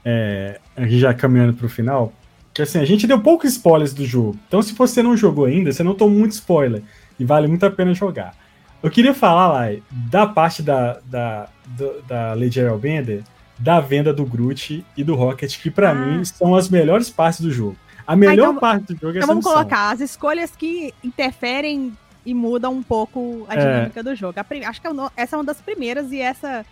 é, 0.04 0.60
aqui 0.76 0.98
já 0.98 1.14
caminhando 1.14 1.54
para 1.54 1.66
o 1.66 1.68
final, 1.68 2.12
que 2.52 2.62
assim, 2.62 2.78
a 2.78 2.84
gente 2.84 3.06
deu 3.06 3.20
poucos 3.20 3.52
spoilers 3.52 3.94
do 3.94 4.04
jogo. 4.04 4.38
Então, 4.48 4.60
se 4.60 4.72
você 4.74 5.02
não 5.02 5.16
jogou 5.16 5.44
ainda, 5.44 5.72
você 5.72 5.82
não 5.82 5.94
tomou 5.94 6.18
muito 6.18 6.32
spoiler. 6.32 6.82
E 7.18 7.24
vale 7.24 7.46
muito 7.46 7.64
a 7.64 7.70
pena 7.70 7.94
jogar. 7.94 8.34
Eu 8.82 8.90
queria 8.90 9.14
falar 9.14 9.76
da 9.90 10.26
parte 10.26 10.62
da, 10.62 10.98
da, 11.04 11.48
do, 11.66 12.02
da 12.02 12.34
Lady 12.34 12.60
Airbender, 12.60 13.22
da 13.58 13.80
venda 13.80 14.12
do 14.12 14.24
Groot 14.24 14.84
e 14.96 15.04
do 15.04 15.14
Rocket, 15.14 15.60
que 15.60 15.70
para 15.70 15.90
ah. 15.90 15.94
mim 15.94 16.24
são 16.24 16.54
as 16.54 16.68
melhores 16.68 17.10
partes 17.10 17.40
do 17.40 17.50
jogo. 17.50 17.76
A 18.06 18.16
melhor 18.16 18.46
ah, 18.46 18.50
então, 18.50 18.60
parte 18.60 18.94
do 18.94 19.00
jogo 19.00 19.14
é 19.14 19.16
então 19.18 19.26
vamos 19.26 19.44
missão. 19.44 19.52
colocar 19.52 19.90
as 19.90 20.00
escolhas 20.00 20.54
que 20.56 20.94
interferem 21.02 21.92
e 22.24 22.34
mudam 22.34 22.72
um 22.72 22.82
pouco 22.82 23.46
a 23.48 23.54
é. 23.54 23.58
dinâmica 23.58 24.00
é. 24.00 24.02
do 24.02 24.14
jogo. 24.14 24.38
Acho 24.66 24.80
que 24.80 24.86
é 24.86 24.90
essa 25.16 25.36
é 25.36 25.38
uma 25.38 25.44
das 25.44 25.60
primeiras 25.60 26.12
e 26.12 26.20
essa. 26.20 26.64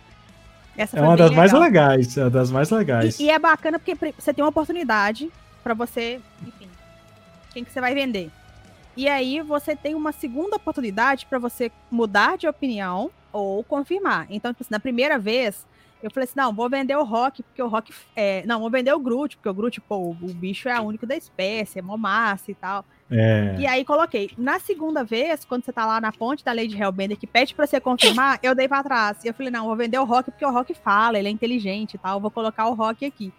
essa 0.77 0.97
é 0.97 1.01
uma 1.01 1.17
das 1.17 1.29
legal. 1.29 1.37
mais 1.37 1.53
legais. 1.53 2.17
É 2.17 2.21
uma 2.23 2.29
das 2.29 2.51
mais 2.51 2.69
legais. 2.69 3.19
E, 3.19 3.23
e 3.23 3.29
é 3.29 3.39
bacana 3.39 3.79
porque 3.79 4.13
você 4.17 4.33
tem 4.33 4.43
uma 4.43 4.49
oportunidade 4.49 5.31
para 5.63 5.73
você, 5.73 6.21
enfim, 6.45 6.69
quem 7.53 7.63
que 7.63 7.71
você 7.71 7.81
vai 7.81 7.93
vender. 7.93 8.29
E 8.95 9.07
aí 9.07 9.41
você 9.41 9.75
tem 9.75 9.93
uma 9.93 10.11
segunda 10.11 10.55
oportunidade 10.55 11.25
para 11.27 11.37
você 11.37 11.71
mudar 11.91 12.37
de 12.37 12.47
opinião 12.47 13.11
ou 13.31 13.63
confirmar. 13.63 14.25
Então, 14.29 14.51
tipo 14.51 14.63
assim, 14.63 14.71
na 14.71 14.79
primeira 14.79 15.19
vez, 15.19 15.67
eu 16.01 16.11
falei 16.11 16.25
assim: 16.25 16.33
não, 16.35 16.53
vou 16.53 16.69
vender 16.69 16.95
o 16.95 17.03
Rock, 17.03 17.43
porque 17.43 17.61
o 17.61 17.67
Rock. 17.67 17.93
É, 18.15 18.43
não, 18.45 18.59
vou 18.59 18.69
vender 18.69 18.93
o 18.93 18.99
Groot, 18.99 19.37
porque 19.37 19.49
o 19.49 19.53
Groot, 19.53 19.81
pô, 19.81 19.97
o 20.09 20.13
bicho 20.13 20.69
é 20.69 20.79
único 20.79 21.05
da 21.05 21.15
espécie, 21.15 21.79
é 21.79 21.81
mó 21.81 21.97
massa 21.97 22.51
e 22.51 22.55
tal. 22.55 22.85
É. 23.09 23.55
E 23.57 23.65
aí 23.65 23.85
coloquei. 23.85 24.31
Na 24.37 24.59
segunda 24.59 25.03
vez, 25.03 25.45
quando 25.45 25.63
você 25.63 25.71
tá 25.71 25.85
lá 25.85 26.01
na 26.01 26.11
ponte 26.11 26.43
da 26.43 26.51
Lady 26.51 26.77
Hellbender, 26.79 27.17
que 27.17 27.25
pede 27.25 27.55
pra 27.55 27.65
você 27.65 27.79
confirmar, 27.79 28.39
eu 28.43 28.53
dei 28.53 28.67
pra 28.67 28.83
trás. 28.83 29.23
E 29.23 29.27
eu 29.27 29.33
falei: 29.33 29.51
não, 29.51 29.65
vou 29.65 29.75
vender 29.75 29.97
o 29.97 30.03
Rock, 30.03 30.31
porque 30.31 30.45
o 30.45 30.51
Rock 30.51 30.73
fala, 30.73 31.17
ele 31.17 31.27
é 31.27 31.31
inteligente 31.31 31.93
e 31.93 31.97
tal, 31.97 32.19
vou 32.19 32.31
colocar 32.31 32.67
o 32.67 32.73
Rock 32.73 33.05
aqui. 33.05 33.31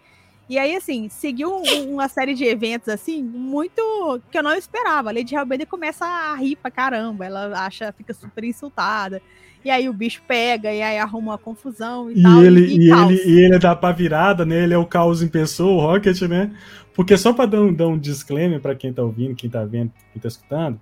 E 0.49 0.57
aí, 0.57 0.75
assim, 0.75 1.09
seguiu 1.09 1.61
uma 1.87 2.07
série 2.07 2.33
de 2.33 2.43
eventos, 2.43 2.89
assim, 2.89 3.21
muito 3.21 4.19
que 4.31 4.37
eu 4.37 4.41
não 4.41 4.55
esperava. 4.55 5.09
A 5.09 5.13
Lady 5.13 5.35
Hellbender 5.35 5.67
começa 5.67 6.03
a 6.03 6.33
rir 6.35 6.55
pra 6.55 6.71
caramba, 6.71 7.23
ela 7.23 7.65
acha, 7.65 7.91
fica 7.91 8.15
super 8.15 8.43
insultada. 8.43 9.21
E 9.63 9.69
aí 9.69 9.89
o 9.89 9.93
bicho 9.93 10.21
pega, 10.27 10.71
e 10.71 10.81
aí 10.81 10.97
arruma 10.97 11.33
uma 11.33 11.37
confusão 11.37 12.09
e, 12.09 12.19
e 12.19 12.23
tal. 12.23 12.43
Ele, 12.43 12.61
e, 12.65 12.87
e 12.87 12.91
ele, 12.91 13.23
e 13.25 13.45
ele 13.45 13.59
dá 13.59 13.75
pra 13.75 13.91
virada, 13.91 14.45
né? 14.45 14.63
Ele 14.63 14.73
é 14.73 14.77
o 14.77 14.85
caos 14.85 15.21
em 15.21 15.27
pessoa, 15.27 15.71
o 15.71 15.91
Rocket, 15.91 16.21
né? 16.23 16.51
Porque 16.93 17.17
só 17.17 17.33
pra 17.33 17.45
dar 17.45 17.61
um, 17.61 17.73
dar 17.73 17.87
um 17.87 17.97
disclaimer 17.97 18.59
pra 18.59 18.75
quem 18.75 18.91
tá 18.91 19.03
ouvindo, 19.03 19.35
quem 19.35 19.49
tá 19.49 19.63
vendo, 19.63 19.91
quem 20.11 20.21
tá 20.21 20.27
escutando, 20.27 20.79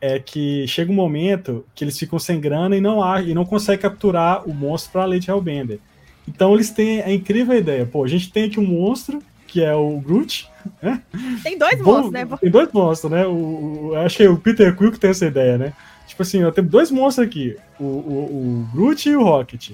é 0.00 0.18
que 0.18 0.66
chega 0.66 0.90
um 0.90 0.94
momento 0.94 1.64
que 1.74 1.84
eles 1.84 1.98
ficam 1.98 2.18
sem 2.18 2.40
grana 2.40 2.76
e 2.76 2.80
não, 2.80 3.00
e 3.20 3.34
não 3.34 3.44
conseguem 3.44 3.80
capturar 3.80 4.48
o 4.48 4.54
monstro 4.54 4.92
pra 4.92 5.04
Lady 5.04 5.30
Hellbender. 5.30 5.78
Então 6.26 6.54
eles 6.54 6.70
têm 6.70 7.02
a 7.02 7.12
incrível 7.12 7.56
ideia. 7.56 7.84
Pô, 7.84 8.04
a 8.04 8.08
gente 8.08 8.32
tem 8.32 8.44
aqui 8.44 8.58
um 8.58 8.66
monstro, 8.66 9.20
que 9.46 9.62
é 9.62 9.74
o 9.74 9.98
Groot. 10.00 10.48
Né? 10.80 11.02
Tem 11.42 11.58
dois 11.58 11.80
monstros, 11.80 12.12
né? 12.12 12.28
Tem 12.40 12.50
dois 12.50 12.72
monstros, 12.72 13.10
né? 13.10 13.26
O, 13.26 13.90
o, 13.90 13.94
acho 13.96 14.16
que 14.16 14.22
é 14.22 14.28
o 14.30 14.36
Peter 14.36 14.76
Quill 14.76 14.92
que 14.92 15.00
tem 15.00 15.10
essa 15.10 15.26
ideia, 15.26 15.58
né? 15.58 15.72
Tipo 16.10 16.22
assim, 16.22 16.40
eu 16.40 16.50
tenho 16.50 16.66
dois 16.66 16.90
monstros 16.90 17.24
aqui, 17.28 17.56
o, 17.78 17.84
o, 17.84 18.64
o 18.64 18.68
Groot 18.74 19.08
e 19.08 19.14
o 19.14 19.22
Rocket. 19.22 19.70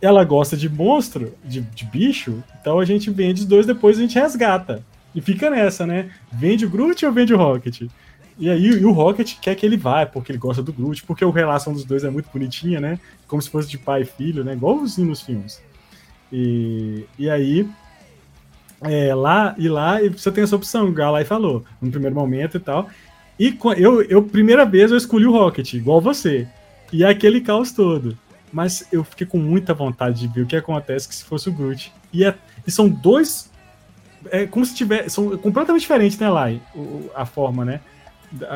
Ela 0.00 0.24
gosta 0.24 0.56
de 0.56 0.70
monstro, 0.70 1.34
de, 1.44 1.60
de 1.60 1.84
bicho, 1.84 2.42
então 2.58 2.78
a 2.78 2.84
gente 2.86 3.10
vende 3.10 3.42
os 3.42 3.46
dois, 3.46 3.66
depois 3.66 3.98
a 3.98 4.00
gente 4.00 4.18
resgata. 4.18 4.82
E 5.14 5.20
fica 5.20 5.50
nessa, 5.50 5.86
né? 5.86 6.10
Vende 6.32 6.64
o 6.64 6.70
Groot 6.70 7.04
ou 7.04 7.12
vende 7.12 7.34
o 7.34 7.36
Rocket? 7.36 7.82
E 8.38 8.48
aí 8.48 8.68
e 8.68 8.86
o 8.86 8.90
Rocket 8.90 9.34
quer 9.38 9.54
que 9.54 9.66
ele 9.66 9.76
vá, 9.76 10.06
porque 10.06 10.32
ele 10.32 10.38
gosta 10.38 10.62
do 10.62 10.72
Groot, 10.72 11.04
porque 11.04 11.22
a 11.22 11.30
relação 11.30 11.74
dos 11.74 11.84
dois 11.84 12.04
é 12.04 12.10
muito 12.10 12.30
bonitinha, 12.32 12.80
né? 12.80 12.98
Como 13.28 13.42
se 13.42 13.50
fosse 13.50 13.68
de 13.68 13.76
pai 13.76 14.00
e 14.00 14.06
filho, 14.06 14.42
né? 14.42 14.54
Igualzinho 14.54 15.08
nos 15.08 15.20
filmes. 15.20 15.62
E, 16.32 17.04
e 17.18 17.28
aí, 17.28 17.68
é, 18.80 19.14
lá 19.14 19.54
e 19.58 19.68
lá, 19.68 19.98
você 20.16 20.32
tem 20.32 20.42
essa 20.42 20.56
opção, 20.56 20.88
o 20.88 20.92
Galai 20.92 21.26
falou, 21.26 21.62
no 21.82 21.90
primeiro 21.90 22.16
momento 22.16 22.56
e 22.56 22.60
tal. 22.60 22.88
E 23.40 23.58
eu, 23.78 24.02
eu, 24.02 24.22
primeira 24.22 24.66
vez, 24.66 24.90
eu 24.90 24.98
escolhi 24.98 25.24
o 25.24 25.32
Rocket, 25.32 25.72
igual 25.72 25.98
você. 25.98 26.46
E 26.92 27.02
é 27.02 27.08
aquele 27.08 27.40
caos 27.40 27.72
todo. 27.72 28.18
Mas 28.52 28.86
eu 28.92 29.02
fiquei 29.02 29.26
com 29.26 29.38
muita 29.38 29.72
vontade 29.72 30.20
de 30.20 30.28
ver 30.28 30.42
o 30.42 30.46
que 30.46 30.56
acontece 30.56 31.08
que 31.08 31.14
se 31.14 31.24
fosse 31.24 31.48
o 31.48 31.52
Groot. 31.52 31.90
E, 32.12 32.22
é, 32.22 32.34
e 32.66 32.70
são 32.70 32.86
dois. 32.86 33.50
É 34.30 34.44
como 34.46 34.66
se 34.66 34.74
tivesse. 34.74 35.08
São 35.08 35.38
completamente 35.38 35.80
diferentes, 35.80 36.18
né, 36.18 36.28
Lai? 36.28 36.60
O, 36.74 37.08
a 37.14 37.24
forma, 37.24 37.64
né? 37.64 37.80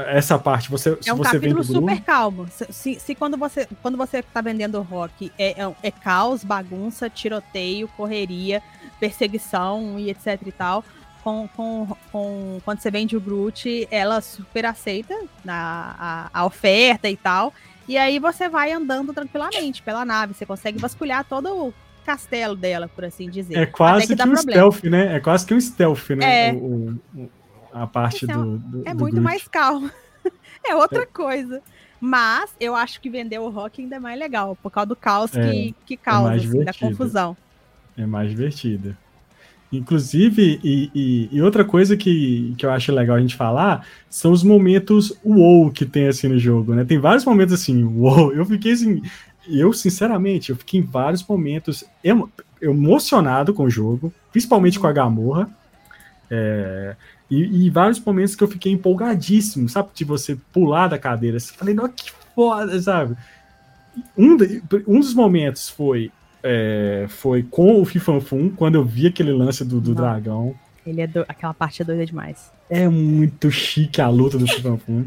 essa 0.07 0.39
parte, 0.39 0.71
você, 0.71 0.97
é 1.05 1.13
um 1.13 1.17
você 1.17 1.33
capítulo 1.33 1.65
super 1.65 2.01
calmo. 2.03 2.47
Se, 2.49 2.67
se, 2.71 3.01
se, 3.01 3.15
quando 3.15 3.37
você 3.37 3.67
quando 3.83 3.97
você 3.97 4.23
tá 4.23 4.41
vendendo 4.41 4.81
rock 4.83 5.33
é, 5.37 5.61
é, 5.61 5.75
é, 5.83 5.91
caos, 5.91 6.45
bagunça, 6.45 7.11
tiroteio, 7.11 7.89
correria, 7.89 8.63
perseguição 9.01 9.99
e 9.99 10.11
etc 10.11 10.41
e 10.47 10.53
tal, 10.53 10.85
com, 11.25 11.49
com, 11.57 11.97
com 12.13 12.61
quando 12.63 12.81
você 12.81 12.91
vende 12.91 13.17
o 13.17 13.21
Groot, 13.21 13.89
ela 13.91 14.21
super 14.21 14.67
aceita 14.67 15.15
a, 15.49 16.29
a, 16.35 16.41
a 16.41 16.45
oferta 16.45 17.09
e 17.09 17.17
tal. 17.17 17.53
E 17.89 17.97
aí 17.97 18.19
você 18.19 18.47
vai 18.47 18.71
andando 18.73 19.13
tranquilamente 19.15 19.83
pela 19.83 20.05
nave, 20.05 20.35
você 20.35 20.45
consegue 20.45 20.79
vasculhar 20.79 21.25
todo 21.25 21.49
o 21.49 21.75
castelo 22.05 22.55
dela, 22.55 22.89
por 22.89 23.07
assim 23.07 23.31
dizer. 23.31 23.57
É 23.57 23.65
quase 23.65 24.07
que, 24.07 24.15
que 24.15 24.23
um 24.23 24.33
problema. 24.33 24.71
stealth, 24.71 24.85
né? 24.85 25.17
É 25.17 25.21
quase 25.21 25.47
que 25.47 25.55
um 25.55 25.61
stealth, 25.61 26.11
né? 26.11 26.49
É. 26.49 26.53
O, 26.53 27.01
o, 27.17 27.31
a 27.73 27.87
parte 27.87 28.31
é 28.31 28.35
do, 28.35 28.59
do, 28.59 28.83
É 28.87 28.93
do 28.93 29.01
muito 29.01 29.21
mais 29.21 29.49
calmo. 29.49 29.91
é 30.63 30.77
outra 30.77 31.03
é. 31.03 31.07
coisa. 31.07 31.63
Mas 31.99 32.55
eu 32.61 32.75
acho 32.75 33.01
que 33.01 33.09
vender 33.09 33.39
o 33.39 33.49
rock 33.49 33.81
ainda 33.81 33.97
é 33.97 33.99
mais 33.99 34.19
legal, 34.19 34.59
por 34.63 34.71
causa 34.71 34.89
do 34.89 34.97
caos 34.97 35.35
é, 35.35 35.51
que, 35.51 35.75
que 35.87 35.97
causa, 35.97 36.35
é 36.35 36.37
assim, 36.37 36.65
da 36.65 36.75
confusão. 36.75 37.35
É 37.97 38.05
mais 38.05 38.29
divertida. 38.29 38.99
Inclusive, 39.77 40.61
e, 40.63 40.91
e, 40.95 41.29
e, 41.33 41.43
outra 41.43 41.65
coisa 41.65 41.97
que, 41.97 42.55
que 42.57 42.65
eu 42.67 42.71
acho 42.71 42.93
legal 42.93 43.17
a 43.17 43.21
gente 43.21 43.37
falar 43.37 43.87
são 44.09 44.33
os 44.33 44.43
momentos 44.43 45.13
wow 45.25 45.71
que 45.71 45.85
tem 45.85 46.09
assim 46.09 46.29
no 46.29 46.39
jogo, 46.39 46.75
né? 46.75 46.85
Tem 46.85 46.99
vários 46.99 47.25
momentos 47.25 47.55
assim, 47.55 47.83
wow. 47.85 48.33
Eu 48.33 48.45
fiquei 48.45 48.73
assim, 48.73 49.03
eu 49.49 49.73
sinceramente, 49.73 50.51
eu 50.51 50.57
fiquei 50.57 50.81
em 50.81 50.83
vários 50.83 51.27
momentos 51.27 51.85
emocionado 52.61 53.53
com 53.53 53.65
o 53.65 53.71
jogo, 53.71 54.13
principalmente 54.31 54.79
com 54.79 54.87
a 54.87 54.93
Gamorra. 54.93 55.49
É, 56.31 56.97
e, 57.31 57.67
e, 57.67 57.71
vários 57.71 58.01
momentos 58.01 58.35
que 58.35 58.43
eu 58.43 58.49
fiquei 58.49 58.73
empolgadíssimo, 58.73 59.69
sabe? 59.69 59.91
De 59.95 60.05
você 60.05 60.37
pular 60.53 60.89
da 60.89 60.99
cadeira. 60.99 61.37
Assim, 61.37 61.55
falei, 61.55 61.75
não, 61.75 61.89
que 61.89 62.13
foda, 62.35 62.81
sabe? 62.81 63.17
Um, 64.17 64.37
de, 64.37 64.63
um 64.87 65.01
dos 65.01 65.15
momentos 65.15 65.69
foi 65.69 66.11
é, 66.45 67.07
foi 67.09 67.43
com 67.43 67.81
o 67.81 67.85
Fifanfum, 67.85 68.51
quando 68.51 68.77
eu 68.77 68.85
vi 68.85 69.07
aquele 69.07 69.33
lance 69.33 69.65
do, 69.65 69.81
do 69.81 69.95
dragão. 69.95 70.55
Ele 70.87 71.01
é 71.01 71.07
do, 71.07 71.25
aquela 71.27 71.55
parte 71.55 71.83
é 71.83 71.85
doida 71.85 72.05
demais. 72.05 72.53
É 72.69 72.89
muito 72.89 73.51
chique 73.51 74.01
a 74.01 74.09
luta 74.09 74.39
do 74.39 74.47
Fifanfum. 74.47 75.07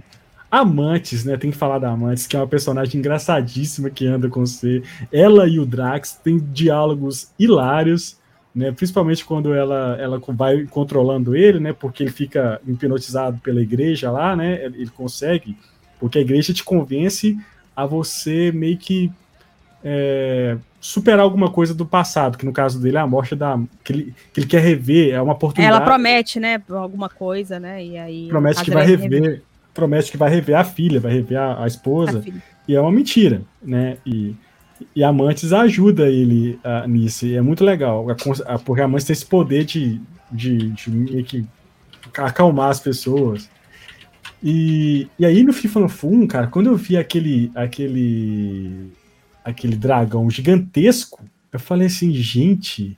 Amantes, 0.50 1.24
né? 1.24 1.38
Tem 1.38 1.52
que 1.52 1.58
falar 1.58 1.78
da 1.78 1.92
Amantes, 1.92 2.26
que 2.26 2.36
é 2.36 2.40
uma 2.40 2.48
personagem 2.48 3.00
engraçadíssima 3.00 3.90
que 3.90 4.08
anda 4.08 4.28
com 4.28 4.46
você. 4.46 4.82
Ela 5.12 5.48
e 5.48 5.60
o 5.60 5.66
Drax 5.66 6.20
têm 6.24 6.40
diálogos 6.40 7.32
hilários 7.38 8.18
né? 8.58 8.72
Principalmente 8.72 9.24
quando 9.24 9.54
ela, 9.54 9.96
ela 10.00 10.20
vai 10.30 10.66
controlando 10.66 11.36
ele, 11.36 11.60
né? 11.60 11.74
Porque 11.74 12.02
ele 12.02 12.12
fica 12.12 12.60
hipnotizado 12.66 13.38
pela 13.38 13.62
igreja 13.62 14.10
lá, 14.10 14.36
né? 14.36 14.66
Ele 14.66 14.90
consegue, 14.90 15.56
porque 16.00 16.18
a 16.18 16.22
igreja 16.22 16.52
te 16.52 16.64
convence 16.64 17.38
a 17.76 17.86
você 17.86 18.52
meio 18.52 18.76
que 18.76 19.12
é, 19.84 20.58
superar 20.88 21.20
alguma 21.20 21.52
coisa 21.52 21.74
do 21.74 21.86
passado, 21.86 22.38
que 22.38 22.46
no 22.46 22.54
caso 22.54 22.80
dele 22.80 22.96
é 22.96 23.02
a 23.02 23.08
morte 23.08 23.36
da. 23.36 23.60
Que 23.84 23.92
ele, 23.92 24.16
que 24.34 24.40
ele 24.40 24.48
quer 24.48 24.62
rever, 24.62 25.14
é 25.14 25.22
uma 25.22 25.34
oportunidade. 25.34 25.76
Ela 25.76 25.86
promete, 25.86 26.40
né? 26.40 26.62
Alguma 26.70 27.10
coisa, 27.10 27.60
né? 27.60 27.84
E 27.84 27.98
aí. 27.98 28.28
Promete 28.30 28.64
que 28.64 28.72
vai 28.72 28.86
rever, 28.86 29.22
rever, 29.22 29.44
Promete 29.74 30.12
que 30.12 30.18
vai 30.18 30.30
rever 30.30 30.56
a 30.56 30.64
filha, 30.64 31.00
vai 31.00 31.12
rever 31.12 31.38
a, 31.38 31.64
a 31.64 31.68
esposa. 31.68 32.24
A 32.26 32.32
e 32.68 32.76
é 32.76 32.80
uma 32.80 32.92
mentira, 32.92 33.42
né? 33.62 33.98
E 34.06 34.34
e 34.96 35.04
Amantes 35.04 35.52
ajuda 35.52 36.08
ele 36.08 36.60
uh, 36.64 36.88
nisso. 36.88 37.26
E 37.26 37.36
é 37.36 37.42
muito 37.42 37.64
legal. 37.64 38.06
A, 38.10 38.54
a, 38.54 38.60
porque 38.60 38.82
Amantes 38.82 39.06
tem 39.06 39.14
esse 39.14 39.26
poder 39.26 39.66
de, 39.66 40.00
de, 40.32 40.70
de, 40.70 41.24
de 41.24 41.46
acalmar 42.16 42.70
as 42.70 42.80
pessoas. 42.80 43.50
E, 44.44 45.08
e 45.18 45.26
aí 45.26 45.44
no 45.44 45.52
FIFA 45.52 45.90
Fun, 45.90 46.28
cara, 46.28 46.46
quando 46.46 46.68
eu 46.68 46.76
vi 46.76 46.96
aquele, 46.96 47.52
aquele, 47.56 48.92
aquele 49.48 49.76
dragão 49.76 50.30
gigantesco, 50.30 51.24
eu 51.52 51.60
falei 51.60 51.88
assim, 51.88 52.14
gente. 52.14 52.98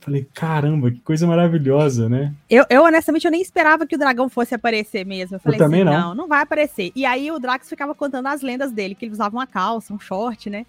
Falei, 0.00 0.26
caramba, 0.32 0.90
que 0.90 1.00
coisa 1.00 1.26
maravilhosa, 1.26 2.08
né? 2.08 2.32
Eu, 2.48 2.64
eu, 2.70 2.82
honestamente, 2.84 3.26
eu 3.26 3.30
nem 3.30 3.42
esperava 3.42 3.86
que 3.86 3.94
o 3.94 3.98
dragão 3.98 4.30
fosse 4.30 4.54
aparecer 4.54 5.04
mesmo. 5.04 5.36
Eu 5.36 5.40
falei 5.40 5.58
eu 5.58 5.64
também 5.64 5.82
assim, 5.82 5.90
não. 5.90 6.08
não, 6.08 6.14
não 6.14 6.28
vai 6.28 6.42
aparecer. 6.42 6.90
E 6.96 7.04
aí 7.04 7.30
o 7.30 7.38
Drax 7.38 7.68
ficava 7.68 7.94
contando 7.94 8.26
as 8.26 8.40
lendas 8.40 8.72
dele, 8.72 8.94
que 8.94 9.04
ele 9.04 9.12
usava 9.12 9.36
uma 9.36 9.46
calça, 9.46 9.92
um 9.92 10.00
short, 10.00 10.48
né? 10.48 10.64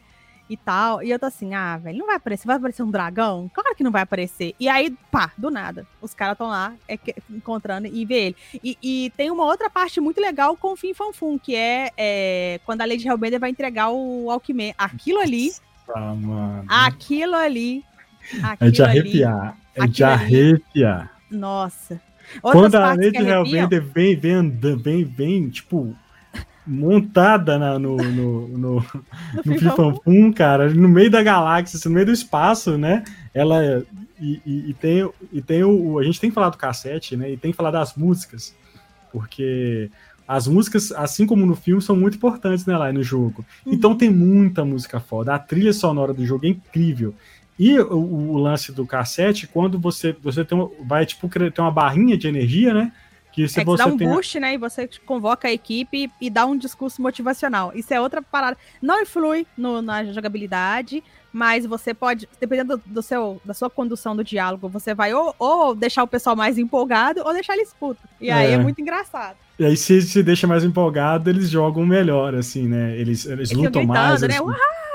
E 0.52 0.58
tal. 0.58 1.02
E 1.02 1.10
eu 1.10 1.18
tô 1.18 1.26
assim, 1.26 1.54
ah, 1.54 1.78
velho, 1.78 1.99
não 1.99 2.08
vai 2.08 2.18
aparecer, 2.18 2.45
vai 2.45 2.58
aparecer 2.58 2.84
um 2.84 2.91
dragão? 2.91 3.49
Claro 3.54 3.76
que 3.76 3.84
não 3.84 3.91
vai 3.91 4.02
aparecer. 4.02 4.54
E 4.60 4.68
aí, 4.68 4.93
pá, 5.10 5.32
do 5.38 5.49
nada, 5.49 5.88
os 6.02 6.14
caras 6.14 6.34
estão 6.34 6.47
lá 6.47 6.74
é, 6.88 6.99
encontrando 7.30 7.88
e 7.88 8.06
vê 8.06 8.28
ele. 8.28 8.36
E, 8.64 8.78
e, 8.82 9.10
tem 9.16 9.32
uma 9.32 9.45
outra 9.45 9.70
parte 9.70 10.02
muito 10.02 10.20
legal 10.20 10.58
com 10.58 10.74
o 10.74 10.76
Fim 10.76 10.93
Fanfum, 10.93 11.39
que 11.39 11.56
é, 11.56 11.89
é 11.97 12.60
quando 12.66 12.82
a 12.82 12.86
Lady 12.86 13.08
Hellbender 13.08 13.39
vai 13.39 13.49
entregar 13.49 13.89
o 13.89 14.30
Alckmin. 14.30 14.74
Aquilo 14.78 15.20
ali 15.20 15.52
mano. 15.97 16.66
Aquilo 16.68 17.36
ali. 17.36 17.84
Aquilo 18.43 18.70
é 18.70 18.72
de 18.72 18.84
arrepiar. 18.84 19.58
é 19.76 19.88
de 19.88 20.04
arrepiar. 20.04 20.99
Ali. 20.99 21.39
Nossa. 21.39 22.02
Outras 22.41 22.62
Quando 22.62 22.76
a 22.76 22.89
Lady 22.93 23.18
Hellbender 23.18 23.84
vem, 23.84 24.16
vem 24.16 24.34
andando, 24.34 24.82
vem, 24.82 25.04
vem, 25.04 25.49
tipo, 25.49 25.95
montada 26.66 27.57
na, 27.57 27.78
no, 27.80 27.97
no, 27.97 28.47
no, 28.47 28.86
no 29.45 29.59
Fifam 29.59 30.34
cara, 30.34 30.70
no 30.70 30.88
meio 30.88 31.09
da 31.09 31.24
galáxia, 31.24 31.78
assim, 31.78 31.89
no 31.89 31.95
meio 31.95 32.05
do 32.05 32.12
espaço, 32.12 32.78
né? 32.78 33.03
Ela. 33.34 33.84
E, 34.20 34.39
e, 34.45 34.70
e, 34.70 34.74
tem, 34.76 35.09
e 35.32 35.41
tem 35.41 35.64
o. 35.64 35.97
A 35.97 36.03
gente 36.03 36.20
tem 36.20 36.30
que 36.30 36.34
falar 36.36 36.49
do 36.49 36.57
cassete, 36.57 37.18
né? 37.18 37.32
E 37.32 37.38
tem 37.38 37.51
que 37.51 37.57
falar 37.57 37.72
das 37.72 37.95
músicas. 37.95 38.55
Porque 39.12 39.89
as 40.28 40.47
músicas, 40.47 40.91
assim 40.93 41.26
como 41.26 41.45
no 41.45 41.55
filme, 41.55 41.82
são 41.82 41.95
muito 41.95 42.16
importantes, 42.16 42.66
né, 42.66 42.78
lá 42.78 42.93
no 42.93 43.03
jogo. 43.03 43.43
Uhum. 43.66 43.74
Então 43.74 43.97
tem 43.97 44.09
muita 44.09 44.64
música 44.64 44.99
foda. 44.99 45.36
A 45.36 45.39
trilha 45.39 45.74
sonora 45.74 46.14
do 46.14 46.26
jogo 46.26 46.45
é 46.45 46.49
incrível. 46.49 47.14
E 47.59 47.78
o, 47.78 47.97
o 47.97 48.38
lance 48.38 48.72
do 48.72 48.86
cassete, 48.86 49.45
quando 49.45 49.78
você, 49.78 50.16
você 50.24 50.45
tem 50.45 50.57
uma, 50.57 50.70
vai, 50.86 51.05
tipo, 51.05 51.28
ter 51.28 51.62
uma 51.62 51.70
barrinha 51.70 52.18
de 52.18 52.28
energia, 52.28 52.74
né? 52.74 52.93
Que 53.32 53.47
se 53.47 53.61
é 53.61 53.63
você 53.63 53.84
dá 53.84 53.89
um 53.89 53.97
tem... 53.97 54.07
boost, 54.07 54.39
né? 54.39 54.53
E 54.53 54.57
você 54.57 54.89
convoca 55.05 55.47
a 55.47 55.51
equipe 55.51 56.11
e 56.19 56.29
dá 56.29 56.45
um 56.45 56.57
discurso 56.57 57.01
motivacional. 57.01 57.71
Isso 57.73 57.93
é 57.93 58.01
outra 58.01 58.21
parada. 58.21 58.57
Não 58.82 59.01
influi 59.01 59.47
no, 59.57 59.82
na 59.82 60.03
jogabilidade, 60.03 61.03
mas 61.32 61.65
você 61.65 61.93
pode, 61.93 62.27
dependendo 62.39 62.77
do, 62.77 62.84
do, 62.86 63.01
seu, 63.01 63.41
da 63.45 63.53
sua 63.53 63.69
condução 63.69 64.15
do 64.15 64.23
diálogo, 64.23 64.67
você 64.67 64.93
vai 64.93 65.13
ou, 65.13 65.34
ou 65.39 65.73
deixar 65.73 66.03
o 66.03 66.07
pessoal 66.07 66.36
mais 66.36 66.57
empolgado 66.57 67.21
ou 67.23 67.34
deixar 67.34 67.53
eles 67.53 67.73
putos. 67.79 68.03
E 68.19 68.29
aí 68.29 68.51
é, 68.51 68.53
é 68.53 68.57
muito 68.57 68.82
engraçado. 68.82 69.38
E 69.57 69.65
aí, 69.65 69.77
se 69.77 70.01
se 70.01 70.23
deixa 70.23 70.47
mais 70.47 70.63
empolgado, 70.63 71.29
eles 71.29 71.49
jogam 71.49 71.86
melhor, 71.86 72.34
assim, 72.34 72.67
né? 72.67 72.97
Eles, 72.97 73.25
eles, 73.25 73.51
eles 73.51 73.51
lutam 73.51 73.86
gritando, 73.86 73.88
mais. 73.88 74.21
Né? 74.21 74.27
Eles... 74.27 74.39
Uhá, 74.39 74.91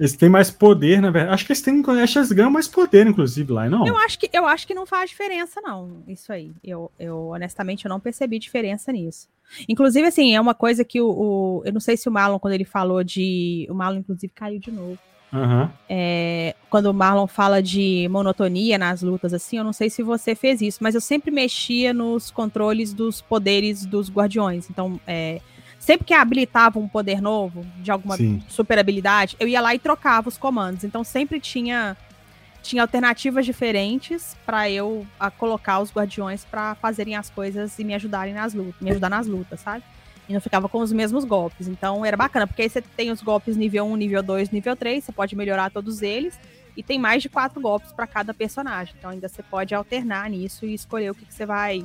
eles 0.00 0.16
têm 0.16 0.30
mais 0.30 0.50
poder, 0.50 1.02
na 1.02 1.10
verdade. 1.10 1.34
Acho 1.34 1.44
que 1.44 1.52
eles 1.52 1.60
têm. 1.60 1.84
Acho 2.02 2.12
que 2.14 2.18
eles 2.18 2.32
ganham 2.32 2.50
mais 2.50 2.66
poder, 2.66 3.06
inclusive, 3.06 3.52
lá, 3.52 3.68
não? 3.68 3.86
Eu 3.86 3.98
acho 3.98 4.18
que, 4.18 4.30
eu 4.32 4.46
acho 4.46 4.66
que 4.66 4.72
não 4.72 4.86
faz 4.86 5.10
diferença, 5.10 5.60
não. 5.60 6.02
Isso 6.08 6.32
aí. 6.32 6.52
Eu, 6.64 6.90
eu 6.98 7.28
honestamente, 7.28 7.84
eu 7.84 7.90
não 7.90 8.00
percebi 8.00 8.38
diferença 8.38 8.90
nisso. 8.90 9.28
Inclusive, 9.68 10.08
assim, 10.08 10.34
é 10.34 10.40
uma 10.40 10.54
coisa 10.54 10.82
que 10.84 11.02
o, 11.02 11.10
o, 11.10 11.62
Eu 11.66 11.72
não 11.74 11.80
sei 11.80 11.98
se 11.98 12.08
o 12.08 12.12
Marlon, 12.12 12.38
quando 12.38 12.54
ele 12.54 12.64
falou 12.64 13.04
de. 13.04 13.66
O 13.68 13.74
Marlon, 13.74 13.98
inclusive, 13.98 14.32
caiu 14.34 14.58
de 14.58 14.72
novo. 14.72 14.98
Uhum. 15.34 15.68
É, 15.86 16.56
quando 16.70 16.86
o 16.86 16.94
Marlon 16.94 17.26
fala 17.26 17.62
de 17.62 18.08
monotonia 18.10 18.78
nas 18.78 19.02
lutas, 19.02 19.34
assim, 19.34 19.58
eu 19.58 19.64
não 19.64 19.72
sei 19.74 19.90
se 19.90 20.02
você 20.02 20.34
fez 20.34 20.62
isso, 20.62 20.78
mas 20.80 20.94
eu 20.94 21.00
sempre 21.00 21.30
mexia 21.30 21.92
nos 21.92 22.30
controles 22.30 22.94
dos 22.94 23.20
poderes 23.20 23.84
dos 23.84 24.10
guardiões. 24.10 24.70
Então, 24.70 24.98
é, 25.06 25.42
sempre 25.80 26.06
que 26.06 26.12
habilitava 26.12 26.78
um 26.78 26.86
poder 26.86 27.22
novo, 27.22 27.66
de 27.78 27.90
alguma 27.90 28.16
Sim. 28.16 28.40
super 28.46 28.78
habilidade, 28.78 29.34
eu 29.40 29.48
ia 29.48 29.60
lá 29.62 29.74
e 29.74 29.78
trocava 29.78 30.28
os 30.28 30.36
comandos. 30.36 30.84
Então 30.84 31.02
sempre 31.02 31.40
tinha 31.40 31.96
tinha 32.62 32.82
alternativas 32.82 33.46
diferentes 33.46 34.36
para 34.44 34.70
eu 34.70 35.06
a, 35.18 35.30
colocar 35.30 35.80
os 35.80 35.90
guardiões 35.90 36.44
para 36.44 36.74
fazerem 36.74 37.16
as 37.16 37.30
coisas 37.30 37.78
e 37.78 37.84
me 37.84 37.94
ajudarem 37.94 38.34
nas 38.34 38.52
lutas, 38.52 38.82
me 38.82 38.90
ajudar 38.90 39.08
nas 39.08 39.26
lutas, 39.26 39.60
sabe? 39.60 39.82
E 40.28 40.34
não 40.34 40.42
ficava 40.42 40.68
com 40.68 40.80
os 40.80 40.92
mesmos 40.92 41.24
golpes. 41.24 41.66
Então 41.66 42.04
era 42.04 42.18
bacana, 42.18 42.46
porque 42.46 42.60
aí 42.60 42.68
você 42.68 42.82
tem 42.82 43.10
os 43.10 43.22
golpes 43.22 43.56
nível 43.56 43.86
1, 43.86 43.96
nível 43.96 44.22
2, 44.22 44.50
nível 44.50 44.76
3, 44.76 45.02
você 45.02 45.10
pode 45.10 45.34
melhorar 45.34 45.70
todos 45.70 46.02
eles. 46.02 46.38
E 46.76 46.82
tem 46.82 46.98
mais 46.98 47.22
de 47.22 47.30
quatro 47.30 47.58
golpes 47.60 47.90
para 47.92 48.06
cada 48.06 48.34
personagem. 48.34 48.94
Então 48.98 49.10
ainda 49.10 49.26
você 49.26 49.42
pode 49.42 49.74
alternar 49.74 50.28
nisso 50.28 50.66
e 50.66 50.74
escolher 50.74 51.10
o 51.10 51.14
que, 51.14 51.24
que 51.24 51.32
você 51.34 51.46
vai 51.46 51.82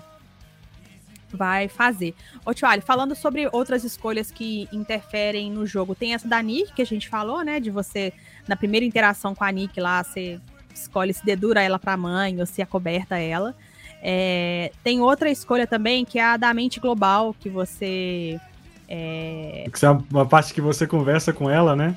vai 1.35 1.67
fazer. 1.67 2.15
Ô, 2.45 2.53
Tioali, 2.53 2.81
falando 2.81 3.15
sobre 3.15 3.47
outras 3.51 3.83
escolhas 3.83 4.31
que 4.31 4.67
interferem 4.71 5.51
no 5.51 5.65
jogo, 5.65 5.93
tem 5.93 6.13
essa 6.13 6.27
da 6.27 6.41
Nick 6.41 6.73
que 6.73 6.81
a 6.81 6.85
gente 6.85 7.09
falou, 7.09 7.43
né? 7.43 7.59
De 7.59 7.69
você, 7.69 8.13
na 8.47 8.55
primeira 8.55 8.85
interação 8.85 9.35
com 9.35 9.43
a 9.43 9.51
Nick 9.51 9.79
lá, 9.79 10.03
você 10.03 10.39
escolhe 10.73 11.13
se 11.13 11.25
dedura 11.25 11.61
ela 11.61 11.79
pra 11.79 11.95
mãe 11.97 12.39
ou 12.39 12.45
se 12.45 12.61
acoberta 12.61 13.17
ela. 13.17 13.55
É, 14.01 14.71
tem 14.83 15.01
outra 15.01 15.29
escolha 15.31 15.65
também, 15.65 16.05
que 16.05 16.19
é 16.19 16.23
a 16.23 16.37
da 16.37 16.53
mente 16.53 16.79
global, 16.79 17.35
que 17.39 17.49
você. 17.49 18.39
É... 18.87 19.65
Que 19.73 19.85
é 19.85 19.89
uma 19.89 20.25
parte 20.25 20.53
que 20.53 20.61
você 20.61 20.85
conversa 20.85 21.33
com 21.33 21.49
ela, 21.49 21.75
né? 21.75 21.95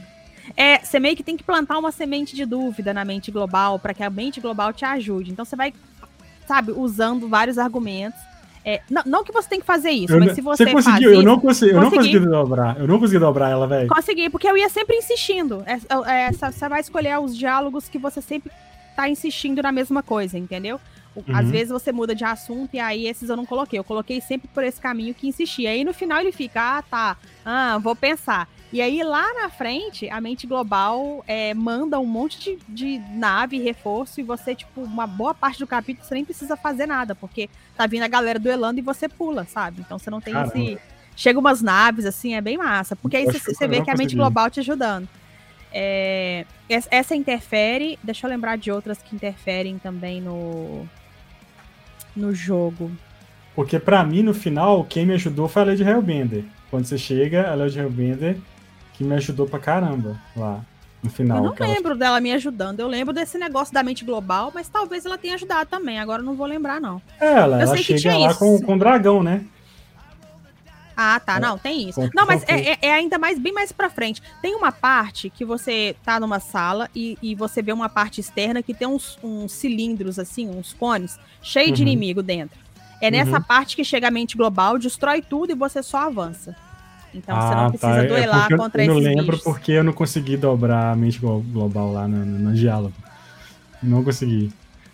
É, 0.56 0.78
você 0.78 0.98
meio 0.98 1.14
que 1.14 1.22
tem 1.22 1.36
que 1.36 1.44
plantar 1.44 1.78
uma 1.78 1.92
semente 1.92 2.34
de 2.34 2.46
dúvida 2.46 2.94
na 2.94 3.04
mente 3.04 3.30
global 3.30 3.78
para 3.78 3.92
que 3.92 4.02
a 4.02 4.08
mente 4.08 4.40
global 4.40 4.72
te 4.72 4.84
ajude. 4.84 5.30
Então 5.30 5.44
você 5.44 5.54
vai, 5.54 5.74
sabe, 6.46 6.72
usando 6.72 7.28
vários 7.28 7.58
argumentos 7.58 8.18
é, 8.64 8.80
não, 8.90 9.02
não, 9.06 9.24
que 9.24 9.32
você 9.32 9.48
tem 9.48 9.60
que 9.60 9.66
fazer 9.66 9.90
isso, 9.90 10.12
eu 10.12 10.20
mas 10.20 10.34
se 10.34 10.40
você. 10.40 10.64
Você 10.64 10.72
conseguiu, 10.72 11.12
eu 11.12 11.22
não 11.22 11.38
consegui, 11.38 11.72
eu 11.72 11.80
não 11.80 11.90
consegui 11.90 12.18
dobrar. 12.18 12.78
Eu 12.78 12.86
não 12.86 12.98
consegui 12.98 13.18
dobrar 13.18 13.50
ela, 13.50 13.66
velho. 13.66 13.88
Consegui, 13.88 14.28
porque 14.30 14.48
eu 14.48 14.56
ia 14.56 14.68
sempre 14.68 14.96
insistindo. 14.96 15.62
É, 15.66 15.74
é, 15.74 16.28
é 16.28 16.32
você 16.32 16.68
vai 16.68 16.80
escolher 16.80 17.18
os 17.18 17.36
diálogos 17.36 17.88
que 17.88 17.98
você 17.98 18.20
sempre 18.20 18.50
tá 18.96 19.08
insistindo 19.08 19.62
na 19.62 19.70
mesma 19.72 20.02
coisa, 20.02 20.36
entendeu? 20.36 20.80
Uhum. 21.14 21.36
Às 21.36 21.50
vezes 21.50 21.70
você 21.70 21.90
muda 21.90 22.14
de 22.14 22.24
assunto 22.24 22.74
e 22.74 22.78
aí 22.78 23.06
esses 23.06 23.28
eu 23.28 23.36
não 23.36 23.46
coloquei. 23.46 23.78
Eu 23.78 23.84
coloquei 23.84 24.20
sempre 24.20 24.48
por 24.52 24.62
esse 24.62 24.80
caminho 24.80 25.14
que 25.14 25.28
insistia. 25.28 25.70
Aí 25.70 25.84
no 25.84 25.94
final 25.94 26.20
ele 26.20 26.32
fica, 26.32 26.78
ah, 26.78 26.82
tá, 26.82 27.16
ah, 27.44 27.78
vou 27.78 27.96
pensar. 27.96 28.48
E 28.70 28.82
aí 28.82 29.02
lá 29.02 29.32
na 29.34 29.48
frente, 29.48 30.10
a 30.10 30.20
mente 30.20 30.46
global 30.46 31.24
é, 31.26 31.54
manda 31.54 31.98
um 31.98 32.04
monte 32.04 32.38
de, 32.38 32.58
de 32.68 32.98
nave, 33.14 33.58
reforço, 33.58 34.20
e 34.20 34.22
você, 34.22 34.54
tipo, 34.54 34.82
uma 34.82 35.06
boa 35.06 35.32
parte 35.32 35.58
do 35.58 35.66
capítulo 35.66 36.06
você 36.06 36.14
nem 36.14 36.24
precisa 36.24 36.56
fazer 36.56 36.86
nada, 36.86 37.14
porque 37.14 37.48
tá 37.76 37.86
vindo 37.86 38.02
a 38.02 38.08
galera 38.08 38.38
duelando 38.38 38.78
e 38.78 38.82
você 38.82 39.08
pula, 39.08 39.46
sabe? 39.46 39.80
Então 39.80 39.98
você 39.98 40.10
não 40.10 40.20
tem 40.20 40.34
Caramba. 40.34 40.58
esse. 40.58 40.78
Chega 41.16 41.38
umas 41.38 41.62
naves, 41.62 42.04
assim, 42.04 42.34
é 42.34 42.40
bem 42.40 42.56
massa. 42.56 42.94
Porque 42.94 43.16
aí 43.16 43.24
você, 43.24 43.38
você 43.38 43.66
vê 43.66 43.82
que 43.82 43.90
a 43.90 43.96
mente 43.96 44.14
global 44.14 44.48
te 44.50 44.60
ajudando. 44.60 45.08
É, 45.72 46.44
essa 46.68 47.16
interfere. 47.16 47.98
Deixa 48.04 48.24
eu 48.24 48.30
lembrar 48.30 48.56
de 48.56 48.70
outras 48.70 48.98
que 48.98 49.16
interferem 49.16 49.78
também 49.78 50.20
no, 50.20 50.86
no 52.14 52.32
jogo. 52.32 52.92
Porque 53.52 53.80
para 53.80 54.04
mim, 54.04 54.22
no 54.22 54.32
final, 54.32 54.84
quem 54.84 55.04
me 55.04 55.14
ajudou 55.14 55.48
foi 55.48 55.62
a 55.62 55.64
Lady 55.64 55.82
Hellbender. 55.82 56.44
Quando 56.70 56.84
você 56.84 56.96
chega, 56.96 57.50
a 57.50 57.54
Lady 57.56 57.80
Hellbender 57.80 58.38
que 58.98 59.04
me 59.04 59.14
ajudou 59.14 59.46
pra 59.46 59.60
caramba 59.60 60.20
lá. 60.36 60.60
No 61.00 61.08
final. 61.08 61.38
Eu 61.38 61.42
não 61.44 61.54
lembro 61.60 61.92
ela... 61.92 61.98
dela 61.98 62.20
me 62.20 62.32
ajudando. 62.32 62.80
Eu 62.80 62.88
lembro 62.88 63.14
desse 63.14 63.38
negócio 63.38 63.72
da 63.72 63.84
mente 63.84 64.04
global, 64.04 64.50
mas 64.52 64.68
talvez 64.68 65.06
ela 65.06 65.16
tenha 65.16 65.36
ajudado 65.36 65.70
também. 65.70 66.00
Agora 66.00 66.20
eu 66.20 66.26
não 66.26 66.34
vou 66.34 66.44
lembrar, 66.44 66.80
não. 66.80 67.00
É, 67.20 67.34
ela, 67.34 67.62
ela 67.62 67.76
chega 67.76 68.18
lá 68.18 68.34
com, 68.34 68.60
com 68.60 68.74
o 68.74 68.78
dragão, 68.78 69.22
né? 69.22 69.44
Ah, 70.96 71.20
tá. 71.20 71.36
É. 71.36 71.40
Não, 71.40 71.56
tem 71.56 71.88
isso. 71.88 72.00
Não, 72.12 72.26
mas 72.26 72.42
é, 72.48 72.72
é, 72.72 72.78
é, 72.82 72.92
ainda 72.92 73.16
mais 73.16 73.38
bem 73.38 73.52
mais 73.52 73.70
pra 73.70 73.88
frente. 73.88 74.20
Tem 74.42 74.56
uma 74.56 74.72
parte 74.72 75.30
que 75.30 75.44
você 75.44 75.94
tá 76.04 76.18
numa 76.18 76.40
sala 76.40 76.90
e, 76.92 77.16
e 77.22 77.36
você 77.36 77.62
vê 77.62 77.72
uma 77.72 77.88
parte 77.88 78.20
externa 78.20 78.60
que 78.60 78.74
tem 78.74 78.88
uns, 78.88 79.16
uns 79.22 79.52
cilindros, 79.52 80.18
assim, 80.18 80.50
uns 80.50 80.72
cones, 80.72 81.16
cheio 81.40 81.68
uhum. 81.68 81.74
de 81.74 81.82
inimigo 81.82 82.20
dentro. 82.20 82.58
É 83.00 83.12
nessa 83.12 83.36
uhum. 83.36 83.42
parte 83.42 83.76
que 83.76 83.84
chega 83.84 84.08
a 84.08 84.10
mente 84.10 84.36
global, 84.36 84.76
destrói 84.76 85.22
tudo 85.22 85.52
e 85.52 85.54
você 85.54 85.80
só 85.84 85.98
avança. 85.98 86.56
Então 87.14 87.36
ah, 87.36 87.40
você 87.40 87.54
não 87.54 87.70
precisa 87.70 87.92
tá. 87.92 88.04
É 88.04 88.06
duelar 88.06 88.48
é 88.52 88.56
contra 88.56 88.82
esses 88.82 88.94
Eu 88.96 89.00
não 89.00 89.08
lembro 89.08 89.36
bichos. 89.36 89.42
porque 89.42 89.72
eu 89.72 89.84
não 89.84 89.92
consegui 89.92 90.36
dobrar 90.36 90.92
a 90.92 90.96
mente 90.96 91.18
global 91.18 91.92
lá 91.92 92.06
no, 92.06 92.24
no, 92.24 92.38
no 92.38 92.54
diálogo. 92.54 92.94
Não 93.82 94.04
consegui. 94.04 94.52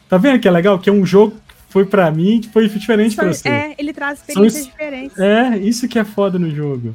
Tá 0.09 0.19
vendo 0.19 0.39
que 0.39 0.47
é 0.47 0.51
legal? 0.51 0.79
Que 0.79 0.91
é 0.91 0.93
um 0.93 1.05
jogo 1.05 1.37
foi 1.75 1.85
para 1.85 2.09
mim 2.09 2.41
que 2.41 2.49
foi 2.51 2.69
diferente 2.69 3.17
para 3.17 3.33
você. 3.33 3.49
É, 3.49 3.75
ele 3.77 3.93
traz 3.93 4.21
experiências 4.21 4.67
diferentes. 4.67 5.19
É, 5.19 5.59
isso 5.59 5.89
que 5.89 5.99
é 5.99 6.05
foda 6.05 6.39
no 6.39 6.49
jogo. 6.49 6.95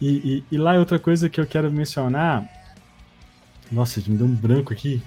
E, 0.00 0.08
e, 0.08 0.54
e, 0.54 0.56
lá 0.56 0.76
é 0.76 0.78
outra 0.78 1.00
coisa 1.00 1.28
que 1.28 1.40
eu 1.40 1.46
quero 1.46 1.68
mencionar. 1.68 2.48
Nossa, 3.72 4.00
me 4.06 4.16
deu 4.16 4.28
um 4.28 4.32
branco 4.32 4.72
aqui. 4.72 5.02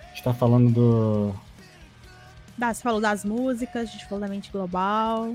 A 0.00 0.08
gente 0.14 0.24
tá 0.24 0.32
falando 0.32 0.70
do. 0.70 1.34
Da, 2.56 2.72
você 2.72 2.82
falou 2.82 3.02
das 3.02 3.22
músicas, 3.22 3.82
a 3.86 3.92
gente 3.92 4.06
falou 4.06 4.20
da 4.20 4.28
mente 4.28 4.50
global. 4.50 5.34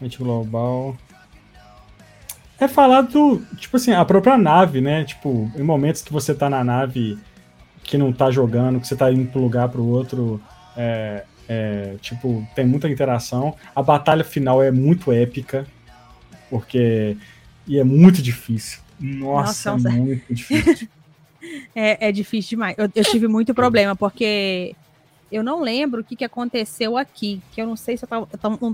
Mente 0.00 0.18
global. 0.18 0.96
É 2.60 2.66
falar 2.66 3.02
do. 3.02 3.40
Tipo 3.56 3.76
assim, 3.76 3.92
a 3.92 4.04
própria 4.04 4.36
nave, 4.36 4.80
né? 4.80 5.04
Tipo, 5.04 5.50
em 5.56 5.62
momentos 5.62 6.02
que 6.02 6.12
você 6.12 6.34
tá 6.34 6.50
na 6.50 6.64
nave 6.64 7.18
que 7.84 7.96
não 7.96 8.12
tá 8.12 8.30
jogando, 8.30 8.80
que 8.80 8.86
você 8.86 8.96
tá 8.96 9.10
indo 9.10 9.30
pro 9.30 9.40
lugar 9.40 9.68
pro 9.68 9.84
outro. 9.84 10.40
É, 10.76 11.24
é, 11.48 11.94
tipo, 12.00 12.46
tem 12.54 12.66
muita 12.66 12.88
interação. 12.88 13.54
A 13.74 13.82
batalha 13.82 14.22
final 14.22 14.62
é 14.62 14.70
muito 14.70 15.12
épica, 15.12 15.66
porque. 16.50 17.16
E 17.66 17.78
é 17.78 17.84
muito 17.84 18.20
difícil. 18.20 18.80
Nossa, 18.98 19.72
Nossa 19.72 19.88
é 19.88 19.92
muito 19.92 20.34
difícil. 20.34 20.88
é, 21.74 22.08
é 22.08 22.12
difícil 22.12 22.50
demais. 22.50 22.76
Eu, 22.76 22.90
eu, 22.94 23.04
tive 23.04 23.28
muito 23.28 23.54
problema, 23.54 23.94
porque 23.94 24.74
eu 25.30 25.42
não 25.42 25.60
lembro 25.60 26.00
o 26.00 26.04
que, 26.04 26.16
que 26.16 26.24
aconteceu 26.24 26.96
aqui. 26.96 27.40
Que 27.52 27.60
eu 27.60 27.66
não 27.66 27.76
sei 27.76 27.96
se 27.96 28.06
tava, 28.06 28.28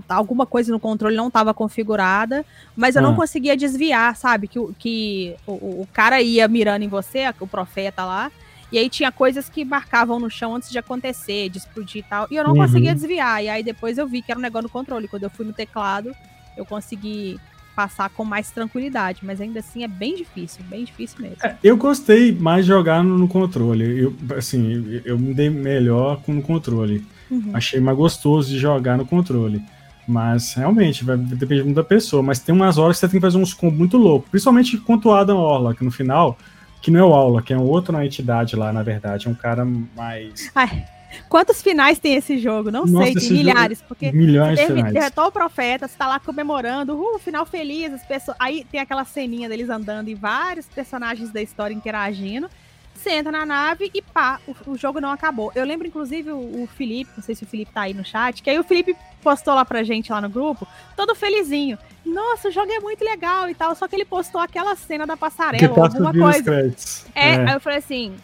alguma 0.09 0.47
coisa 0.47 0.71
no 0.73 0.79
controle 0.79 1.17
não 1.17 1.29
estava 1.29 1.53
configurada, 1.53 2.45
mas 2.77 2.95
eu 2.95 3.01
ah. 3.01 3.03
não 3.03 3.17
conseguia 3.17 3.57
desviar, 3.57 4.17
sabe? 4.17 4.47
Que, 4.47 4.59
que 4.79 5.37
o, 5.47 5.83
o 5.83 5.89
cara 5.93 6.23
ia 6.23 6.47
mirando 6.47 6.83
em 6.83 6.89
você, 6.89 7.25
o 7.41 7.47
profeta 7.47 8.05
lá. 8.05 8.31
E 8.71 8.79
aí 8.79 8.89
tinha 8.89 9.13
coisas 9.13 9.49
que 9.49 9.65
marcavam 9.65 10.19
no 10.19 10.31
chão 10.31 10.55
antes 10.55 10.71
de 10.71 10.79
acontecer, 10.79 11.49
de 11.49 11.59
explodir 11.59 12.05
e 12.05 12.09
tal. 12.09 12.27
E 12.31 12.37
eu 12.37 12.45
não 12.45 12.53
uhum. 12.53 12.59
conseguia 12.59 12.95
desviar. 12.95 13.43
E 13.43 13.49
aí 13.49 13.63
depois 13.63 13.99
eu 13.99 14.07
vi 14.07 14.23
que 14.23 14.33
era 14.33 14.39
um 14.39 14.43
negócio 14.43 14.65
no 14.65 14.71
controle. 14.71 15.09
Quando 15.09 15.25
eu 15.25 15.31
fui 15.31 15.45
no 15.45 15.53
teclado, 15.53 16.15
eu 16.57 16.65
consegui 16.65 17.39
passar 17.75 18.09
com 18.11 18.25
mais 18.25 18.51
tranquilidade, 18.51 19.21
mas 19.23 19.41
ainda 19.41 19.61
assim 19.61 19.85
é 19.85 19.89
bem 19.89 20.17
difícil, 20.17 20.65
bem 20.65 20.85
difícil 20.85 21.21
mesmo. 21.21 21.39
É, 21.43 21.57
eu 21.63 21.77
gostei 21.77 22.33
mais 22.33 22.65
de 22.65 22.73
jogar 22.73 23.03
no, 23.03 23.19
no, 23.19 23.29
controle. 23.29 24.01
Eu, 24.01 24.15
assim, 24.37 25.01
eu 25.05 25.19
me 25.19 25.35
dei 25.35 25.51
melhor 25.51 26.21
com 26.23 26.39
o 26.39 26.43
controle. 26.43 27.05
Uhum. 27.31 27.51
Achei 27.53 27.81
mais 27.81 27.97
gostoso 27.97 28.49
de 28.49 28.59
jogar 28.59 28.97
no 28.97 29.07
controle. 29.07 29.63
Mas 30.07 30.53
realmente, 30.55 31.05
vai 31.05 31.17
depender 31.17 31.65
muito 31.65 31.77
da 31.77 31.85
pessoa. 31.85 32.23
Mas 32.23 32.39
tem 32.39 32.55
umas 32.55 32.79
horas 32.79 32.97
que 32.97 33.01
você 33.01 33.09
tem 33.09 33.21
que 33.21 33.27
fazer 33.27 33.39
uns 33.39 33.55
combos 33.55 33.79
muito 33.79 33.97
loucos. 33.97 34.31
Principalmente 34.31 34.77
contra 34.79 35.09
o 35.09 35.15
Adam 35.15 35.39
Orlock 35.39 35.83
no 35.83 35.91
final, 35.91 36.39
que 36.81 36.91
não 36.91 37.01
é 37.01 37.05
o 37.05 37.15
Aula, 37.15 37.41
que 37.41 37.53
é 37.53 37.57
outra 37.57 38.05
entidade 38.05 38.55
lá, 38.55 38.73
na 38.73 38.83
verdade. 38.83 39.27
É 39.27 39.31
um 39.31 39.35
cara 39.35 39.65
mais. 39.65 40.51
Ai, 40.55 40.85
Quantos 41.29 41.63
finais 41.63 41.99
tem 41.99 42.15
esse 42.15 42.39
jogo? 42.39 42.71
Não 42.71 42.87
Nossa, 42.87 43.05
sei, 43.05 43.15
tem 43.15 43.31
milhares. 43.33 43.83
Porque 43.83 44.13
milhões 44.13 44.59
de 44.59 44.67
finais. 44.67 44.93
derrotou 44.93 45.27
o 45.27 45.33
profeta, 45.33 45.89
você 45.89 45.97
tá 45.97 46.07
lá 46.07 46.19
comemorando, 46.21 46.95
uh, 46.95 47.19
final 47.19 47.45
feliz, 47.47 47.93
as 47.93 48.05
pessoas. 48.05 48.37
Aí 48.41 48.65
tem 48.71 48.81
aquela 48.81 49.05
ceninha 49.05 49.49
deles 49.49 49.69
andando 49.69 50.09
e 50.09 50.15
vários 50.15 50.67
personagens 50.67 51.31
da 51.31 51.43
história 51.43 51.75
interagindo. 51.75 52.49
Você 52.95 53.11
entra 53.11 53.31
na 53.31 53.45
nave 53.45 53.91
e 53.93 54.01
pá, 54.01 54.41
o, 54.47 54.73
o 54.73 54.79
jogo 54.79 55.01
não 55.01 55.11
acabou. 55.11 55.53
Eu 55.55 55.65
lembro, 55.65 55.87
inclusive, 55.87 56.31
o, 56.31 56.63
o, 56.63 56.67
Felipe, 56.67 57.11
não 57.17 57.23
sei 57.23 57.35
se 57.35 57.43
o 57.43 57.47
Felipe 57.47 57.73
tá 57.73 57.83
aí 57.83 57.93
no 57.93 58.05
chat, 58.05 58.43
que 58.43 58.49
aí 58.49 58.59
o 58.59 58.65
Felipe 58.65 58.97
postou 59.23 59.55
lá 59.55 59.65
pra 59.65 59.83
gente 59.83 60.11
lá 60.11 60.21
no 60.21 60.29
grupo, 60.29 60.67
todo 60.97 61.15
felizinho. 61.15 61.77
Nossa, 62.05 62.49
o 62.49 62.51
jogo 62.51 62.71
é 62.71 62.81
muito 62.81 63.05
legal 63.05 63.49
e 63.51 63.55
tal, 63.55 63.75
só 63.75 63.89
que 63.89 63.97
ele 63.97 64.05
postou 64.05 64.41
aquela 64.41 64.77
cena 64.77 65.07
da 65.07 65.17
passarela, 65.17 65.75
alguma 65.77 66.13
coisa. 66.13 66.75
É, 67.15 67.35
é, 67.35 67.49
aí 67.49 67.55
eu 67.55 67.61
falei 67.61 67.79
assim: 67.79 68.15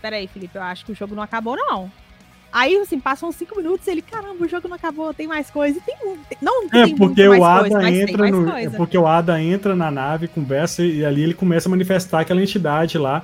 peraí, 0.00 0.28
Felipe, 0.28 0.56
eu 0.56 0.62
acho 0.62 0.84
que 0.84 0.92
o 0.92 0.94
jogo 0.94 1.14
não 1.14 1.22
acabou, 1.22 1.56
não. 1.56 1.90
Aí, 2.52 2.76
assim, 2.78 2.98
passam 2.98 3.30
cinco 3.30 3.56
minutos 3.56 3.86
e 3.86 3.90
ele, 3.90 4.02
caramba, 4.02 4.44
o 4.44 4.48
jogo 4.48 4.68
não 4.68 4.76
acabou, 4.76 5.12
tem 5.12 5.26
mais 5.26 5.50
coisa. 5.50 5.78
E 5.78 5.82
tem, 5.82 5.96
não 6.40 6.64
é, 6.64 6.84
tem 6.84 6.96
porque 6.96 7.28
o 7.28 7.44
Ada 7.44 7.68
coisa, 7.68 7.90
entra 7.90 8.30
no, 8.30 8.48
É 8.56 8.70
porque 8.70 8.96
o 8.96 9.06
Ada 9.06 9.42
entra 9.42 9.76
na 9.76 9.90
nave, 9.90 10.28
conversa 10.28 10.82
e 10.82 11.04
ali 11.04 11.22
ele 11.22 11.34
começa 11.34 11.68
a 11.68 11.70
manifestar 11.70 12.20
aquela 12.20 12.42
entidade 12.42 12.96
lá. 12.96 13.22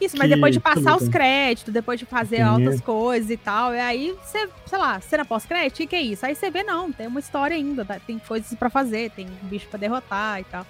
Isso, 0.00 0.16
mas 0.16 0.30
depois 0.30 0.54
de 0.54 0.60
passar 0.60 0.96
os 0.96 1.08
créditos, 1.08 1.72
depois 1.72 2.00
de 2.00 2.06
fazer 2.06 2.40
altas 2.40 2.80
coisas 2.80 3.30
e 3.30 3.36
tal, 3.36 3.74
e 3.74 3.78
aí 3.78 4.16
você, 4.24 4.48
sei 4.66 4.78
lá, 4.78 4.98
cena 4.98 5.26
pós-crédito, 5.26 5.82
o 5.82 5.86
que 5.86 5.94
é 5.94 6.00
isso? 6.00 6.24
Aí 6.24 6.34
você 6.34 6.50
vê, 6.50 6.62
não, 6.62 6.90
tem 6.90 7.06
uma 7.06 7.20
história 7.20 7.54
ainda, 7.54 7.84
tá? 7.84 8.00
tem 8.04 8.18
coisas 8.18 8.52
para 8.54 8.70
fazer, 8.70 9.10
tem 9.10 9.26
um 9.26 9.46
bicho 9.46 9.68
para 9.68 9.78
derrotar 9.78 10.40
e 10.40 10.44
tal. 10.44 10.66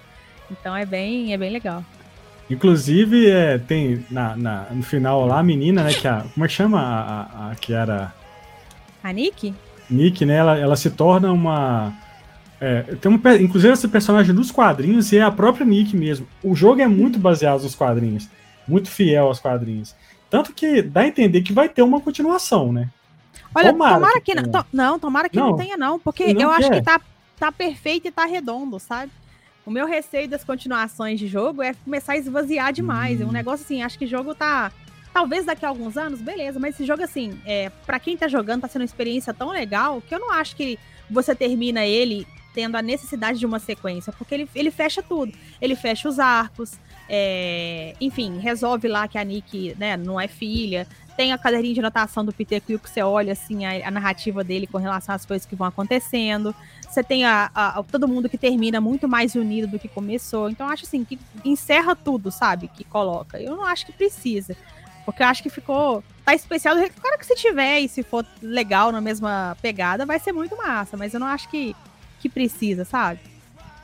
Então 0.51 0.75
é 0.75 0.85
bem, 0.85 1.33
é 1.33 1.37
bem 1.37 1.49
legal. 1.49 1.83
Inclusive, 2.51 3.29
é, 3.29 3.57
tem 3.57 4.05
na, 4.11 4.35
na, 4.35 4.65
no 4.71 4.83
final 4.83 5.25
lá 5.25 5.39
a 5.39 5.43
menina, 5.43 5.83
né? 5.83 5.93
Que 5.93 6.07
a, 6.07 6.25
como 6.33 6.45
é 6.45 6.47
que 6.47 6.53
chama 6.53 6.81
a, 6.81 7.21
a, 7.21 7.51
a 7.51 7.55
que 7.55 7.73
era. 7.73 8.13
A 9.03 9.13
Nick? 9.13 9.53
Nick, 9.89 10.25
né? 10.25 10.35
Ela, 10.35 10.57
ela 10.57 10.75
se 10.75 10.89
torna 10.89 11.31
uma. 11.31 11.93
É, 12.59 12.81
tem 12.81 13.11
um, 13.11 13.15
inclusive, 13.39 13.73
esse 13.73 13.87
personagem 13.87 14.35
dos 14.35 14.51
quadrinhos 14.51 15.11
e 15.11 15.17
é 15.17 15.21
a 15.21 15.31
própria 15.31 15.65
Nick 15.65 15.95
mesmo. 15.95 16.27
O 16.43 16.53
jogo 16.55 16.81
é 16.81 16.87
muito 16.87 17.17
baseado 17.17 17.63
nos 17.63 17.73
quadrinhos, 17.73 18.29
muito 18.67 18.89
fiel 18.89 19.27
aos 19.27 19.39
quadrinhos. 19.39 19.95
Tanto 20.29 20.53
que 20.53 20.81
dá 20.81 21.01
a 21.01 21.07
entender 21.07 21.41
que 21.41 21.53
vai 21.53 21.69
ter 21.69 21.81
uma 21.81 21.99
continuação, 21.99 22.71
né? 22.71 22.89
Olha, 23.55 23.71
tomara, 23.71 23.95
tomara 23.95 24.21
que, 24.21 24.33
que 24.33 24.41
não. 24.41 24.51
To, 24.51 24.65
não, 24.71 24.99
tomara 24.99 25.29
que 25.29 25.37
não, 25.37 25.49
não 25.51 25.57
tenha, 25.57 25.77
não, 25.77 25.99
porque 25.99 26.33
não 26.33 26.41
eu 26.41 26.49
quer. 26.49 26.55
acho 26.55 26.71
que 26.71 26.81
tá, 26.81 27.01
tá 27.37 27.51
perfeito 27.51 28.07
e 28.07 28.11
tá 28.11 28.25
redondo, 28.25 28.79
sabe? 28.79 29.11
O 29.65 29.71
meu 29.71 29.85
receio 29.85 30.27
das 30.27 30.43
continuações 30.43 31.19
de 31.19 31.27
jogo 31.27 31.61
é 31.61 31.73
começar 31.73 32.13
a 32.13 32.17
esvaziar 32.17 32.73
demais. 32.73 33.19
Hum. 33.19 33.23
É 33.23 33.25
um 33.27 33.31
negócio 33.31 33.63
assim, 33.63 33.81
acho 33.81 33.97
que 33.97 34.05
o 34.05 34.07
jogo 34.07 34.33
tá. 34.33 34.71
Talvez 35.13 35.45
daqui 35.45 35.65
a 35.65 35.69
alguns 35.69 35.97
anos, 35.97 36.21
beleza, 36.21 36.57
mas 36.57 36.75
esse 36.75 36.85
jogo, 36.85 37.03
assim, 37.03 37.39
é, 37.45 37.69
para 37.85 37.99
quem 37.99 38.15
tá 38.15 38.29
jogando, 38.29 38.61
tá 38.61 38.67
sendo 38.69 38.81
uma 38.81 38.85
experiência 38.85 39.33
tão 39.33 39.49
legal 39.49 40.01
que 40.01 40.15
eu 40.15 40.19
não 40.19 40.31
acho 40.31 40.55
que 40.55 40.79
você 41.09 41.35
termina 41.35 41.85
ele 41.85 42.25
tendo 42.53 42.75
a 42.75 42.81
necessidade 42.81 43.39
de 43.39 43.45
uma 43.45 43.59
sequência, 43.59 44.11
porque 44.13 44.33
ele, 44.33 44.49
ele 44.55 44.71
fecha 44.71 45.01
tudo. 45.01 45.33
Ele 45.61 45.75
fecha 45.75 46.07
os 46.07 46.19
arcos, 46.19 46.73
é, 47.09 47.93
enfim, 47.99 48.39
resolve 48.39 48.87
lá 48.87 49.07
que 49.07 49.17
a 49.17 49.23
Nick 49.23 49.75
né, 49.77 49.97
não 49.97 50.19
é 50.19 50.27
filha. 50.27 50.87
Tem 51.15 51.33
a 51.33 51.37
cadeirinha 51.37 51.73
de 51.73 51.79
anotação 51.79 52.23
do 52.23 52.33
Peter 52.33 52.61
Quill 52.61 52.79
que 52.79 52.89
você 52.89 53.01
olha 53.01 53.33
assim 53.33 53.65
a, 53.65 53.87
a 53.87 53.91
narrativa 53.91 54.43
dele 54.43 54.67
com 54.67 54.77
relação 54.77 55.13
às 55.13 55.25
coisas 55.25 55.45
que 55.45 55.55
vão 55.55 55.67
acontecendo. 55.67 56.55
Você 56.89 57.03
tem 57.03 57.23
a, 57.23 57.49
a, 57.53 57.83
todo 57.83 58.07
mundo 58.07 58.27
que 58.27 58.37
termina 58.37 58.81
muito 58.81 59.07
mais 59.07 59.35
unido 59.35 59.67
do 59.67 59.79
que 59.79 59.87
começou. 59.87 60.49
Então, 60.49 60.67
acho 60.67 60.85
assim, 60.85 61.05
que 61.05 61.17
encerra 61.45 61.95
tudo, 61.95 62.31
sabe? 62.31 62.67
Que 62.67 62.83
coloca. 62.83 63.39
Eu 63.39 63.55
não 63.55 63.65
acho 63.65 63.85
que 63.85 63.93
precisa. 63.93 64.55
Porque 65.05 65.23
eu 65.23 65.27
acho 65.27 65.41
que 65.41 65.49
ficou. 65.49 66.03
Tá 66.25 66.35
especial 66.35 66.75
do 66.75 66.81
jeito. 66.81 66.99
Claro 66.99 67.17
que 67.17 67.25
se 67.25 67.35
tiver 67.35 67.79
e 67.79 67.87
se 67.87 68.03
for 68.03 68.25
legal 68.41 68.91
na 68.91 69.01
mesma 69.01 69.57
pegada, 69.61 70.05
vai 70.05 70.19
ser 70.19 70.31
muito 70.31 70.55
massa. 70.57 70.97
Mas 70.97 71.13
eu 71.13 71.19
não 71.19 71.27
acho 71.27 71.49
que, 71.49 71.75
que 72.19 72.29
precisa, 72.29 72.83
sabe? 72.85 73.19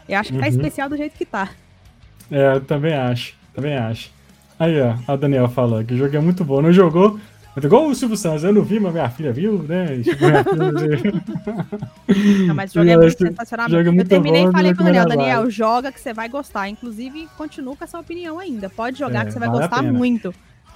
Eu 0.08 0.20
acho 0.20 0.32
que 0.32 0.40
tá 0.40 0.46
uhum. 0.46 0.52
tá 0.52 0.56
especial 0.56 0.90
do 0.90 0.98
jeito 0.98 1.18
que 1.18 1.26
tá. 1.26 1.50
É, 2.30 2.56
eu 2.56 2.62
também 2.62 2.94
acho. 2.94 3.36
Também 3.54 3.76
acho. 3.76 4.12
Aí, 4.60 4.82
ó, 4.82 4.95
a 5.08 5.16
Daniel 5.16 5.47
falou 5.49 5.84
que 5.84 5.93
o 5.93 5.97
jogo 5.97 6.16
é 6.16 6.20
muito 6.20 6.43
bom. 6.43 6.62
Não 6.62 6.72
jogou, 6.72 7.20
Igual 7.64 7.88
o 7.88 7.95
Silvio 7.95 8.16
Santos, 8.16 8.43
eu 8.43 8.53
não 8.53 8.62
vi, 8.62 8.80
mas 8.80 8.93
minha 8.93 9.10
filha 9.10 9.34
viu, 9.34 9.64
né? 9.64 9.88
não, 12.45 12.53
mas 12.53 12.70
o 12.70 12.76
jogo 12.76 12.89
é 12.89 12.97
muito 12.97 13.18
sensacional. 13.18 13.68
É 13.68 13.84
muito 13.86 14.01
eu 14.01 14.08
terminei 14.08 14.43
bom, 14.43 14.49
e 14.49 14.51
falei 14.51 14.76
pro 14.76 14.84
Daniel, 14.84 15.08
Daniel, 15.08 15.49
joga 15.49 15.91
que 15.91 15.99
você 15.99 16.14
vai 16.14 16.30
gostar. 16.30 16.70
Inclusive, 16.70 17.28
continuo 17.36 17.76
com 17.76 17.84
essa 17.84 17.97
opinião 17.99 18.38
ainda. 18.38 18.70
Pode 18.70 18.99
jogar 18.99 19.22
é, 19.22 19.26
que 19.26 19.32
você 19.32 19.39
vai 19.39 19.49
vale 19.49 19.62
gostar 19.62 19.82
muito. 19.82 20.32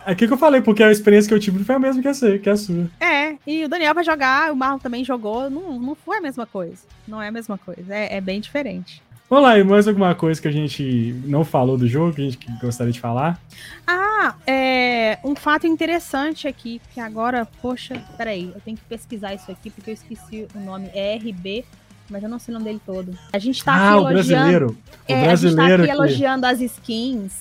É 0.07 0.15
que 0.15 0.25
eu 0.25 0.38
falei, 0.38 0.61
porque 0.61 0.82
a 0.82 0.91
experiência 0.91 1.29
que 1.29 1.36
eu 1.36 1.39
tive 1.39 1.63
foi 1.63 1.75
a 1.75 1.79
mesma 1.79 2.01
que 2.01 2.07
a, 2.07 2.13
sua, 2.15 2.39
que 2.39 2.49
a 2.49 2.57
sua. 2.57 2.89
É, 2.99 3.36
e 3.45 3.63
o 3.63 3.69
Daniel 3.69 3.93
vai 3.93 4.03
jogar, 4.03 4.51
o 4.51 4.55
Marlon 4.55 4.79
também 4.79 5.05
jogou, 5.05 5.51
não, 5.51 5.79
não 5.79 5.93
foi 5.93 6.17
a 6.17 6.21
mesma 6.21 6.47
coisa. 6.47 6.82
Não 7.07 7.21
é 7.21 7.27
a 7.27 7.32
mesma 7.32 7.59
coisa, 7.59 7.93
é, 7.93 8.17
é 8.17 8.21
bem 8.21 8.41
diferente. 8.41 9.03
Vamos 9.32 9.45
lá, 9.45 9.57
e 9.57 9.63
mais 9.63 9.88
alguma 9.88 10.13
coisa 10.13 10.41
que 10.41 10.47
a 10.49 10.51
gente 10.51 11.15
não 11.25 11.45
falou 11.45 11.77
do 11.77 11.88
jogo, 11.88 12.13
que 12.13 12.21
a 12.21 12.25
gente 12.25 12.38
gostaria 12.61 12.91
de 12.91 12.99
falar? 12.99 13.39
Ah, 13.88 14.36
é 14.45 15.19
um 15.23 15.38
fato 15.38 15.65
interessante 15.65 16.49
aqui, 16.49 16.82
que 16.93 16.99
agora, 16.99 17.47
poxa, 17.61 18.03
peraí, 18.17 18.51
eu 18.53 18.59
tenho 18.59 18.75
que 18.75 18.84
pesquisar 18.84 19.34
isso 19.34 19.49
aqui, 19.49 19.69
porque 19.69 19.91
eu 19.91 19.93
esqueci 19.93 20.49
o 20.53 20.59
nome, 20.59 20.89
é 20.93 21.15
RB, 21.15 21.63
mas 22.09 22.21
eu 22.21 22.27
não 22.27 22.39
sei 22.39 22.53
o 22.53 22.59
nome 22.59 22.65
dele 22.65 22.82
todo. 22.86 23.17
A 23.32 23.39
gente 23.39 23.63
tá 23.63 23.71
ah, 23.71 23.93
aqui 23.93 23.97
elogiando... 23.99 24.13
Brasileiro. 24.13 24.67
O 24.67 25.13
é, 25.13 25.23
brasileiro 25.23 25.32
a 25.32 25.32
gente 25.32 25.55
tá 25.55 25.63
aqui, 25.63 25.82
aqui. 25.82 25.91
elogiando 25.91 26.45
as 26.45 26.59
skins. 26.59 27.34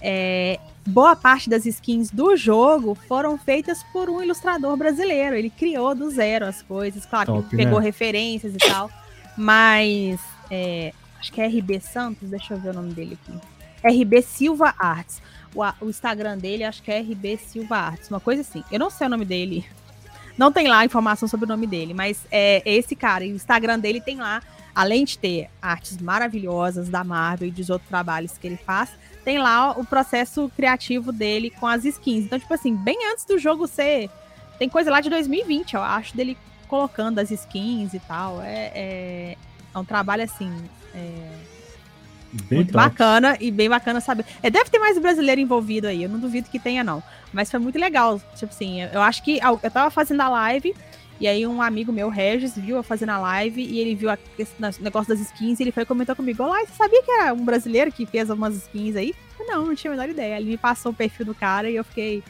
É, 0.00 0.58
boa 0.84 1.14
parte 1.14 1.48
das 1.48 1.64
skins 1.64 2.10
do 2.10 2.36
jogo 2.36 2.96
foram 3.06 3.38
feitas 3.38 3.84
por 3.92 4.10
um 4.10 4.20
ilustrador 4.20 4.76
brasileiro. 4.76 5.36
Ele 5.36 5.48
criou 5.48 5.94
do 5.94 6.10
zero 6.10 6.44
as 6.44 6.60
coisas, 6.60 7.06
claro, 7.06 7.34
Top, 7.34 7.56
pegou 7.56 7.78
né? 7.78 7.84
referências 7.84 8.52
e 8.52 8.58
tal, 8.58 8.90
mas 9.36 10.18
é, 10.50 10.92
acho 11.20 11.32
que 11.32 11.40
é 11.40 11.46
RB 11.46 11.80
Santos, 11.80 12.30
deixa 12.30 12.54
eu 12.54 12.58
ver 12.58 12.70
o 12.70 12.74
nome 12.74 12.94
dele 12.94 13.18
aqui. 13.22 13.38
RB 14.02 14.22
Silva 14.22 14.74
Arts. 14.78 15.22
O, 15.54 15.62
o, 15.84 15.90
Instagram 15.90 16.38
dele 16.38 16.64
acho 16.64 16.82
que 16.82 16.90
é 16.90 17.00
RB 17.00 17.36
Silva 17.36 17.76
Arts, 17.76 18.08
uma 18.08 18.20
coisa 18.20 18.40
assim. 18.40 18.64
Eu 18.72 18.78
não 18.78 18.90
sei 18.90 19.06
o 19.06 19.10
nome 19.10 19.24
dele. 19.24 19.66
Não 20.38 20.50
tem 20.50 20.68
lá 20.68 20.84
informação 20.84 21.28
sobre 21.28 21.44
o 21.44 21.48
nome 21.48 21.66
dele, 21.66 21.92
mas 21.92 22.24
é, 22.30 22.62
é 22.64 22.74
esse 22.74 22.96
cara. 22.96 23.24
E 23.24 23.32
o 23.32 23.36
Instagram 23.36 23.78
dele 23.78 24.00
tem 24.00 24.16
lá, 24.16 24.42
além 24.74 25.04
de 25.04 25.18
ter 25.18 25.50
artes 25.60 25.98
maravilhosas 25.98 26.88
da 26.88 27.04
Marvel 27.04 27.48
e 27.48 27.50
dos 27.50 27.68
outros 27.68 27.88
trabalhos 27.88 28.38
que 28.38 28.46
ele 28.46 28.56
faz, 28.56 28.90
tem 29.24 29.38
lá 29.38 29.72
o 29.72 29.84
processo 29.84 30.50
criativo 30.56 31.12
dele 31.12 31.50
com 31.50 31.66
as 31.66 31.84
skins. 31.84 32.24
Então, 32.24 32.38
tipo 32.38 32.54
assim, 32.54 32.74
bem 32.74 32.96
antes 33.12 33.24
do 33.26 33.38
jogo 33.38 33.66
ser. 33.66 34.08
Tem 34.58 34.68
coisa 34.68 34.90
lá 34.90 35.00
de 35.00 35.10
2020, 35.10 35.74
eu 35.74 35.82
acho, 35.82 36.16
dele 36.16 36.38
colocando 36.68 37.18
as 37.18 37.30
skins 37.30 37.92
e 37.92 38.00
tal. 38.00 38.40
É, 38.40 38.72
é, 38.74 39.36
é 39.74 39.78
um 39.78 39.84
trabalho 39.84 40.22
assim 40.22 40.50
é, 40.94 41.40
muito 42.50 42.72
top. 42.72 42.84
bacana 42.84 43.36
e 43.40 43.50
bem 43.50 43.68
bacana 43.68 44.00
saber. 44.00 44.24
É, 44.42 44.50
deve 44.50 44.70
ter 44.70 44.78
mais 44.78 44.98
brasileiro 44.98 45.40
envolvido 45.40 45.86
aí, 45.86 46.02
eu 46.02 46.08
não 46.08 46.18
duvido 46.18 46.48
que 46.48 46.58
tenha, 46.58 46.84
não. 46.84 47.02
Mas 47.32 47.50
foi 47.50 47.58
muito 47.58 47.78
legal. 47.78 48.20
Tipo 48.36 48.52
assim, 48.52 48.82
eu 48.82 49.02
acho 49.02 49.22
que 49.22 49.40
eu 49.62 49.70
tava 49.70 49.90
fazendo 49.90 50.20
a 50.20 50.28
live. 50.28 50.74
E 51.20 51.28
aí 51.28 51.46
um 51.46 51.60
amigo 51.60 51.92
meu, 51.92 52.08
Regis, 52.08 52.56
viu 52.56 52.76
eu 52.76 52.82
fazendo 52.82 53.10
a 53.10 53.18
live 53.18 53.62
e 53.62 53.78
ele 53.78 53.94
viu 53.94 54.08
o 54.10 54.82
negócio 54.82 55.08
das 55.08 55.20
skins 55.20 55.60
e 55.60 55.64
ele 55.64 55.72
foi 55.72 55.84
comentar 55.84 56.16
comigo, 56.16 56.42
olá, 56.42 56.60
você 56.60 56.72
sabia 56.72 57.02
que 57.02 57.10
era 57.10 57.34
um 57.34 57.44
brasileiro 57.44 57.92
que 57.92 58.06
fez 58.06 58.30
algumas 58.30 58.56
skins 58.56 58.96
aí? 58.96 59.14
Eu, 59.38 59.46
não, 59.46 59.66
não 59.66 59.74
tinha 59.74 59.92
a 59.92 59.96
menor 59.96 60.08
ideia. 60.08 60.40
Ele 60.40 60.50
me 60.50 60.56
passou 60.56 60.92
o 60.92 60.94
perfil 60.94 61.26
do 61.26 61.34
cara 61.34 61.68
e 61.68 61.76
eu 61.76 61.84
fiquei 61.84 62.22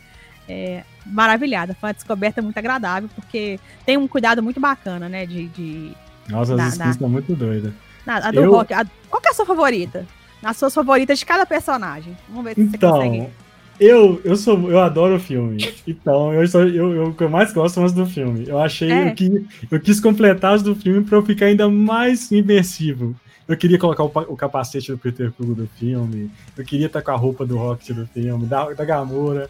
é, 0.48 0.82
maravilhada. 1.06 1.74
Foi 1.74 1.88
uma 1.88 1.94
descoberta 1.94 2.42
muito 2.42 2.58
agradável, 2.58 3.08
porque 3.14 3.60
tem 3.86 3.96
um 3.96 4.08
cuidado 4.08 4.42
muito 4.42 4.58
bacana, 4.58 5.08
né? 5.08 5.24
De. 5.24 5.46
de 5.48 5.92
Nossa, 6.28 6.54
as 6.54 6.72
skins 6.72 6.90
estão 6.90 7.08
muito 7.08 7.36
doidas. 7.36 7.72
A, 8.06 8.30
do 8.30 8.40
eu... 8.40 8.52
Rock. 8.52 8.72
A, 8.72 8.84
qual 9.08 9.20
que 9.20 9.28
é 9.28 9.30
a 9.30 9.34
sua 9.34 9.46
favorita? 9.46 10.06
As 10.42 10.56
suas 10.56 10.74
favoritas 10.74 11.18
de 11.18 11.26
cada 11.26 11.44
personagem. 11.44 12.16
Vamos 12.28 12.44
ver 12.44 12.54
se 12.54 12.60
então, 12.62 12.96
você 12.96 13.08
consegue. 13.08 13.28
Eu, 13.78 14.20
eu, 14.24 14.36
sou, 14.36 14.70
eu 14.70 14.78
adoro 14.78 15.16
o 15.16 15.20
filme. 15.20 15.56
Então, 15.86 16.34
eu, 16.34 16.46
sou, 16.46 16.68
eu, 16.68 16.94
eu, 16.94 17.16
eu 17.18 17.30
mais 17.30 17.50
gosto 17.50 17.76
são 17.76 17.84
as 17.84 17.92
do 17.92 18.04
filme. 18.04 18.44
Eu 18.46 18.58
achei 18.58 18.92
é. 18.92 19.10
que 19.12 19.46
eu 19.70 19.80
quis 19.80 19.98
completar 19.98 20.54
as 20.54 20.62
do 20.62 20.74
filme 20.74 21.02
para 21.02 21.16
eu 21.16 21.24
ficar 21.24 21.46
ainda 21.46 21.68
mais 21.68 22.30
imersivo. 22.30 23.16
Eu 23.48 23.56
queria 23.56 23.78
colocar 23.78 24.04
o, 24.04 24.12
o 24.28 24.36
capacete 24.36 24.92
do 24.92 24.98
Peter 24.98 25.32
Quill 25.32 25.54
do 25.54 25.66
filme. 25.78 26.30
Eu 26.56 26.64
queria 26.64 26.86
estar 26.86 27.00
com 27.00 27.10
a 27.10 27.16
roupa 27.16 27.46
do 27.46 27.56
Rocket 27.56 27.96
do 27.96 28.06
filme, 28.06 28.46
da, 28.46 28.70
da 28.70 28.84
Gamora. 28.84 29.48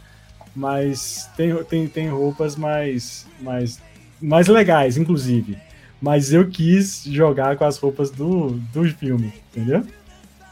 Mas 0.54 1.28
tem, 1.36 1.52
tem, 1.64 1.88
tem 1.88 2.08
roupas 2.08 2.54
mais, 2.54 3.26
mais, 3.40 3.80
mais 4.22 4.46
legais, 4.46 4.96
inclusive. 4.96 5.58
Mas 6.00 6.32
eu 6.32 6.48
quis 6.48 7.04
jogar 7.04 7.56
com 7.56 7.64
as 7.64 7.78
roupas 7.78 8.10
do, 8.10 8.50
do 8.72 8.84
filme, 8.90 9.32
entendeu? 9.50 9.84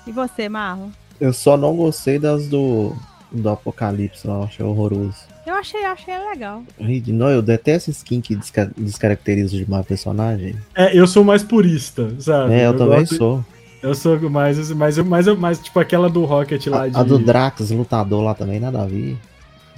E 0.07 0.13
você, 0.13 0.49
Marlon? 0.49 0.89
Eu 1.21 1.33
só 1.33 1.57
não 1.57 1.77
gostei 1.77 2.19
das 2.19 2.49
do, 2.49 2.95
do 3.33 3.49
Apocalipse, 3.49 4.27
eu 4.27 4.43
achei 4.43 4.65
horroroso. 4.65 5.17
Eu 5.47 5.55
achei, 5.55 5.83
achei 5.85 6.17
legal. 6.19 6.63
Não, 7.07 7.31
eu 7.31 7.41
detesto 7.41 7.91
skin 7.91 8.21
que 8.21 8.37
desca 8.37 8.71
descaracteriza 8.77 9.57
demais 9.57 9.85
o 9.85 9.89
personagem. 9.89 10.57
É, 10.75 10.97
eu 10.97 11.07
sou 11.07 11.25
mais 11.25 11.43
purista, 11.43 12.15
sabe? 12.21 12.53
É, 12.53 12.67
eu, 12.67 12.73
eu 12.73 12.77
também 12.77 13.01
gosto... 13.01 13.17
sou. 13.17 13.45
Eu 13.83 13.95
sou 13.95 14.19
mais, 14.29 14.71
mais, 14.73 14.99
mais, 14.99 15.27
mais, 15.39 15.59
tipo 15.59 15.79
aquela 15.79 16.11
do 16.11 16.25
Rocket 16.25 16.67
lá 16.67 16.83
a, 16.83 16.89
de. 16.89 16.97
A 16.97 17.03
do 17.03 17.19
Drax, 17.19 17.71
lutador 17.71 18.23
lá 18.23 18.35
também, 18.35 18.61
nada 18.61 18.83
a 18.83 18.87
ver. 18.87 19.17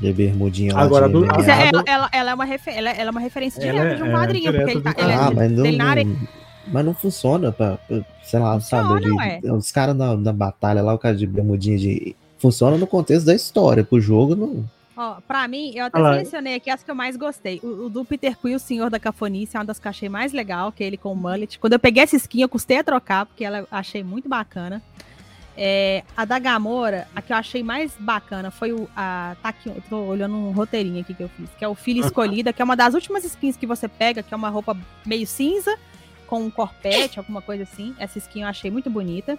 De 0.01 0.13
bermudinha 0.13 0.75
lá. 0.75 0.83
Agora, 0.83 1.09
do, 1.09 1.25
ela, 1.25 1.85
ela, 1.87 2.09
ela, 2.11 2.31
é 2.31 2.35
uma 2.35 2.45
refer, 2.45 2.75
ela, 2.75 2.91
ela, 2.91 3.09
é 3.09 3.11
uma 3.11 3.21
referência 3.21 3.61
direta 3.61 3.85
é, 3.85 3.95
de 3.97 4.03
um 4.03 4.07
é, 4.07 4.13
quadrinho, 4.13 4.53
porque 4.53 4.71
ele 4.71 4.81
tá. 4.81 4.95
Ele 4.97 5.13
ah, 5.13 5.29
é, 5.31 5.35
mas 5.35 5.53
não, 5.53 5.65
não, 5.65 6.17
mas 6.67 6.85
não 6.85 6.95
funciona 6.95 7.53
pra, 7.53 7.77
pra 7.77 8.01
sei 8.23 8.41
lá, 8.41 8.55
funciona, 8.55 8.89
sabe? 8.89 9.41
De, 9.41 9.51
os 9.51 9.71
caras 9.71 9.95
na, 9.95 10.17
na 10.17 10.33
batalha 10.33 10.83
lá, 10.83 10.95
o 10.95 10.99
cara 10.99 11.15
de 11.15 11.27
bermudinha 11.27 11.77
de. 11.77 12.17
Funciona 12.39 12.79
no 12.79 12.87
contexto 12.87 13.27
da 13.27 13.35
história, 13.35 13.85
pro 13.85 14.01
jogo 14.01 14.35
não. 14.35 14.65
Ó, 14.97 15.17
pra 15.27 15.49
mim, 15.49 15.73
eu 15.75 15.87
até 15.87 15.99
Olá. 15.99 16.13
selecionei 16.13 16.55
aqui 16.57 16.69
as 16.69 16.83
que 16.83 16.91
eu 16.91 16.95
mais 16.95 17.17
gostei. 17.17 17.59
O, 17.63 17.87
o, 17.87 17.89
do 17.89 18.05
Peter 18.05 18.37
Quill, 18.37 18.57
o 18.57 18.61
Senhor 18.61 18.91
da 18.91 18.99
Cafonice, 18.99 19.57
é 19.57 19.59
uma 19.59 19.65
das 19.65 19.79
que 19.79 19.87
eu 19.87 19.91
achei 19.91 20.09
mais 20.11 20.33
legal, 20.33 20.71
que 20.71 20.85
é 20.85 20.87
ele 20.87 20.99
com 20.99 21.13
o 21.13 21.17
mullet. 21.17 21.59
Quando 21.59 21.73
eu 21.73 21.79
peguei 21.79 22.03
essa 22.03 22.17
skin, 22.17 22.43
eu 22.43 22.49
custei 22.51 22.79
a 22.79 22.85
trocar, 22.85 23.25
porque 23.25 23.43
ela 23.43 23.67
achei 23.71 24.05
muito 24.05 24.29
bacana. 24.29 24.83
É, 25.57 26.05
a 26.17 26.25
da 26.25 26.39
Gamora, 26.39 27.07
a 27.15 27.21
que 27.21 27.33
eu 27.33 27.37
achei 27.37 27.63
mais 27.63 27.93
bacana 27.99 28.51
foi 28.51 28.73
o. 28.73 28.89
A, 28.97 29.37
tá 29.43 29.51
aqui, 29.51 29.69
eu 29.69 29.83
tô 29.89 29.97
olhando 29.97 30.35
um 30.35 30.53
roteirinho 30.53 31.01
aqui 31.01 31.13
que 31.13 31.23
eu 31.23 31.29
fiz, 31.29 31.51
que 31.59 31.65
é 31.65 31.69
o 31.69 31.75
Filho 31.75 32.05
Escolhida, 32.05 32.53
que 32.53 32.63
é 32.63 32.65
uma 32.65 32.77
das 32.77 32.95
últimas 32.95 33.25
skins 33.25 33.57
que 33.57 33.67
você 33.67 33.89
pega, 33.89 34.23
que 34.23 34.33
é 34.33 34.37
uma 34.37 34.49
roupa 34.49 34.77
meio 35.05 35.27
cinza, 35.27 35.77
com 36.27 36.41
um 36.43 36.51
corpete, 36.51 37.19
alguma 37.19 37.43
coisa 37.43 37.65
assim. 37.65 37.95
Essa 37.99 38.19
skin 38.19 38.43
eu 38.43 38.49
achei 38.49 38.71
muito 38.71 38.89
bonita. 38.89 39.39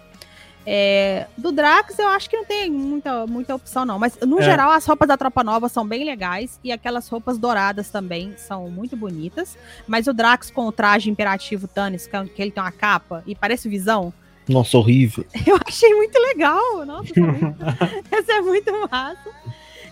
É, 0.64 1.26
do 1.36 1.50
Drax, 1.50 1.98
eu 1.98 2.06
acho 2.08 2.30
que 2.30 2.36
não 2.36 2.44
tem 2.44 2.70
muita, 2.70 3.26
muita 3.26 3.54
opção, 3.54 3.84
não. 3.84 3.98
Mas, 3.98 4.16
no 4.20 4.38
é. 4.38 4.42
geral, 4.42 4.70
as 4.70 4.86
roupas 4.86 5.08
da 5.08 5.16
Tropa 5.16 5.42
Nova 5.42 5.68
são 5.68 5.86
bem 5.86 6.04
legais. 6.04 6.58
E 6.62 6.70
aquelas 6.70 7.08
roupas 7.08 7.38
douradas 7.38 7.90
também 7.90 8.34
são 8.36 8.70
muito 8.70 8.96
bonitas. 8.96 9.58
Mas 9.86 10.06
o 10.06 10.12
Drax 10.12 10.50
com 10.50 10.66
o 10.66 10.72
traje 10.72 11.10
imperativo 11.10 11.66
Thanos, 11.66 12.06
que, 12.06 12.16
é 12.16 12.28
ele 12.38 12.50
tem 12.50 12.62
uma 12.62 12.72
capa 12.72 13.22
e 13.26 13.34
parece 13.34 13.68
visão. 13.68 14.12
Nossa, 14.48 14.76
horrível. 14.76 15.24
Eu 15.46 15.58
achei 15.66 15.94
muito 15.94 16.18
legal. 16.18 16.84
Nossa, 16.84 17.12
essa 18.10 18.32
é 18.32 18.40
muito 18.40 18.72
massa. 18.90 19.30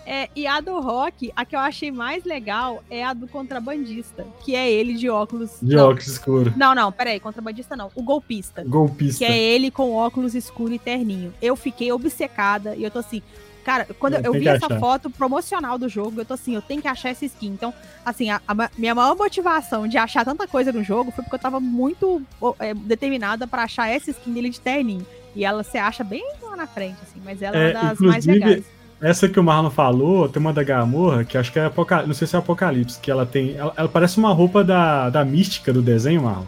É, 0.07 0.29
e 0.35 0.47
a 0.47 0.61
do 0.61 0.81
rock, 0.81 1.31
a 1.37 1.45
que 1.45 1.55
eu 1.55 1.61
achei 1.61 1.93
mais 1.93 2.25
legal 2.25 2.83
é 2.91 3.05
a 3.05 3.13
do 3.13 3.29
contrabandista, 3.29 4.27
que 4.45 4.57
é 4.57 4.69
ele 4.69 4.95
de 4.95 5.09
óculos. 5.09 5.59
De 5.63 5.77
não, 5.77 5.91
óculos 5.91 6.09
escuro. 6.09 6.55
Não, 6.57 6.75
não, 6.75 6.91
peraí, 6.91 7.21
contrabandista 7.21 7.77
não. 7.77 7.93
O 7.95 8.03
golpista. 8.03 8.65
Golpista. 8.65 9.25
Que 9.25 9.31
é 9.31 9.39
ele 9.39 9.71
com 9.71 9.95
óculos 9.95 10.35
escuro 10.35 10.73
e 10.73 10.81
terninho. 10.81 11.33
Eu 11.41 11.55
fiquei 11.55 11.93
obcecada 11.93 12.75
e 12.75 12.83
eu 12.83 12.91
tô 12.91 12.99
assim. 12.99 13.23
Cara, 13.65 13.87
quando 13.99 14.15
eu, 14.15 14.23
eu 14.25 14.33
vi 14.33 14.49
essa 14.49 14.67
achar. 14.67 14.79
foto 14.79 15.11
promocional 15.11 15.79
do 15.79 15.89
jogo, 15.89 16.21
eu 16.21 16.25
tô 16.25 16.35
assim, 16.35 16.55
eu 16.55 16.63
tenho 16.63 16.81
que 16.81 16.89
achar 16.89 17.11
essa 17.11 17.25
skin. 17.25 17.49
Então, 17.49 17.73
assim, 18.05 18.31
a, 18.31 18.41
a 18.47 18.71
minha 18.77 18.95
maior 18.95 19.17
motivação 19.17 19.87
de 19.87 19.99
achar 19.99 20.25
tanta 20.25 20.47
coisa 20.47 20.73
no 20.73 20.83
jogo 20.83 21.11
foi 21.11 21.23
porque 21.23 21.37
eu 21.37 21.41
tava 21.41 21.61
muito 21.61 22.23
é, 22.59 22.75
determinada 22.75 23.47
para 23.47 23.65
achar 23.65 23.89
essa 23.89 24.11
skin 24.11 24.33
dele 24.33 24.51
de 24.51 24.61
terninho. 24.61 25.07
E 25.35 25.45
ela 25.45 25.63
se 25.63 25.79
acha 25.79 26.03
bem 26.03 26.25
lá 26.43 26.57
na 26.57 26.67
frente, 26.67 26.99
assim, 27.03 27.21
mas 27.25 27.41
ela 27.41 27.57
é, 27.57 27.71
é 27.71 27.79
uma 27.79 27.89
das 27.91 27.99
mais 28.01 28.27
legais 28.27 28.65
essa 29.01 29.29
que 29.29 29.41
o 29.41 29.43
Marlon 29.43 29.71
falou, 29.71 30.29
tem 30.29 30.39
uma 30.39 30.53
da 30.53 30.63
Gamorra, 30.63 31.25
que 31.25 31.39
acho 31.39 31.51
que 31.51 31.59
é 31.59 31.65
Apocalipse, 31.65 32.09
não 32.09 32.15
sei 32.15 32.27
se 32.27 32.37
é 32.37 32.39
Apocalipse, 32.39 33.01
que 33.01 33.11
ela 33.11 33.25
tem. 33.25 33.57
Ela, 33.57 33.73
ela, 33.77 33.89
parece 33.89 34.19
uma 34.19 34.33
roupa 34.33 34.63
da, 34.63 35.09
da 35.09 35.25
mística 35.25 35.73
do 35.73 35.81
desenho, 35.81 36.23
Marlon. 36.23 36.45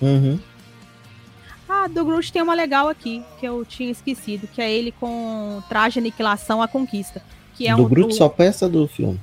Uhum. 0.00 0.38
Ah, 1.86 1.88
do 1.88 2.04
Groot 2.04 2.32
tem 2.32 2.42
uma 2.42 2.54
legal 2.54 2.88
aqui, 2.88 3.22
que 3.38 3.46
eu 3.46 3.64
tinha 3.64 3.90
esquecido, 3.92 4.48
que 4.48 4.60
é 4.60 4.72
ele 4.72 4.90
com 4.90 5.62
traje 5.68 6.00
aniquilação 6.00 6.60
à 6.60 6.66
conquista. 6.66 7.22
Que 7.54 7.68
é 7.68 7.74
do 7.74 7.84
um, 7.84 7.88
Groot 7.88 8.14
só 8.16 8.28
peça 8.28 8.68
do 8.68 8.88
filme. 8.88 9.20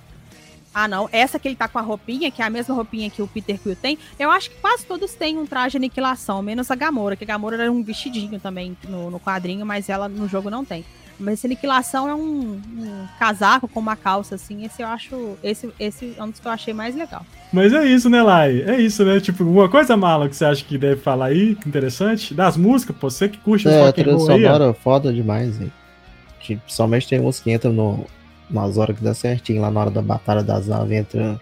Ah, 0.74 0.88
não. 0.88 1.10
Essa 1.12 1.38
que 1.38 1.48
ele 1.48 1.58
tá 1.58 1.68
com 1.68 1.78
a 1.78 1.82
roupinha, 1.82 2.32
que 2.32 2.42
é 2.42 2.46
a 2.46 2.50
mesma 2.50 2.74
roupinha 2.74 3.10
que 3.10 3.22
o 3.22 3.28
Peter 3.28 3.60
Quill 3.60 3.76
tem, 3.76 3.98
eu 4.18 4.32
acho 4.32 4.50
que 4.50 4.56
quase 4.58 4.86
todos 4.86 5.14
têm 5.14 5.38
um 5.38 5.46
traje 5.46 5.72
de 5.72 5.78
aniquilação, 5.78 6.42
menos 6.42 6.72
a 6.72 6.76
Gamora, 6.76 7.18
que 7.18 7.26
a 7.26 7.28
Gamora 7.28 7.62
era 7.62 7.72
um 7.72 7.84
vestidinho 7.84 8.40
também 8.40 8.78
no, 8.88 9.12
no 9.12 9.20
quadrinho, 9.20 9.66
mas 9.66 9.90
ela 9.90 10.08
no 10.08 10.28
jogo 10.28 10.50
não 10.50 10.64
tem. 10.64 10.86
Mas 11.20 11.36
essa 11.36 11.48
aniquilação 11.48 12.10
é 12.10 12.16
um, 12.16 12.54
um, 12.54 13.08
casaco 13.20 13.68
com 13.68 13.80
uma 13.80 13.96
calça, 13.96 14.36
assim. 14.36 14.66
Esse 14.66 14.82
eu 14.82 14.88
acho. 14.88 15.38
Esse, 15.44 15.70
esse 15.80 16.16
é 16.18 16.24
um 16.24 16.30
dos 16.30 16.40
que 16.40 16.48
eu 16.48 16.52
achei 16.52 16.74
mais 16.74 16.96
legal. 16.96 17.26
Mas 17.52 17.72
é 17.72 17.86
isso, 17.86 18.10
né, 18.10 18.22
Lai? 18.22 18.62
É 18.62 18.80
isso, 18.80 19.06
né? 19.06 19.20
Tipo, 19.20 19.44
uma 19.44 19.70
coisa 19.70 19.96
mala 19.96 20.28
que 20.28 20.36
você 20.36 20.46
acha 20.46 20.64
que 20.64 20.78
deve 20.78 21.02
falar 21.02 21.28
aí, 21.28 21.58
interessante. 21.66 22.34
Das 22.34 22.58
músicas, 22.58 22.96
pô, 22.96 23.10
você 23.10 23.30
que 23.30 23.38
curte 23.38 23.68
é, 23.68 23.88
a 23.88 23.94
trilha 23.94 24.18
sonora 24.18 24.70
aí, 24.70 24.74
foda 24.74 25.14
demais, 25.14 25.62
hein? 25.62 25.72
Tipo, 26.40 26.62
somente 26.68 27.08
tem 27.08 27.22
uns 27.22 27.40
que 27.40 27.52
entram 27.52 27.72
no, 27.72 28.06
nas 28.50 28.78
horas 28.78 28.98
que 28.98 29.04
dá 29.04 29.14
certinho, 29.14 29.62
lá 29.62 29.72
na 29.72 29.80
hora 29.80 29.92
da 29.92 30.02
batalha 30.02 30.44
das 30.44 30.68
naves, 30.68 30.92
entra 30.92 31.40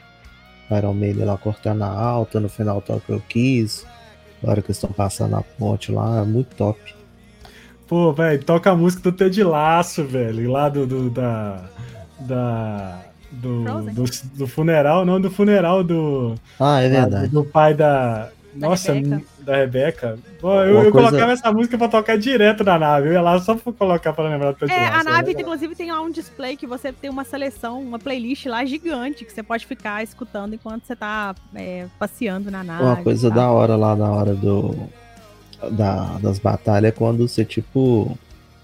Iron 0.77 0.93
Maiden 0.93 1.25
lá 1.25 1.37
cortando 1.37 1.81
a 1.81 1.87
alta, 1.87 2.39
no 2.39 2.47
final 2.47 2.81
toca 2.81 3.15
o 3.15 3.21
Kiss, 3.21 3.85
na 4.41 4.51
hora 4.51 4.61
que 4.61 4.71
estão 4.71 4.91
passando 4.91 5.35
a 5.35 5.41
ponte 5.41 5.91
lá, 5.91 6.21
é 6.21 6.25
muito 6.25 6.55
top. 6.55 6.79
Pô, 7.91 8.13
velho, 8.13 8.41
toca 8.41 8.71
a 8.71 8.75
música 8.75 9.03
do 9.03 9.11
Ted 9.11 9.43
Laço, 9.43 10.05
velho, 10.05 10.49
lá 10.49 10.69
do, 10.69 10.87
do 10.87 11.09
da. 11.09 11.61
Da. 12.21 12.99
Do, 13.29 13.65
do, 13.91 14.05
do, 14.33 14.47
funeral, 14.47 15.03
não, 15.03 15.19
do 15.19 15.29
funeral 15.29 15.83
do. 15.83 16.35
Ah, 16.57 16.79
é 16.79 16.87
verdade. 16.87 17.27
Do, 17.27 17.43
do 17.43 17.49
pai 17.49 17.73
da. 17.73 18.29
Nossa, 18.55 18.93
Rebeca. 18.93 19.21
da 19.39 19.55
Rebeca. 19.57 20.19
Pô, 20.39 20.53
eu, 20.61 20.83
eu 20.85 20.91
coisa... 20.93 21.09
colocava 21.09 21.33
essa 21.33 21.51
música 21.51 21.77
pra 21.77 21.89
tocar 21.89 22.17
direto 22.17 22.63
na 22.63 22.79
nave. 22.79 23.09
Eu 23.09 23.13
ia 23.13 23.21
lá 23.21 23.37
só 23.41 23.55
pra 23.55 23.73
colocar 23.73 24.13
pra 24.13 24.23
lembrar 24.23 24.51
do 24.53 24.57
Ted 24.59 24.71
É, 24.71 24.89
Laço, 24.89 24.99
a 25.09 25.11
nave, 25.11 25.33
é 25.33 25.41
inclusive, 25.41 25.75
tem 25.75 25.91
lá 25.91 25.99
um 25.99 26.11
display 26.11 26.55
que 26.55 26.65
você 26.65 26.93
tem 26.93 27.09
uma 27.09 27.25
seleção, 27.25 27.81
uma 27.81 27.99
playlist 27.99 28.45
lá 28.45 28.63
gigante 28.63 29.25
que 29.25 29.33
você 29.33 29.43
pode 29.43 29.65
ficar 29.65 30.01
escutando 30.01 30.53
enquanto 30.53 30.85
você 30.85 30.95
tá 30.95 31.35
é, 31.53 31.87
passeando 31.99 32.49
na 32.49 32.63
nave. 32.63 32.83
Uma 32.83 33.03
coisa 33.03 33.29
da 33.29 33.51
hora 33.51 33.75
lá 33.75 33.97
na 33.97 34.09
hora 34.09 34.33
do 34.33 34.89
da, 35.69 36.17
das 36.19 36.39
batalhas 36.39 36.89
é 36.89 36.91
quando 36.91 37.27
você, 37.27 37.45
tipo, 37.45 38.17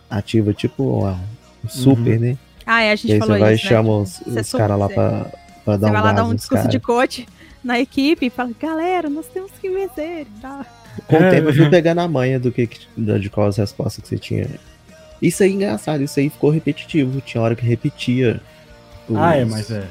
ativa, 0.10 0.54
tipo, 0.54 1.06
um 1.06 1.70
super, 1.70 2.16
uhum. 2.16 2.20
né? 2.20 2.38
Ah, 2.66 2.82
é, 2.82 2.92
a 2.92 2.96
gente 2.96 3.10
e 3.10 3.14
aí 3.14 3.20
falou 3.20 3.36
você 3.36 3.40
vai 3.40 3.54
e 3.54 3.58
chama 3.58 3.98
os, 4.00 4.22
os 4.22 4.52
caras 4.52 4.78
lá 4.78 4.90
pra, 4.90 5.32
pra 5.64 5.78
dar 5.78 5.80
você 5.80 5.86
um 5.86 5.94
vai 5.94 6.02
lá 6.02 6.12
dar 6.12 6.26
um 6.26 6.36
discurso 6.36 6.64
cara. 6.64 6.72
de 6.72 6.80
coach 6.80 7.26
na 7.64 7.80
equipe 7.80 8.26
e 8.26 8.30
fala, 8.30 8.52
galera, 8.60 9.10
nós 9.10 9.28
temos 9.28 9.52
que 9.60 9.70
vencer 9.70 10.22
e 10.22 10.42
tal. 10.42 10.66
Com 11.08 11.16
o 11.16 11.24
é, 11.24 11.32
tempo 11.32 11.50
eu 11.50 11.54
fui 11.54 11.70
pegando 11.70 12.02
a 12.02 12.08
manha 12.08 12.40
do 12.40 12.52
que, 12.52 12.68
de 12.98 13.30
qual 13.30 13.48
as 13.48 13.58
respostas 13.58 14.02
que 14.04 14.10
você 14.10 14.18
tinha. 14.18 14.48
Isso 15.22 15.44
aí 15.44 15.52
é 15.52 15.54
engraçado, 15.54 16.04
isso 16.04 16.20
aí 16.20 16.30
ficou 16.30 16.50
repetitivo. 16.50 17.22
Tinha 17.22 17.42
hora 17.42 17.56
que 17.56 17.66
repetia. 17.66 18.42
Os... 19.08 19.18
Ah, 19.18 19.36
é, 19.36 19.46
mas 19.46 19.72
é. 19.72 19.88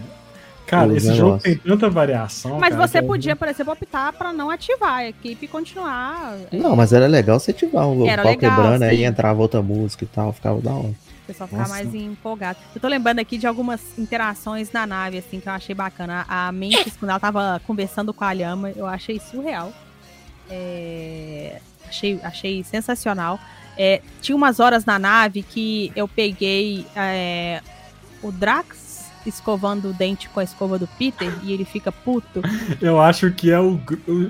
Cara, 0.67 0.95
esse 0.97 1.07
negócios. 1.07 1.17
jogo 1.17 1.39
tem 1.39 1.57
tanta 1.57 1.89
variação. 1.89 2.59
Mas 2.59 2.75
cara, 2.75 2.87
você 2.87 3.01
podia, 3.01 3.37
por 3.37 3.47
exemplo, 3.47 3.73
optar 3.73 4.13
para 4.13 4.33
não 4.33 4.51
ativar 4.51 4.95
a 4.95 5.09
equipe 5.09 5.45
e 5.45 5.49
continuar. 5.49 6.37
É. 6.51 6.57
Não, 6.57 6.75
mas 6.75 6.93
era 6.93 7.07
legal 7.07 7.39
você 7.39 7.53
ativar 7.53 7.87
o 7.87 8.07
era 8.07 8.23
pau 8.23 8.33
legal, 8.33 8.57
quebrando, 8.57 8.83
sim. 8.83 8.89
aí 8.89 9.05
entrava 9.05 9.41
outra 9.41 9.63
música 9.63 10.05
e 10.05 10.09
tal, 10.09 10.33
ficava 10.33 10.61
da 10.61 10.73
hora. 10.73 10.89
O 10.89 11.27
pessoal 11.27 11.49
ficava 11.49 11.69
mais 11.69 11.95
empolgado. 11.95 12.59
Eu 12.75 12.81
tô 12.81 12.89
lembrando 12.89 13.21
aqui 13.21 13.39
de 13.39 13.47
algumas 13.47 13.81
interações 13.99 14.71
na 14.73 14.87
nave, 14.87 15.19
assim, 15.19 15.41
que 15.41 15.49
eu 15.49 15.53
achei 15.53 15.75
bacana. 15.75 16.25
A 16.29 16.51
Mantis, 16.53 16.97
quando 16.97 17.11
ela 17.11 17.21
tava 17.21 17.61
conversando 17.67 18.13
com 18.13 18.25
a 18.25 18.33
Lhama, 18.33 18.71
eu 18.71 18.87
achei 18.87 19.19
surreal. 19.19 19.73
É... 20.51 21.61
Achei, 21.89 22.21
achei 22.23 22.65
sensacional. 22.65 23.39
É, 23.79 24.01
tinha 24.21 24.35
umas 24.35 24.59
horas 24.59 24.85
na 24.85 24.99
nave 24.99 25.43
que 25.43 25.93
eu 25.95 26.09
peguei 26.09 26.87
é, 26.97 27.61
o 28.23 28.33
Drax 28.33 28.86
escovando 29.27 29.91
o 29.91 29.93
dente 29.93 30.29
com 30.29 30.41
a 30.41 30.45
escova 30.45 30.79
do 30.79 30.87
Peter 30.87 31.33
e 31.43 31.53
ele 31.53 31.65
fica 31.65 31.91
puto. 31.91 32.41
Eu 32.81 33.01
acho 33.01 33.31
que 33.33 33.51
é 33.51 33.61
o, 33.61 33.81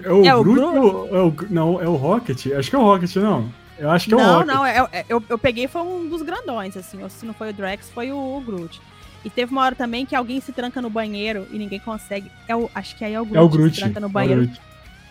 é 0.04 0.12
o, 0.12 0.24
é 0.24 0.34
o 0.34 0.42
Groot. 0.42 1.14
É 1.14 1.20
o, 1.20 1.34
não, 1.50 1.80
é 1.80 1.88
o 1.88 1.94
Rocket. 1.94 2.46
Acho 2.52 2.70
que 2.70 2.76
é 2.76 2.78
o 2.78 2.82
Rocket, 2.82 3.16
não. 3.16 3.48
Eu 3.78 3.90
acho 3.90 4.08
que 4.08 4.14
é 4.14 4.16
o 4.16 4.20
não, 4.20 4.32
Rocket. 4.34 4.46
Não, 4.46 4.54
não, 4.54 4.66
é, 4.66 4.88
é, 4.92 5.04
eu, 5.08 5.22
eu 5.28 5.38
peguei 5.38 5.68
foi 5.68 5.82
um 5.82 6.08
dos 6.08 6.22
grandões, 6.22 6.76
assim. 6.76 7.02
Ou 7.02 7.10
se 7.10 7.26
não 7.26 7.34
foi 7.34 7.50
o 7.50 7.52
Drax, 7.52 7.90
foi 7.90 8.10
o, 8.10 8.16
o 8.16 8.40
Groot. 8.40 8.80
E 9.24 9.30
teve 9.30 9.50
uma 9.50 9.62
hora 9.62 9.74
também 9.74 10.06
que 10.06 10.14
alguém 10.14 10.40
se 10.40 10.52
tranca 10.52 10.80
no 10.80 10.88
banheiro 10.88 11.46
e 11.50 11.58
ninguém 11.58 11.80
consegue. 11.80 12.30
É 12.46 12.54
o, 12.54 12.70
acho 12.74 12.96
que 12.96 13.04
aí 13.04 13.14
é 13.14 13.20
o 13.20 13.24
Groot, 13.24 13.38
é 13.38 13.42
o 13.42 13.48
Groot 13.48 13.74
se 13.74 13.80
tranca 13.80 14.00
no 14.00 14.08
banheiro. 14.08 14.50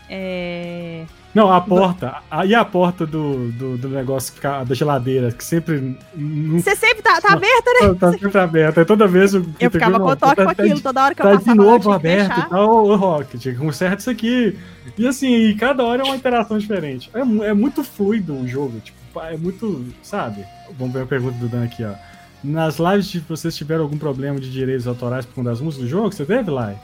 É, 0.10 1.06
não, 1.36 1.52
a 1.52 1.60
porta. 1.60 2.16
A, 2.32 2.46
e 2.46 2.56
a 2.56 2.64
porta 2.64 3.06
do, 3.06 3.52
do, 3.52 3.78
do, 3.78 3.90
negócio 3.90 4.34
da 4.66 4.74
geladeira, 4.74 5.34
que 5.34 5.44
sempre. 5.44 5.98
Você 6.54 6.78
sempre 6.78 7.02
tá, 7.02 7.20
tá 7.20 7.34
aberta, 7.34 7.72
né? 7.82 7.94
Tá 8.00 8.12
sempre 8.14 8.40
aberta. 8.40 8.82
E 8.82 8.86
toda 8.86 9.06
vez 9.06 9.34
eu. 9.34 9.46
Eu 9.60 9.70
ficava 9.70 10.00
com 10.00 10.16
toque 10.16 10.42
com 10.42 10.50
aquilo, 10.50 10.80
toda 10.80 11.04
hora 11.04 11.14
que 11.14 11.22
tá 11.22 11.32
eu 11.32 11.40
passava. 11.40 11.52
de 11.52 11.58
novo 11.58 11.92
aberto 11.92 12.40
e 12.40 12.50
tal, 12.50 12.86
o 12.86 12.96
Rocket, 12.96 13.58
conserta 13.58 13.98
isso 13.98 14.10
aqui. 14.10 14.58
E 14.98 15.06
assim, 15.06 15.50
e 15.50 15.56
cada 15.56 15.84
hora 15.84 16.04
é 16.04 16.06
uma 16.06 16.16
interação 16.16 16.58
diferente. 16.58 17.12
É, 17.14 17.20
é 17.20 17.54
muito 17.54 17.84
fluido 17.84 18.34
o 18.34 18.48
jogo, 18.48 18.80
tipo, 18.80 19.20
é 19.20 19.36
muito. 19.36 19.86
Sabe? 20.02 20.46
Vamos 20.80 20.94
ver 20.94 21.04
a 21.04 21.06
pergunta 21.06 21.38
do 21.38 21.50
Dan 21.50 21.66
aqui, 21.66 21.84
ó. 21.84 21.96
Nas 22.42 22.78
lives, 22.78 23.14
vocês 23.28 23.54
tiveram 23.58 23.84
algum 23.84 23.98
problema 23.98 24.40
de 24.40 24.50
direitos 24.50 24.88
autorais 24.88 25.26
por 25.26 25.36
conta 25.36 25.50
das 25.50 25.60
músicas 25.60 25.86
do 25.86 25.90
jogo? 25.90 26.14
Você 26.14 26.24
teve, 26.24 26.50
Lai? 26.50 26.80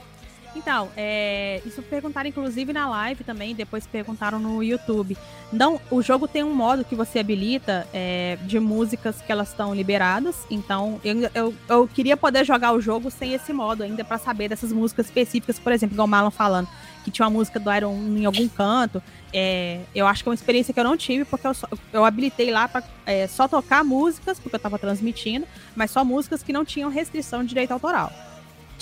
Então, 0.62 0.90
é, 0.96 1.60
isso 1.66 1.82
perguntaram 1.82 2.28
inclusive 2.28 2.72
na 2.72 2.88
live 2.88 3.24
também, 3.24 3.52
depois 3.52 3.84
perguntaram 3.84 4.38
no 4.38 4.62
YouTube. 4.62 5.18
Não, 5.52 5.80
o 5.90 6.00
jogo 6.00 6.28
tem 6.28 6.44
um 6.44 6.54
modo 6.54 6.84
que 6.84 6.94
você 6.94 7.18
habilita 7.18 7.86
é, 7.92 8.38
de 8.42 8.60
músicas 8.60 9.20
que 9.20 9.32
elas 9.32 9.48
estão 9.48 9.74
liberadas. 9.74 10.46
Então, 10.48 11.00
eu, 11.04 11.28
eu, 11.34 11.54
eu, 11.68 11.88
queria 11.88 12.16
poder 12.16 12.44
jogar 12.44 12.72
o 12.72 12.80
jogo 12.80 13.10
sem 13.10 13.34
esse 13.34 13.52
modo 13.52 13.82
ainda 13.82 14.04
para 14.04 14.18
saber 14.18 14.48
dessas 14.48 14.72
músicas 14.72 15.06
específicas, 15.06 15.58
por 15.58 15.72
exemplo, 15.72 15.96
igual 15.96 16.06
o 16.06 16.10
Marlon 16.10 16.30
falando, 16.30 16.68
que 17.04 17.10
tinha 17.10 17.26
uma 17.26 17.36
música 17.36 17.58
do 17.58 17.74
Iron 17.74 17.94
em 17.94 18.24
algum 18.24 18.48
canto. 18.48 19.02
É, 19.32 19.80
eu 19.92 20.06
acho 20.06 20.22
que 20.22 20.28
é 20.28 20.30
uma 20.30 20.36
experiência 20.36 20.72
que 20.72 20.78
eu 20.78 20.84
não 20.84 20.96
tive, 20.96 21.24
porque 21.24 21.44
eu, 21.44 21.54
só, 21.54 21.66
eu 21.92 22.04
habilitei 22.04 22.52
lá 22.52 22.68
para 22.68 22.84
é, 23.04 23.26
só 23.26 23.48
tocar 23.48 23.82
músicas, 23.82 24.38
porque 24.38 24.54
eu 24.54 24.58
estava 24.58 24.78
transmitindo, 24.78 25.44
mas 25.74 25.90
só 25.90 26.04
músicas 26.04 26.40
que 26.40 26.52
não 26.52 26.64
tinham 26.64 26.88
restrição 26.88 27.42
de 27.42 27.48
direito 27.48 27.72
autoral 27.72 28.12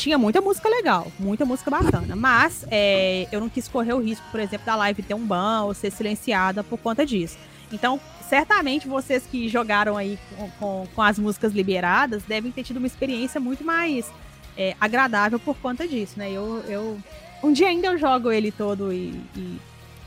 tinha 0.01 0.17
muita 0.17 0.41
música 0.41 0.69
legal, 0.69 1.13
muita 1.19 1.45
música 1.45 1.71
bacana. 1.71 2.17
Mas 2.17 2.65
é, 2.71 3.29
eu 3.31 3.41
não 3.41 3.49
quis 3.49 3.69
correr 3.69 3.93
o 3.93 4.01
risco, 4.01 4.25
por 4.31 4.41
exemplo, 4.41 4.65
da 4.65 4.75
live 4.77 5.03
ter 5.03 5.15
um 5.15 5.27
ban 5.27 5.63
ou 5.63 5.75
ser 5.75 5.93
silenciada 5.93 6.65
por 6.65 6.79
conta 6.79 7.05
disso. 7.05 7.37
Então, 7.71 8.01
certamente 8.29 8.89
vocês 8.89 9.25
que 9.31 9.49
jogaram 9.49 9.97
aí 9.97 10.19
com, 10.37 10.51
com, 10.59 10.89
com 10.95 11.03
as 11.03 11.19
músicas 11.19 11.53
liberadas 11.53 12.23
devem 12.23 12.51
ter 12.51 12.65
tido 12.65 12.79
uma 12.79 12.87
experiência 12.87 13.41
muito 13.41 13.63
mais 13.63 14.11
é, 14.57 14.75
agradável 14.81 15.39
por 15.39 15.57
conta 15.59 15.87
disso, 15.87 16.15
né? 16.17 16.31
Eu, 16.33 16.65
eu 16.67 16.99
um 17.43 17.53
dia 17.53 17.69
ainda 17.69 17.89
eu 17.89 17.99
jogo 17.99 18.33
ele 18.33 18.51
todo 18.51 18.93
e, 18.93 19.15
e 19.37 19.59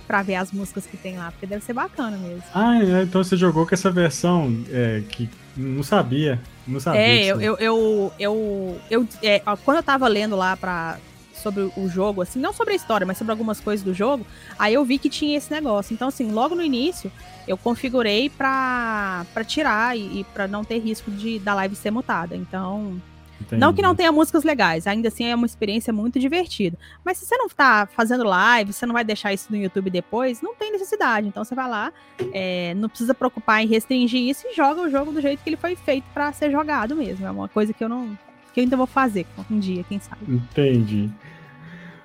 para 0.07 0.21
ver 0.21 0.35
as 0.35 0.51
músicas 0.51 0.85
que 0.85 0.97
tem 0.97 1.17
lá, 1.17 1.31
porque 1.31 1.45
deve 1.45 1.63
ser 1.63 1.73
bacana 1.73 2.17
mesmo. 2.17 2.43
Ah, 2.53 2.77
é, 2.77 3.03
então 3.03 3.23
você 3.23 3.37
jogou 3.37 3.65
com 3.65 3.73
essa 3.73 3.89
versão 3.89 4.63
é, 4.69 5.01
que 5.09 5.29
não 5.55 5.83
sabia. 5.83 6.39
Não 6.67 6.79
sabia. 6.79 7.01
É, 7.01 7.25
eu, 7.25 7.41
eu, 7.41 7.57
eu, 7.57 8.13
eu, 8.19 8.79
eu 8.89 9.07
é, 9.21 9.39
quando 9.63 9.77
eu 9.77 9.83
tava 9.83 10.07
lendo 10.07 10.35
lá 10.35 10.55
pra, 10.55 10.97
sobre 11.33 11.69
o 11.75 11.89
jogo, 11.89 12.21
assim, 12.21 12.39
não 12.39 12.53
sobre 12.53 12.73
a 12.73 12.75
história, 12.75 13.05
mas 13.05 13.17
sobre 13.17 13.31
algumas 13.31 13.59
coisas 13.59 13.83
do 13.83 13.93
jogo, 13.93 14.25
aí 14.57 14.73
eu 14.73 14.85
vi 14.85 14.97
que 14.97 15.09
tinha 15.09 15.37
esse 15.37 15.51
negócio. 15.51 15.93
Então, 15.93 16.07
assim, 16.07 16.31
logo 16.31 16.55
no 16.55 16.63
início, 16.63 17.11
eu 17.47 17.57
configurei 17.57 18.29
pra, 18.29 19.25
pra 19.33 19.43
tirar 19.43 19.97
e, 19.97 20.21
e 20.21 20.23
pra 20.33 20.47
não 20.47 20.63
ter 20.63 20.79
risco 20.79 21.11
de 21.11 21.37
da 21.39 21.53
live 21.53 21.75
ser 21.75 21.91
mutada. 21.91 22.35
Então, 22.35 23.01
Entendi. 23.41 23.59
Não 23.59 23.73
que 23.73 23.81
não 23.81 23.95
tenha 23.95 24.11
músicas 24.11 24.43
legais, 24.43 24.87
ainda 24.87 25.07
assim 25.07 25.25
é 25.25 25.35
uma 25.35 25.45
experiência 25.45 25.91
muito 25.91 26.19
divertida. 26.19 26.77
Mas 27.03 27.17
se 27.17 27.25
você 27.25 27.35
não 27.37 27.49
tá 27.49 27.87
fazendo 27.91 28.23
live, 28.23 28.71
você 28.71 28.85
não 28.85 28.93
vai 28.93 29.03
deixar 29.03 29.33
isso 29.33 29.47
no 29.49 29.57
YouTube 29.57 29.89
depois, 29.89 30.41
não 30.41 30.55
tem 30.55 30.71
necessidade. 30.71 31.27
Então 31.27 31.43
você 31.43 31.53
vai 31.53 31.69
lá, 31.69 31.91
é, 32.33 32.73
não 32.75 32.89
precisa 32.89 33.13
preocupar 33.13 33.61
em 33.61 33.67
restringir 33.67 34.21
isso 34.21 34.47
e 34.47 34.55
joga 34.55 34.81
o 34.81 34.89
jogo 34.89 35.11
do 35.11 35.21
jeito 35.21 35.43
que 35.43 35.49
ele 35.49 35.57
foi 35.57 35.75
feito 35.75 36.05
para 36.13 36.31
ser 36.31 36.51
jogado 36.51 36.95
mesmo. 36.95 37.25
É 37.25 37.31
uma 37.31 37.49
coisa 37.49 37.73
que 37.73 37.83
eu 37.83 37.89
não. 37.89 38.17
que 38.53 38.59
eu 38.59 38.63
ainda 38.63 38.77
vou 38.77 38.87
fazer 38.87 39.25
um 39.49 39.59
dia, 39.59 39.83
quem 39.83 39.99
sabe. 39.99 40.21
Entendi. 40.27 41.09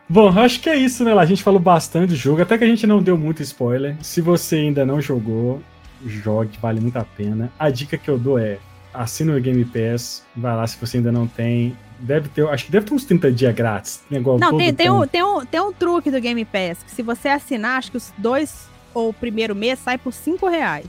Bom, 0.08 0.30
acho 0.38 0.60
que 0.60 0.70
é 0.70 0.76
isso, 0.76 1.04
né? 1.04 1.12
A 1.12 1.26
gente 1.26 1.42
falou 1.42 1.60
bastante 1.60 2.08
do 2.10 2.16
jogo, 2.16 2.40
até 2.40 2.56
que 2.56 2.64
a 2.64 2.66
gente 2.66 2.86
não 2.86 3.02
deu 3.02 3.18
muito 3.18 3.42
spoiler. 3.42 3.96
Se 4.00 4.22
você 4.22 4.56
ainda 4.56 4.86
não 4.86 5.02
jogou, 5.02 5.62
jogue, 6.06 6.56
vale 6.60 6.80
muito 6.80 6.96
a 6.96 7.04
pena. 7.04 7.52
A 7.58 7.68
dica 7.68 7.98
que 7.98 8.08
eu 8.08 8.18
dou 8.18 8.38
é 8.38 8.58
assina 8.98 9.36
o 9.36 9.40
Game 9.40 9.64
Pass, 9.64 10.24
vai 10.36 10.56
lá 10.56 10.66
se 10.66 10.76
você 10.76 10.96
ainda 10.96 11.12
não 11.12 11.26
tem. 11.26 11.76
Deve 12.00 12.28
ter, 12.28 12.46
acho 12.48 12.66
que 12.66 12.72
deve 12.72 12.86
ter 12.86 12.94
uns 12.94 13.04
30 13.04 13.32
dias 13.32 13.54
grátis. 13.54 14.02
Igual 14.10 14.38
não, 14.38 14.56
tem, 14.56 14.74
tem, 14.74 14.90
um, 14.90 15.06
tem, 15.06 15.22
um, 15.22 15.44
tem 15.44 15.60
um 15.60 15.72
truque 15.72 16.10
do 16.10 16.20
Game 16.20 16.44
Pass, 16.44 16.82
que 16.82 16.90
se 16.90 17.02
você 17.02 17.28
assinar, 17.28 17.78
acho 17.78 17.90
que 17.90 17.96
os 17.96 18.12
dois 18.18 18.68
ou 18.92 19.10
o 19.10 19.12
primeiro 19.12 19.54
mês 19.54 19.78
sai 19.78 19.98
por 19.98 20.12
5 20.12 20.48
reais. 20.48 20.88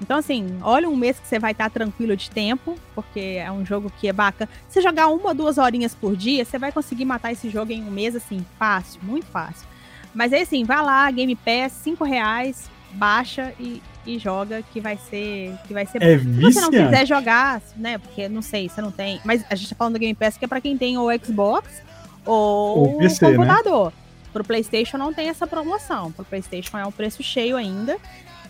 Então, 0.00 0.18
assim, 0.18 0.58
olha 0.62 0.88
um 0.88 0.96
mês 0.96 1.18
que 1.18 1.26
você 1.26 1.38
vai 1.38 1.52
estar 1.52 1.70
tranquilo 1.70 2.16
de 2.16 2.30
tempo, 2.30 2.76
porque 2.94 3.38
é 3.40 3.50
um 3.50 3.64
jogo 3.64 3.90
que 3.98 4.08
é 4.08 4.12
bacana. 4.12 4.50
Se 4.68 4.80
jogar 4.82 5.08
uma 5.08 5.28
ou 5.28 5.34
duas 5.34 5.56
horinhas 5.56 5.94
por 5.94 6.14
dia, 6.14 6.44
você 6.44 6.58
vai 6.58 6.70
conseguir 6.70 7.04
matar 7.04 7.32
esse 7.32 7.48
jogo 7.48 7.72
em 7.72 7.82
um 7.82 7.90
mês, 7.90 8.14
assim, 8.14 8.44
fácil, 8.58 9.00
muito 9.02 9.26
fácil. 9.26 9.66
Mas 10.14 10.32
aí, 10.32 10.42
assim, 10.42 10.64
vai 10.64 10.82
lá, 10.82 11.10
Game 11.10 11.34
Pass, 11.36 11.72
5 11.82 12.04
reais, 12.04 12.70
baixa 12.92 13.54
e, 13.58 13.82
e 14.06 14.18
joga, 14.18 14.62
que 14.72 14.80
vai 14.80 14.96
ser. 14.96 15.54
Que 15.66 15.74
vai 15.74 15.86
ser 15.86 16.02
é 16.02 16.18
Se 16.18 16.24
você 16.24 16.60
não 16.60 16.70
quiser 16.70 17.06
jogar, 17.06 17.60
né? 17.76 17.98
Porque 17.98 18.28
não 18.28 18.42
sei, 18.42 18.68
você 18.68 18.80
não 18.80 18.90
tem. 18.90 19.20
Mas 19.24 19.44
a 19.50 19.54
gente 19.54 19.68
tá 19.70 19.76
falando 19.76 19.94
do 19.94 19.98
Game 19.98 20.14
Pass 20.14 20.36
que 20.36 20.44
é 20.44 20.48
pra 20.48 20.60
quem 20.60 20.78
tem 20.78 20.96
o 20.96 21.06
Xbox 21.22 21.82
ou 22.24 22.96
o, 22.96 22.98
PC, 22.98 23.24
o 23.24 23.30
né? 23.30 23.36
computador. 23.36 23.86
Né? 23.86 23.92
Pro 24.32 24.44
PlayStation 24.44 24.98
não 24.98 25.12
tem 25.12 25.28
essa 25.28 25.46
promoção. 25.46 26.12
Pro 26.12 26.24
PlayStation 26.24 26.76
é 26.78 26.86
um 26.86 26.92
preço 26.92 27.22
cheio 27.22 27.56
ainda. 27.56 27.96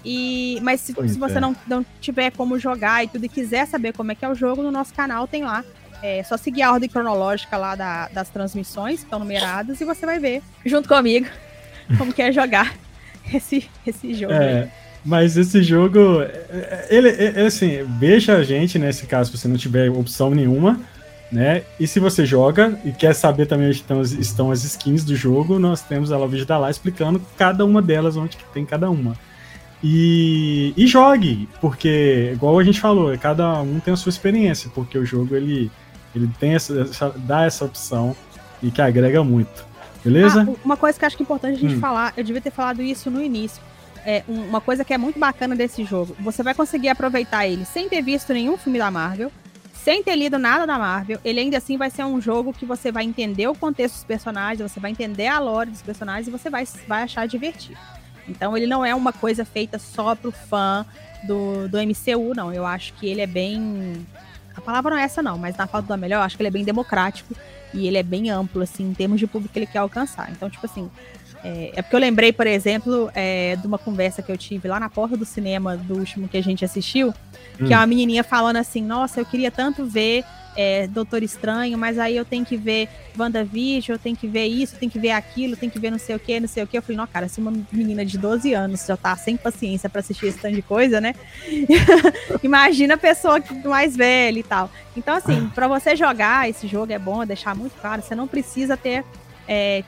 E, 0.04 0.58
mas 0.62 0.80
se, 0.80 0.92
se 0.92 1.18
você 1.18 1.38
é. 1.38 1.40
não, 1.40 1.56
não 1.66 1.84
tiver 2.00 2.30
como 2.30 2.58
jogar 2.58 3.04
e 3.04 3.08
tudo 3.08 3.24
e 3.24 3.28
quiser 3.28 3.66
saber 3.66 3.92
como 3.92 4.12
é 4.12 4.14
que 4.14 4.24
é 4.24 4.28
o 4.28 4.34
jogo, 4.34 4.62
no 4.62 4.70
nosso 4.70 4.94
canal 4.94 5.26
tem 5.26 5.44
lá. 5.44 5.64
É 6.02 6.22
só 6.22 6.36
seguir 6.36 6.62
a 6.62 6.72
ordem 6.72 6.88
cronológica 6.88 7.56
lá 7.56 7.74
da, 7.74 8.08
das 8.08 8.28
transmissões, 8.28 9.00
que 9.00 9.06
estão 9.06 9.18
numeradas, 9.18 9.80
e 9.80 9.84
você 9.84 10.04
vai 10.04 10.18
ver, 10.18 10.42
junto 10.64 10.88
comigo, 10.88 11.26
como 11.98 12.12
que 12.12 12.22
é 12.22 12.30
jogar 12.30 12.76
esse, 13.32 13.68
esse 13.86 14.14
jogo. 14.14 14.34
É, 14.34 14.70
mas 15.06 15.36
esse 15.36 15.62
jogo, 15.62 16.00
ele, 16.90 17.08
é, 17.10 17.46
assim, 17.46 17.84
veja 17.96 18.34
a 18.34 18.42
gente, 18.42 18.76
nesse 18.76 19.06
caso, 19.06 19.30
se 19.30 19.38
você 19.38 19.46
não 19.46 19.56
tiver 19.56 19.88
opção 19.88 20.30
nenhuma, 20.30 20.80
né? 21.30 21.62
E 21.78 21.86
se 21.86 22.00
você 22.00 22.26
joga 22.26 22.76
e 22.84 22.90
quer 22.90 23.14
saber 23.14 23.46
também 23.46 23.68
onde 23.68 23.76
estão, 23.76 24.02
estão 24.02 24.50
as 24.50 24.64
skins 24.64 25.04
do 25.04 25.14
jogo, 25.14 25.60
nós 25.60 25.80
temos 25.80 26.10
ela 26.10 26.24
o 26.24 26.28
vídeo 26.28 26.44
da 26.44 26.58
lá 26.58 26.68
explicando 26.68 27.22
cada 27.38 27.64
uma 27.64 27.80
delas, 27.80 28.16
onde 28.16 28.36
que 28.36 28.44
tem 28.52 28.66
cada 28.66 28.90
uma. 28.90 29.16
E, 29.80 30.74
e 30.76 30.88
jogue, 30.88 31.48
porque, 31.60 32.30
igual 32.32 32.58
a 32.58 32.64
gente 32.64 32.80
falou, 32.80 33.16
cada 33.16 33.60
um 33.62 33.78
tem 33.78 33.94
a 33.94 33.96
sua 33.96 34.10
experiência, 34.10 34.68
porque 34.74 34.98
o 34.98 35.06
jogo 35.06 35.36
ele, 35.36 35.70
ele 36.16 36.28
tem 36.40 36.56
essa, 36.56 36.80
essa 36.80 37.14
dá 37.16 37.44
essa 37.44 37.64
opção 37.64 38.16
e 38.60 38.72
que 38.72 38.82
agrega 38.82 39.22
muito. 39.22 39.64
Beleza? 40.04 40.48
Ah, 40.48 40.60
uma 40.64 40.76
coisa 40.76 40.98
que 40.98 41.04
acho 41.04 41.16
que 41.16 41.22
é 41.22 41.24
importante 41.24 41.58
a 41.58 41.60
gente 41.60 41.76
hum. 41.76 41.80
falar, 41.80 42.12
eu 42.16 42.24
devia 42.24 42.40
ter 42.40 42.50
falado 42.50 42.82
isso 42.82 43.08
no 43.08 43.22
início. 43.22 43.62
É, 44.08 44.22
uma 44.28 44.60
coisa 44.60 44.84
que 44.84 44.94
é 44.94 44.98
muito 44.98 45.18
bacana 45.18 45.56
desse 45.56 45.84
jogo, 45.84 46.16
você 46.20 46.40
vai 46.40 46.54
conseguir 46.54 46.88
aproveitar 46.88 47.44
ele 47.44 47.64
sem 47.64 47.88
ter 47.88 48.00
visto 48.02 48.32
nenhum 48.32 48.56
filme 48.56 48.78
da 48.78 48.88
Marvel, 48.88 49.32
sem 49.74 50.00
ter 50.00 50.14
lido 50.14 50.38
nada 50.38 50.64
da 50.64 50.78
Marvel, 50.78 51.18
ele 51.24 51.40
ainda 51.40 51.58
assim 51.58 51.76
vai 51.76 51.90
ser 51.90 52.04
um 52.04 52.20
jogo 52.20 52.52
que 52.52 52.64
você 52.64 52.92
vai 52.92 53.04
entender 53.04 53.48
o 53.48 53.54
contexto 53.54 53.94
dos 53.94 54.04
personagens, 54.04 54.70
você 54.70 54.78
vai 54.78 54.92
entender 54.92 55.26
a 55.26 55.40
lore 55.40 55.70
dos 55.70 55.82
personagens 55.82 56.28
e 56.28 56.30
você 56.30 56.48
vai, 56.48 56.64
vai 56.86 57.02
achar 57.02 57.26
divertido. 57.26 57.78
Então 58.28 58.56
ele 58.56 58.66
não 58.66 58.84
é 58.84 58.94
uma 58.94 59.12
coisa 59.12 59.44
feita 59.44 59.78
só 59.78 60.14
pro 60.14 60.30
fã 60.30 60.86
do, 61.24 61.68
do 61.68 61.78
MCU, 61.78 62.34
não. 62.34 62.52
Eu 62.52 62.66
acho 62.66 62.94
que 62.94 63.06
ele 63.06 63.20
é 63.20 63.26
bem. 63.26 64.06
A 64.54 64.60
palavra 64.60 64.92
não 64.92 64.98
é 64.98 65.02
essa, 65.02 65.22
não, 65.22 65.36
mas 65.36 65.56
na 65.56 65.66
falta 65.66 65.88
da 65.88 65.96
melhor, 65.96 66.18
eu 66.18 66.22
acho 66.22 66.36
que 66.36 66.42
ele 66.42 66.48
é 66.48 66.52
bem 66.52 66.64
democrático 66.64 67.34
e 67.74 67.86
ele 67.86 67.98
é 67.98 68.02
bem 68.02 68.30
amplo, 68.30 68.62
assim, 68.62 68.88
em 68.88 68.94
termos 68.94 69.20
de 69.20 69.26
público 69.26 69.52
que 69.52 69.58
ele 69.58 69.66
quer 69.66 69.78
alcançar. 69.78 70.30
Então, 70.30 70.48
tipo 70.48 70.64
assim, 70.64 70.90
é, 71.46 71.70
é 71.76 71.82
porque 71.82 71.94
eu 71.94 72.00
lembrei, 72.00 72.32
por 72.32 72.46
exemplo, 72.46 73.08
é, 73.14 73.54
de 73.54 73.66
uma 73.66 73.78
conversa 73.78 74.20
que 74.20 74.32
eu 74.32 74.36
tive 74.36 74.66
lá 74.66 74.80
na 74.80 74.90
porta 74.90 75.16
do 75.16 75.24
cinema 75.24 75.76
do 75.76 75.94
último 75.96 76.26
que 76.26 76.36
a 76.36 76.42
gente 76.42 76.64
assistiu, 76.64 77.14
hum. 77.60 77.66
que 77.66 77.72
é 77.72 77.76
uma 77.76 77.86
menininha 77.86 78.24
falando 78.24 78.56
assim, 78.56 78.82
nossa, 78.82 79.20
eu 79.20 79.24
queria 79.24 79.50
tanto 79.50 79.86
ver 79.86 80.24
é, 80.56 80.88
Doutor 80.88 81.22
Estranho, 81.22 81.78
mas 81.78 82.00
aí 82.00 82.16
eu 82.16 82.24
tenho 82.24 82.44
que 82.44 82.56
ver 82.56 82.88
WandaVision, 83.16 83.94
eu 83.94 83.98
tenho 83.98 84.16
que 84.16 84.26
ver 84.26 84.46
isso, 84.46 84.74
eu 84.74 84.80
tenho 84.80 84.90
que 84.90 84.98
ver 84.98 85.10
aquilo, 85.10 85.52
eu 85.52 85.56
tenho 85.56 85.70
que 85.70 85.78
ver 85.78 85.90
não 85.90 85.98
sei 85.98 86.16
o 86.16 86.18
que, 86.18 86.40
não 86.40 86.48
sei 86.48 86.64
o 86.64 86.66
que. 86.66 86.76
Eu 86.76 86.82
falei, 86.82 86.96
não, 86.96 87.06
cara, 87.06 87.28
se 87.28 87.38
uma 87.38 87.52
menina 87.70 88.04
de 88.04 88.18
12 88.18 88.52
anos 88.52 88.84
já 88.84 88.96
tá 88.96 89.14
sem 89.16 89.36
paciência 89.36 89.88
para 89.88 90.00
assistir 90.00 90.26
esse 90.26 90.38
tanto 90.38 90.56
de 90.56 90.62
coisa, 90.62 91.00
né? 91.00 91.14
Imagina 92.42 92.94
a 92.94 92.98
pessoa 92.98 93.40
mais 93.64 93.94
velha 93.94 94.40
e 94.40 94.42
tal. 94.42 94.68
Então, 94.96 95.14
assim, 95.14 95.48
para 95.54 95.68
você 95.68 95.94
jogar 95.94 96.48
esse 96.48 96.66
jogo 96.66 96.92
é 96.92 96.98
bom 96.98 97.24
deixar 97.24 97.54
muito 97.54 97.78
claro, 97.80 98.02
você 98.02 98.16
não 98.16 98.26
precisa 98.26 98.76
ter, 98.76 99.04
é, 99.46 99.84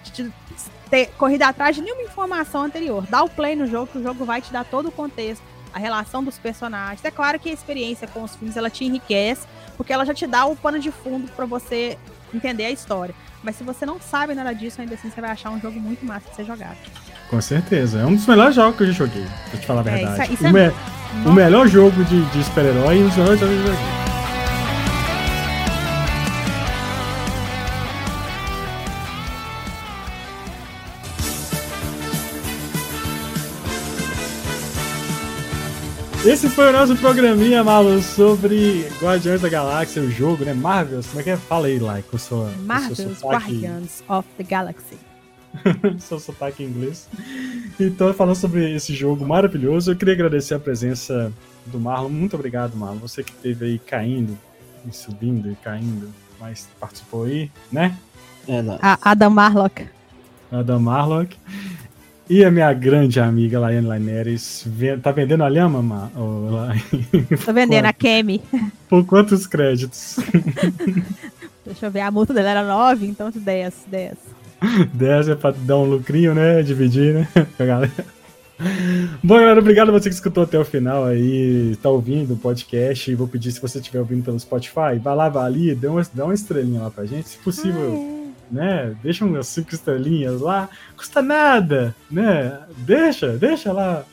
ter 0.89 1.07
corrido 1.19 1.43
atrás 1.43 1.77
de 1.77 1.83
nenhuma 1.83 2.03
informação 2.03 2.63
anterior. 2.63 3.05
Dá 3.09 3.23
o 3.23 3.29
play 3.29 3.55
no 3.55 3.67
jogo, 3.67 3.87
que 3.87 3.99
o 3.99 4.03
jogo 4.03 4.25
vai 4.25 4.41
te 4.41 4.53
dar 4.53 4.65
todo 4.65 4.89
o 4.89 4.93
contexto, 4.93 5.43
a 5.73 5.79
relação 5.79 6.25
dos 6.25 6.39
personagens. 6.39 7.05
É 7.05 7.11
claro 7.11 7.39
que 7.39 7.51
a 7.51 7.53
experiência 7.53 8.09
com 8.09 8.23
os 8.23 8.35
filmes 8.35 8.57
ela 8.57 8.71
te 8.71 8.85
enriquece, 8.85 9.47
porque 9.77 9.93
ela 9.93 10.05
já 10.05 10.15
te 10.15 10.27
dá 10.27 10.47
o 10.47 10.57
pano 10.57 10.79
de 10.79 10.91
fundo 10.91 11.31
para 11.33 11.47
você 11.47 11.99
entender 12.33 12.67
a 12.67 12.71
história. 12.71 13.15
Mas 13.43 13.57
se 13.57 13.65
você 13.65 13.87
não 13.87 14.01
sabe 14.01 14.35
nada 14.35 14.53
disso, 14.53 14.81
ainda 14.81 14.95
assim 14.95 15.11
você 15.11 15.21
vai 15.21 15.31
achar 15.31 15.51
um 15.51 15.61
jogo 15.61 15.79
muito 15.79 16.05
massa 16.05 16.29
de 16.29 16.37
ser 16.37 16.45
jogado. 16.45 16.77
Com 17.31 17.41
certeza. 17.41 18.01
É 18.01 18.07
um 18.07 18.15
dos 18.15 18.27
melhores 18.27 18.55
jogos 18.55 18.77
que 18.77 18.83
eu 18.83 18.87
já 18.89 18.93
joguei, 18.93 19.27
pra 19.51 19.61
te 19.61 19.67
falar 19.67 19.87
a 19.87 19.91
é, 19.91 19.97
verdade. 19.97 20.21
É, 20.21 20.25
isso, 20.25 20.35
isso 20.35 20.45
o, 20.45 20.47
é... 20.49 20.53
me... 20.53 20.75
o, 21.27 21.33
melhor 21.33 21.69
jogo 21.69 22.05
de, 22.05 22.25
de 22.25 22.45
super-herói 22.45 22.97
e 22.97 23.03
um 23.03 23.09
dos 23.09 23.17
melhores 23.17 23.41
jogos 23.41 23.55
que 23.55 23.61
eu 23.61 23.73
joguei. 23.75 23.99
Esse 36.25 36.49
foi 36.49 36.69
o 36.69 36.73
nosso 36.73 36.97
programinha, 36.97 37.63
Malu, 37.63 38.03
sobre 38.03 38.87
Guardiões 39.01 39.41
da 39.41 39.49
Galáxia, 39.49 40.03
o 40.03 40.11
jogo, 40.11 40.45
né? 40.45 40.53
Marvels, 40.53 41.07
como 41.07 41.21
é 41.21 41.23
que 41.23 41.31
é? 41.31 41.37
Fala 41.37 41.69
aí, 41.69 41.79
Lai, 41.79 42.03
com 42.03 42.19
sua. 42.19 42.51
Marvels 42.65 43.23
Guardians 43.23 44.03
of 44.09 44.29
the 44.37 44.43
Galaxy. 44.43 44.99
seu 45.99 46.19
sotaque 46.19 46.63
em 46.63 46.67
inglês. 46.67 47.09
Então, 47.79 48.13
falando 48.13 48.35
sobre 48.35 48.75
esse 48.75 48.95
jogo 48.95 49.27
maravilhoso, 49.27 49.93
eu 49.93 49.97
queria 49.97 50.15
agradecer 50.15 50.55
a 50.55 50.59
presença 50.59 51.33
do 51.67 51.79
Marlon. 51.79 52.09
Muito 52.09 52.35
obrigado, 52.35 52.77
Marlon. 52.77 52.99
Você 52.99 53.23
que 53.23 53.33
esteve 53.33 53.65
aí 53.65 53.79
caindo, 53.79 54.37
e 54.87 54.95
subindo 54.95 55.51
e 55.51 55.55
caindo. 55.57 56.13
mas 56.41 56.69
participou 56.79 57.25
aí, 57.25 57.51
né? 57.71 57.97
É, 58.47 58.61
a 58.81 58.99
Adam 59.11 59.31
Marlock. 59.31 59.87
Adam 60.51 60.81
Marlock. 60.81 61.37
E 62.29 62.45
a 62.45 62.51
minha 62.51 62.71
grande 62.75 63.19
amiga 63.19 63.59
Laiane 63.59 63.87
Laineres, 63.87 64.67
tá 65.03 65.11
vendendo 65.11 65.45
a 65.45 65.49
lhama, 65.49 65.81
Ma? 65.81 66.11
Tô 67.45 67.53
vendendo 67.55 67.87
a 67.87 67.93
Kemi. 67.93 68.43
Por 68.89 69.05
quantos 69.07 69.47
créditos? 69.47 70.19
Deixa 71.65 71.87
eu 71.87 71.91
ver, 71.91 72.01
a 72.01 72.11
multa 72.11 72.35
dela 72.35 72.51
era 72.51 72.65
9, 72.65 73.07
então 73.07 73.31
10, 73.35 73.75
10. 73.87 74.15
10 74.93 75.29
é 75.29 75.35
pra 75.35 75.53
dar 75.53 75.79
um 75.79 75.85
lucrinho, 75.85 76.35
né? 76.35 76.63
Dividir, 76.63 77.15
né? 77.15 77.29
Com 77.57 77.63
a 77.63 77.67
galera. 77.67 78.19
Bom, 79.23 79.35
galera, 79.35 79.61
obrigado 79.61 79.89
a 79.89 79.93
você 79.93 80.09
que 80.09 80.15
escutou 80.15 80.43
até 80.43 80.59
o 80.59 80.65
final 80.65 81.05
aí, 81.05 81.77
tá 81.83 81.89
ouvindo 81.89 82.35
o 82.35 82.37
podcast. 82.37 83.15
Vou 83.15 83.29
pedir, 83.29 83.53
se 83.53 83.61
você 83.61 83.79
estiver 83.79 84.01
ouvindo 84.01 84.25
pelo 84.25 84.39
Spotify, 84.39 84.99
vai 85.03 85.17
lá, 85.17 85.29
vai 85.29 85.47
ali, 85.47 85.75
dá 85.75 85.91
uma, 85.91 86.03
dá 86.13 86.25
uma 86.25 86.35
estrelinha 86.35 86.83
lá 86.83 86.91
pra 86.91 87.07
gente, 87.07 87.29
se 87.29 87.39
possível. 87.39 87.83
Ah, 87.83 88.15
é 88.15 88.18
né? 88.51 88.97
Deixa 89.03 89.25
umas 89.25 89.47
cinco 89.47 89.75
estrelinhas 89.75 90.41
lá, 90.41 90.69
custa 90.97 91.23
nada, 91.23 91.95
né? 92.11 92.59
Deixa, 92.79 93.37
deixa 93.37 93.73
lá. 93.73 94.05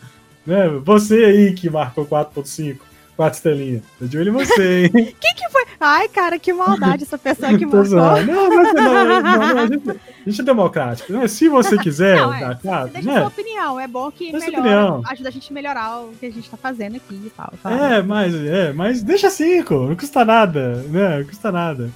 Né? 0.46 0.68
Você 0.84 1.16
aí 1.26 1.54
que 1.54 1.70
marcou 1.70 2.06
4.5, 2.06 2.78
4 3.16 3.36
estrelinhas. 3.38 3.84
Tô 3.98 4.06
de 4.06 4.18
olho 4.18 4.30
em 4.30 4.46
você, 4.46 4.86
hein? 4.86 4.92
que 5.20 5.34
que 5.34 5.50
foi? 5.50 5.66
Ai, 5.80 6.08
cara, 6.08 6.38
que 6.38 6.54
maldade 6.54 7.04
essa 7.04 7.18
pessoa 7.18 7.58
que 7.58 7.66
marcou. 7.66 7.86
Não, 7.86 8.24
não, 8.24 8.50
não, 8.50 8.74
não, 8.74 9.22
não, 9.22 9.60
a, 9.60 9.68
gente, 9.68 9.90
a 9.90 10.30
gente 10.30 10.42
é 10.42 10.44
democrático. 10.44 11.14
Né? 11.14 11.28
Se 11.28 11.50
você 11.50 11.78
quiser, 11.78 12.18
não, 12.18 12.34
é, 12.34 12.56
tá, 12.56 12.86
deixa 12.86 13.08
né? 13.08 13.20
sua 13.20 13.28
opinião. 13.28 13.80
É 13.80 13.88
bom 13.88 14.12
que 14.12 14.32
melhora, 14.32 14.60
opinião. 14.60 15.02
ajuda 15.08 15.30
a 15.30 15.32
gente 15.32 15.52
a 15.52 15.54
melhorar 15.54 16.00
o 16.02 16.14
que 16.20 16.26
a 16.26 16.32
gente 16.32 16.50
tá 16.50 16.58
fazendo 16.58 16.96
aqui 16.98 17.16
e 17.26 17.30
tal. 17.30 17.54
Tá? 17.62 17.72
É, 17.72 18.02
mas, 18.02 18.36
é, 18.36 18.74
mas 18.74 19.02
deixa 19.02 19.30
cinco, 19.30 19.74
não 19.74 19.96
custa 19.96 20.24
nada, 20.24 20.76
né? 20.90 21.20
Não 21.20 21.26
custa 21.26 21.52
nada. 21.52 21.90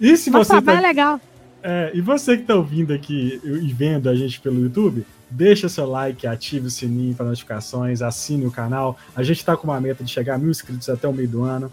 E 0.00 0.16
se 0.16 0.30
Nossa, 0.30 0.54
você. 0.54 0.62
Tá... 0.62 0.74
é 0.74 0.80
legal. 0.80 1.20
É, 1.62 1.92
e 1.94 2.00
você 2.00 2.36
que 2.36 2.42
está 2.42 2.54
ouvindo 2.56 2.92
aqui 2.92 3.40
e 3.44 3.72
vendo 3.72 4.08
a 4.08 4.14
gente 4.14 4.40
pelo 4.40 4.60
YouTube, 4.60 5.06
deixa 5.30 5.68
seu 5.68 5.86
like, 5.86 6.26
ative 6.26 6.66
o 6.66 6.70
sininho 6.70 7.14
para 7.14 7.26
notificações, 7.26 8.02
assine 8.02 8.46
o 8.46 8.50
canal. 8.50 8.98
A 9.14 9.22
gente 9.22 9.38
está 9.38 9.56
com 9.56 9.68
uma 9.68 9.80
meta 9.80 10.02
de 10.02 10.10
chegar 10.10 10.34
a 10.34 10.38
mil 10.38 10.50
inscritos 10.50 10.88
até 10.88 11.06
o 11.06 11.12
meio 11.12 11.28
do 11.28 11.42
ano. 11.42 11.70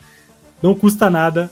Não 0.61 0.76
custa 0.76 1.10
nada. 1.10 1.52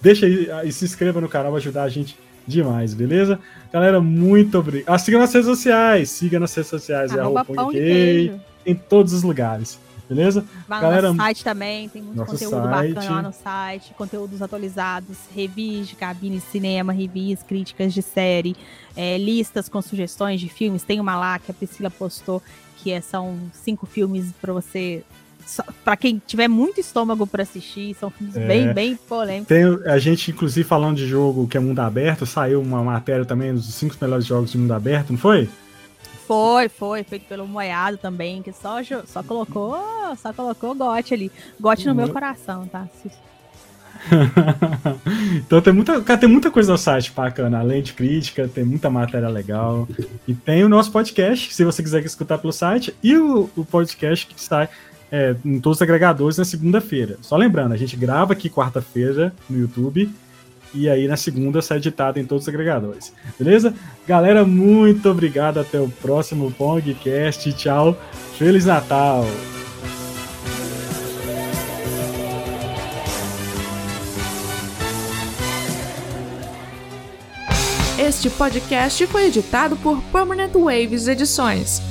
Deixa 0.00 0.26
aí 0.26 0.48
e 0.64 0.72
se 0.72 0.84
inscreva 0.84 1.20
no 1.20 1.28
canal, 1.28 1.52
vai 1.52 1.60
ajudar 1.60 1.84
a 1.84 1.88
gente 1.88 2.18
demais, 2.46 2.94
beleza? 2.94 3.38
Galera, 3.72 4.00
muito 4.00 4.58
obrigado. 4.58 4.94
Ah, 4.94 4.98
siga 4.98 5.18
nas 5.18 5.32
redes 5.32 5.48
sociais. 5.48 6.10
Siga 6.10 6.40
nas 6.40 6.54
redes 6.54 6.70
sociais. 6.70 7.12
é 7.12 7.20
arroba 7.20 7.44
pão 7.44 7.70
em 7.72 8.74
todos 8.74 9.12
os 9.12 9.22
lugares. 9.22 9.78
Beleza? 10.08 10.44
Vai 10.66 10.80
Galera, 10.80 11.12
no 11.12 11.16
site 11.16 11.44
também, 11.44 11.88
tem 11.88 12.02
muito 12.02 12.24
conteúdo 12.24 12.62
site. 12.62 12.94
bacana 12.94 13.10
lá 13.10 13.22
no 13.22 13.32
site, 13.32 13.94
conteúdos 13.94 14.40
atualizados, 14.40 15.18
reviews 15.34 15.88
de 15.88 15.96
cabine 15.96 16.40
cinema, 16.40 16.92
reviews, 16.92 17.42
críticas 17.42 17.92
de 17.92 18.00
série, 18.00 18.56
é, 18.96 19.18
listas 19.18 19.68
com 19.68 19.82
sugestões 19.82 20.40
de 20.40 20.48
filmes. 20.48 20.82
Tem 20.82 20.98
uma 20.98 21.16
lá 21.16 21.38
que 21.38 21.50
a 21.50 21.54
Priscila 21.54 21.90
postou, 21.90 22.42
que 22.78 22.90
é, 22.90 23.00
são 23.00 23.38
cinco 23.52 23.86
filmes 23.86 24.32
para 24.40 24.52
você 24.52 25.04
para 25.84 25.96
quem 25.96 26.20
tiver 26.26 26.48
muito 26.48 26.78
estômago 26.78 27.26
para 27.26 27.42
assistir, 27.42 27.94
são 27.98 28.10
filmes 28.10 28.36
é, 28.36 28.46
bem, 28.46 28.72
bem 28.72 28.96
polêmicos. 28.96 29.48
Tem 29.48 29.64
a 29.90 29.98
gente, 29.98 30.30
inclusive, 30.30 30.66
falando 30.68 30.98
de 30.98 31.06
jogo 31.06 31.46
que 31.46 31.56
é 31.56 31.60
mundo 31.60 31.78
aberto, 31.80 32.26
saiu 32.26 32.60
uma 32.60 32.82
matéria 32.82 33.24
também 33.24 33.54
dos 33.54 33.72
cinco 33.72 33.96
melhores 34.00 34.26
jogos 34.26 34.52
de 34.52 34.58
mundo 34.58 34.74
aberto, 34.74 35.10
não 35.10 35.18
foi? 35.18 35.48
Foi, 36.28 36.68
foi, 36.68 37.02
feito 37.04 37.24
pelo 37.26 37.48
Moiado 37.48 37.96
também, 37.96 38.42
que 38.42 38.52
só, 38.52 38.76
só 39.06 39.22
colocou, 39.22 39.78
só 40.18 40.30
colocou 40.30 40.74
gote 40.74 41.14
ali. 41.14 41.32
Gote 41.58 41.86
no 41.86 41.94
meu 41.94 42.06
uhum. 42.06 42.12
coração, 42.12 42.66
tá? 42.66 42.86
então 45.38 45.62
tem 45.62 45.72
muita, 45.72 46.02
cara, 46.02 46.20
tem 46.20 46.28
muita 46.28 46.50
coisa 46.50 46.70
no 46.70 46.76
site 46.76 47.12
bacana, 47.12 47.60
além 47.60 47.82
de 47.82 47.94
crítica, 47.94 48.46
tem 48.46 48.62
muita 48.62 48.90
matéria 48.90 49.26
legal. 49.26 49.88
E 50.26 50.34
tem 50.34 50.62
o 50.62 50.68
nosso 50.68 50.92
podcast, 50.92 51.54
se 51.54 51.64
você 51.64 51.82
quiser 51.82 52.04
escutar 52.04 52.36
pelo 52.36 52.52
site, 52.52 52.94
e 53.02 53.16
o, 53.16 53.48
o 53.56 53.64
podcast 53.64 54.26
que 54.26 54.38
sai 54.38 54.68
é, 55.10 55.34
em 55.42 55.58
todos 55.58 55.78
os 55.78 55.82
agregadores 55.82 56.36
na 56.36 56.44
segunda-feira. 56.44 57.16
Só 57.22 57.38
lembrando, 57.38 57.72
a 57.72 57.78
gente 57.78 57.96
grava 57.96 58.34
aqui 58.34 58.50
quarta-feira 58.50 59.32
no 59.48 59.58
YouTube 59.58 60.12
e 60.74 60.88
aí 60.88 61.06
na 61.08 61.16
segunda 61.16 61.62
sai 61.62 61.78
editado 61.78 62.18
em 62.18 62.24
todos 62.24 62.44
os 62.44 62.48
agregadores. 62.48 63.12
Beleza? 63.38 63.74
Galera, 64.06 64.44
muito 64.44 65.08
obrigado. 65.08 65.58
Até 65.58 65.80
o 65.80 65.88
próximo 65.88 66.50
Pongcast. 66.52 67.52
Tchau. 67.54 67.96
Feliz 68.36 68.64
Natal. 68.64 69.24
Este 77.98 78.30
podcast 78.30 79.06
foi 79.08 79.26
editado 79.26 79.76
por 79.76 80.00
Permanent 80.04 80.52
Waves 80.54 81.08
Edições. 81.08 81.82